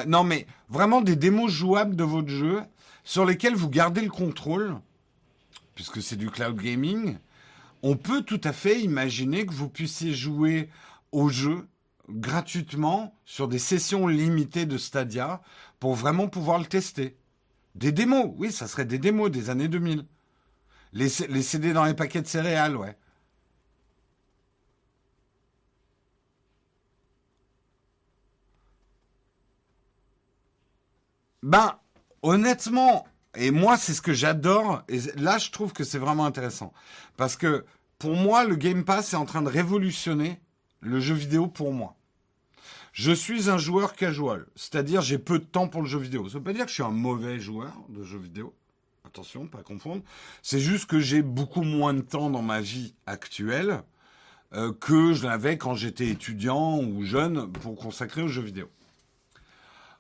non 0.09 0.25
mais 0.25 0.47
vraiment 0.69 1.01
des 1.01 1.17
démos 1.17 1.51
jouables 1.51 1.95
de 1.95 2.05
votre 2.05 2.29
jeu 2.29 2.63
sur 3.05 3.25
lesquels 3.25 3.55
vous 3.55 3.71
gardez 3.71 4.01
le 4.01 4.11
contrôle 4.11 4.77
puisque 5.77 6.03
c'est 6.03 6.17
du 6.17 6.29
cloud 6.29 6.61
gaming, 6.61 7.19
on 7.85 7.97
peut 7.97 8.23
tout 8.23 8.41
à 8.43 8.53
fait 8.53 8.81
imaginer 8.81 9.47
que 9.47 9.53
vous 9.53 9.69
puissiez 9.69 10.13
jouer 10.13 10.69
au 11.13 11.29
jeu 11.29 11.69
gratuitement 12.09 13.15
sur 13.25 13.49
des 13.49 13.59
sessions 13.59 14.07
limitées 14.07 14.67
de 14.67 14.79
Stadia 14.79 15.43
pour 15.81 15.95
vraiment 15.95 16.29
pouvoir 16.29 16.59
le 16.59 16.67
tester. 16.67 17.17
Des 17.75 17.93
démos, 17.93 18.33
oui, 18.37 18.51
ça 18.53 18.67
serait 18.67 18.85
des 18.85 18.99
démos 18.99 19.31
des 19.31 19.51
années 19.51 19.69
2000. 19.69 20.05
Les, 20.93 21.09
les 21.29 21.43
CD 21.43 21.73
dans 21.73 21.85
les 21.85 21.95
paquets 21.95 22.23
de 22.23 22.27
céréales, 22.27 22.77
ouais. 22.77 22.97
Ben, 31.43 31.79
honnêtement, 32.23 33.07
et 33.37 33.51
moi, 33.51 33.77
c'est 33.77 33.95
ce 33.95 34.03
que 34.03 34.13
j'adore. 34.13 34.83
Et 34.89 34.99
là, 35.17 35.39
je 35.39 35.51
trouve 35.51 35.73
que 35.73 35.85
c'est 35.85 35.99
vraiment 35.99 36.27
intéressant. 36.27 36.73
Parce 37.17 37.37
que 37.37 37.65
pour 37.99 38.17
moi, 38.17 38.45
le 38.45 38.57
Game 38.57 38.85
Pass 38.85 39.13
est 39.13 39.17
en 39.17 39.25
train 39.25 39.43
de 39.43 39.49
révolutionner 39.49 40.41
le 40.81 41.01
jeu 41.01 41.15
vidéo 41.15 41.47
pour 41.47 41.73
moi. 41.73 41.98
Je 42.99 43.13
suis 43.13 43.49
un 43.49 43.59
joueur 43.59 43.95
casual, 43.95 44.47
c'est-à-dire 44.57 45.03
j'ai 45.03 45.19
peu 45.19 45.39
de 45.39 45.45
temps 45.45 45.69
pour 45.69 45.83
le 45.83 45.87
jeu 45.87 46.01
vidéo. 46.01 46.25
Ça 46.25 46.35
ne 46.35 46.39
veut 46.39 46.43
pas 46.43 46.53
dire 46.53 46.65
que 46.65 46.71
je 46.71 46.75
suis 46.75 46.83
un 46.83 46.91
mauvais 46.91 47.39
joueur 47.39 47.73
de 47.91 48.03
jeu 48.03 48.19
vidéo. 48.19 48.53
Attention, 49.05 49.47
pas 49.47 49.63
confondre. 49.63 50.03
C'est 50.43 50.59
juste 50.59 50.87
que 50.87 50.99
j'ai 50.99 51.23
beaucoup 51.23 51.63
moins 51.63 51.95
de 51.95 52.01
temps 52.01 52.29
dans 52.29 52.43
ma 52.43 52.61
vie 52.61 52.97
actuelle 53.07 53.85
euh, 54.53 54.73
que 54.73 55.13
je 55.13 55.25
l'avais 55.29 55.57
quand 55.59 55.75
j'étais 55.75 56.09
étudiant 56.09 56.83
ou 56.83 57.05
jeune 57.05 57.53
pour 57.53 57.77
consacrer 57.77 58.21
aux 58.21 58.27
jeux 58.27 58.43
vidéo. 58.43 58.69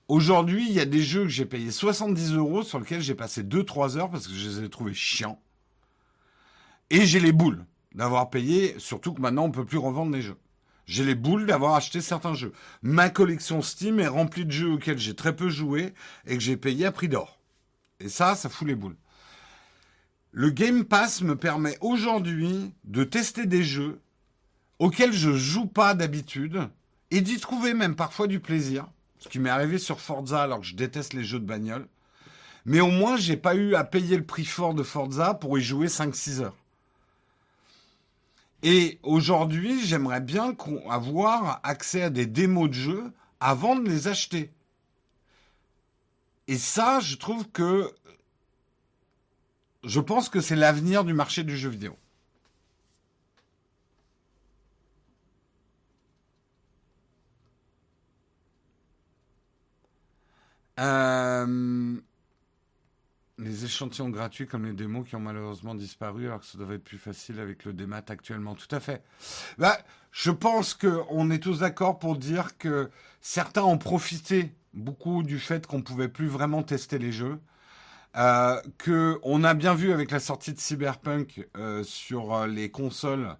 Aujourd'hui, 0.09 0.67
il 0.69 0.75
y 0.75 0.81
a 0.81 0.85
des 0.85 1.01
jeux 1.01 1.23
que 1.23 1.29
j'ai 1.29 1.47
payé 1.47 1.71
70 1.71 2.35
euros 2.35 2.65
sur 2.65 2.81
lesquels 2.81 3.01
j'ai 3.01 3.15
passé 3.15 3.45
2-3 3.45 3.97
heures 3.97 4.11
parce 4.11 4.27
que 4.27 4.35
je 4.35 4.49
les 4.49 4.65
ai 4.65 4.69
trouvés 4.69 4.93
chiants. 4.93 5.41
Et 6.91 7.07
j'ai 7.07 7.21
les 7.21 7.31
boules 7.31 7.65
d'avoir 7.95 8.29
payé, 8.29 8.75
surtout 8.79 9.15
que 9.15 9.21
maintenant 9.21 9.45
on 9.45 9.53
peut 9.53 9.65
plus 9.65 9.79
revendre 9.79 10.11
les 10.11 10.23
jeux. 10.23 10.37
J'ai 10.89 11.05
les 11.05 11.15
boules 11.15 11.45
d'avoir 11.45 11.75
acheté 11.75 12.01
certains 12.01 12.33
jeux. 12.33 12.55
Ma 12.81 13.11
collection 13.11 13.61
Steam 13.61 14.01
est 14.01 14.09
remplie 14.09 14.47
de 14.47 14.51
jeux 14.51 14.73
auxquels 14.73 14.99
j'ai 14.99 15.15
très 15.15 15.37
peu 15.37 15.51
joué 15.51 15.93
et 16.27 16.35
que 16.35 16.43
j'ai 16.43 16.57
payé 16.57 16.87
à 16.87 16.93
prix 16.93 17.09
d'or. 17.09 17.39
Et 18.01 18.09
ça, 18.09 18.35
ça 18.35 18.49
fout 18.49 18.67
les 18.67 18.75
boules. 18.75 18.97
Le 20.33 20.49
Game 20.49 20.85
Pass 20.85 21.21
me 21.21 21.37
permet 21.37 21.77
aujourd'hui 21.83 22.73
de 22.85 23.05
tester 23.05 23.45
des 23.45 23.63
jeux 23.63 24.01
auxquels 24.79 25.13
je 25.13 25.37
joue 25.37 25.67
pas 25.67 25.95
d'habitude 25.95 26.69
et 27.11 27.21
d'y 27.21 27.39
trouver 27.39 27.75
même 27.75 27.95
parfois 27.95 28.27
du 28.27 28.41
plaisir 28.41 28.89
ce 29.19 29.29
qui 29.29 29.41
m'est 29.41 29.51
arrivé 29.51 29.79
sur 29.79 30.01
Forza 30.01 30.43
alors 30.43 30.61
que 30.61 30.67
je 30.67 30.77
déteste 30.77 31.13
les 31.13 31.25
jeux 31.25 31.41
de 31.41 31.45
bagnole. 31.45 31.87
Mais 32.65 32.81
au 32.81 32.91
moins, 32.91 33.17
j'ai 33.17 33.37
pas 33.37 33.55
eu 33.55 33.75
à 33.75 33.85
payer 33.85 34.17
le 34.17 34.25
prix 34.25 34.45
fort 34.45 34.75
de 34.75 34.83
Forza 34.83 35.35
pour 35.35 35.59
y 35.59 35.63
jouer 35.63 35.89
5-6 35.89 36.41
heures. 36.43 36.57
Et 38.63 38.99
aujourd'hui, 39.03 39.87
j'aimerais 39.87 40.21
bien 40.21 40.57
avoir 40.89 41.61
accès 41.63 42.03
à 42.03 42.11
des 42.11 42.27
démos 42.27 42.69
de 42.69 42.75
jeux 42.75 43.13
avant 43.41 43.77
de 43.77 43.89
les 43.89 44.09
acheter. 44.09 44.51
Et 46.49 46.59
ça, 46.59 46.99
je 47.01 47.17
trouve 47.17 47.49
que 47.51 47.93
je 49.85 50.01
pense 50.01 50.29
que 50.29 50.41
c'est 50.41 50.57
l'avenir 50.57 51.05
du 51.05 51.13
marché 51.15 51.45
du 51.45 51.57
jeu 51.57 51.69
vidéo. 51.69 51.97
Euh, 60.79 61.97
les 63.39 63.65
échantillons 63.65 64.09
gratuits 64.09 64.47
comme 64.47 64.65
les 64.65 64.73
démos 64.73 65.09
qui 65.09 65.17
ont 65.17 65.21
malheureusement 65.21 65.75
disparu 65.75 66.27
alors 66.27 66.41
que 66.41 66.47
ça 66.47 66.59
devait 66.59 66.77
être 66.77 66.85
plus 66.85 66.99
facile 66.99 67.41
avec 67.41 67.65
le 67.65 67.73
démat 67.73 68.03
actuellement. 68.09 68.55
Tout 68.55 68.75
à 68.75 68.81
fait. 68.81 69.03
Bah, 69.59 69.79
je 70.13 70.31
pense 70.31 70.75
qu'on 70.75 71.31
est 71.31 71.39
tous 71.39 71.61
d'accord 71.61 71.99
pour 71.99 72.17
dire 72.17 72.59
que 72.59 72.91
certains 73.21 73.63
ont 73.63 73.79
profité 73.79 74.53
beaucoup 74.75 75.23
du 75.23 75.39
fait 75.39 75.67
qu'on 75.67 75.83
pouvait 75.83 76.09
plus 76.09 76.29
vraiment 76.29 76.63
tester 76.63 76.99
les 76.99 77.13
jeux. 77.13 77.39
Euh, 78.17 78.61
que 78.79 79.21
on 79.23 79.45
a 79.45 79.55
bien 79.55 79.75
vu 79.75 79.93
avec 79.93 80.11
la 80.11 80.19
sortie 80.19 80.53
de 80.53 80.59
Cyberpunk 80.59 81.47
euh, 81.57 81.85
sur 81.85 82.35
euh, 82.35 82.47
les 82.47 82.71
consoles 82.71 83.37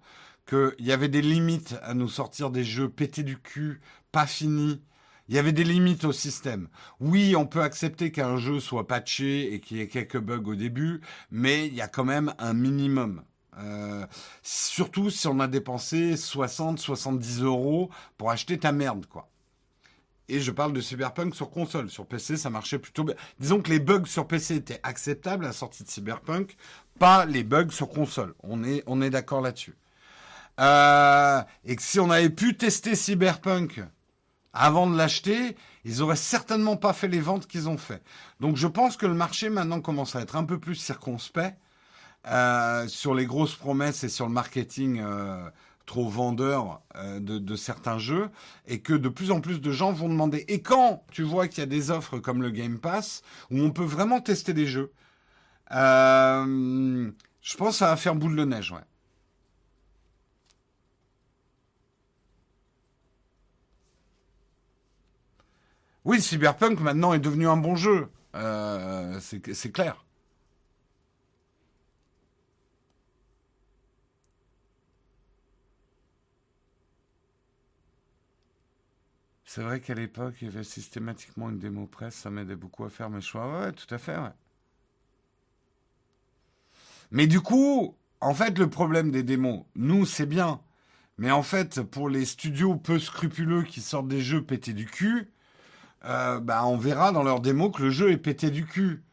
qu'il 0.47 0.75
y 0.79 0.91
avait 0.91 1.09
des 1.09 1.23
limites 1.23 1.75
à 1.81 1.93
nous 1.93 2.07
sortir 2.07 2.51
des 2.51 2.63
jeux 2.63 2.87
pétés 2.87 3.23
du 3.23 3.37
cul, 3.37 3.81
pas 4.11 4.27
finis, 4.27 4.81
il 5.29 5.35
y 5.35 5.39
avait 5.39 5.51
des 5.51 5.63
limites 5.63 6.05
au 6.05 6.11
système. 6.11 6.67
Oui, 6.99 7.35
on 7.35 7.45
peut 7.45 7.61
accepter 7.61 8.11
qu'un 8.11 8.37
jeu 8.37 8.59
soit 8.59 8.87
patché 8.87 9.53
et 9.53 9.59
qu'il 9.59 9.77
y 9.77 9.81
ait 9.81 9.87
quelques 9.87 10.17
bugs 10.17 10.43
au 10.47 10.55
début, 10.55 11.01
mais 11.29 11.67
il 11.67 11.75
y 11.75 11.81
a 11.81 11.87
quand 11.87 12.03
même 12.03 12.33
un 12.39 12.55
minimum. 12.55 13.21
Euh, 13.59 14.07
surtout 14.41 15.11
si 15.11 15.27
on 15.27 15.39
a 15.39 15.47
dépensé 15.47 16.17
60, 16.17 16.79
70 16.79 17.43
euros 17.43 17.91
pour 18.17 18.31
acheter 18.31 18.57
ta 18.57 18.71
merde, 18.71 19.05
quoi. 19.05 19.29
Et 20.29 20.39
je 20.39 20.51
parle 20.51 20.73
de 20.73 20.81
Cyberpunk 20.81 21.35
sur 21.35 21.51
console. 21.51 21.91
Sur 21.91 22.07
PC, 22.07 22.35
ça 22.35 22.49
marchait 22.49 22.79
plutôt 22.79 23.03
bien. 23.03 23.15
Disons 23.39 23.61
que 23.61 23.69
les 23.69 23.79
bugs 23.79 24.05
sur 24.05 24.27
PC 24.27 24.55
étaient 24.55 24.79
acceptables 24.81 25.45
à 25.45 25.49
la 25.49 25.53
sortie 25.53 25.83
de 25.83 25.89
Cyberpunk, 25.89 26.55
pas 26.97 27.27
les 27.27 27.43
bugs 27.43 27.69
sur 27.69 27.89
console. 27.89 28.33
On 28.41 28.63
est, 28.63 28.83
on 28.87 28.99
est 29.01 29.09
d'accord 29.11 29.41
là-dessus. 29.41 29.75
Euh, 30.59 31.41
et 31.65 31.75
que 31.75 31.81
si 31.83 31.99
on 31.99 32.09
avait 32.09 32.29
pu 32.31 32.57
tester 32.57 32.95
Cyberpunk 32.95 33.81
avant 34.53 34.87
de 34.87 34.97
l'acheter, 34.97 35.55
ils 35.85 36.01
auraient 36.01 36.15
certainement 36.15 36.75
pas 36.75 36.93
fait 36.93 37.07
les 37.07 37.19
ventes 37.19 37.47
qu'ils 37.47 37.69
ont 37.69 37.77
fait. 37.77 38.01
Donc 38.39 38.55
je 38.55 38.67
pense 38.67 38.97
que 38.97 39.05
le 39.05 39.13
marché 39.13 39.49
maintenant 39.49 39.81
commence 39.81 40.15
à 40.15 40.21
être 40.21 40.35
un 40.35 40.43
peu 40.43 40.59
plus 40.59 40.75
circonspect 40.75 41.57
euh, 42.27 42.87
sur 42.87 43.13
les 43.15 43.25
grosses 43.25 43.55
promesses 43.55 44.03
et 44.03 44.09
sur 44.09 44.25
le 44.27 44.33
marketing 44.33 44.99
euh, 45.01 45.49
trop 45.85 46.09
vendeur 46.09 46.81
euh, 46.95 47.19
de, 47.19 47.55
certains 47.55 47.97
jeux, 47.97 48.29
et 48.67 48.81
que 48.81 48.93
de 48.93 49.09
plus 49.09 49.31
en 49.31 49.39
plus 49.41 49.61
de 49.61 49.71
gens 49.71 49.91
vont 49.91 50.09
demander. 50.09 50.45
Et 50.47 50.61
quand 50.61 51.03
tu 51.11 51.23
vois 51.23 51.47
qu'il 51.47 51.59
y 51.59 51.63
a 51.63 51.65
des 51.65 51.91
offres 51.91 52.19
comme 52.19 52.41
le 52.41 52.51
Game 52.51 52.79
Pass 52.79 53.23
où 53.51 53.59
on 53.59 53.71
peut 53.71 53.83
vraiment 53.83 54.21
tester 54.21 54.53
des 54.53 54.67
jeux, 54.67 54.91
je 55.71 57.11
pense 57.57 57.69
que 57.69 57.77
ça 57.77 57.87
va 57.87 57.95
faire 57.95 58.15
boule 58.15 58.35
de 58.35 58.45
neige, 58.45 58.71
ouais. 58.71 58.81
Oui, 66.09 66.19
Cyberpunk 66.23 66.79
maintenant 66.79 67.13
est 67.13 67.19
devenu 67.19 67.47
un 67.47 67.55
bon 67.55 67.75
jeu. 67.75 68.09
Euh, 68.33 69.19
c'est 69.19 69.71
clair. 69.71 70.03
C'est 79.45 79.61
vrai 79.61 79.79
qu'à 79.81 79.93
l'époque, 79.93 80.33
il 80.41 80.45
y 80.45 80.47
avait 80.47 80.63
systématiquement 80.63 81.51
une 81.51 81.59
démo 81.59 81.85
presse, 81.85 82.15
ça 82.15 82.31
m'aidait 82.31 82.55
beaucoup 82.55 82.85
à 82.85 82.89
faire 82.89 83.11
mes 83.11 83.21
choix. 83.21 83.59
Ouais, 83.59 83.71
tout 83.71 83.93
à 83.93 83.99
fait. 83.99 84.17
Mais 87.11 87.27
du 87.27 87.39
coup, 87.39 87.95
en 88.19 88.33
fait, 88.33 88.57
le 88.57 88.67
problème 88.67 89.11
des 89.11 89.21
démos, 89.21 89.63
nous, 89.75 90.07
c'est 90.07 90.25
bien. 90.25 90.59
Mais 91.19 91.29
en 91.29 91.43
fait, 91.43 91.83
pour 91.83 92.09
les 92.09 92.25
studios 92.25 92.77
peu 92.77 92.97
scrupuleux 92.97 93.61
qui 93.61 93.81
sortent 93.81 94.07
des 94.07 94.21
jeux 94.21 94.43
pétés 94.43 94.73
du 94.73 94.87
cul, 94.87 95.29
euh, 96.05 96.39
bah, 96.39 96.65
on 96.65 96.77
verra 96.77 97.11
dans 97.11 97.23
leur 97.23 97.39
démo 97.41 97.69
que 97.69 97.83
le 97.83 97.89
jeu 97.89 98.11
est 98.11 98.17
pété 98.17 98.49
du 98.49 98.65
cul. 98.65 99.03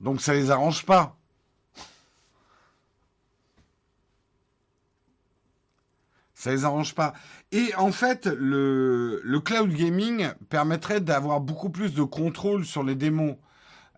Donc 0.00 0.20
ça 0.20 0.34
les 0.34 0.50
arrange 0.50 0.84
pas. 0.84 1.16
Ça 6.34 6.50
les 6.50 6.64
arrange 6.64 6.94
pas. 6.94 7.14
Et 7.52 7.74
en 7.76 7.92
fait, 7.92 8.26
le, 8.26 9.40
cloud 9.44 9.72
gaming 9.72 10.28
permettrait 10.48 11.00
d'avoir 11.00 11.40
beaucoup 11.40 11.70
plus 11.70 11.94
de 11.94 12.02
contrôle 12.02 12.64
sur 12.64 12.82
les 12.82 12.94
démos. 12.94 13.36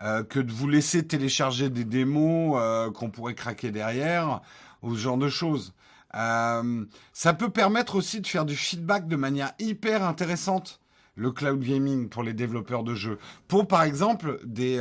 euh, 0.01 0.23
que 0.23 0.39
de 0.39 0.53
vous 0.53 0.69
laisser 0.69 1.05
télécharger 1.07 1.71
des 1.71 1.85
démos 1.85 2.57
euh, 2.57 2.89
qu'on 2.93 3.11
pourrait 3.11 3.35
craquer 3.35 3.73
derrière, 3.73 4.41
ou 4.83 4.95
ce 4.95 5.01
genre 5.01 5.19
de 5.19 5.29
choses. 5.29 5.75
Ça 6.13 7.35
peut 7.37 7.51
permettre 7.51 7.97
aussi 7.97 8.21
de 8.21 8.27
faire 8.29 8.45
du 8.45 8.57
feedback 8.57 9.09
de 9.09 9.17
manière 9.17 9.53
hyper 9.59 10.05
intéressante 10.05 10.81
le 11.19 11.33
cloud 11.33 11.61
gaming 11.61 12.09
pour 12.09 12.23
les 12.23 12.33
développeurs 12.33 12.85
de 12.85 12.95
jeux. 12.95 13.19
Pour 13.49 13.67
par 13.67 13.83
exemple 13.83 14.41
des, 14.45 14.81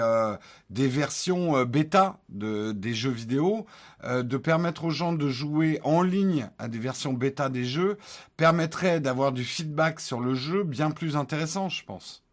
des 0.70 0.88
versions 0.88 1.64
bêta 1.66 2.20
de, 2.30 2.72
des 2.72 2.94
jeux 2.94 3.12
vidéo, 3.12 3.66
de 4.06 4.38
permettre 4.38 4.86
aux 4.86 4.92
gens 4.92 5.14
de 5.14 5.28
jouer 5.30 5.80
en 5.84 6.04
ligne 6.04 6.50
à 6.60 6.68
des 6.68 6.80
versions 6.80 7.14
bêta 7.14 7.50
des 7.50 7.66
jeux, 7.66 7.98
permettrait 8.38 9.00
d'avoir 9.00 9.32
du 9.32 9.44
feedback 9.44 10.00
sur 10.00 10.20
le 10.20 10.36
jeu 10.36 10.64
bien 10.64 10.92
plus 10.92 11.18
intéressant, 11.18 11.70
je 11.70 11.84
pense. 11.84 12.27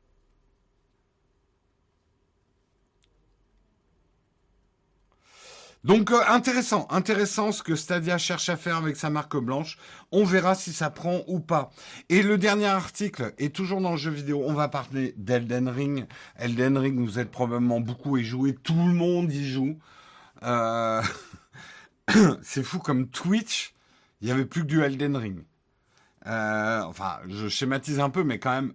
Donc 5.84 6.10
euh, 6.10 6.20
intéressant, 6.28 6.86
intéressant 6.90 7.52
ce 7.52 7.62
que 7.62 7.76
Stadia 7.76 8.16
cherche 8.16 8.48
à 8.48 8.56
faire 8.56 8.76
avec 8.76 8.96
sa 8.96 9.10
marque 9.10 9.36
blanche. 9.36 9.76
On 10.12 10.24
verra 10.24 10.54
si 10.54 10.72
ça 10.72 10.90
prend 10.90 11.20
ou 11.26 11.40
pas. 11.40 11.70
Et 12.08 12.22
le 12.22 12.38
dernier 12.38 12.66
article 12.66 13.34
est 13.38 13.54
toujours 13.54 13.82
dans 13.82 13.92
le 13.92 13.98
jeu 13.98 14.10
vidéo. 14.10 14.42
On 14.46 14.54
va 14.54 14.68
parler 14.68 15.14
d'Elden 15.18 15.68
Ring. 15.68 16.06
Elden 16.36 16.78
Ring, 16.78 16.98
vous 16.98 17.18
êtes 17.18 17.30
probablement 17.30 17.80
beaucoup 17.80 18.16
et 18.16 18.24
joué. 18.24 18.54
Tout 18.54 18.74
le 18.74 18.94
monde 18.94 19.30
y 19.32 19.48
joue. 19.48 19.78
Euh... 20.42 21.02
C'est 22.42 22.62
fou 22.62 22.78
comme 22.78 23.08
Twitch. 23.08 23.74
Il 24.20 24.28
y 24.28 24.30
avait 24.30 24.46
plus 24.46 24.62
que 24.62 24.66
du 24.66 24.82
Elden 24.82 25.16
Ring. 25.16 25.44
Euh, 26.26 26.80
enfin, 26.82 27.18
je 27.28 27.48
schématise 27.48 28.00
un 28.00 28.08
peu, 28.08 28.24
mais 28.24 28.38
quand 28.38 28.52
même, 28.52 28.72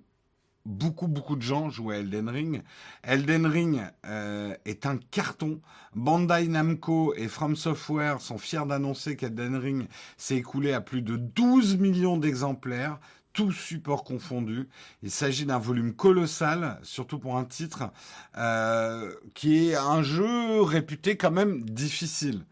beaucoup, 0.65 1.07
beaucoup 1.07 1.35
de 1.35 1.41
gens 1.41 1.69
jouent 1.69 1.91
à 1.91 1.97
Elden 1.97 2.29
Ring. 2.29 2.61
Elden 3.03 3.45
Ring 3.45 3.81
euh, 4.05 4.55
est 4.65 4.85
un 4.85 4.97
carton. 4.97 5.59
Bandai 5.95 6.47
Namco 6.47 7.13
et 7.15 7.27
From 7.27 7.55
Software 7.55 8.21
sont 8.21 8.37
fiers 8.37 8.65
d'annoncer 8.67 9.15
qu'Elden 9.15 9.55
Ring 9.55 9.87
s'est 10.17 10.37
écoulé 10.37 10.73
à 10.73 10.81
plus 10.81 11.01
de 11.01 11.17
12 11.17 11.77
millions 11.77 12.17
d'exemplaires, 12.17 12.99
tous 13.33 13.51
supports 13.51 14.03
confondus. 14.03 14.69
Il 15.01 15.11
s'agit 15.11 15.45
d'un 15.45 15.59
volume 15.59 15.93
colossal, 15.93 16.79
surtout 16.83 17.19
pour 17.19 17.37
un 17.37 17.45
titre 17.45 17.91
euh, 18.37 19.11
qui 19.33 19.69
est 19.69 19.75
un 19.75 20.03
jeu 20.03 20.61
réputé 20.61 21.17
quand 21.17 21.31
même 21.31 21.63
difficile, 21.63 22.45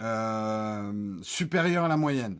euh, 0.00 1.16
supérieur 1.22 1.84
à 1.84 1.88
la 1.88 1.96
moyenne. 1.96 2.38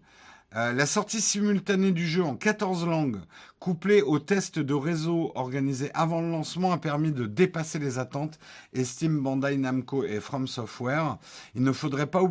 La 0.53 0.87
sortie 0.87 1.21
simultanée 1.21 1.93
du 1.93 2.07
jeu 2.07 2.25
en 2.25 2.35
14 2.35 2.87
langues, 2.87 3.21
couplée 3.67 4.01
au 4.01 4.21
test 4.21 4.61
de 4.61 4.75
réseau 4.75 5.33
organisé 5.35 5.91
avant 5.93 6.21
le 6.21 6.31
lancement, 6.31 6.71
a 6.71 6.79
permis 6.79 7.11
de 7.11 7.27
dépasser 7.27 7.81
les 7.81 7.99
attentes, 7.99 8.39
estime 8.73 9.21
Bandai 9.21 9.57
Namco 9.57 10.05
et 10.05 10.21
From 10.21 10.47
Software. 10.47 11.19
Il 11.57 11.65
ne 11.65 11.73
faudrait 11.73 12.07
pas 12.07 12.23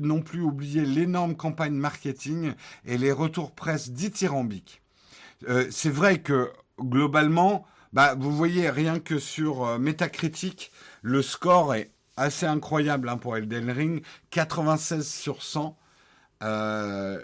non 0.00 0.22
plus 0.22 0.40
oublier 0.40 0.84
l'énorme 0.84 1.34
campagne 1.34 1.72
marketing 1.74 2.52
et 2.84 2.96
les 2.96 3.10
retours 3.10 3.50
presse 3.50 3.90
dithyrambiques. 3.90 4.82
Euh, 5.48 5.66
c'est 5.68 5.90
vrai 5.90 6.22
que 6.22 6.52
globalement, 6.78 7.66
bah, 7.92 8.14
vous 8.14 8.30
voyez 8.30 8.70
rien 8.70 9.00
que 9.00 9.18
sur 9.18 9.66
euh, 9.66 9.78
Metacritic, 9.80 10.70
le 11.02 11.22
score 11.22 11.74
est 11.74 11.90
assez 12.16 12.46
incroyable 12.46 13.08
hein, 13.08 13.16
pour 13.16 13.36
Elden 13.36 13.68
Ring, 13.68 14.04
96 14.30 15.04
sur 15.04 15.42
100. 15.42 15.76
Euh, 16.44 17.20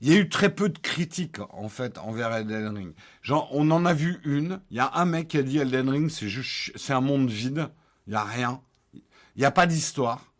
il 0.00 0.08
y 0.08 0.12
a 0.12 0.16
eu 0.16 0.28
très 0.28 0.54
peu 0.54 0.68
de 0.68 0.78
critiques 0.78 1.38
en 1.50 1.68
fait 1.68 1.98
envers 1.98 2.32
Elden 2.32 2.76
Ring. 2.76 2.94
Genre, 3.22 3.48
on 3.52 3.70
en 3.70 3.86
a 3.86 3.94
vu 3.94 4.20
une. 4.24 4.60
Il 4.70 4.76
y 4.76 4.80
a 4.80 4.90
un 4.94 5.06
mec 5.06 5.28
qui 5.28 5.38
a 5.38 5.42
dit 5.42 5.58
Elden 5.58 5.88
Ring, 5.88 6.10
c'est 6.10 6.28
juste, 6.28 6.76
c'est 6.76 6.92
un 6.92 7.00
monde 7.00 7.30
vide. 7.30 7.68
Il 8.06 8.12
y 8.12 8.16
a 8.16 8.24
rien. 8.24 8.60
Il 8.94 9.38
n'y 9.38 9.44
a 9.44 9.50
pas 9.50 9.66
d'histoire. 9.66 10.32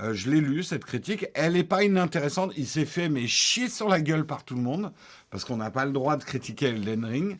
Euh, 0.00 0.14
je 0.14 0.30
l'ai 0.30 0.40
lu 0.40 0.62
cette 0.62 0.84
critique. 0.84 1.26
Elle 1.34 1.52
n'est 1.52 1.64
pas 1.64 1.84
inintéressante. 1.84 2.52
Il 2.56 2.66
s'est 2.66 2.86
fait 2.86 3.10
mais 3.10 3.26
chier 3.26 3.68
sur 3.68 3.88
la 3.88 4.00
gueule 4.00 4.26
par 4.26 4.44
tout 4.44 4.54
le 4.54 4.62
monde 4.62 4.92
parce 5.30 5.44
qu'on 5.44 5.58
n'a 5.58 5.70
pas 5.70 5.84
le 5.84 5.92
droit 5.92 6.16
de 6.16 6.24
critiquer 6.24 6.68
Elden 6.68 7.04
Ring. 7.04 7.38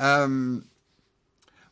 Euh, 0.00 0.60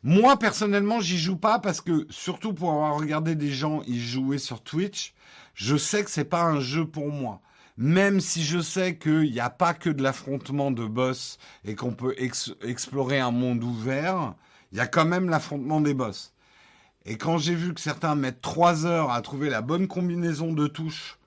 moi 0.03 0.37
personnellement, 0.37 0.99
j'y 0.99 1.17
joue 1.17 1.37
pas 1.37 1.59
parce 1.59 1.79
que 1.79 2.05
surtout 2.09 2.53
pour 2.53 2.71
avoir 2.71 2.97
regardé 2.97 3.35
des 3.35 3.51
gens 3.51 3.83
y 3.83 3.99
jouer 3.99 4.37
sur 4.37 4.61
Twitch 4.61 5.13
je 5.53 5.75
sais 5.75 6.03
que 6.03 6.11
c'est 6.11 6.25
pas 6.25 6.43
un 6.43 6.59
jeu 6.59 6.85
pour 6.85 7.09
moi. 7.09 7.41
Même 7.77 8.19
si 8.19 8.43
je 8.43 8.59
sais 8.59 8.97
qu'il 8.97 9.31
n'y 9.31 9.39
a 9.39 9.49
pas 9.49 9.73
que 9.73 9.89
de 9.89 10.03
l'affrontement 10.03 10.71
de 10.71 10.85
boss 10.85 11.37
et 11.65 11.75
qu'on 11.75 11.93
peut 11.93 12.15
explorer 12.17 13.19
un 13.19 13.31
monde 13.31 13.63
ouvert, 13.63 14.35
il 14.71 14.77
y 14.77 14.81
a 14.81 14.87
quand 14.87 15.05
même 15.05 15.29
l'affrontement 15.29 15.81
des 15.81 15.93
boss. 15.93 16.33
Et 17.05 17.17
quand 17.17 17.37
j'ai 17.37 17.55
vu 17.55 17.73
que 17.73 17.81
certains 17.81 18.15
mettent 18.15 18.41
trois 18.41 18.85
heures 18.85 19.11
à 19.11 19.21
trouver 19.21 19.49
la 19.49 19.61
bonne 19.61 19.87
combinaison 19.87 20.53
de 20.53 20.67
touches 20.67 21.17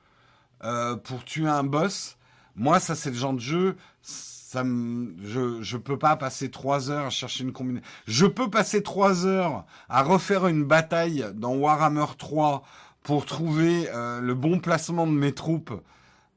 euh, 0.62 0.96
pour 0.96 1.24
tuer 1.24 1.48
un 1.48 1.64
boss, 1.64 2.16
moi 2.55 2.78
ça 2.78 2.94
c'est 2.94 3.10
le 3.10 3.16
genre 3.16 3.32
de 3.32 3.40
jeu, 3.40 3.76
ça 4.01 4.62
je 4.62 5.59
je 5.62 5.76
peux 5.76 5.98
pas 5.98 6.14
passer 6.14 6.51
trois 6.51 6.90
heures 6.90 7.06
à 7.06 7.10
chercher 7.10 7.42
une 7.42 7.52
combinaison. 7.52 7.84
Je 8.06 8.26
peux 8.26 8.48
passer 8.48 8.82
trois 8.82 9.26
heures 9.26 9.64
à 9.88 10.05
refaire 10.05 10.46
une 10.46 10.64
bataille 10.64 11.26
dans 11.34 11.56
Warhammer 11.56 12.06
3 12.16 12.62
pour 13.05 13.26
trouver 13.26 13.89
euh, 13.90 14.20
le 14.20 14.35
bon 14.35 14.59
placement 14.59 15.06
de 15.06 15.12
mes 15.12 15.32
troupes. 15.32 15.70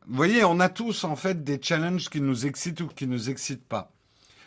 Vous 0.05 0.15
voyez, 0.15 0.43
on 0.43 0.59
a 0.59 0.69
tous 0.69 1.05
en 1.05 1.15
fait 1.15 1.43
des 1.43 1.59
challenges 1.61 2.09
qui 2.09 2.21
nous 2.21 2.45
excitent 2.45 2.81
ou 2.81 2.87
qui 2.87 3.07
nous 3.07 3.29
excitent 3.29 3.65
pas. 3.65 3.93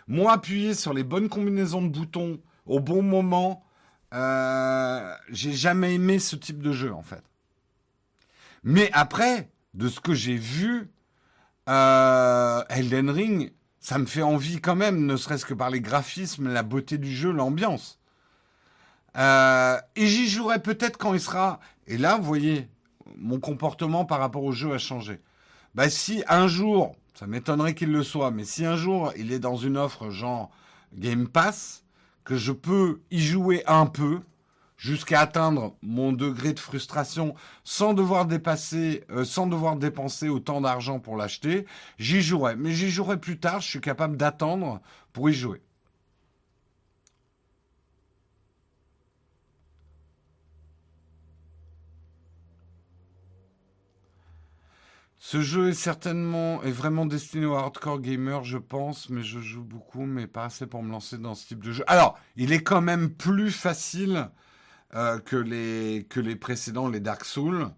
Moi, 0.06 0.30
appuyer 0.30 0.74
sur 0.74 0.92
les 0.92 1.02
bonnes 1.02 1.28
combinaisons 1.28 1.82
de 1.82 1.88
boutons 1.88 2.38
au 2.66 2.78
bon 2.78 3.02
moment, 3.02 3.64
euh, 4.12 5.14
j'ai 5.30 5.52
jamais 5.52 5.94
aimé 5.94 6.18
ce 6.18 6.36
type 6.36 6.62
de 6.62 6.72
jeu 6.72 6.92
en 6.92 7.02
fait. 7.02 7.24
Mais 8.64 8.90
après, 8.92 9.50
de 9.72 9.88
ce 9.88 10.00
que 10.00 10.12
j'ai 10.12 10.36
vu, 10.36 10.90
euh, 11.70 12.62
Elden 12.68 13.08
Ring, 13.08 13.52
ça 13.78 13.96
me 13.96 14.04
fait 14.04 14.22
envie 14.22 14.60
quand 14.60 14.76
même, 14.76 15.06
ne 15.06 15.16
serait-ce 15.16 15.46
que 15.46 15.54
par 15.54 15.70
les 15.70 15.80
graphismes, 15.80 16.52
la 16.52 16.62
beauté 16.62 16.98
du 16.98 17.16
jeu, 17.16 17.32
l'ambiance. 17.32 17.98
Et 19.16 20.06
j'y 20.06 20.28
jouerai 20.28 20.60
peut-être 20.60 20.98
quand 20.98 21.14
il 21.14 21.20
sera. 21.20 21.60
Et 21.90 21.98
là, 21.98 22.16
vous 22.16 22.22
voyez, 22.22 22.68
mon 23.16 23.40
comportement 23.40 24.04
par 24.04 24.20
rapport 24.20 24.44
au 24.44 24.52
jeu 24.52 24.72
a 24.72 24.78
changé. 24.78 25.18
Bah, 25.74 25.90
si 25.90 26.22
un 26.28 26.46
jour, 26.46 26.94
ça 27.14 27.26
m'étonnerait 27.26 27.74
qu'il 27.74 27.90
le 27.90 28.04
soit, 28.04 28.30
mais 28.30 28.44
si 28.44 28.64
un 28.64 28.76
jour 28.76 29.12
il 29.16 29.32
est 29.32 29.40
dans 29.40 29.56
une 29.56 29.76
offre 29.76 30.08
genre 30.10 30.52
Game 30.94 31.26
Pass, 31.26 31.82
que 32.22 32.36
je 32.36 32.52
peux 32.52 33.00
y 33.10 33.18
jouer 33.18 33.64
un 33.66 33.86
peu 33.86 34.20
jusqu'à 34.76 35.18
atteindre 35.20 35.74
mon 35.82 36.12
degré 36.12 36.52
de 36.52 36.60
frustration 36.60 37.34
sans 37.64 37.92
devoir 37.92 38.24
euh, 38.30 39.24
sans 39.24 39.48
devoir 39.48 39.74
dépenser 39.74 40.28
autant 40.28 40.60
d'argent 40.60 41.00
pour 41.00 41.16
l'acheter, 41.16 41.66
j'y 41.98 42.22
jouerai. 42.22 42.54
Mais 42.54 42.70
j'y 42.70 42.88
jouerai 42.88 43.18
plus 43.18 43.40
tard. 43.40 43.60
Je 43.60 43.68
suis 43.68 43.80
capable 43.80 44.16
d'attendre 44.16 44.80
pour 45.12 45.28
y 45.28 45.32
jouer. 45.32 45.60
Ce 55.30 55.42
jeu 55.42 55.68
est 55.68 55.74
certainement, 55.74 56.60
est 56.64 56.72
vraiment 56.72 57.06
destiné 57.06 57.46
aux 57.46 57.54
hardcore 57.54 58.00
gamers, 58.00 58.42
je 58.42 58.58
pense, 58.58 59.08
mais 59.10 59.22
je 59.22 59.38
joue 59.38 59.62
beaucoup, 59.62 60.04
mais 60.04 60.26
pas 60.26 60.46
assez 60.46 60.66
pour 60.66 60.82
me 60.82 60.90
lancer 60.90 61.18
dans 61.18 61.36
ce 61.36 61.46
type 61.46 61.62
de 61.62 61.70
jeu. 61.70 61.84
Alors, 61.86 62.18
il 62.34 62.52
est 62.52 62.64
quand 62.64 62.80
même 62.80 63.10
plus 63.10 63.52
facile 63.52 64.28
euh, 64.96 65.20
que, 65.20 65.36
les, 65.36 66.04
que 66.10 66.18
les 66.18 66.34
précédents, 66.34 66.88
les 66.88 66.98
Dark 66.98 67.24
Souls. 67.24 67.68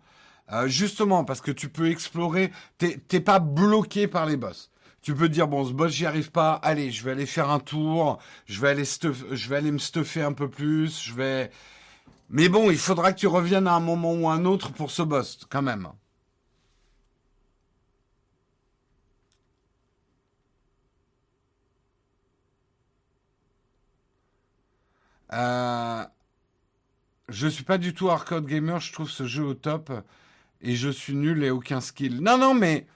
Euh, 0.51 0.66
justement, 0.66 1.24
parce 1.24 1.43
que 1.43 1.51
tu 1.51 1.69
peux 1.69 1.91
explorer, 1.91 2.53
t'es 2.79 3.20
pas 3.20 3.39
bloqué 3.39 4.09
par 4.09 4.24
les 4.24 4.39
boss. 4.39 4.70
Tu 5.03 5.15
peux 5.15 5.29
dire, 5.29 5.47
bon, 5.47 5.66
ce 5.66 5.74
boss, 5.74 5.93
j'y 5.93 6.07
arrive 6.07 6.31
pas, 6.31 6.55
allez, 6.55 6.91
je 6.91 7.05
vais 7.05 7.11
aller 7.11 7.27
faire 7.27 7.51
un 7.51 7.61
tour, 7.61 8.19
je 8.47 8.62
vais 8.62 8.70
aller, 8.70 8.85
je 8.85 9.49
vais 9.51 9.57
aller 9.57 9.73
me 9.73 9.77
stuffer 9.77 10.23
un 10.23 10.33
peu 10.33 10.49
plus, 10.49 11.03
je 11.05 11.12
vais... 11.12 11.51
Mais 12.31 12.49
bon, 12.49 12.70
il 12.70 12.79
faudra 12.79 13.12
que 13.12 13.19
tu 13.19 13.27
reviennes 13.27 13.66
à 13.66 13.74
un 13.74 13.81
moment 13.81 14.15
ou 14.15 14.27
à 14.27 14.33
un 14.33 14.47
autre 14.47 14.73
pour 14.73 14.91
ce 14.91 15.03
boss, 15.03 15.39
quand 15.51 15.61
même. 15.61 15.89
Euh, 25.33 26.05
je 27.29 27.49
suis 27.49 27.65
pas 27.65 27.79
du 27.79 27.95
tout 27.95 28.11
hardcore 28.11 28.43
gamer, 28.43 28.81
je 28.81 28.93
trouve 28.93 29.11
ce 29.11 29.27
jeu 29.27 29.45
au 29.45 29.55
top 29.55 29.93
et 30.61 30.77
je 30.77 30.89
suis 30.89 31.15
nul 31.15 31.43
et 31.45 31.51
aucun 31.51 31.81
skill. 31.81 32.21
Non, 32.21 32.39
non, 32.39 32.55
mais 32.55 32.87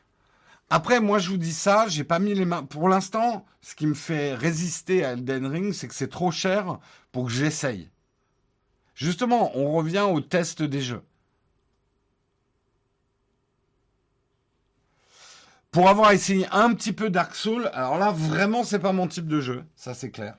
après, 0.71 1.01
moi 1.01 1.19
je 1.19 1.31
vous 1.31 1.37
dis 1.37 1.53
ça, 1.53 1.87
j'ai 1.89 2.05
pas 2.05 2.19
mis 2.19 2.35
les 2.35 2.45
mains. 2.45 2.65
Pour 2.65 2.89
l'instant, 2.89 3.47
ce 3.61 3.75
qui 3.75 3.87
me 3.87 3.95
fait 3.95 4.35
résister 4.35 5.05
à 5.05 5.13
Elden 5.13 5.47
Ring, 5.47 5.73
c'est 5.73 5.89
que 5.89 5.95
c'est 5.95 6.09
trop 6.09 6.31
cher 6.31 6.79
pour 7.13 7.27
que 7.27 7.33
j'essaye. 7.33 7.91
Justement, 8.95 9.57
on 9.57 9.73
revient 9.73 10.07
au 10.09 10.21
test 10.21 10.63
des 10.63 10.81
jeux. 10.81 11.03
Pour 15.71 15.89
avoir 15.91 16.13
essayé 16.13 16.47
un 16.53 16.73
petit 16.75 16.93
peu 16.93 17.11
Dark 17.11 17.35
Souls, 17.35 17.71
alors 17.75 17.99
là, 17.99 18.11
vraiment, 18.11 18.65
c'est 18.65 18.79
pas 18.79 18.93
mon 18.93 19.07
type 19.07 19.29
de 19.29 19.41
jeu, 19.41 19.65
ça 19.77 19.93
c'est 19.93 20.11
clair. 20.11 20.37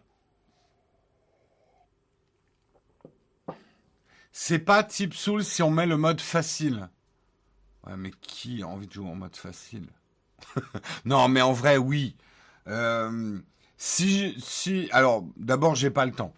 C'est 4.39 4.59
pas 4.59 4.83
type 4.83 5.15
Soul 5.15 5.43
si 5.43 5.63
on 5.63 5.71
met 5.71 5.87
le 5.87 5.97
mode 5.97 6.21
facile. 6.21 6.89
Ouais, 7.87 7.97
mais 7.97 8.11
qui 8.21 8.61
a 8.61 8.67
envie 8.67 8.85
de 8.85 8.93
jouer 8.93 9.09
en 9.09 9.15
mode 9.15 9.35
facile? 9.35 9.87
Non, 11.05 11.27
mais 11.27 11.41
en 11.41 11.53
vrai, 11.53 11.77
oui. 11.77 12.15
Euh, 12.67 13.39
si, 13.77 14.35
si, 14.39 14.89
alors, 14.91 15.25
d'abord, 15.37 15.73
j'ai 15.73 15.89
pas 15.89 16.05
le 16.05 16.11
temps. 16.11 16.35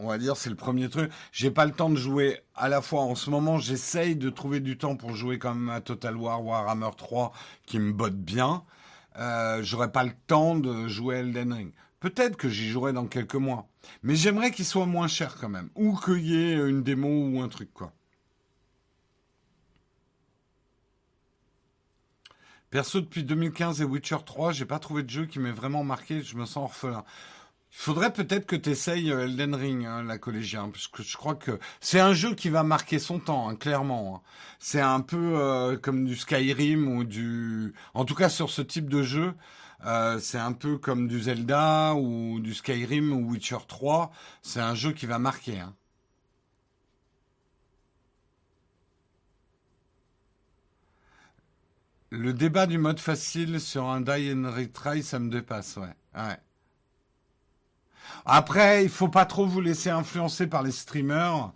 On 0.00 0.08
va 0.08 0.18
dire, 0.18 0.36
c'est 0.36 0.50
le 0.50 0.56
premier 0.56 0.88
truc. 0.88 1.12
J'ai 1.30 1.52
pas 1.52 1.66
le 1.66 1.72
temps 1.72 1.88
de 1.88 1.94
jouer 1.94 2.40
à 2.56 2.68
la 2.68 2.82
fois. 2.82 3.02
En 3.02 3.14
ce 3.14 3.30
moment, 3.30 3.58
j'essaye 3.58 4.16
de 4.16 4.28
trouver 4.28 4.58
du 4.58 4.76
temps 4.76 4.96
pour 4.96 5.14
jouer 5.14 5.38
quand 5.38 5.54
même 5.54 5.70
à 5.70 5.80
Total 5.80 6.16
War, 6.16 6.44
Warhammer 6.44 6.90
3, 6.96 7.32
qui 7.64 7.78
me 7.78 7.92
botte 7.92 8.16
bien. 8.18 8.64
Euh, 9.18 9.62
J'aurais 9.62 9.92
pas 9.92 10.02
le 10.02 10.12
temps 10.26 10.56
de 10.56 10.88
jouer 10.88 11.18
Elden 11.18 11.52
Ring. 11.52 11.72
Peut-être 12.00 12.36
que 12.36 12.48
j'y 12.48 12.68
jouerai 12.68 12.92
dans 12.92 13.06
quelques 13.06 13.34
mois. 13.34 13.68
Mais 14.02 14.16
j'aimerais 14.16 14.50
qu'il 14.50 14.64
soit 14.64 14.86
moins 14.86 15.08
cher 15.08 15.36
quand 15.40 15.48
même. 15.48 15.70
Ou 15.74 15.96
qu'il 15.96 16.26
y 16.26 16.36
ait 16.36 16.54
une 16.54 16.82
démo 16.82 17.08
ou 17.08 17.40
un 17.40 17.48
truc, 17.48 17.72
quoi. 17.72 17.92
Perso, 22.70 23.00
depuis 23.00 23.22
2015 23.22 23.80
et 23.80 23.84
Witcher 23.84 24.18
3, 24.24 24.52
j'ai 24.52 24.66
pas 24.66 24.78
trouvé 24.78 25.02
de 25.02 25.08
jeu 25.08 25.24
qui 25.24 25.38
m'ait 25.38 25.52
vraiment 25.52 25.84
marqué. 25.84 26.20
Je 26.20 26.36
me 26.36 26.44
sens 26.44 26.64
orphelin. 26.64 27.04
Il 27.72 27.78
faudrait 27.78 28.12
peut-être 28.12 28.46
que 28.46 28.56
tu 28.56 28.70
essayes 28.70 29.12
euh, 29.12 29.24
Elden 29.24 29.54
Ring, 29.54 29.86
hein, 29.86 30.02
la 30.02 30.18
collégien, 30.18 30.70
parce 30.70 30.88
que 30.88 31.02
je 31.02 31.16
crois 31.16 31.34
que 31.34 31.58
c'est 31.80 32.00
un 32.00 32.14
jeu 32.14 32.34
qui 32.34 32.48
va 32.48 32.62
marquer 32.62 32.98
son 32.98 33.18
temps, 33.18 33.48
hein, 33.48 33.54
clairement. 33.54 34.16
Hein. 34.16 34.28
C'est 34.58 34.80
un 34.80 35.00
peu 35.00 35.38
euh, 35.38 35.76
comme 35.76 36.04
du 36.04 36.16
Skyrim 36.16 36.88
ou 36.88 37.04
du... 37.04 37.74
En 37.94 38.04
tout 38.04 38.14
cas, 38.14 38.28
sur 38.28 38.50
ce 38.50 38.62
type 38.62 38.88
de 38.88 39.02
jeu, 39.02 39.34
euh, 39.86 40.18
c'est 40.18 40.38
un 40.38 40.52
peu 40.52 40.78
comme 40.78 41.06
du 41.06 41.22
Zelda 41.22 41.94
ou 41.94 42.40
du 42.40 42.54
Skyrim 42.54 43.12
ou 43.12 43.30
Witcher 43.30 43.58
3. 43.68 44.10
C'est 44.42 44.60
un 44.60 44.74
jeu 44.74 44.92
qui 44.92 45.06
va 45.06 45.18
marquer. 45.18 45.60
Hein. 45.60 45.74
Le 52.10 52.32
débat 52.32 52.66
du 52.66 52.78
mode 52.78 52.98
facile 52.98 53.60
sur 53.60 53.84
un 53.88 54.00
die 54.00 54.32
and 54.32 54.50
retry, 54.50 55.02
ça 55.02 55.18
me 55.18 55.30
dépasse, 55.30 55.76
ouais. 55.76 55.94
Après, 58.24 58.84
il 58.84 58.90
faut 58.90 59.08
pas 59.08 59.26
trop 59.26 59.46
vous 59.46 59.60
laisser 59.60 59.90
influencer 59.90 60.46
par 60.46 60.62
les 60.62 60.72
streamers. 60.72 61.52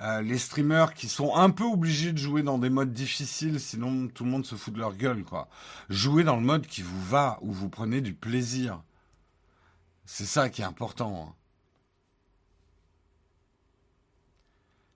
Euh, 0.00 0.22
les 0.22 0.38
streamers 0.38 0.94
qui 0.94 1.08
sont 1.08 1.36
un 1.36 1.50
peu 1.50 1.64
obligés 1.64 2.12
de 2.12 2.18
jouer 2.18 2.42
dans 2.42 2.58
des 2.58 2.70
modes 2.70 2.92
difficiles, 2.92 3.60
sinon 3.60 4.08
tout 4.08 4.24
le 4.24 4.30
monde 4.30 4.44
se 4.44 4.56
fout 4.56 4.74
de 4.74 4.80
leur 4.80 4.96
gueule, 4.96 5.22
quoi. 5.22 5.48
Jouez 5.88 6.24
dans 6.24 6.36
le 6.36 6.42
mode 6.42 6.66
qui 6.66 6.82
vous 6.82 7.02
va, 7.04 7.38
où 7.42 7.52
vous 7.52 7.68
prenez 7.68 8.00
du 8.00 8.14
plaisir. 8.14 8.82
C'est 10.04 10.26
ça 10.26 10.48
qui 10.48 10.62
est 10.62 10.64
important. 10.64 11.28
Hein. 11.28 11.34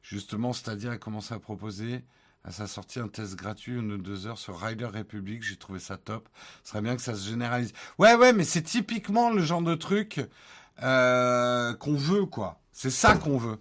Justement, 0.03 0.53
c'est-à-dire, 0.53 0.91
a 0.91 0.99
commencé 0.99 1.35
à 1.35 1.39
proposer 1.39 2.05
à 2.45 2.51
sa 2.51 2.67
sortie 2.67 2.99
un 2.99 3.09
test 3.09 3.37
gratuit 3.37 3.75
une 3.75 3.93
ou 3.93 3.99
deux 3.99 4.27
heures 4.27 4.39
sur 4.39 4.59
Rider 4.59 4.87
Republic. 4.87 5.43
J'ai 5.43 5.57
trouvé 5.57 5.79
ça 5.79 5.97
top. 5.97 6.29
Ce 6.65 6.71
serait 6.71 6.83
bien 6.83 6.97
que 6.97 7.03
ça 7.03 7.15
se 7.15 7.29
généralise. 7.29 7.73
Ouais, 7.99 8.15
ouais, 8.15 8.33
mais 8.33 8.45
c'est 8.45 8.63
typiquement 8.63 9.31
le 9.31 9.43
genre 9.43 9.63
de 9.63 9.75
truc 9.75 10.21
euh, 10.83 11.75
qu'on 11.75 11.95
veut, 11.95 12.27
quoi. 12.27 12.61
C'est 12.73 12.91
ça 12.91 13.17
qu'on 13.17 13.37
veut. 13.39 13.61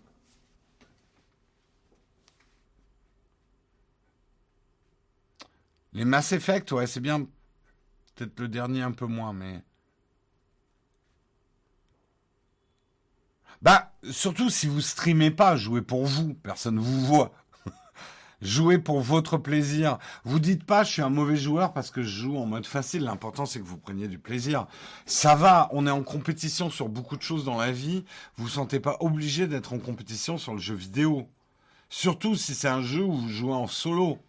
Les 5.97 6.05
Mass 6.05 6.31
Effect, 6.31 6.71
ouais, 6.73 6.85
c'est 6.85 6.99
bien. 6.99 7.25
Peut-être 8.13 8.39
le 8.39 8.47
dernier 8.47 8.83
un 8.83 8.91
peu 8.91 9.07
moins, 9.07 9.33
mais. 9.33 9.63
Bah, 13.63 13.91
surtout 14.11 14.51
si 14.51 14.67
vous 14.67 14.81
streamez 14.81 15.31
pas, 15.31 15.55
jouez 15.55 15.81
pour 15.81 16.05
vous, 16.05 16.35
personne 16.35 16.77
vous 16.77 17.03
voit. 17.03 17.33
jouez 18.43 18.77
pour 18.77 19.01
votre 19.01 19.39
plaisir. 19.39 19.97
Vous 20.23 20.37
dites 20.37 20.65
pas 20.65 20.83
je 20.83 20.91
suis 20.91 21.01
un 21.01 21.09
mauvais 21.09 21.35
joueur 21.35 21.73
parce 21.73 21.89
que 21.89 22.03
je 22.03 22.21
joue 22.21 22.37
en 22.37 22.45
mode 22.45 22.67
facile. 22.67 23.01
L'important 23.01 23.47
c'est 23.47 23.59
que 23.59 23.65
vous 23.65 23.79
preniez 23.79 24.07
du 24.07 24.19
plaisir. 24.19 24.67
Ça 25.07 25.33
va, 25.33 25.67
on 25.71 25.87
est 25.87 25.91
en 25.91 26.03
compétition 26.03 26.69
sur 26.69 26.89
beaucoup 26.89 27.17
de 27.17 27.23
choses 27.23 27.43
dans 27.43 27.57
la 27.57 27.71
vie. 27.71 28.05
Vous 28.35 28.43
vous 28.43 28.49
sentez 28.49 28.79
pas 28.79 28.97
obligé 28.99 29.47
d'être 29.47 29.73
en 29.73 29.79
compétition 29.79 30.37
sur 30.37 30.53
le 30.53 30.59
jeu 30.59 30.75
vidéo. 30.75 31.27
Surtout 31.89 32.35
si 32.35 32.53
c'est 32.53 32.67
un 32.67 32.83
jeu 32.83 33.01
où 33.01 33.15
vous 33.15 33.29
jouez 33.29 33.53
en 33.53 33.65
solo. 33.65 34.19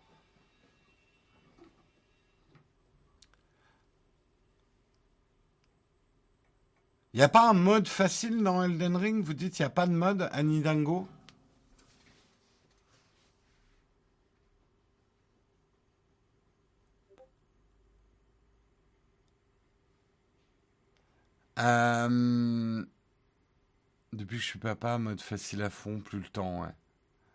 Il 7.15 7.19
n'y 7.19 7.23
a 7.23 7.29
pas 7.29 7.49
un 7.49 7.55
mode 7.55 7.89
facile 7.89 8.43
dans 8.43 8.63
Elden 8.63 8.97
Ring? 8.97 9.25
Vous 9.25 9.35
dites 9.35 9.59
il 9.59 9.63
n'y 9.63 9.67
a 9.67 9.71
pas 9.71 9.87
de 9.87 9.93
mode 9.93 10.29
Annie 10.33 10.61
Dango 10.61 11.09
euh, 21.59 22.85
Depuis 24.13 24.37
que 24.37 24.43
je 24.43 24.47
suis 24.49 24.59
papa, 24.59 24.99
mode 24.99 25.21
facile 25.21 25.63
à 25.63 25.71
fond, 25.71 26.01
plus 26.01 26.19
le 26.21 26.29
temps, 26.29 26.63
ouais. 26.63 26.75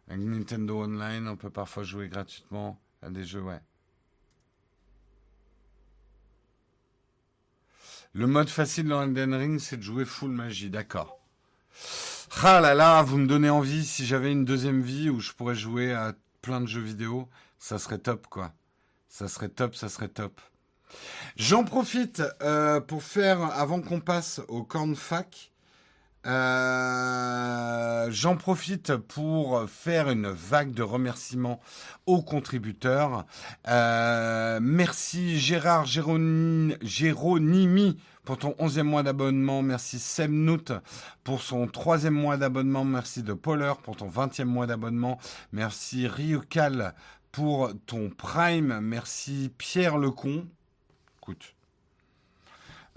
Avec 0.07 0.21
Nintendo 0.21 0.83
Online, 0.83 1.27
on 1.27 1.37
peut 1.37 1.49
parfois 1.49 1.83
jouer 1.83 2.09
gratuitement 2.09 2.79
à 3.01 3.09
des 3.09 3.23
jeux, 3.25 3.41
ouais. 3.41 3.59
Le 8.15 8.27
mode 8.27 8.49
facile 8.49 8.89
dans 8.89 9.01
Elden 9.01 9.33
Ring, 9.33 9.59
c'est 9.59 9.77
de 9.77 9.81
jouer 9.81 10.05
full 10.05 10.29
magie, 10.29 10.69
d'accord. 10.69 11.19
Ah 12.43 12.61
là 12.61 12.75
là, 12.75 13.01
vous 13.01 13.17
me 13.17 13.25
donnez 13.25 13.49
envie. 13.49 13.83
Si 13.83 14.05
j'avais 14.05 14.31
une 14.31 14.45
deuxième 14.45 14.83
vie 14.83 15.09
où 15.09 15.19
je 15.19 15.31
pourrais 15.31 15.55
jouer 15.55 15.93
à 15.93 16.13
plein 16.43 16.61
de 16.61 16.67
jeux 16.67 16.79
vidéo, 16.79 17.27
ça 17.57 17.79
serait 17.79 17.97
top, 17.97 18.27
quoi. 18.27 18.53
Ça 19.09 19.27
serait 19.27 19.49
top, 19.49 19.73
ça 19.73 19.89
serait 19.89 20.09
top. 20.09 20.39
J'en 21.37 21.63
profite 21.63 22.21
euh, 22.43 22.79
pour 22.79 23.01
faire, 23.01 23.41
avant 23.59 23.81
qu'on 23.81 23.99
passe 23.99 24.41
au 24.47 24.63
cornfac, 24.63 25.51
euh, 26.25 28.07
J'en 28.09 28.35
profite 28.35 28.95
pour 28.95 29.63
faire 29.69 30.09
une 30.09 30.27
vague 30.27 30.71
de 30.71 30.83
remerciements 30.83 31.59
aux 32.05 32.21
contributeurs. 32.21 33.25
Euh, 33.67 34.59
merci 34.61 35.39
Gérard 35.39 35.85
Géronimi 35.85 36.77
pour 38.23 38.37
ton 38.37 38.55
onzième 38.59 38.87
mois 38.87 39.03
d'abonnement. 39.03 39.61
Merci 39.61 39.99
Semnout 39.99 40.71
pour 41.23 41.41
son 41.41 41.67
troisième 41.67 42.13
mois 42.13 42.37
d'abonnement. 42.37 42.85
Merci 42.85 43.23
de 43.23 43.33
Poller 43.33 43.73
pour 43.83 43.95
ton 43.95 44.07
vingtième 44.07 44.49
mois 44.49 44.67
d'abonnement. 44.67 45.19
Merci 45.51 46.07
Ryukal 46.07 46.93
pour 47.31 47.71
ton 47.85 48.09
Prime. 48.09 48.79
Merci 48.81 49.51
Pierre 49.57 49.97
Lecon. 49.97 50.45
Écoute, 51.21 51.52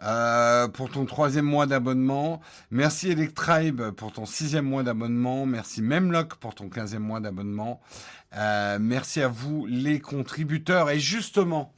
euh, 0.03 0.69
pour 0.69 0.91
ton 0.91 1.07
troisième 1.07 1.47
mois 1.47 1.67
d'abonnement. 1.67 2.41
Merci 2.71 3.11
Electribe 3.11 3.91
pour 3.93 4.13
ton 4.13 4.27
sixième 4.27 4.67
mois 4.67 4.83
d'abonnement. 4.83 5.47
Merci 5.47 5.81
Memlock 5.83 6.35
pour 6.37 6.55
ton 6.55 6.69
quinzième 6.69 7.03
mois 7.03 7.21
d'abonnement. 7.21 7.81
Euh, 8.35 8.79
merci 8.81 9.23
à 9.23 9.29
vous 9.29 9.67
les 9.67 10.01
contributeurs. 10.01 10.91
Et 10.91 11.01
justement, 11.01 11.73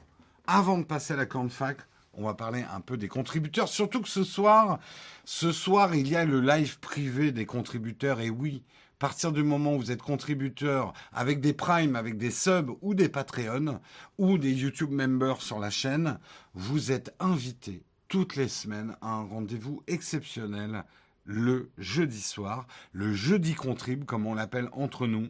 avant 0.46 0.78
de 0.78 0.84
passer 0.84 1.14
à 1.14 1.16
la 1.16 1.26
fac, 1.48 1.78
on 2.14 2.24
va 2.24 2.34
parler 2.34 2.64
un 2.74 2.80
peu 2.80 2.96
des 2.96 3.06
contributeurs. 3.06 3.68
Surtout 3.68 4.00
que 4.00 4.08
ce 4.08 4.24
soir, 4.24 4.80
ce 5.24 5.52
soir, 5.52 5.94
il 5.94 6.08
y 6.08 6.16
a 6.16 6.24
le 6.24 6.40
live 6.40 6.80
privé 6.80 7.30
des 7.30 7.46
contributeurs. 7.46 8.20
Et 8.20 8.30
oui, 8.30 8.64
à 8.96 8.98
partir 8.98 9.30
du 9.30 9.44
moment 9.44 9.76
où 9.76 9.78
vous 9.78 9.92
êtes 9.92 10.02
contributeur 10.02 10.92
avec 11.12 11.40
des 11.40 11.52
primes, 11.52 11.94
avec 11.94 12.18
des 12.18 12.32
subs 12.32 12.72
ou 12.80 12.94
des 12.94 13.08
Patreon 13.08 13.80
ou 14.18 14.38
des 14.38 14.52
YouTube 14.52 14.90
members 14.90 15.40
sur 15.40 15.60
la 15.60 15.70
chaîne, 15.70 16.18
vous 16.54 16.90
êtes 16.90 17.14
invité 17.20 17.84
toutes 18.08 18.36
les 18.36 18.48
semaines 18.48 18.96
un 19.02 19.22
rendez-vous 19.22 19.82
exceptionnel 19.86 20.84
le 21.24 21.70
jeudi 21.76 22.20
soir, 22.20 22.66
le 22.92 23.12
jeudi 23.12 23.54
contrib 23.54 24.04
comme 24.04 24.26
on 24.26 24.34
l'appelle 24.34 24.70
entre 24.72 25.06
nous. 25.06 25.28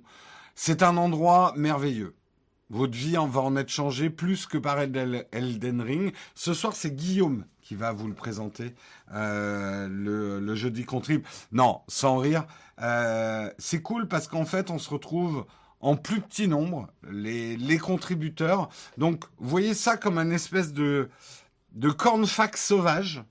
C'est 0.55 0.83
un 0.83 0.97
endroit 0.97 1.53
merveilleux. 1.57 2.15
Votre 2.71 2.97
vie 2.97 3.17
en 3.17 3.27
va 3.27 3.41
en 3.41 3.57
être 3.57 3.71
changée 3.71 4.11
plus 4.11 4.47
que 4.47 4.59
par 4.59 4.79
Elden 4.79 5.81
Ring. 5.81 6.13
Ce 6.35 6.55
soir, 6.55 6.75
c'est 6.77 6.95
Guillaume 6.95 7.45
qui 7.63 7.75
va 7.75 7.93
vous 7.93 8.07
le 8.07 8.15
présenter, 8.15 8.75
euh, 9.13 9.89
le, 9.89 10.55
jeudi 10.55 10.85
contrib. 10.85 11.27
Non, 11.51 11.81
sans 11.89 12.19
rire. 12.19 12.47
Euh, 12.81 13.51
c'est 13.59 13.83
cool 13.83 14.07
parce 14.07 14.29
qu'en 14.29 14.45
fait, 14.45 14.71
on 14.71 14.79
se 14.79 14.91
retrouve 14.91 15.47
en 15.81 15.97
plus 15.97 16.21
petit 16.21 16.49
nombre, 16.49 16.89
les, 17.11 17.57
les 17.57 17.79
contributeurs. 17.79 18.69
Donc, 18.99 19.25
vous 19.39 19.49
voyez 19.49 19.75
ça 19.75 19.97
comme 19.97 20.19
un 20.19 20.31
espèce 20.31 20.73
de 20.73 21.09
de 21.73 21.90
cornfax 21.90 22.65
sauvage 22.65 23.23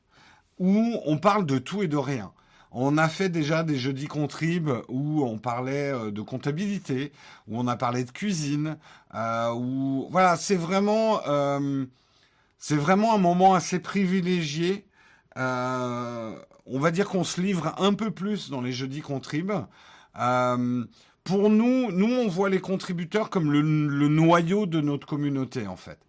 où 0.59 0.99
on 1.05 1.18
parle 1.18 1.45
de 1.45 1.57
tout 1.57 1.84
et 1.84 1.88
de 1.88 1.97
rien. 1.97 2.31
On 2.72 2.97
a 2.97 3.07
fait 3.07 3.30
déjà 3.30 3.64
des 3.64 3.77
jeudis 3.77 4.07
contrib 4.07 4.69
où 4.89 5.23
on 5.23 5.38
parlait 5.38 5.91
euh, 5.93 6.11
de 6.11 6.22
comptabilité, 6.22 7.11
où 7.47 7.59
on 7.59 7.68
a 7.68 7.77
parlé 7.77 8.03
de 8.03 8.11
cuisine, 8.11 8.77
euh, 9.15 9.51
où 9.53 10.07
voilà, 10.11 10.35
c'est 10.35 10.55
vraiment, 10.55 11.22
euh, 11.27 11.85
c'est 12.57 12.76
vraiment 12.76 13.15
un 13.15 13.19
moment 13.19 13.53
assez 13.53 13.80
privilégié. 13.80 14.85
on 15.35 16.80
va 16.80 16.91
dire 16.91 17.07
qu'on 17.07 17.23
se 17.23 17.39
livre 17.39 17.73
un 17.77 17.93
peu 17.93 18.11
plus 18.11 18.49
dans 18.49 18.61
les 18.61 18.73
jeudis 18.73 19.01
contrib 19.01 19.51
pour 21.27 21.49
nous, 21.49 21.91
nous, 21.91 22.07
on 22.07 22.30
voit 22.30 22.49
les 22.49 22.61
contributeurs 22.61 23.30
comme 23.30 23.51
le, 23.51 23.61
noyau 23.61 24.65
de 24.65 24.80
notre 24.80 25.05
communauté, 25.05 25.68
en 25.68 25.76
fait. 25.76 25.99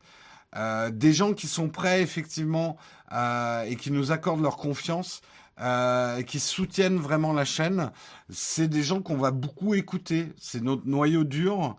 Euh, 0.56 0.90
des 0.90 1.12
gens 1.12 1.34
qui 1.34 1.46
sont 1.46 1.68
prêts, 1.68 2.02
effectivement, 2.02 2.76
euh, 3.12 3.62
et 3.62 3.76
qui 3.76 3.90
nous 3.90 4.12
accordent 4.12 4.42
leur 4.42 4.56
confiance, 4.56 5.20
euh, 5.60 6.18
et 6.18 6.24
qui 6.24 6.40
soutiennent 6.40 6.98
vraiment 6.98 7.32
la 7.32 7.44
chaîne, 7.44 7.90
c'est 8.30 8.68
des 8.68 8.82
gens 8.82 9.02
qu'on 9.02 9.16
va 9.16 9.30
beaucoup 9.30 9.74
écouter. 9.74 10.32
C'est 10.38 10.62
notre 10.62 10.86
noyau 10.86 11.24
dur, 11.24 11.76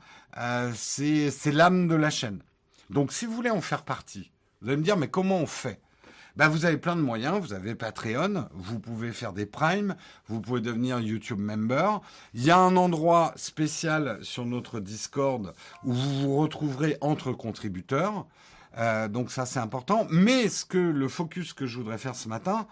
c'est 0.76 1.52
l'âme 1.52 1.88
de 1.88 1.96
la 1.96 2.10
chaîne. 2.10 2.40
Donc, 2.90 3.12
si 3.12 3.26
vous 3.26 3.34
voulez 3.34 3.50
en 3.50 3.62
faire 3.62 3.84
partie, 3.84 4.32
vous 4.62 4.70
allez 4.70 4.78
me 4.78 4.84
dire, 4.84 4.98
mais 4.98 5.08
comment 5.08 5.38
on 5.38 5.48
fait? 5.48 5.80
Ben, 6.36 6.48
vous 6.48 6.64
avez 6.64 6.78
plein 6.78 6.96
de 6.96 7.02
moyens. 7.02 7.40
Vous 7.42 7.54
avez 7.54 7.76
Patreon, 7.76 8.48
vous 8.54 8.80
pouvez 8.80 9.12
faire 9.12 9.34
des 9.34 9.46
primes, 9.46 9.96
vous 10.28 10.40
pouvez 10.40 10.62
devenir 10.62 11.00
YouTube 11.02 11.40
member. 11.40 12.00
Il 12.34 12.46
y 12.46 12.50
a 12.52 12.58
un 12.58 12.78
endroit 12.78 13.34
spécial 13.36 14.20
sur 14.22 14.46
notre 14.46 14.80
Discord 14.80 15.54
où 15.84 15.92
vous 15.92 16.22
vous 16.22 16.38
retrouverez 16.38 16.98
entre 17.02 17.34
contributeurs. 17.34 18.26
Euh, 18.78 19.08
donc 19.08 19.32
ça 19.32 19.46
c'est 19.46 19.60
important. 19.60 20.08
Mais 20.10 20.50
ce 20.50 20.66
que 20.66 20.78
le 20.78 21.08
focus 21.08 21.54
que 21.54 21.66
je 21.66 21.78
voudrais 21.78 21.98
faire 21.98 22.16
ce 22.16 22.30
matin, 22.30 22.68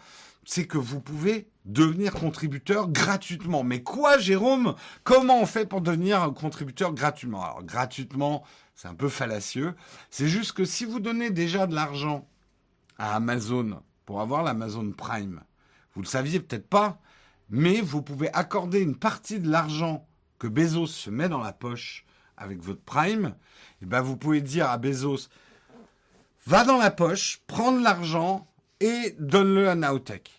c'est 0.46 0.66
que 0.66 0.78
vous 0.78 1.02
pouvez 1.02 1.50
devenir 1.66 2.14
contributeur 2.14 2.88
gratuitement. 2.88 3.64
Mais 3.64 3.84
quoi, 3.84 4.18
Jérôme? 4.18 4.76
Comment 5.04 5.42
on 5.42 5.46
fait 5.46 5.66
pour 5.66 5.82
devenir 5.82 6.34
contributeur 6.34 6.94
gratuitement? 6.94 7.44
Alors 7.44 7.64
gratuitement, 7.64 8.44
c'est 8.76 8.88
un 8.88 8.96
peu 8.96 9.10
fallacieux. 9.10 9.76
C'est 10.10 10.28
juste 10.28 10.54
que 10.54 10.64
si 10.64 10.86
vous 10.86 11.00
donnez 11.00 11.32
déjà 11.32 11.68
de 11.68 11.76
l'argent 11.76 12.28
à 12.98 13.16
Amazon 13.16 13.82
pour 14.06 14.22
avoir 14.22 14.44
l'Amazon 14.44 14.92
Prime. 14.92 15.42
Vous 15.94 16.02
le 16.02 16.08
saviez 16.08 16.40
peut-être 16.40 16.70
pas, 16.70 17.00
mais 17.50 17.82
vous 17.82 18.02
pouvez 18.02 18.34
accorder 18.34 18.80
une 18.80 18.96
partie 18.96 19.40
de 19.40 19.50
l'argent 19.50 20.08
que 20.40 20.48
Bezos 20.48 20.88
se 20.88 21.10
met 21.10 21.30
dans 21.30 21.42
la 21.42 21.54
poche 21.54 22.06
avec 22.38 22.62
votre 22.62 22.82
Prime. 22.82 23.36
Et 23.82 23.86
ben 23.86 24.02
vous 24.02 24.18
pouvez 24.18 24.42
dire 24.42 24.70
à 24.70 24.78
Bezos, 24.78 25.28
va 26.48 26.64
dans 26.64 26.78
la 26.78 26.92
poche, 26.92 27.42
prendre 27.46 27.82
l'argent 27.82 28.48
et 28.80 29.16
donne-le 29.20 29.68
à 29.68 29.76
Nowtech. 29.76 30.32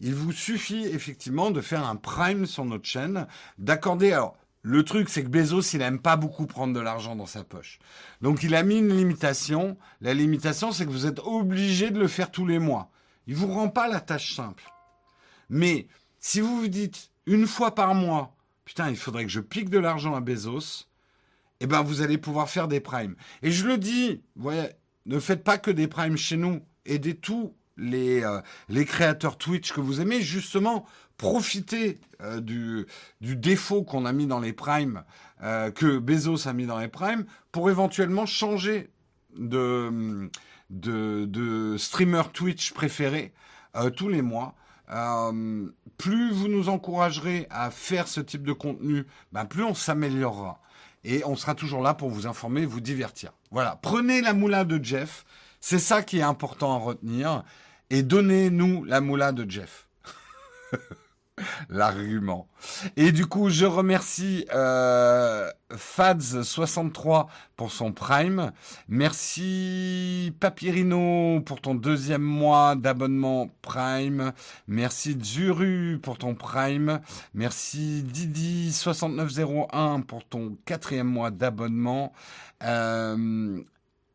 Il 0.00 0.12
vous 0.12 0.32
suffit 0.32 0.86
effectivement 0.86 1.52
de 1.52 1.60
faire 1.60 1.86
un 1.86 1.94
Prime 1.94 2.46
sur 2.46 2.64
notre 2.64 2.84
chaîne, 2.84 3.28
d'accorder 3.58 4.12
alors 4.12 4.36
le 4.62 4.84
truc, 4.84 5.08
c'est 5.08 5.22
que 5.22 5.28
Bezos, 5.28 5.72
il 5.72 5.78
n'aime 5.78 6.00
pas 6.00 6.16
beaucoup 6.16 6.46
prendre 6.46 6.72
de 6.72 6.80
l'argent 6.80 7.16
dans 7.16 7.26
sa 7.26 7.42
poche. 7.42 7.78
Donc, 8.20 8.44
il 8.44 8.54
a 8.54 8.62
mis 8.62 8.78
une 8.78 8.96
limitation. 8.96 9.76
La 10.00 10.14
limitation, 10.14 10.70
c'est 10.70 10.84
que 10.84 10.90
vous 10.90 11.06
êtes 11.06 11.18
obligé 11.18 11.90
de 11.90 11.98
le 11.98 12.06
faire 12.06 12.30
tous 12.30 12.46
les 12.46 12.60
mois. 12.60 12.90
Il 13.26 13.34
vous 13.34 13.48
rend 13.52 13.68
pas 13.68 13.88
la 13.88 14.00
tâche 14.00 14.36
simple. 14.36 14.62
Mais, 15.48 15.88
si 16.20 16.40
vous 16.40 16.60
vous 16.60 16.68
dites, 16.68 17.10
une 17.26 17.48
fois 17.48 17.74
par 17.74 17.94
mois, 17.96 18.36
putain, 18.64 18.88
il 18.88 18.96
faudrait 18.96 19.24
que 19.24 19.32
je 19.32 19.40
pique 19.40 19.68
de 19.68 19.80
l'argent 19.80 20.14
à 20.14 20.20
Bezos, 20.20 20.86
eh 21.58 21.66
ben, 21.66 21.82
vous 21.82 22.00
allez 22.00 22.18
pouvoir 22.18 22.48
faire 22.48 22.68
des 22.68 22.80
primes. 22.80 23.16
Et 23.42 23.50
je 23.50 23.66
le 23.66 23.78
dis, 23.78 24.22
voyez, 24.36 24.68
ne 25.06 25.18
faites 25.18 25.44
pas 25.44 25.58
que 25.58 25.70
des 25.70 25.88
primes 25.88 26.16
chez 26.16 26.36
nous. 26.36 26.60
Aidez 26.84 27.14
tous 27.14 27.54
les, 27.76 28.22
euh, 28.22 28.40
créateurs 28.84 29.38
Twitch 29.38 29.72
que 29.72 29.80
vous 29.80 30.00
aimez, 30.00 30.20
justement, 30.20 30.86
profiter 31.16 32.00
euh, 32.20 32.40
du, 32.40 32.86
défaut 33.20 33.82
qu'on 33.82 34.04
a 34.04 34.12
mis 34.12 34.26
dans 34.26 34.40
les 34.40 34.52
primes, 34.52 35.04
euh, 35.42 35.70
que 35.70 35.98
Bezos 35.98 36.48
a 36.48 36.52
mis 36.52 36.66
dans 36.66 36.78
les 36.78 36.88
primes, 36.88 37.24
pour 37.50 37.70
éventuellement 37.70 38.26
changer 38.26 38.90
de, 39.36 40.28
streamer 41.78 42.22
Twitch 42.32 42.72
préféré 42.72 43.32
tous 43.96 44.08
les 44.08 44.22
mois. 44.22 44.54
plus 45.96 46.30
vous 46.30 46.48
nous 46.48 46.68
encouragerez 46.68 47.46
à 47.50 47.70
faire 47.70 48.08
ce 48.08 48.20
type 48.20 48.42
de 48.42 48.52
contenu, 48.52 49.06
ben 49.32 49.46
plus 49.46 49.64
on 49.64 49.74
s'améliorera. 49.74 50.60
Et 51.04 51.24
on 51.24 51.36
sera 51.36 51.54
toujours 51.54 51.82
là 51.82 51.94
pour 51.94 52.10
vous 52.10 52.26
informer, 52.26 52.64
vous 52.64 52.80
divertir. 52.80 53.32
Voilà, 53.50 53.78
prenez 53.82 54.20
la 54.20 54.34
moula 54.34 54.64
de 54.64 54.82
Jeff, 54.82 55.24
c'est 55.60 55.78
ça 55.78 56.02
qui 56.02 56.18
est 56.18 56.22
important 56.22 56.74
à 56.74 56.78
retenir, 56.78 57.42
et 57.90 58.02
donnez-nous 58.02 58.84
la 58.84 59.00
moula 59.00 59.32
de 59.32 59.48
Jeff. 59.50 59.88
L'argument. 61.70 62.48
Et 62.96 63.12
du 63.12 63.26
coup, 63.26 63.48
je 63.48 63.64
remercie 63.64 64.46
euh, 64.54 65.50
Fads63 65.70 67.26
pour 67.56 67.72
son 67.72 67.92
Prime. 67.92 68.52
Merci 68.88 70.34
Papyrino 70.40 71.40
pour 71.40 71.60
ton 71.60 71.74
deuxième 71.74 72.22
mois 72.22 72.76
d'abonnement 72.76 73.48
Prime. 73.62 74.32
Merci 74.66 75.16
Zuru 75.22 75.98
pour 76.02 76.18
ton 76.18 76.34
Prime. 76.34 77.00
Merci 77.34 78.04
Didi6901 78.12 80.02
pour 80.02 80.24
ton 80.24 80.56
quatrième 80.66 81.08
mois 81.08 81.30
d'abonnement. 81.30 82.12
Euh, 82.62 83.58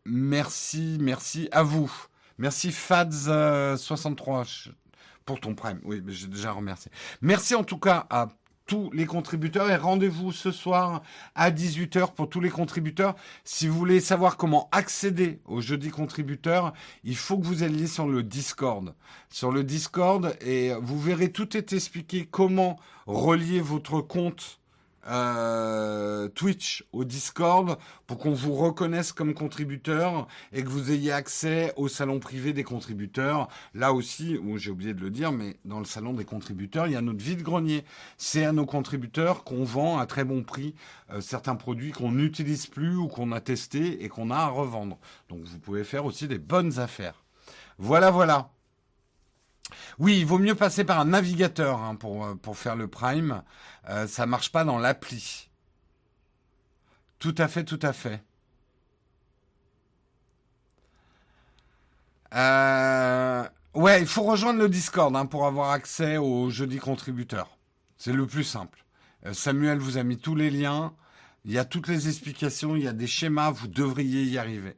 merci, 0.05 0.97
merci 1.01 1.49
à 1.51 1.63
vous. 1.63 1.91
Merci 2.37 2.69
Fads63 2.69 4.69
pour 5.27 5.39
ton 5.39 5.53
prime. 5.53 5.79
Oui, 5.83 6.01
mais 6.03 6.13
j'ai 6.13 6.27
déjà 6.27 6.53
remercié. 6.53 6.89
Merci 7.21 7.53
en 7.53 7.63
tout 7.63 7.77
cas 7.77 8.07
à 8.09 8.29
tous 8.65 8.89
les 8.91 9.05
contributeurs 9.05 9.69
et 9.69 9.75
rendez-vous 9.75 10.31
ce 10.31 10.51
soir 10.51 11.01
à 11.35 11.51
18h 11.51 12.13
pour 12.13 12.29
tous 12.29 12.41
les 12.41 12.49
contributeurs. 12.49 13.15
Si 13.43 13.67
vous 13.67 13.77
voulez 13.77 13.99
savoir 13.99 14.37
comment 14.37 14.67
accéder 14.71 15.39
au 15.45 15.61
jeudi 15.61 15.89
contributeur, 15.89 16.73
il 17.03 17.15
faut 17.15 17.37
que 17.37 17.45
vous 17.45 17.63
alliez 17.63 17.87
sur 17.87 18.07
le 18.07 18.23
Discord. 18.23 18.93
Sur 19.29 19.51
le 19.51 19.63
Discord 19.63 20.35
et 20.41 20.73
vous 20.81 20.99
verrez 20.99 21.31
tout 21.31 21.55
est 21.55 21.73
expliqué 21.73 22.25
comment 22.25 22.77
relier 23.05 23.61
votre 23.61 24.01
compte 24.01 24.59
euh, 25.07 26.27
Twitch 26.29 26.85
au 26.91 27.03
Discord 27.03 27.77
pour 28.05 28.17
qu'on 28.17 28.33
vous 28.33 28.53
reconnaisse 28.53 29.11
comme 29.11 29.33
contributeur 29.33 30.27
et 30.51 30.63
que 30.63 30.69
vous 30.69 30.91
ayez 30.91 31.11
accès 31.11 31.73
au 31.75 31.87
salon 31.87 32.19
privé 32.19 32.53
des 32.53 32.63
contributeurs. 32.63 33.47
Là 33.73 33.93
aussi, 33.93 34.37
j'ai 34.55 34.71
oublié 34.71 34.93
de 34.93 35.01
le 35.01 35.09
dire, 35.09 35.31
mais 35.31 35.57
dans 35.65 35.79
le 35.79 35.85
salon 35.85 36.13
des 36.13 36.25
contributeurs, 36.25 36.87
il 36.87 36.93
y 36.93 36.95
a 36.95 37.01
notre 37.01 37.23
vide-grenier. 37.23 37.83
C'est 38.17 38.45
à 38.45 38.51
nos 38.51 38.65
contributeurs 38.65 39.43
qu'on 39.43 39.63
vend 39.63 39.97
à 39.97 40.05
très 40.05 40.23
bon 40.23 40.43
prix 40.43 40.75
euh, 41.11 41.21
certains 41.21 41.55
produits 41.55 41.91
qu'on 41.91 42.11
n'utilise 42.11 42.67
plus 42.67 42.95
ou 42.95 43.07
qu'on 43.07 43.31
a 43.31 43.41
testés 43.41 44.03
et 44.03 44.09
qu'on 44.09 44.31
a 44.31 44.37
à 44.37 44.47
revendre. 44.47 44.97
Donc 45.29 45.43
vous 45.43 45.59
pouvez 45.59 45.83
faire 45.83 46.05
aussi 46.05 46.27
des 46.27 46.39
bonnes 46.39 46.79
affaires. 46.79 47.23
Voilà, 47.77 48.11
voilà. 48.11 48.49
Oui, 49.99 50.19
il 50.19 50.25
vaut 50.25 50.39
mieux 50.39 50.55
passer 50.55 50.83
par 50.83 50.99
un 50.99 51.05
navigateur 51.05 51.81
hein, 51.81 51.95
pour, 51.95 52.25
euh, 52.25 52.35
pour 52.35 52.57
faire 52.57 52.75
le 52.75 52.87
Prime. 52.87 53.43
Euh, 53.89 54.07
ça 54.07 54.25
marche 54.25 54.51
pas 54.51 54.63
dans 54.63 54.77
l'appli. 54.77 55.49
Tout 57.19 57.35
à 57.37 57.47
fait, 57.47 57.63
tout 57.63 57.79
à 57.81 57.93
fait. 57.93 58.23
Euh, 62.35 63.47
ouais, 63.73 64.01
il 64.01 64.07
faut 64.07 64.23
rejoindre 64.23 64.59
le 64.59 64.69
Discord 64.69 65.15
hein, 65.15 65.25
pour 65.25 65.47
avoir 65.47 65.71
accès 65.71 66.17
au 66.17 66.49
jeudi 66.49 66.77
contributeur. 66.77 67.57
C'est 67.97 68.13
le 68.13 68.27
plus 68.27 68.43
simple. 68.43 68.85
Euh, 69.25 69.33
Samuel 69.33 69.79
vous 69.79 69.97
a 69.97 70.03
mis 70.03 70.17
tous 70.17 70.35
les 70.35 70.49
liens. 70.49 70.93
Il 71.45 71.51
y 71.51 71.57
a 71.57 71.65
toutes 71.65 71.87
les 71.87 72.07
explications, 72.09 72.75
il 72.75 72.83
y 72.83 72.87
a 72.87 72.93
des 72.93 73.07
schémas, 73.07 73.51
vous 73.51 73.67
devriez 73.67 74.23
y 74.23 74.37
arriver. 74.37 74.75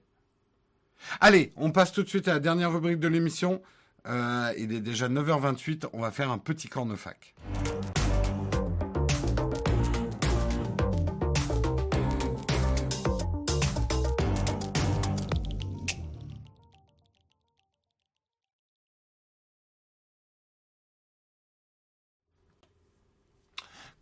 Allez, 1.20 1.52
on 1.56 1.72
passe 1.72 1.92
tout 1.92 2.04
de 2.04 2.10
suite 2.10 2.28
à 2.28 2.34
la 2.34 2.40
dernière 2.40 2.72
rubrique 2.72 3.00
de 3.00 3.08
l'émission. 3.08 3.62
Euh, 4.08 4.54
il 4.58 4.74
est 4.74 4.80
déjà 4.80 5.10
9h28, 5.10 5.88
on 5.94 6.00
va 6.00 6.12
faire 6.12 6.32
un 6.32 6.38
petit 6.38 6.68
cornefac. 6.68 7.36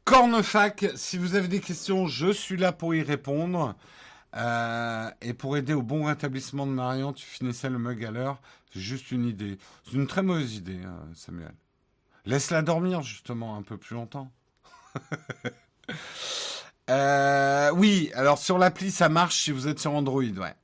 Cornefac, 0.03 0.85
si 0.95 1.17
vous 1.17 1.35
avez 1.35 1.49
des 1.49 1.59
questions, 1.59 2.07
je 2.07 2.31
suis 2.31 2.55
là 2.55 2.71
pour 2.71 2.95
y 2.95 3.01
répondre. 3.01 3.75
Euh, 4.35 5.09
et 5.21 5.33
pour 5.33 5.57
aider 5.57 5.73
au 5.73 5.81
bon 5.81 6.05
rétablissement 6.05 6.65
de 6.67 6.71
Marion, 6.71 7.11
tu 7.11 7.25
finissais 7.25 7.69
le 7.69 7.77
mug 7.77 8.05
à 8.05 8.11
l'heure. 8.11 8.41
C'est 8.73 8.79
juste 8.79 9.11
une 9.11 9.25
idée. 9.25 9.57
C'est 9.85 9.93
une 9.93 10.07
très 10.07 10.23
mauvaise 10.23 10.55
idée, 10.55 10.79
hein, 10.83 10.99
Samuel. 11.15 11.53
Laisse-la 12.25 12.61
dormir, 12.61 13.01
justement, 13.01 13.55
un 13.55 13.61
peu 13.61 13.77
plus 13.77 13.95
longtemps. 13.95 14.31
euh, 16.89 17.71
oui, 17.71 18.11
alors 18.13 18.37
sur 18.37 18.57
l'appli, 18.57 18.91
ça 18.91 19.09
marche 19.09 19.43
si 19.43 19.51
vous 19.51 19.67
êtes 19.67 19.79
sur 19.79 19.93
Android, 19.93 20.23
ouais. 20.23 20.55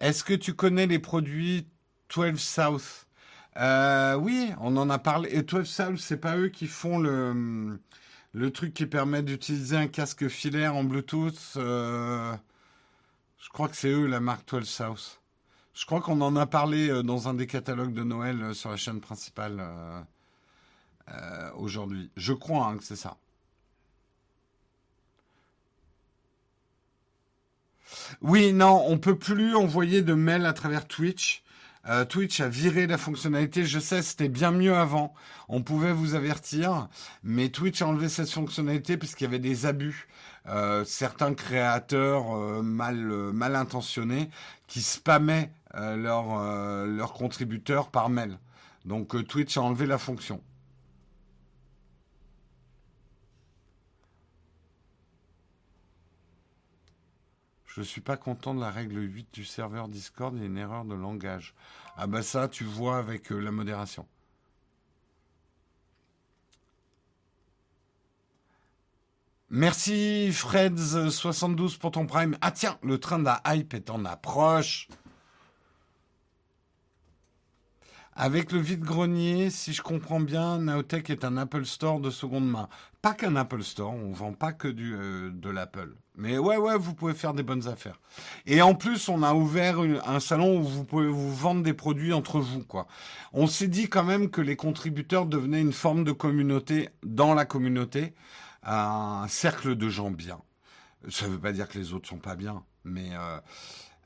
Est-ce 0.00 0.24
que 0.24 0.34
tu 0.34 0.54
connais 0.54 0.86
les 0.86 0.98
produits 0.98 1.66
12 2.14 2.38
South? 2.38 3.06
Euh, 3.56 4.16
Oui, 4.16 4.52
on 4.60 4.76
en 4.76 4.90
a 4.90 4.98
parlé. 4.98 5.30
Et 5.32 5.42
12 5.42 5.66
South, 5.66 5.98
c'est 5.98 6.18
pas 6.18 6.36
eux 6.36 6.48
qui 6.48 6.66
font 6.66 6.98
le 6.98 7.78
le 8.36 8.50
truc 8.52 8.74
qui 8.74 8.84
permet 8.86 9.22
d'utiliser 9.22 9.76
un 9.76 9.88
casque 9.88 10.28
filaire 10.28 10.76
en 10.76 10.84
Bluetooth, 10.84 11.54
euh, 11.56 12.36
je 13.38 13.48
crois 13.48 13.68
que 13.68 13.76
c'est 13.76 13.88
eux, 13.88 14.06
la 14.06 14.20
marque 14.20 14.46
12 14.48 14.68
South. 14.68 15.22
Je 15.76 15.84
crois 15.84 16.00
qu'on 16.00 16.22
en 16.22 16.36
a 16.36 16.46
parlé 16.46 16.88
euh, 16.88 17.02
dans 17.02 17.28
un 17.28 17.34
des 17.34 17.46
catalogues 17.46 17.92
de 17.92 18.02
Noël 18.02 18.42
euh, 18.42 18.54
sur 18.54 18.70
la 18.70 18.78
chaîne 18.78 19.00
principale 19.00 19.62
aujourd'hui. 21.54 22.10
Je 22.16 22.32
crois 22.32 22.66
hein, 22.66 22.78
que 22.78 22.82
c'est 22.82 22.96
ça. 22.96 23.16
Oui, 28.22 28.52
non, 28.52 28.84
on 28.88 28.98
peut 28.98 29.16
plus 29.16 29.54
envoyer 29.54 30.02
de 30.02 30.14
mails 30.14 30.46
à 30.46 30.52
travers 30.52 30.88
Twitch. 30.88 31.44
Euh, 31.88 32.04
Twitch 32.04 32.40
a 32.40 32.48
viré 32.48 32.86
la 32.86 32.98
fonctionnalité. 32.98 33.64
Je 33.64 33.78
sais, 33.78 34.02
c'était 34.02 34.28
bien 34.28 34.50
mieux 34.50 34.74
avant. 34.74 35.14
On 35.48 35.62
pouvait 35.62 35.92
vous 35.92 36.14
avertir, 36.14 36.88
mais 37.22 37.48
Twitch 37.48 37.80
a 37.82 37.86
enlevé 37.86 38.08
cette 38.08 38.30
fonctionnalité 38.30 38.96
parce 38.96 39.14
qu'il 39.14 39.24
y 39.24 39.28
avait 39.28 39.38
des 39.38 39.66
abus. 39.66 40.08
Euh, 40.48 40.84
certains 40.84 41.34
créateurs 41.34 42.36
euh, 42.36 42.62
mal 42.62 42.96
mal 42.96 43.56
intentionnés 43.56 44.30
qui 44.66 44.80
spammaient 44.80 45.50
leurs 45.76 46.86
leurs 46.86 47.12
contributeurs 47.12 47.90
par 47.90 48.08
mail. 48.08 48.38
Donc 48.84 49.26
Twitch 49.26 49.56
a 49.56 49.62
enlevé 49.62 49.86
la 49.86 49.98
fonction. 49.98 50.40
Je 57.76 57.82
suis 57.82 58.00
pas 58.00 58.16
content 58.16 58.54
de 58.54 58.60
la 58.60 58.70
règle 58.70 59.02
8 59.02 59.34
du 59.34 59.44
serveur 59.44 59.88
Discord, 59.88 60.34
il 60.34 60.40
y 60.40 60.44
a 60.44 60.46
une 60.46 60.56
erreur 60.56 60.86
de 60.86 60.94
langage. 60.94 61.54
Ah 61.98 62.06
bah 62.06 62.22
ça, 62.22 62.48
tu 62.48 62.64
vois 62.64 62.96
avec 62.96 63.30
euh, 63.30 63.38
la 63.38 63.50
modération. 63.50 64.06
Merci 69.50 70.30
Freds72 70.32 71.76
pour 71.76 71.90
ton 71.90 72.06
prime. 72.06 72.38
Ah 72.40 72.50
tiens, 72.50 72.78
le 72.82 72.98
train 72.98 73.18
de 73.18 73.24
la 73.24 73.42
hype 73.46 73.74
est 73.74 73.90
en 73.90 74.06
approche. 74.06 74.88
Avec 78.18 78.50
le 78.50 78.60
vide-grenier, 78.60 79.50
si 79.50 79.74
je 79.74 79.82
comprends 79.82 80.20
bien, 80.20 80.56
Naotech 80.56 81.10
est 81.10 81.22
un 81.22 81.36
Apple 81.36 81.66
Store 81.66 82.00
de 82.00 82.08
seconde 82.08 82.48
main. 82.48 82.70
Pas 83.02 83.12
qu'un 83.12 83.36
Apple 83.36 83.62
Store, 83.62 83.92
on 83.92 84.12
vend 84.12 84.32
pas 84.32 84.54
que 84.54 84.68
du, 84.68 84.94
euh, 84.94 85.30
de 85.30 85.50
l'Apple. 85.50 85.94
Mais 86.16 86.38
ouais, 86.38 86.56
ouais, 86.56 86.78
vous 86.78 86.94
pouvez 86.94 87.12
faire 87.12 87.34
des 87.34 87.42
bonnes 87.42 87.68
affaires. 87.68 88.00
Et 88.46 88.62
en 88.62 88.74
plus, 88.74 89.10
on 89.10 89.22
a 89.22 89.34
ouvert 89.34 89.80
un 90.06 90.18
salon 90.18 90.60
où 90.60 90.62
vous 90.62 90.84
pouvez 90.84 91.08
vous 91.08 91.34
vendre 91.34 91.62
des 91.62 91.74
produits 91.74 92.14
entre 92.14 92.40
vous, 92.40 92.64
quoi. 92.64 92.86
On 93.34 93.46
s'est 93.46 93.68
dit 93.68 93.90
quand 93.90 94.04
même 94.04 94.30
que 94.30 94.40
les 94.40 94.56
contributeurs 94.56 95.26
devenaient 95.26 95.60
une 95.60 95.74
forme 95.74 96.02
de 96.02 96.12
communauté 96.12 96.88
dans 97.02 97.34
la 97.34 97.44
communauté, 97.44 98.14
un 98.62 99.26
cercle 99.28 99.76
de 99.76 99.90
gens 99.90 100.10
bien. 100.10 100.40
Ça 101.10 101.26
ne 101.26 101.32
veut 101.32 101.38
pas 101.38 101.52
dire 101.52 101.68
que 101.68 101.78
les 101.78 101.92
autres 101.92 102.08
sont 102.08 102.16
pas 102.16 102.34
bien, 102.34 102.64
mais 102.82 103.10
euh, 103.12 103.38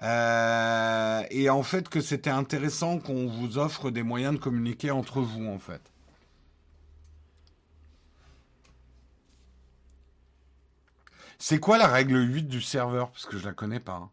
euh, 0.02 1.22
et 1.30 1.50
en 1.50 1.62
fait 1.62 1.88
que 1.88 2.00
c'était 2.00 2.30
intéressant 2.30 2.98
qu'on 2.98 3.26
vous 3.26 3.58
offre 3.58 3.90
des 3.90 4.02
moyens 4.02 4.34
de 4.34 4.38
communiquer 4.38 4.90
entre 4.90 5.20
vous, 5.20 5.46
en 5.46 5.58
fait. 5.58 5.82
C'est 11.38 11.58
quoi 11.58 11.78
la 11.78 11.88
règle 11.88 12.16
8 12.16 12.44
du 12.44 12.60
serveur? 12.60 13.10
Parce 13.10 13.26
que 13.26 13.38
je 13.38 13.46
la 13.46 13.52
connais 13.54 13.80
pas. 13.80 13.94
Hein. 13.94 14.10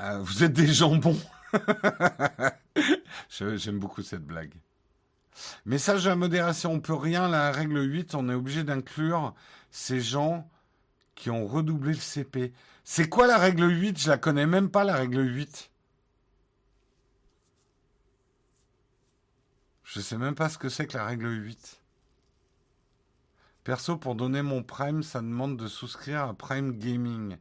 Euh, 0.00 0.18
vous 0.22 0.44
êtes 0.44 0.52
des 0.52 0.66
jambons. 0.66 1.18
J'aime 3.28 3.78
beaucoup 3.78 4.02
cette 4.02 4.24
blague. 4.24 4.54
Message 5.64 6.06
à 6.06 6.16
modération, 6.16 6.72
on 6.72 6.80
peut 6.80 6.94
rien, 6.94 7.28
la 7.28 7.50
règle 7.52 7.82
8, 7.82 8.14
on 8.14 8.28
est 8.28 8.34
obligé 8.34 8.64
d'inclure 8.64 9.34
ces 9.70 10.00
gens 10.00 10.48
qui 11.16 11.30
ont 11.30 11.46
redoublé 11.46 11.92
le 11.92 11.98
CP. 11.98 12.52
C'est 12.84 13.08
quoi 13.08 13.26
la 13.26 13.38
règle 13.38 13.68
8 13.68 13.98
Je 13.98 14.08
la 14.08 14.18
connais 14.18 14.46
même 14.46 14.70
pas, 14.70 14.84
la 14.84 14.94
règle 14.94 15.26
8. 15.26 15.70
Je 19.82 20.00
sais 20.00 20.18
même 20.18 20.36
pas 20.36 20.48
ce 20.48 20.58
que 20.58 20.68
c'est 20.68 20.86
que 20.86 20.96
la 20.96 21.04
règle 21.04 21.32
8. 21.32 21.80
Perso, 23.64 23.96
pour 23.96 24.14
donner 24.14 24.42
mon 24.42 24.62
Prime, 24.62 25.02
ça 25.02 25.20
demande 25.20 25.56
de 25.56 25.66
souscrire 25.66 26.22
à 26.22 26.34
Prime 26.34 26.78
Gaming. 26.78 27.36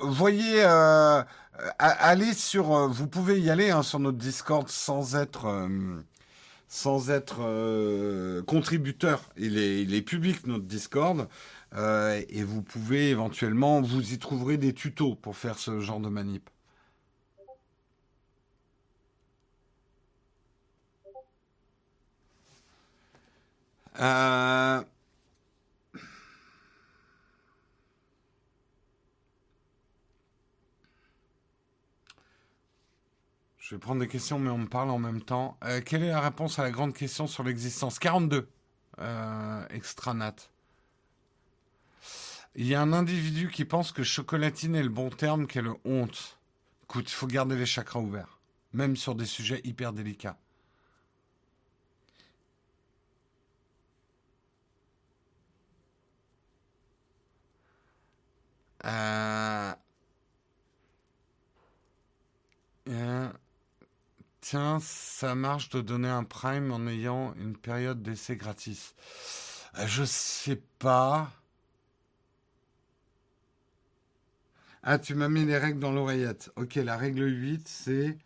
Voyez, 0.00 0.62
euh, 0.64 1.22
allez 1.78 2.32
sur, 2.32 2.72
euh, 2.72 2.86
vous 2.86 3.08
pouvez 3.08 3.40
y 3.40 3.50
aller 3.50 3.70
hein, 3.70 3.82
sur 3.82 3.98
notre 3.98 4.18
Discord 4.18 4.68
sans 4.68 5.16
être, 5.16 5.46
euh, 5.46 6.00
sans 6.68 7.10
être 7.10 8.42
contributeur. 8.42 9.22
Il 9.36 9.58
est, 9.58 9.82
il 9.82 9.94
est 9.94 10.02
public 10.02 10.46
notre 10.46 10.64
Discord 10.64 11.26
et 11.76 12.42
vous 12.44 12.62
pouvez 12.62 13.10
éventuellement, 13.10 13.80
vous 13.80 14.12
y 14.12 14.18
trouverez 14.18 14.58
des 14.58 14.72
tutos 14.74 15.14
pour 15.14 15.36
faire 15.36 15.58
ce 15.58 15.80
genre 15.80 16.00
de 16.00 16.08
manip. 16.08 16.48
Euh, 24.00 24.82
Je 33.58 33.76
vais 33.76 33.80
prendre 33.80 34.00
des 34.00 34.08
questions, 34.08 34.38
mais 34.38 34.50
on 34.50 34.58
me 34.58 34.66
parle 34.68 34.90
en 34.90 34.98
même 34.98 35.22
temps. 35.22 35.56
Euh, 35.64 35.80
quelle 35.82 36.02
est 36.02 36.10
la 36.10 36.20
réponse 36.20 36.58
à 36.58 36.62
la 36.62 36.70
grande 36.70 36.92
question 36.92 37.26
sur 37.26 37.42
l'existence? 37.42 37.98
42. 37.98 38.50
Euh, 38.98 39.66
extranat. 39.70 40.51
Il 42.54 42.66
y 42.66 42.74
a 42.74 42.82
un 42.82 42.92
individu 42.92 43.50
qui 43.50 43.64
pense 43.64 43.92
que 43.92 44.02
chocolatine 44.02 44.74
est 44.74 44.82
le 44.82 44.88
bon 44.90 45.08
terme, 45.10 45.46
qu'elle 45.46 45.68
honte. 45.84 46.38
Écoute, 46.84 47.10
il 47.10 47.14
faut 47.14 47.26
garder 47.26 47.56
les 47.56 47.66
chakras 47.66 48.00
ouverts, 48.00 48.38
même 48.74 48.96
sur 48.96 49.14
des 49.14 49.24
sujets 49.26 49.60
hyper 49.64 49.92
délicats. 49.92 50.38
Euh... 58.84 59.72
euh 62.88 63.32
Tiens, 64.42 64.80
ça 64.80 65.34
marche 65.36 65.68
de 65.70 65.80
donner 65.80 66.08
un 66.08 66.24
prime 66.24 66.72
en 66.72 66.86
ayant 66.88 67.32
une 67.36 67.56
période 67.56 68.02
d'essai 68.02 68.36
gratis. 68.36 68.94
Euh, 69.78 69.86
je 69.86 70.04
sais 70.04 70.60
pas. 70.78 71.30
Ah, 74.84 74.98
tu 74.98 75.14
m'as 75.14 75.28
mis 75.28 75.44
les 75.44 75.58
règles 75.58 75.78
dans 75.78 75.92
l'oreillette. 75.92 76.50
Ok, 76.56 76.74
la 76.74 76.96
règle 76.96 77.28
8, 77.28 77.68
c'est... 77.68 78.18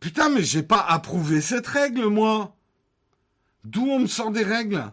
Putain, 0.00 0.28
mais 0.28 0.42
j'ai 0.42 0.62
pas 0.64 0.80
approuvé 0.80 1.40
cette 1.40 1.66
règle, 1.66 2.06
moi. 2.06 2.56
D'où 3.64 3.86
on 3.86 4.00
me 4.00 4.06
sort 4.06 4.32
des 4.32 4.42
règles? 4.42 4.84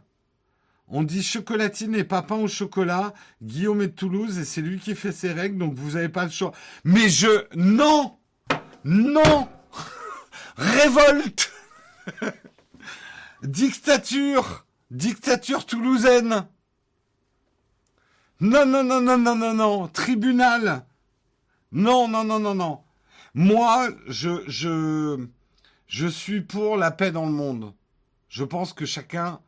On 0.87 1.01
dit 1.01 1.23
chocolatine 1.23 1.95
et 1.95 2.03
pas 2.03 2.21
pain 2.21 2.35
au 2.35 2.47
chocolat. 2.47 3.13
Guillaume 3.41 3.81
est 3.81 3.87
de 3.87 3.93
Toulouse 3.93 4.37
et 4.37 4.45
c'est 4.45 4.61
lui 4.61 4.79
qui 4.79 4.93
fait 4.93 5.11
ces 5.11 5.31
règles, 5.31 5.57
donc 5.57 5.73
vous 5.73 5.91
n'avez 5.91 6.09
pas 6.09 6.25
le 6.25 6.31
choix. 6.31 6.51
Mais 6.83 7.09
je... 7.09 7.47
Non 7.55 8.17
Non 8.83 9.49
Révolte 10.57 11.51
Dictature 13.43 14.67
Dictature 14.91 15.65
toulousaine 15.65 16.45
Non, 18.45 18.63
non, 18.67 18.83
non, 18.83 19.01
non, 19.01 19.17
non, 19.17 19.35
non, 19.35 19.53
non 19.55 19.87
Tribunal 19.87 20.85
Non, 21.71 22.07
non, 22.07 22.23
non, 22.23 22.39
non, 22.39 22.53
non 22.53 22.83
Moi, 23.33 23.89
je, 24.05 24.43
je, 24.47 25.27
je 25.87 26.07
suis 26.07 26.41
pour 26.41 26.77
la 26.77 26.91
paix 26.91 27.11
dans 27.11 27.25
le 27.25 27.31
monde. 27.31 27.73
Je 28.29 28.43
pense 28.43 28.71
que 28.71 28.85
chacun, 28.85 29.39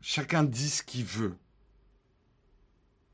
chacun 0.00 0.44
dit 0.44 0.70
ce 0.70 0.84
qu'il 0.84 1.04
veut 1.04 1.36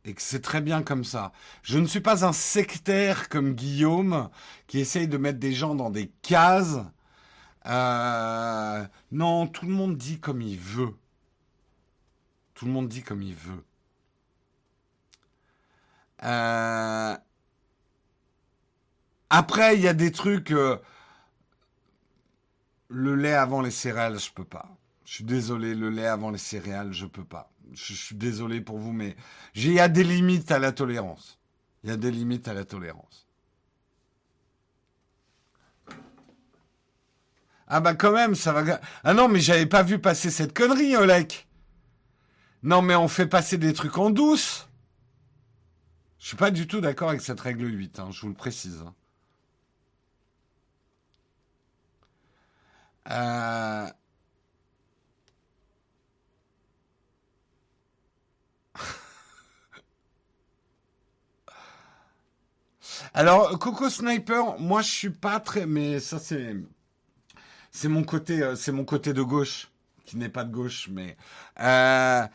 et 0.05 0.13
que 0.13 0.21
c'est 0.21 0.43
très 0.43 0.61
bien 0.61 0.83
comme 0.83 1.05
ça. 1.05 1.33
Je 1.63 1.79
ne 1.79 1.87
suis 1.87 2.01
pas 2.01 2.27
un 2.27 2.35
sectaire 2.35 3.31
comme 3.31 3.55
Guillaume 3.55 4.29
qui 4.67 4.79
essaye 4.79 5.09
de 5.09 5.17
mettre 5.17 5.39
des 5.39 5.55
gens 5.55 5.75
dans 5.75 5.89
des 5.91 6.09
cases 6.21 6.81
euh, 7.65 8.87
non, 9.11 9.47
tout 9.47 9.67
le 9.67 9.73
monde 9.73 9.97
dit 9.97 10.21
comme 10.21 10.43
il 10.43 10.59
veut. 10.59 10.95
Tout 12.55 12.67
le 12.67 12.73
monde 12.73 12.89
dit 12.89 13.03
comme 13.03 13.23
il 13.23 13.35
veut. 13.35 13.65
Euh, 16.25 17.17
après, 19.31 19.77
il 19.77 19.83
y 19.83 19.89
a 19.89 19.95
des 19.95 20.13
trucs. 20.13 20.53
Euh, 20.53 20.79
le 22.89 23.15
lait 23.15 23.35
avant 23.35 23.61
les 23.61 23.71
céréales, 23.71 24.19
je 24.19 24.31
peux 24.33 24.45
pas. 24.45 24.69
Je 25.05 25.15
suis 25.15 25.25
désolé, 25.25 25.75
le 25.75 25.91
lait 25.91 26.07
avant 26.07 26.31
les 26.31 26.39
céréales, 26.39 26.93
je 26.93 27.07
peux 27.07 27.25
pas. 27.25 27.51
Je, 27.73 27.95
suis 27.95 28.15
désolé 28.17 28.61
pour 28.61 28.79
vous, 28.79 28.93
mais 28.93 29.17
il 29.55 29.73
y 29.73 29.81
a 29.81 29.89
des 29.89 30.05
limites 30.05 30.51
à 30.51 30.59
la 30.59 30.73
tolérance. 30.73 31.39
Il 31.83 31.91
y 31.91 31.93
a 31.93 31.97
des 31.97 32.11
limites 32.11 32.49
à 32.49 32.55
la 32.55 32.65
tolérance. 32.65 33.27
Ah 37.67 37.81
bah 37.81 37.95
quand 37.95 38.13
même, 38.13 38.35
ça 38.35 38.53
va. 38.53 38.81
Ah 39.05 39.13
non, 39.13 39.29
mais 39.29 39.41
j'avais 39.41 39.67
pas 39.67 39.83
vu 39.83 39.99
passer 39.99 40.31
cette 40.31 40.55
connerie, 40.55 40.97
Olek. 40.97 41.47
Non, 42.63 42.81
mais 42.81 42.95
on 42.95 43.09
fait 43.09 43.27
passer 43.27 43.59
des 43.59 43.75
trucs 43.75 43.99
en 43.99 44.11
douce. 44.11 44.68
Je 46.19 46.25
ne 46.25 46.29
suis 46.29 46.37
pas 46.37 46.51
du 46.51 46.67
tout 46.67 46.81
d'accord 46.81 47.11
avec 47.11 47.21
cette 47.21 47.41
règle 47.41 47.67
8, 47.73 48.01
hein, 48.01 48.09
je 48.11 48.21
vous 48.23 48.29
le 48.29 48.35
précise. 48.35 48.85
Euh. 53.11 53.87
Alors, 63.15 63.59
Coco 63.59 63.89
Sniper, 63.89 64.59
moi 64.59 64.83
je 64.83 64.91
suis 64.91 65.11
pas 65.11 65.41
très. 65.41 65.67
Mais 65.67 66.01
ça, 66.01 66.19
c'est. 66.19 66.57
C'est 67.71 67.89
mon 67.89 68.03
côté, 68.05 68.43
euh, 68.43 68.57
c'est 68.57 68.73
mon 68.73 68.85
côté 68.85 69.13
de 69.13 69.23
gauche, 69.23 69.69
qui 70.05 70.17
n'est 70.17 70.29
pas 70.29 70.45
de 70.45 70.53
gauche, 70.53 70.89
mais. 70.91 71.17
Euh, 71.61 72.27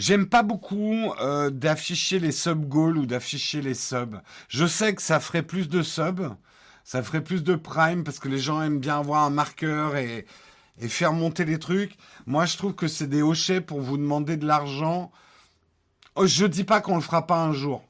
J'aime 0.00 0.26
pas 0.26 0.42
beaucoup 0.42 1.12
euh, 1.20 1.50
d'afficher 1.50 2.18
les 2.20 2.32
sub 2.32 2.64
goals 2.66 2.96
ou 2.96 3.04
d'afficher 3.04 3.60
les 3.60 3.74
subs. 3.74 4.22
Je 4.48 4.64
sais 4.64 4.94
que 4.94 5.02
ça 5.02 5.20
ferait 5.20 5.42
plus 5.42 5.68
de 5.68 5.82
subs, 5.82 6.34
ça 6.84 7.02
ferait 7.02 7.22
plus 7.22 7.44
de 7.44 7.54
prime 7.54 8.02
parce 8.02 8.18
que 8.18 8.28
les 8.28 8.38
gens 8.38 8.62
aiment 8.62 8.80
bien 8.80 8.98
avoir 8.98 9.24
un 9.24 9.30
marqueur 9.30 9.96
et, 9.96 10.24
faire 10.88 11.12
monter 11.12 11.44
les 11.44 11.58
trucs. 11.58 11.98
Moi, 12.24 12.46
je 12.46 12.56
trouve 12.56 12.74
que 12.74 12.88
c'est 12.88 13.08
des 13.08 13.20
hochets 13.20 13.60
pour 13.60 13.82
vous 13.82 13.98
demander 13.98 14.38
de 14.38 14.46
l'argent. 14.46 15.12
Oh, 16.14 16.26
je 16.26 16.46
dis 16.46 16.64
pas 16.64 16.80
qu'on 16.80 16.94
le 16.94 17.02
fera 17.02 17.26
pas 17.26 17.42
un 17.42 17.52
jour. 17.52 17.84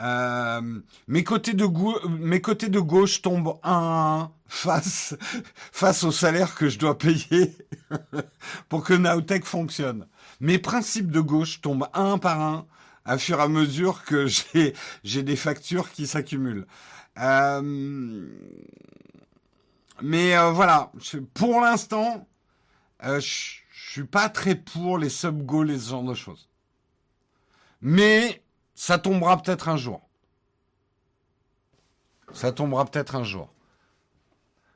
Euh, 0.00 0.80
mes, 1.06 1.22
côtés 1.22 1.54
de 1.54 2.80
gauche 2.80 3.22
tombent 3.22 3.60
un 3.62 4.32
face, 4.48 5.14
face 5.70 6.02
au 6.02 6.10
salaire 6.10 6.56
que 6.56 6.68
je 6.68 6.80
dois 6.80 6.98
payer 6.98 7.56
pour 8.68 8.82
que 8.82 8.94
Nowtech 8.94 9.44
fonctionne. 9.44 10.08
Mes 10.40 10.58
principes 10.58 11.10
de 11.10 11.20
gauche 11.20 11.60
tombent 11.60 11.88
un 11.94 12.18
par 12.18 12.40
un 12.40 12.66
à 13.04 13.18
fur 13.18 13.38
et 13.38 13.42
à 13.42 13.48
mesure 13.48 14.04
que 14.04 14.26
j'ai, 15.04 15.22
des 15.22 15.36
factures 15.36 15.90
qui 15.90 16.06
s'accumulent. 16.06 16.66
Euh, 17.18 18.28
mais 20.02 20.36
euh, 20.36 20.50
voilà, 20.50 20.92
pour 21.34 21.60
l'instant, 21.60 22.26
euh, 23.04 23.20
je, 23.20 23.60
je 23.70 23.90
suis 23.90 24.04
pas 24.04 24.28
très 24.28 24.54
pour 24.54 24.98
les 24.98 25.08
sub-goals 25.08 25.70
et 25.70 25.78
ce 25.78 25.90
genre 25.90 26.02
de 26.02 26.14
choses. 26.14 26.48
Mais 27.80 28.42
ça 28.74 28.98
tombera 28.98 29.40
peut-être 29.40 29.68
un 29.68 29.76
jour. 29.76 30.02
Ça 32.32 32.52
tombera 32.52 32.84
peut-être 32.84 33.14
un 33.14 33.24
jour. 33.24 33.48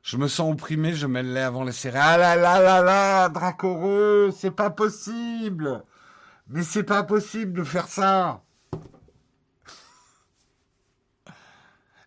Je 0.03 0.17
me 0.17 0.29
sens 0.29 0.53
opprimé, 0.53 0.95
je 0.95 1.07
mets 1.07 1.23
le 1.23 1.35
lait 1.35 1.43
avant 1.43 1.65
les 1.65 1.73
céréales. 1.73 2.23
Ah 2.23 2.37
là 2.37 2.37
là 2.37 2.61
là 2.61 2.83
là, 2.83 3.29
Dracoreux, 3.29 4.33
c'est 4.37 4.51
pas 4.51 4.71
possible. 4.71 5.85
Mais 6.49 6.63
c'est 6.63 6.85
pas 6.85 7.03
possible 7.03 7.53
de 7.53 7.65
faire 7.65 7.87
ça. 7.87 8.43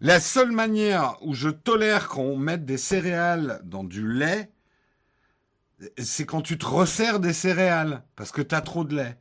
La 0.02 0.20
seule 0.20 0.52
manière 0.52 1.15
où 1.22 1.34
je 1.34 1.48
tolère 1.48 2.10
qu'on 2.10 2.36
mette 2.36 2.65
des 2.65 2.78
céréales 2.78 3.61
dans 3.64 3.86
du 3.86 4.06
lait, 4.06 4.52
c'est 5.98 6.26
quand 6.26 6.41
tu 6.41 6.57
te 6.57 6.65
resserres 6.65 7.22
des 7.22 7.32
céréales, 7.32 8.03
parce 8.15 8.32
que 8.32 8.41
tu 8.41 8.53
as 8.53 8.61
trop 8.61 8.84
de 8.84 8.95
lait. 8.95 9.18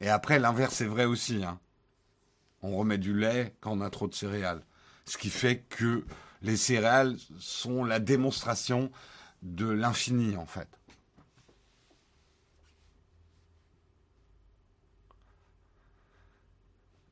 Et 0.00 0.08
après, 0.08 0.38
l'inverse 0.38 0.80
est 0.80 0.86
vrai 0.86 1.04
aussi. 1.04 1.44
Hein. 1.44 1.60
On 2.62 2.76
remet 2.76 2.98
du 2.98 3.14
lait 3.14 3.54
quand 3.60 3.72
on 3.72 3.82
a 3.82 3.90
trop 3.90 4.08
de 4.08 4.14
céréales. 4.14 4.62
Ce 5.06 5.16
qui 5.16 5.30
fait 5.30 5.58
que 5.68 6.04
les 6.44 6.56
céréales 6.56 7.16
sont 7.38 7.84
la 7.84 7.98
démonstration 7.98 8.90
de 9.42 9.68
l'infini, 9.68 10.36
en 10.36 10.46
fait. 10.46 10.68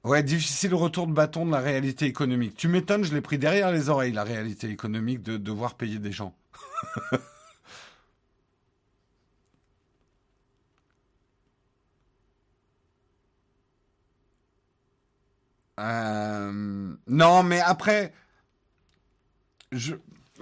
Ouais, 0.04 0.22
difficile 0.22 0.74
retour 0.74 1.06
de 1.08 1.12
bâton 1.12 1.44
de 1.46 1.50
la 1.52 1.60
réalité 1.60 2.06
économique. 2.06 2.56
Tu 2.56 2.66
m'étonnes, 2.68 3.04
je 3.04 3.14
l'ai 3.14 3.20
pris 3.20 3.38
derrière 3.38 3.70
les 3.72 3.88
oreilles, 3.88 4.12
la 4.12 4.24
réalité 4.24 4.68
économique 4.68 5.22
de 5.22 5.36
devoir 5.36 5.74
payer 5.76 5.98
des 5.98 6.12
gens. 6.12 6.34
Euh, 15.80 16.94
non, 17.06 17.42
mais 17.42 17.60
après, 17.60 18.12
je, 19.72 19.94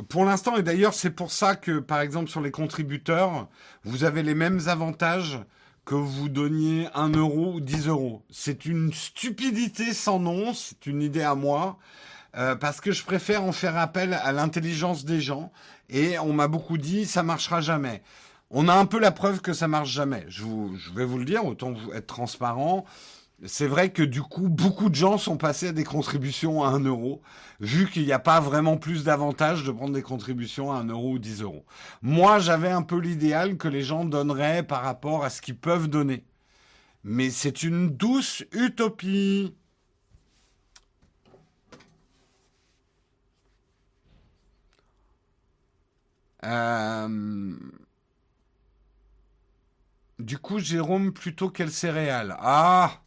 pour 0.08 0.24
l'instant, 0.24 0.56
et 0.56 0.62
d'ailleurs 0.62 0.94
c'est 0.94 1.10
pour 1.10 1.30
ça 1.30 1.56
que, 1.56 1.78
par 1.78 2.00
exemple, 2.00 2.28
sur 2.28 2.40
les 2.40 2.50
contributeurs, 2.50 3.48
vous 3.84 4.04
avez 4.04 4.22
les 4.22 4.34
mêmes 4.34 4.60
avantages 4.66 5.38
que 5.84 5.94
vous 5.94 6.28
donniez 6.28 6.88
1 6.94 7.10
euro 7.10 7.54
ou 7.54 7.60
10 7.60 7.88
euros. 7.88 8.22
C'est 8.30 8.66
une 8.66 8.92
stupidité 8.92 9.92
sans 9.92 10.18
nom, 10.18 10.52
c'est 10.54 10.86
une 10.86 11.02
idée 11.02 11.22
à 11.22 11.34
moi, 11.34 11.78
euh, 12.36 12.54
parce 12.54 12.80
que 12.80 12.92
je 12.92 13.04
préfère 13.04 13.42
en 13.42 13.52
faire 13.52 13.76
appel 13.76 14.14
à 14.14 14.32
l'intelligence 14.32 15.04
des 15.04 15.20
gens, 15.20 15.50
et 15.88 16.18
on 16.18 16.32
m'a 16.32 16.48
beaucoup 16.48 16.78
dit, 16.78 17.06
ça 17.06 17.22
marchera 17.22 17.60
jamais. 17.60 18.02
On 18.50 18.68
a 18.68 18.74
un 18.74 18.86
peu 18.86 18.98
la 18.98 19.12
preuve 19.12 19.40
que 19.40 19.52
ça 19.52 19.68
marche 19.68 19.90
jamais. 19.90 20.24
Je, 20.28 20.42
vous, 20.42 20.76
je 20.76 20.92
vais 20.92 21.04
vous 21.04 21.18
le 21.18 21.24
dire, 21.24 21.44
autant 21.44 21.74
être 21.94 22.06
transparent 22.06 22.84
c'est 23.46 23.66
vrai 23.66 23.90
que 23.90 24.02
du 24.02 24.22
coup, 24.22 24.48
beaucoup 24.48 24.90
de 24.90 24.94
gens 24.94 25.16
sont 25.18 25.36
passés 25.36 25.68
à 25.68 25.72
des 25.72 25.84
contributions 25.84 26.62
à 26.62 26.68
1 26.68 26.80
euro, 26.84 27.22
vu 27.60 27.88
qu'il 27.88 28.04
n'y 28.04 28.12
a 28.12 28.18
pas 28.18 28.40
vraiment 28.40 28.76
plus 28.76 29.04
d'avantage 29.04 29.64
de 29.64 29.72
prendre 29.72 29.94
des 29.94 30.02
contributions 30.02 30.72
à 30.72 30.76
1 30.80 30.88
euro 30.88 31.12
ou 31.12 31.18
10 31.18 31.42
euros. 31.42 31.64
Moi, 32.02 32.38
j'avais 32.38 32.70
un 32.70 32.82
peu 32.82 32.98
l'idéal 32.98 33.56
que 33.56 33.68
les 33.68 33.82
gens 33.82 34.04
donneraient 34.04 34.62
par 34.62 34.82
rapport 34.82 35.24
à 35.24 35.30
ce 35.30 35.40
qu'ils 35.40 35.56
peuvent 35.56 35.88
donner. 35.88 36.24
Mais 37.04 37.30
c'est 37.30 37.62
une 37.62 37.90
douce 37.90 38.44
utopie. 38.52 39.54
Euh, 46.44 47.56
du 50.18 50.38
coup, 50.38 50.58
Jérôme, 50.58 51.12
plutôt 51.12 51.50
quelle 51.50 51.70
céréale? 51.70 52.36
Ah 52.40 53.00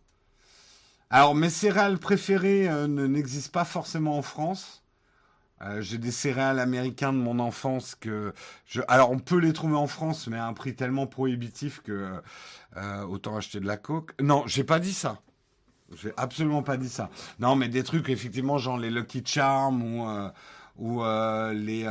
alors, 1.14 1.36
mes 1.36 1.52
céréales 1.52 2.00
préférées 2.00 2.68
euh, 2.68 2.88
n'existent 2.88 3.52
pas 3.52 3.66
forcément 3.66 4.18
en 4.18 4.24
France. 4.24 4.84
Euh, 5.62 5.80
j'ai 5.80 6.00
des 6.00 6.10
céréales 6.10 6.58
américains 6.58 7.14
de 7.14 7.20
mon 7.20 7.38
enfance 7.38 7.94
que. 7.94 8.34
Alors, 8.88 9.12
on 9.12 9.20
peut 9.20 9.38
les 9.38 9.54
trouver 9.54 9.76
en 9.76 9.86
France, 9.86 10.26
mais 10.26 10.38
à 10.38 10.48
un 10.48 10.54
prix 10.54 10.74
tellement 10.74 11.06
prohibitif 11.06 11.82
que 11.84 12.20
euh, 12.78 13.04
autant 13.04 13.38
acheter 13.38 13.60
de 13.60 13.68
la 13.68 13.78
coke. 13.78 14.16
Non, 14.20 14.42
j'ai 14.48 14.64
pas 14.64 14.80
dit 14.80 14.92
ça. 14.92 15.22
J'ai 15.96 16.12
absolument 16.18 16.64
pas 16.64 16.78
dit 16.78 16.90
ça. 16.90 17.12
Non, 17.38 17.56
mais 17.56 17.68
des 17.68 17.84
trucs 17.84 18.10
effectivement 18.10 18.58
genre 18.58 18.80
les 18.80 18.90
Lucky 18.90 19.22
Charms 19.24 19.84
ou 19.84 20.08
ou 20.80 21.04
les 21.54 21.84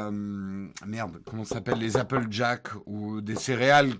merde 0.84 1.22
comment 1.24 1.44
s'appelle 1.44 1.78
les 1.78 1.96
Apple 1.96 2.26
Jack 2.28 2.70
ou 2.86 3.20
des 3.20 3.36
céréales 3.36 3.92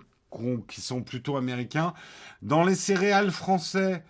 qui 0.67 0.81
sont 0.81 1.01
plutôt 1.01 1.37
américains. 1.37 1.93
Dans 2.41 2.65
les 2.65 2.75
céréales 2.75 3.31
français, 3.31 4.03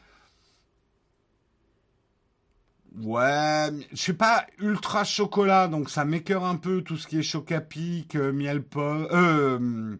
Ouais, 3.02 3.70
je 3.92 3.96
suis 3.96 4.14
pas 4.14 4.46
ultra 4.60 5.04
chocolat, 5.04 5.68
donc 5.68 5.90
ça 5.90 6.06
m'écœure 6.06 6.46
un 6.46 6.58
peu 6.58 6.84
tout 6.84 6.96
ce 6.96 7.08
qui 7.08 7.18
est 7.18 7.24
chocapic, 7.24 8.16
euh, 8.16 8.32
miel 8.32 8.62
pop, 8.62 9.08
euh, 9.12 9.98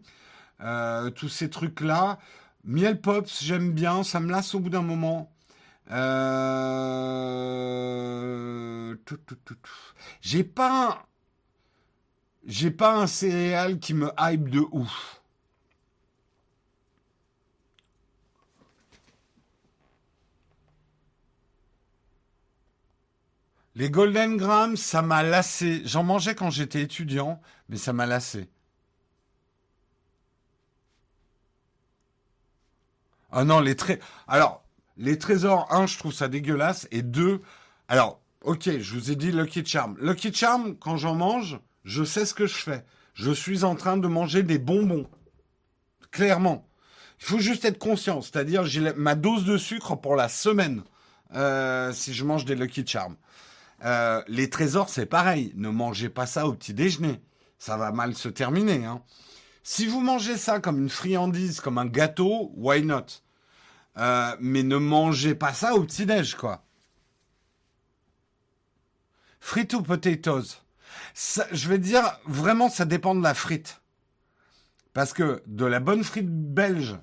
euh, 0.60 1.10
tous 1.10 1.28
ces 1.28 1.50
trucs-là. 1.50 2.18
Miel 2.64 3.00
pops, 3.00 3.42
j'aime 3.42 3.72
bien, 3.72 4.04
ça 4.04 4.20
me 4.20 4.30
lasse 4.30 4.54
au 4.54 4.60
bout 4.60 4.70
d'un 4.70 4.82
moment. 4.82 5.32
Euh... 5.90 6.44
J'ai 10.20 10.44
pas, 10.44 11.06
j'ai 12.46 12.70
pas 12.70 12.96
un 12.96 13.06
céréal 13.06 13.78
qui 13.80 13.94
me 13.94 14.10
hype 14.18 14.48
de 14.50 14.60
ouf. 14.72 15.23
Les 23.76 23.90
Golden 23.90 24.36
Grams, 24.36 24.76
ça 24.76 25.02
m'a 25.02 25.22
lassé. 25.22 25.82
J'en 25.84 26.04
mangeais 26.04 26.34
quand 26.34 26.50
j'étais 26.50 26.82
étudiant, 26.82 27.40
mais 27.68 27.76
ça 27.76 27.92
m'a 27.92 28.06
lassé. 28.06 28.48
Ah 33.32 33.44
non, 33.44 33.58
les 33.58 33.74
trésors. 33.74 34.04
Alors, 34.28 34.62
les 34.96 35.18
trésors, 35.18 35.66
un, 35.72 35.86
je 35.86 35.98
trouve 35.98 36.12
ça 36.12 36.28
dégueulasse. 36.28 36.86
Et 36.92 37.02
deux, 37.02 37.42
alors, 37.88 38.20
ok, 38.42 38.78
je 38.78 38.94
vous 38.94 39.10
ai 39.10 39.16
dit 39.16 39.32
Lucky 39.32 39.66
Charm. 39.66 39.96
Lucky 40.00 40.32
Charm, 40.32 40.76
quand 40.76 40.96
j'en 40.96 41.16
mange, 41.16 41.58
je 41.84 42.04
sais 42.04 42.26
ce 42.26 42.34
que 42.34 42.46
je 42.46 42.54
fais. 42.54 42.84
Je 43.14 43.32
suis 43.32 43.64
en 43.64 43.74
train 43.74 43.96
de 43.96 44.06
manger 44.06 44.44
des 44.44 44.58
bonbons. 44.60 45.08
Clairement. 46.12 46.64
Il 47.20 47.26
faut 47.26 47.38
juste 47.40 47.64
être 47.64 47.78
conscient. 47.78 48.22
C'est-à-dire, 48.22 48.64
j'ai 48.64 48.92
ma 48.92 49.16
dose 49.16 49.44
de 49.44 49.58
sucre 49.58 49.96
pour 49.96 50.14
la 50.14 50.28
semaine. 50.28 50.84
Euh, 51.34 51.92
si 51.92 52.14
je 52.14 52.24
mange 52.24 52.44
des 52.44 52.54
Lucky 52.54 52.86
Charms. 52.86 53.16
Euh, 53.84 54.22
les 54.28 54.48
trésors, 54.48 54.88
c'est 54.88 55.06
pareil. 55.06 55.52
Ne 55.56 55.68
mangez 55.68 56.08
pas 56.08 56.26
ça 56.26 56.46
au 56.46 56.54
petit 56.54 56.74
déjeuner. 56.74 57.20
Ça 57.58 57.76
va 57.76 57.92
mal 57.92 58.14
se 58.14 58.28
terminer. 58.28 58.84
Hein. 58.84 59.02
Si 59.62 59.86
vous 59.86 60.00
mangez 60.00 60.36
ça 60.36 60.60
comme 60.60 60.78
une 60.78 60.88
friandise, 60.88 61.60
comme 61.60 61.78
un 61.78 61.86
gâteau, 61.86 62.52
why 62.56 62.82
not? 62.82 63.06
Euh, 63.96 64.36
Mais 64.40 64.62
ne 64.62 64.76
mangez 64.76 65.34
pas 65.34 65.52
ça 65.52 65.74
au 65.74 65.84
petit 65.84 66.06
déj, 66.06 66.34
quoi. 66.34 66.64
Frites 69.40 69.74
ou 69.74 69.82
potatoes? 69.82 70.62
Je 71.52 71.68
vais 71.68 71.78
dire, 71.78 72.02
vraiment, 72.26 72.70
ça 72.70 72.86
dépend 72.86 73.14
de 73.14 73.22
la 73.22 73.34
frite. 73.34 73.82
Parce 74.94 75.12
que 75.12 75.42
de 75.46 75.66
la 75.66 75.80
bonne 75.80 76.04
frite 76.04 76.30
belge, 76.30 76.98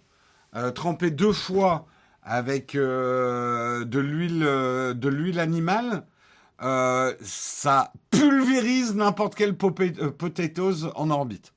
euh, 0.55 0.71
trempée 0.71 1.11
deux 1.11 1.33
fois 1.33 1.87
avec 2.23 2.73
de 2.75 3.99
l'huile, 3.99 4.39
de 4.39 5.09
l'huile 5.09 5.39
animale, 5.39 6.05
euh, 6.61 7.15
ça 7.21 7.91
pulvérise 8.09 8.93
n'importe 8.95 9.35
quel 9.35 9.51
euh, 9.51 10.11
potatoes 10.11 10.91
en 10.95 11.09
orbite. 11.09 11.53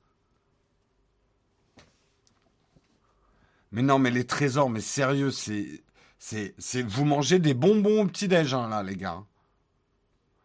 Mais 3.71 3.81
non, 3.81 3.99
mais 3.99 4.11
les 4.11 4.25
trésors, 4.25 4.69
mais 4.69 4.81
sérieux, 4.81 5.31
c'est, 5.31 5.83
c'est, 6.17 6.55
c'est, 6.57 6.81
vous 6.81 7.05
mangez 7.05 7.39
des 7.39 7.53
bonbons 7.53 8.03
au 8.03 8.07
petit-déj, 8.07 8.53
hein, 8.53 8.69
là, 8.69 8.81
les 8.83 8.95
gars. 8.95 9.23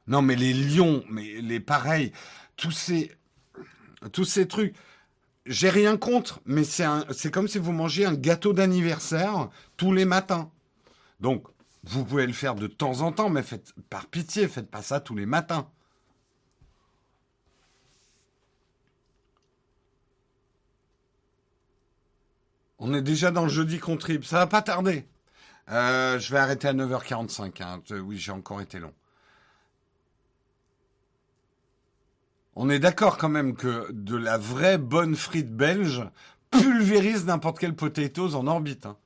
Non, 0.07 0.21
mais 0.21 0.35
les 0.35 0.53
lions, 0.53 1.05
mais 1.09 1.41
les 1.41 1.61
pareils, 1.61 2.13
tous 2.57 2.73
ces, 2.73 3.13
tous 4.13 4.25
ces 4.25 4.49
trucs. 4.49 4.75
J'ai 5.47 5.71
rien 5.71 5.97
contre, 5.97 6.41
mais 6.45 6.65
c'est, 6.65 6.87
c'est 7.13 7.31
comme 7.31 7.49
si 7.49 7.59
vous 7.59 7.73
mangiez 7.73 8.05
un 8.05 8.15
gâteau 8.15 8.53
d'anniversaire 8.53 9.49
tous 9.77 9.93
les 9.93 10.05
matins. 10.05 10.51
Donc, 11.21 11.47
vous 11.85 12.05
pouvez 12.05 12.27
le 12.27 12.33
faire 12.33 12.55
de 12.55 12.67
temps 12.67 13.01
en 13.01 13.13
temps, 13.13 13.31
mais 13.31 13.43
faites, 13.43 13.73
par 13.89 14.07
pitié, 14.07 14.49
faites 14.49 14.71
pas 14.71 14.83
ça 14.83 15.01
tous 15.01 15.17
les 15.17 15.27
matins. 15.27 15.69
On 22.79 22.95
est 22.95 23.03
déjà 23.03 23.31
dans 23.31 23.43
le 23.45 23.51
jeudi 23.51 23.79
contrib, 23.79 24.25
ça 24.25 24.39
va 24.39 24.47
pas 24.47 24.63
tarder. 24.63 25.07
Euh, 25.71 26.19
je 26.19 26.33
vais 26.33 26.39
arrêter 26.39 26.69
à 26.69 26.73
9h45. 26.73 27.63
Hein. 27.63 27.83
Oui, 28.03 28.19
j'ai 28.19 28.33
encore 28.33 28.61
été 28.61 28.79
long. 28.79 28.95
On 32.57 32.69
est 32.69 32.79
d'accord 32.79 33.17
quand 33.17 33.29
même 33.29 33.55
que 33.55 33.91
de 33.93 34.17
la 34.17 34.37
vraie 34.37 34.79
bonne 34.79 35.15
frite 35.15 35.55
belge 35.55 36.03
pulvérise 36.51 37.27
n'importe 37.27 37.59
quel 37.59 37.75
potatoes 37.75 38.35
en 38.35 38.47
orbite. 38.47 38.87
Hein. 38.87 38.97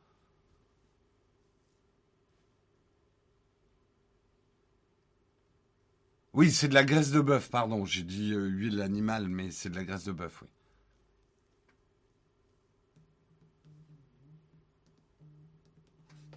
Oui, 6.35 6.51
c'est 6.51 6.67
de 6.67 6.75
la 6.75 6.83
graisse 6.83 7.13
de 7.13 7.21
bœuf, 7.21 7.49
pardon. 7.49 7.85
J'ai 7.85 8.03
dit 8.03 8.33
euh, 8.33 8.47
huile 8.47 8.83
animale, 8.83 9.29
mais 9.29 9.53
c'est 9.53 9.71
de 9.71 9.77
la 9.77 9.85
graisse 9.85 10.05
de 10.05 10.11
bœuf, 10.11 10.43
oui. 10.43 10.49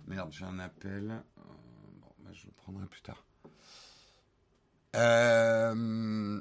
Merde, 0.05 0.31
j'ai 0.31 0.45
un 0.45 0.59
appel. 0.59 1.09
Euh, 1.09 1.41
bon, 1.99 2.09
bah, 2.19 2.29
je 2.31 2.45
le 2.45 2.51
prendrai 2.51 2.85
plus 2.85 3.01
tard. 3.01 3.25
Euh, 4.95 6.39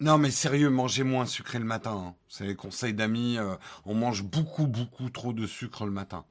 non, 0.00 0.18
mais 0.18 0.32
sérieux, 0.32 0.70
mangez 0.70 1.04
moins 1.04 1.26
sucré 1.26 1.60
le 1.60 1.64
matin. 1.64 2.08
Hein. 2.08 2.14
C'est 2.28 2.44
les 2.44 2.56
conseils 2.56 2.92
d'amis. 2.92 3.38
on 3.84 3.94
mange 3.94 4.24
beaucoup, 4.24 4.66
beaucoup 4.66 5.10
trop 5.10 5.32
de 5.32 5.46
sucre 5.46 5.86
le 5.86 5.92
matin. 5.92 6.24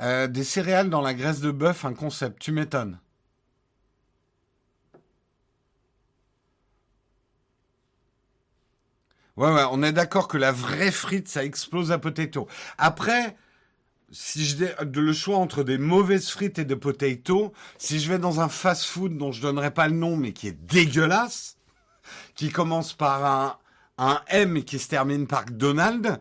des 0.00 0.44
céréales 0.44 0.90
dans 0.90 1.00
la 1.00 1.14
graisse 1.14 1.40
de 1.40 1.50
bœuf, 1.50 1.86
un 1.86 1.94
concept, 1.94 2.40
tu 2.40 2.52
m'étonnes. 2.52 3.00
Ouais, 9.36 9.52
ouais, 9.52 9.64
on 9.70 9.82
est 9.82 9.92
d'accord 9.92 10.28
que 10.28 10.36
la 10.38 10.52
vraie 10.52 10.90
frite, 10.90 11.28
ça 11.28 11.44
explose 11.44 11.92
à 11.92 11.98
potato. 11.98 12.48
Après, 12.78 13.36
si 14.10 14.44
je 14.44 14.64
le 14.82 15.12
choix 15.12 15.36
entre 15.38 15.62
des 15.62 15.78
mauvaises 15.78 16.28
frites 16.28 16.58
et 16.58 16.64
de 16.64 16.74
potato, 16.74 17.52
si 17.78 18.00
je 18.00 18.10
vais 18.10 18.18
dans 18.18 18.40
un 18.40 18.48
fast-food 18.48 19.16
dont 19.16 19.32
je 19.32 19.40
donnerai 19.40 19.70
pas 19.70 19.88
le 19.88 19.94
nom, 19.94 20.16
mais 20.16 20.32
qui 20.32 20.48
est 20.48 20.64
dégueulasse, 20.66 21.56
qui 22.34 22.50
commence 22.50 22.92
par 22.92 23.24
un, 23.24 23.58
un 23.98 24.20
M 24.28 24.56
et 24.56 24.64
qui 24.64 24.78
se 24.78 24.88
termine 24.88 25.26
par 25.26 25.44
Donald, 25.44 26.20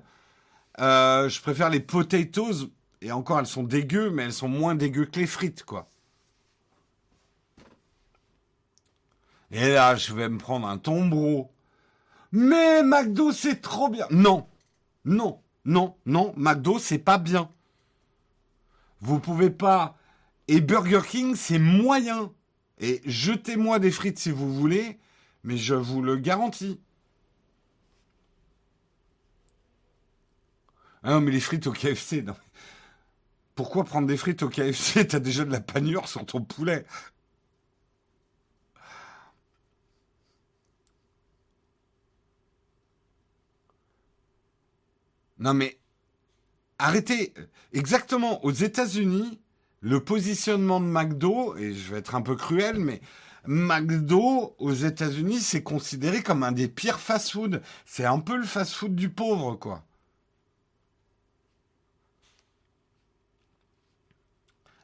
euh, 0.79 1.29
je 1.29 1.41
préfère 1.41 1.69
les 1.69 1.79
potatoes. 1.79 2.69
Et 3.01 3.11
encore, 3.11 3.39
elles 3.39 3.47
sont 3.47 3.63
dégueu, 3.63 4.09
mais 4.11 4.23
elles 4.23 4.33
sont 4.33 4.49
moins 4.49 4.75
dégueu 4.75 5.05
que 5.05 5.19
les 5.19 5.27
frites, 5.27 5.63
quoi. 5.63 5.87
Et 9.51 9.69
là, 9.69 9.95
je 9.95 10.13
vais 10.13 10.29
me 10.29 10.37
prendre 10.37 10.67
un 10.67 10.77
tombereau 10.77 11.51
mais 12.31 12.83
McDo, 12.83 13.31
c'est 13.31 13.61
trop 13.61 13.89
bien. 13.89 14.05
Non, 14.11 14.47
non, 15.05 15.41
non, 15.65 15.95
non, 16.05 16.33
McDo, 16.37 16.79
c'est 16.79 16.99
pas 16.99 17.17
bien. 17.17 17.49
Vous 19.01 19.19
pouvez 19.19 19.49
pas. 19.49 19.97
Et 20.47 20.61
Burger 20.61 21.01
King, 21.07 21.35
c'est 21.35 21.59
moyen. 21.59 22.31
Et 22.79 23.01
jetez-moi 23.05 23.79
des 23.79 23.91
frites 23.91 24.19
si 24.19 24.31
vous 24.31 24.53
voulez, 24.53 24.99
mais 25.43 25.57
je 25.57 25.75
vous 25.75 26.01
le 26.01 26.15
garantis. 26.17 26.79
Ah 31.03 31.11
non, 31.11 31.21
mais 31.21 31.31
les 31.31 31.39
frites 31.39 31.67
au 31.67 31.71
KFC. 31.71 32.25
Pourquoi 33.55 33.83
prendre 33.83 34.07
des 34.07 34.17
frites 34.17 34.43
au 34.43 34.49
KFC 34.49 35.07
T'as 35.07 35.19
déjà 35.19 35.45
de 35.45 35.51
la 35.51 35.61
panure 35.61 36.07
sur 36.07 36.25
ton 36.25 36.41
poulet. 36.41 36.85
Non 45.39 45.53
mais 45.53 45.79
arrêtez. 46.77 47.33
Exactement. 47.73 48.43
Aux 48.43 48.51
États-Unis, 48.51 49.39
le 49.81 50.03
positionnement 50.03 50.79
de 50.79 50.85
McDo, 50.85 51.55
et 51.57 51.73
je 51.73 51.91
vais 51.91 51.99
être 51.99 52.15
un 52.15 52.21
peu 52.21 52.35
cruel, 52.35 52.79
mais 52.79 53.01
McDo 53.45 54.55
aux 54.59 54.73
États-Unis, 54.73 55.39
c'est 55.39 55.63
considéré 55.63 56.21
comme 56.21 56.43
un 56.43 56.51
des 56.51 56.67
pires 56.67 56.99
fast-food. 56.99 57.61
C'est 57.85 58.05
un 58.05 58.19
peu 58.19 58.35
le 58.35 58.45
fast-food 58.45 58.95
du 58.95 59.09
pauvre, 59.09 59.55
quoi. 59.55 59.83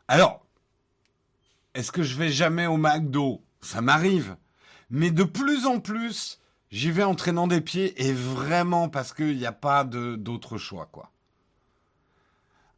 Alors, 0.07 0.45
est-ce 1.73 1.91
que 1.91 2.03
je 2.03 2.15
vais 2.15 2.31
jamais 2.31 2.67
au 2.67 2.77
McDo? 2.77 3.41
Ça 3.61 3.81
m'arrive. 3.81 4.37
Mais 4.89 5.11
de 5.11 5.23
plus 5.23 5.65
en 5.65 5.79
plus, 5.79 6.39
J'y 6.75 6.91
vais 6.91 7.05
en 7.05 7.15
traînant 7.15 7.47
des 7.47 7.61
pieds 7.61 8.05
et 8.05 8.11
vraiment 8.11 8.89
parce 8.89 9.13
qu'il 9.13 9.37
n'y 9.37 9.45
a 9.45 9.53
pas 9.53 9.85
d'autre 9.85 10.57
choix, 10.57 10.89
quoi. 10.91 11.09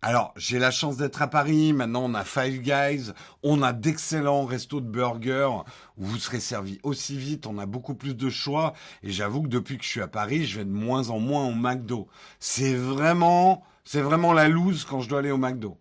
Alors, 0.04 0.36
j'ai 0.36 0.60
la 0.60 0.70
chance 0.70 0.98
d'être 0.98 1.24
à 1.24 1.28
Paris. 1.28 1.74
Maintenant, 1.74 2.04
on 2.04 2.14
a 2.14 2.24
Five 2.24 2.62
Guys. 2.62 3.12
On 3.42 3.64
a 3.64 3.74
d'excellents 3.74 4.46
restos 4.46 4.82
de 4.82 4.88
burgers 4.88 5.50
où 5.98 6.06
vous 6.06 6.20
serez 6.20 6.40
servi 6.40 6.78
aussi 6.84 7.18
vite. 7.18 7.48
On 7.48 7.58
a 7.58 7.66
beaucoup 7.66 7.96
plus 7.96 8.16
de 8.16 8.30
choix. 8.30 8.74
Et 9.02 9.10
j'avoue 9.10 9.42
que 9.42 9.48
depuis 9.48 9.80
que 9.80 9.84
je 9.84 9.90
suis 9.90 10.02
à 10.02 10.08
Paris, 10.08 10.46
je 10.46 10.60
vais 10.60 10.66
de 10.66 10.70
moins 10.70 11.10
en 11.10 11.18
moins 11.18 11.48
au 11.48 11.56
McDo. 11.56 12.08
C'est 12.40 12.76
vraiment, 12.76 13.64
c'est 13.84 14.02
vraiment 14.02 14.32
la 14.32 14.48
loose 14.48 14.86
quand 14.86 15.02
je 15.02 15.10
dois 15.10 15.20
aller 15.20 15.32
au 15.32 15.40
McDo. 15.40 15.76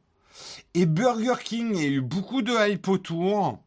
Et 0.72 0.86
Burger 0.86 1.36
King, 1.44 1.76
a 1.76 1.84
eu 1.84 2.00
beaucoup 2.00 2.40
de 2.40 2.54
hype 2.66 2.88
autour 2.88 3.58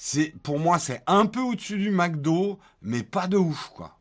c'est 0.00 0.32
pour 0.44 0.60
moi 0.60 0.78
c'est 0.78 1.02
un 1.08 1.26
peu 1.26 1.40
au-dessus 1.40 1.76
du 1.76 1.90
McDo, 1.90 2.60
mais 2.82 3.02
pas 3.02 3.26
de 3.26 3.36
ouf 3.36 3.72
quoi. 3.74 3.98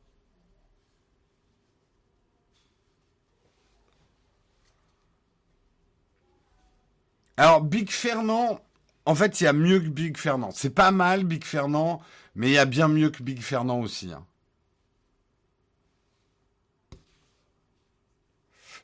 Alors 7.36 7.62
Big 7.64 7.90
Fernand, 7.90 8.60
en 9.08 9.16
fait 9.16 9.42
il 9.42 9.46
y 9.46 9.48
a 9.48 9.54
mieux 9.54 9.80
que 9.80 9.88
Big 9.88 10.18
Fernand. 10.18 10.52
C'est 10.52 10.70
pas 10.70 10.92
mal 10.92 11.24
Big 11.24 11.44
Fernand, 11.44 12.00
mais 12.36 12.50
il 12.50 12.54
y 12.54 12.60
a 12.60 12.66
bien 12.66 12.88
mieux 12.88 13.10
que 13.10 13.24
Big 13.24 13.42
Fernand 13.42 13.80
aussi. 13.80 14.14
Hein. 14.14 14.24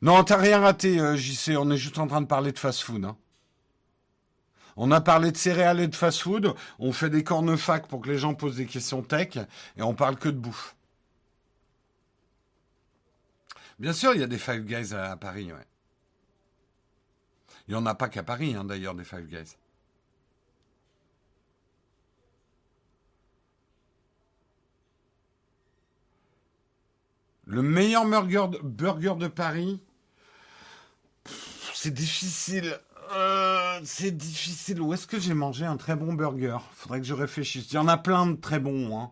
Non, 0.02 0.24
t'as 0.24 0.38
rien 0.38 0.60
raté, 0.62 1.00
euh, 1.00 1.16
JC. 1.16 1.58
On 1.58 1.70
est 1.70 1.78
juste 1.78 2.00
en 2.00 2.08
train 2.08 2.22
de 2.22 2.28
parler 2.28 2.52
de 2.52 2.60
fast-food. 2.60 3.06
Hein. 3.06 3.18
On 4.76 4.92
a 4.92 5.02
parlé 5.02 5.32
de 5.32 5.38
céréales 5.38 5.80
et 5.80 5.88
de 5.88 5.96
fast-food. 5.96 6.54
On 6.80 6.92
fait 6.94 7.10
des 7.10 7.24
cornefacs 7.24 7.88
pour 7.88 8.02
que 8.02 8.10
les 8.10 8.18
gens 8.18 8.34
posent 8.34 8.58
des 8.58 8.66
questions 8.66 9.02
tech. 9.02 9.38
Et 9.78 9.82
on 9.82 9.94
parle 9.94 10.18
que 10.18 10.30
de 10.30 10.38
bouffe. 10.38 10.76
Bien 13.80 13.94
sûr, 13.94 14.14
il 14.14 14.22
y 14.22 14.24
a 14.24 14.28
des 14.28 14.38
Five 14.38 14.64
Guys 14.64 14.94
à, 14.94 15.16
Paris, 15.18 15.52
ouais. 15.52 15.66
Il 17.68 17.72
n'y 17.72 17.80
en 17.80 17.86
a 17.86 17.96
pas 17.96 18.10
qu'à 18.10 18.24
Paris, 18.24 18.56
hein, 18.56 18.66
d'ailleurs, 18.66 18.96
des 18.96 19.04
Five 19.04 19.28
Guys. 19.28 19.58
Le 27.46 27.62
meilleur 27.62 28.06
burger 28.06 28.48
de, 28.52 28.60
burger 28.60 29.16
de 29.18 29.28
Paris, 29.28 29.82
c'est 31.74 31.94
difficile. 31.94 32.80
Euh, 33.16 33.80
c'est 33.84 34.12
difficile. 34.12 34.82
Où 34.82 34.94
est-ce 34.94 35.08
que 35.08 35.20
j'ai 35.20 35.34
mangé 35.34 35.66
un 35.66 35.78
très 35.78 35.96
bon 35.96 36.14
burger? 36.14 36.58
Faudrait 36.74 37.00
que 37.00 37.06
je 37.06 37.14
réfléchisse. 37.14 37.72
Il 37.72 37.76
y 37.76 37.78
en 37.78 37.88
a 37.88 37.98
plein 37.98 38.28
de 38.28 38.36
très 38.36 38.60
bons. 38.60 39.00
Hein. 39.00 39.12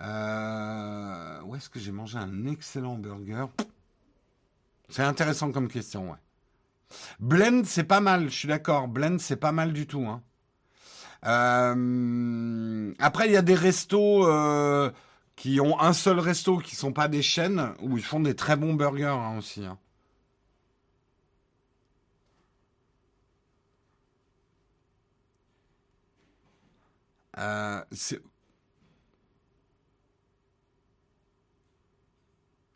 Euh, 0.00 1.42
où 1.44 1.56
est-ce 1.56 1.68
que 1.68 1.78
j'ai 1.78 1.92
mangé 1.92 2.18
un 2.18 2.46
excellent 2.46 2.96
burger? 2.96 3.46
C'est 4.88 5.02
intéressant 5.02 5.52
comme 5.52 5.68
question, 5.68 6.10
ouais. 6.10 6.18
Blend, 7.18 7.62
c'est 7.64 7.84
pas 7.84 8.00
mal, 8.00 8.28
je 8.28 8.34
suis 8.34 8.48
d'accord. 8.48 8.88
Blend, 8.88 9.18
c'est 9.18 9.36
pas 9.36 9.52
mal 9.52 9.72
du 9.72 9.86
tout. 9.86 10.06
Hein. 10.06 10.22
Euh, 11.26 12.92
après, 12.98 13.26
il 13.26 13.32
y 13.32 13.36
a 13.36 13.42
des 13.42 13.54
restos 13.54 14.28
qui 15.36 15.60
ont 15.60 15.80
un 15.80 15.92
seul 15.92 16.18
resto, 16.20 16.58
qui 16.58 16.76
sont 16.76 16.92
pas 16.92 17.08
des 17.08 17.22
chaînes, 17.22 17.74
où 17.80 17.96
ils 17.96 18.04
font 18.04 18.20
des 18.20 18.36
très 18.36 18.56
bons 18.56 18.74
burgers 18.74 19.06
hein, 19.06 19.36
aussi. 19.38 19.64
Euh, 27.38 27.82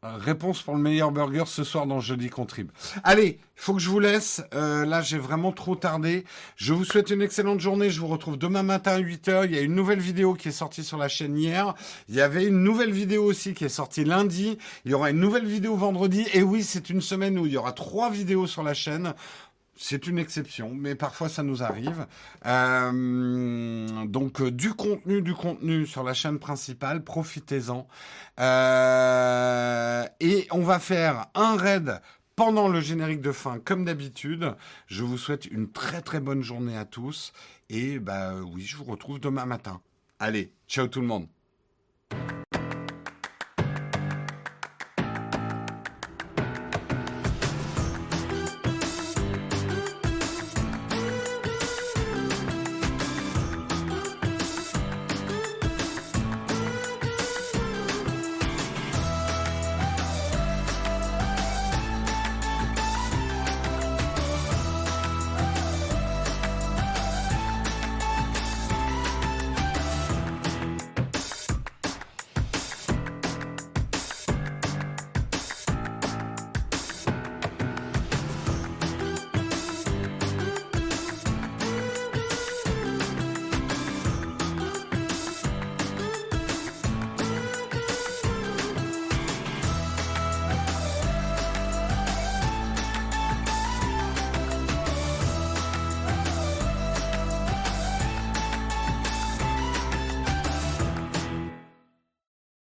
Euh, 0.05 0.17
Réponse 0.17 0.63
pour 0.63 0.77
le 0.77 0.81
meilleur 0.81 1.11
burger 1.11 1.43
ce 1.47 1.65
soir 1.65 1.85
dans 1.85 1.99
Jeudi 1.99 2.31
Contrib. 2.31 2.71
Allez, 3.03 3.41
il 3.41 3.61
faut 3.61 3.75
que 3.75 3.81
je 3.81 3.89
vous 3.89 3.99
laisse. 3.99 4.41
Euh, 4.55 4.87
là, 4.87 5.01
j'ai 5.03 5.19
vraiment 5.19 5.51
trop 5.51 5.75
tardé. 5.75 6.25
Je 6.55 6.73
vous 6.73 6.85
souhaite 6.85 7.11
une 7.11 7.21
excellente 7.21 7.59
journée. 7.59 7.91
Je 7.91 7.99
vous 7.99 8.07
retrouve 8.07 8.37
demain 8.37 8.63
matin 8.63 8.93
à 8.93 9.01
8h. 9.01 9.47
Il 9.47 9.57
y 9.57 9.59
a 9.59 9.61
une 9.61 9.75
nouvelle 9.75 9.99
vidéo 9.99 10.35
qui 10.35 10.49
est 10.49 10.53
sortie 10.53 10.85
sur 10.85 10.99
la 10.99 11.09
chaîne 11.09 11.37
hier. 11.37 11.75
Il 12.09 12.15
y 12.15 12.21
avait 12.21 12.47
une 12.47 12.63
nouvelle 12.63 12.93
vidéo 12.93 13.25
aussi 13.25 13.55
qui 13.55 13.65
est 13.65 13.69
sortie 13.69 14.05
lundi. 14.05 14.57
Il 14.85 14.93
y 14.93 14.95
aura 14.95 15.11
une 15.11 15.19
nouvelle 15.19 15.47
vidéo 15.47 15.75
vendredi. 15.75 16.25
Et 16.33 16.45
oui, 16.45 16.63
c'est 16.63 16.91
une 16.91 17.01
semaine 17.01 17.37
où 17.37 17.47
il 17.47 17.53
y 17.53 17.57
aura 17.57 17.73
trois 17.73 18.09
vidéos 18.09 18.47
sur 18.47 18.63
la 18.63 18.75
chaîne. 18.75 19.15
C'est 19.81 20.09
une 20.09 20.19
exception, 20.19 20.75
mais 20.75 20.97
parfois 20.97 21.29
ça 21.29 21.45
nous 21.45 21.63
arrive. 21.63 22.07
Euh, 22.47 24.05
donc 24.07 24.41
euh, 24.41 24.51
du 24.51 24.75
contenu, 24.75 25.23
du 25.23 25.35
contenu 25.35 25.87
sur 25.87 26.03
la 26.03 26.15
chaîne 26.15 26.41
principale, 26.41 27.05
profitez-en. 27.05 27.87
Euh, 28.41 30.05
et 30.19 30.49
on 30.51 30.63
va 30.63 30.81
faire 30.81 31.27
un 31.37 31.57
raid 31.57 32.01
pendant 32.35 32.67
le 32.67 32.81
générique 32.81 33.21
de 33.21 33.31
fin, 33.31 33.61
comme 33.61 33.85
d'habitude. 33.85 34.57
Je 34.89 35.05
vous 35.05 35.17
souhaite 35.17 35.47
une 35.47 35.71
très 35.71 36.03
très 36.03 36.19
bonne 36.19 36.43
journée 36.43 36.77
à 36.77 36.85
tous. 36.85 37.33
Et 37.71 38.01
bah 38.01 38.35
oui, 38.53 38.63
je 38.63 38.77
vous 38.77 38.85
retrouve 38.85 39.21
demain 39.21 39.47
matin. 39.47 39.81
Allez, 40.19 40.53
ciao 40.67 40.89
tout 40.89 41.01
le 41.01 41.07
monde. 41.07 41.29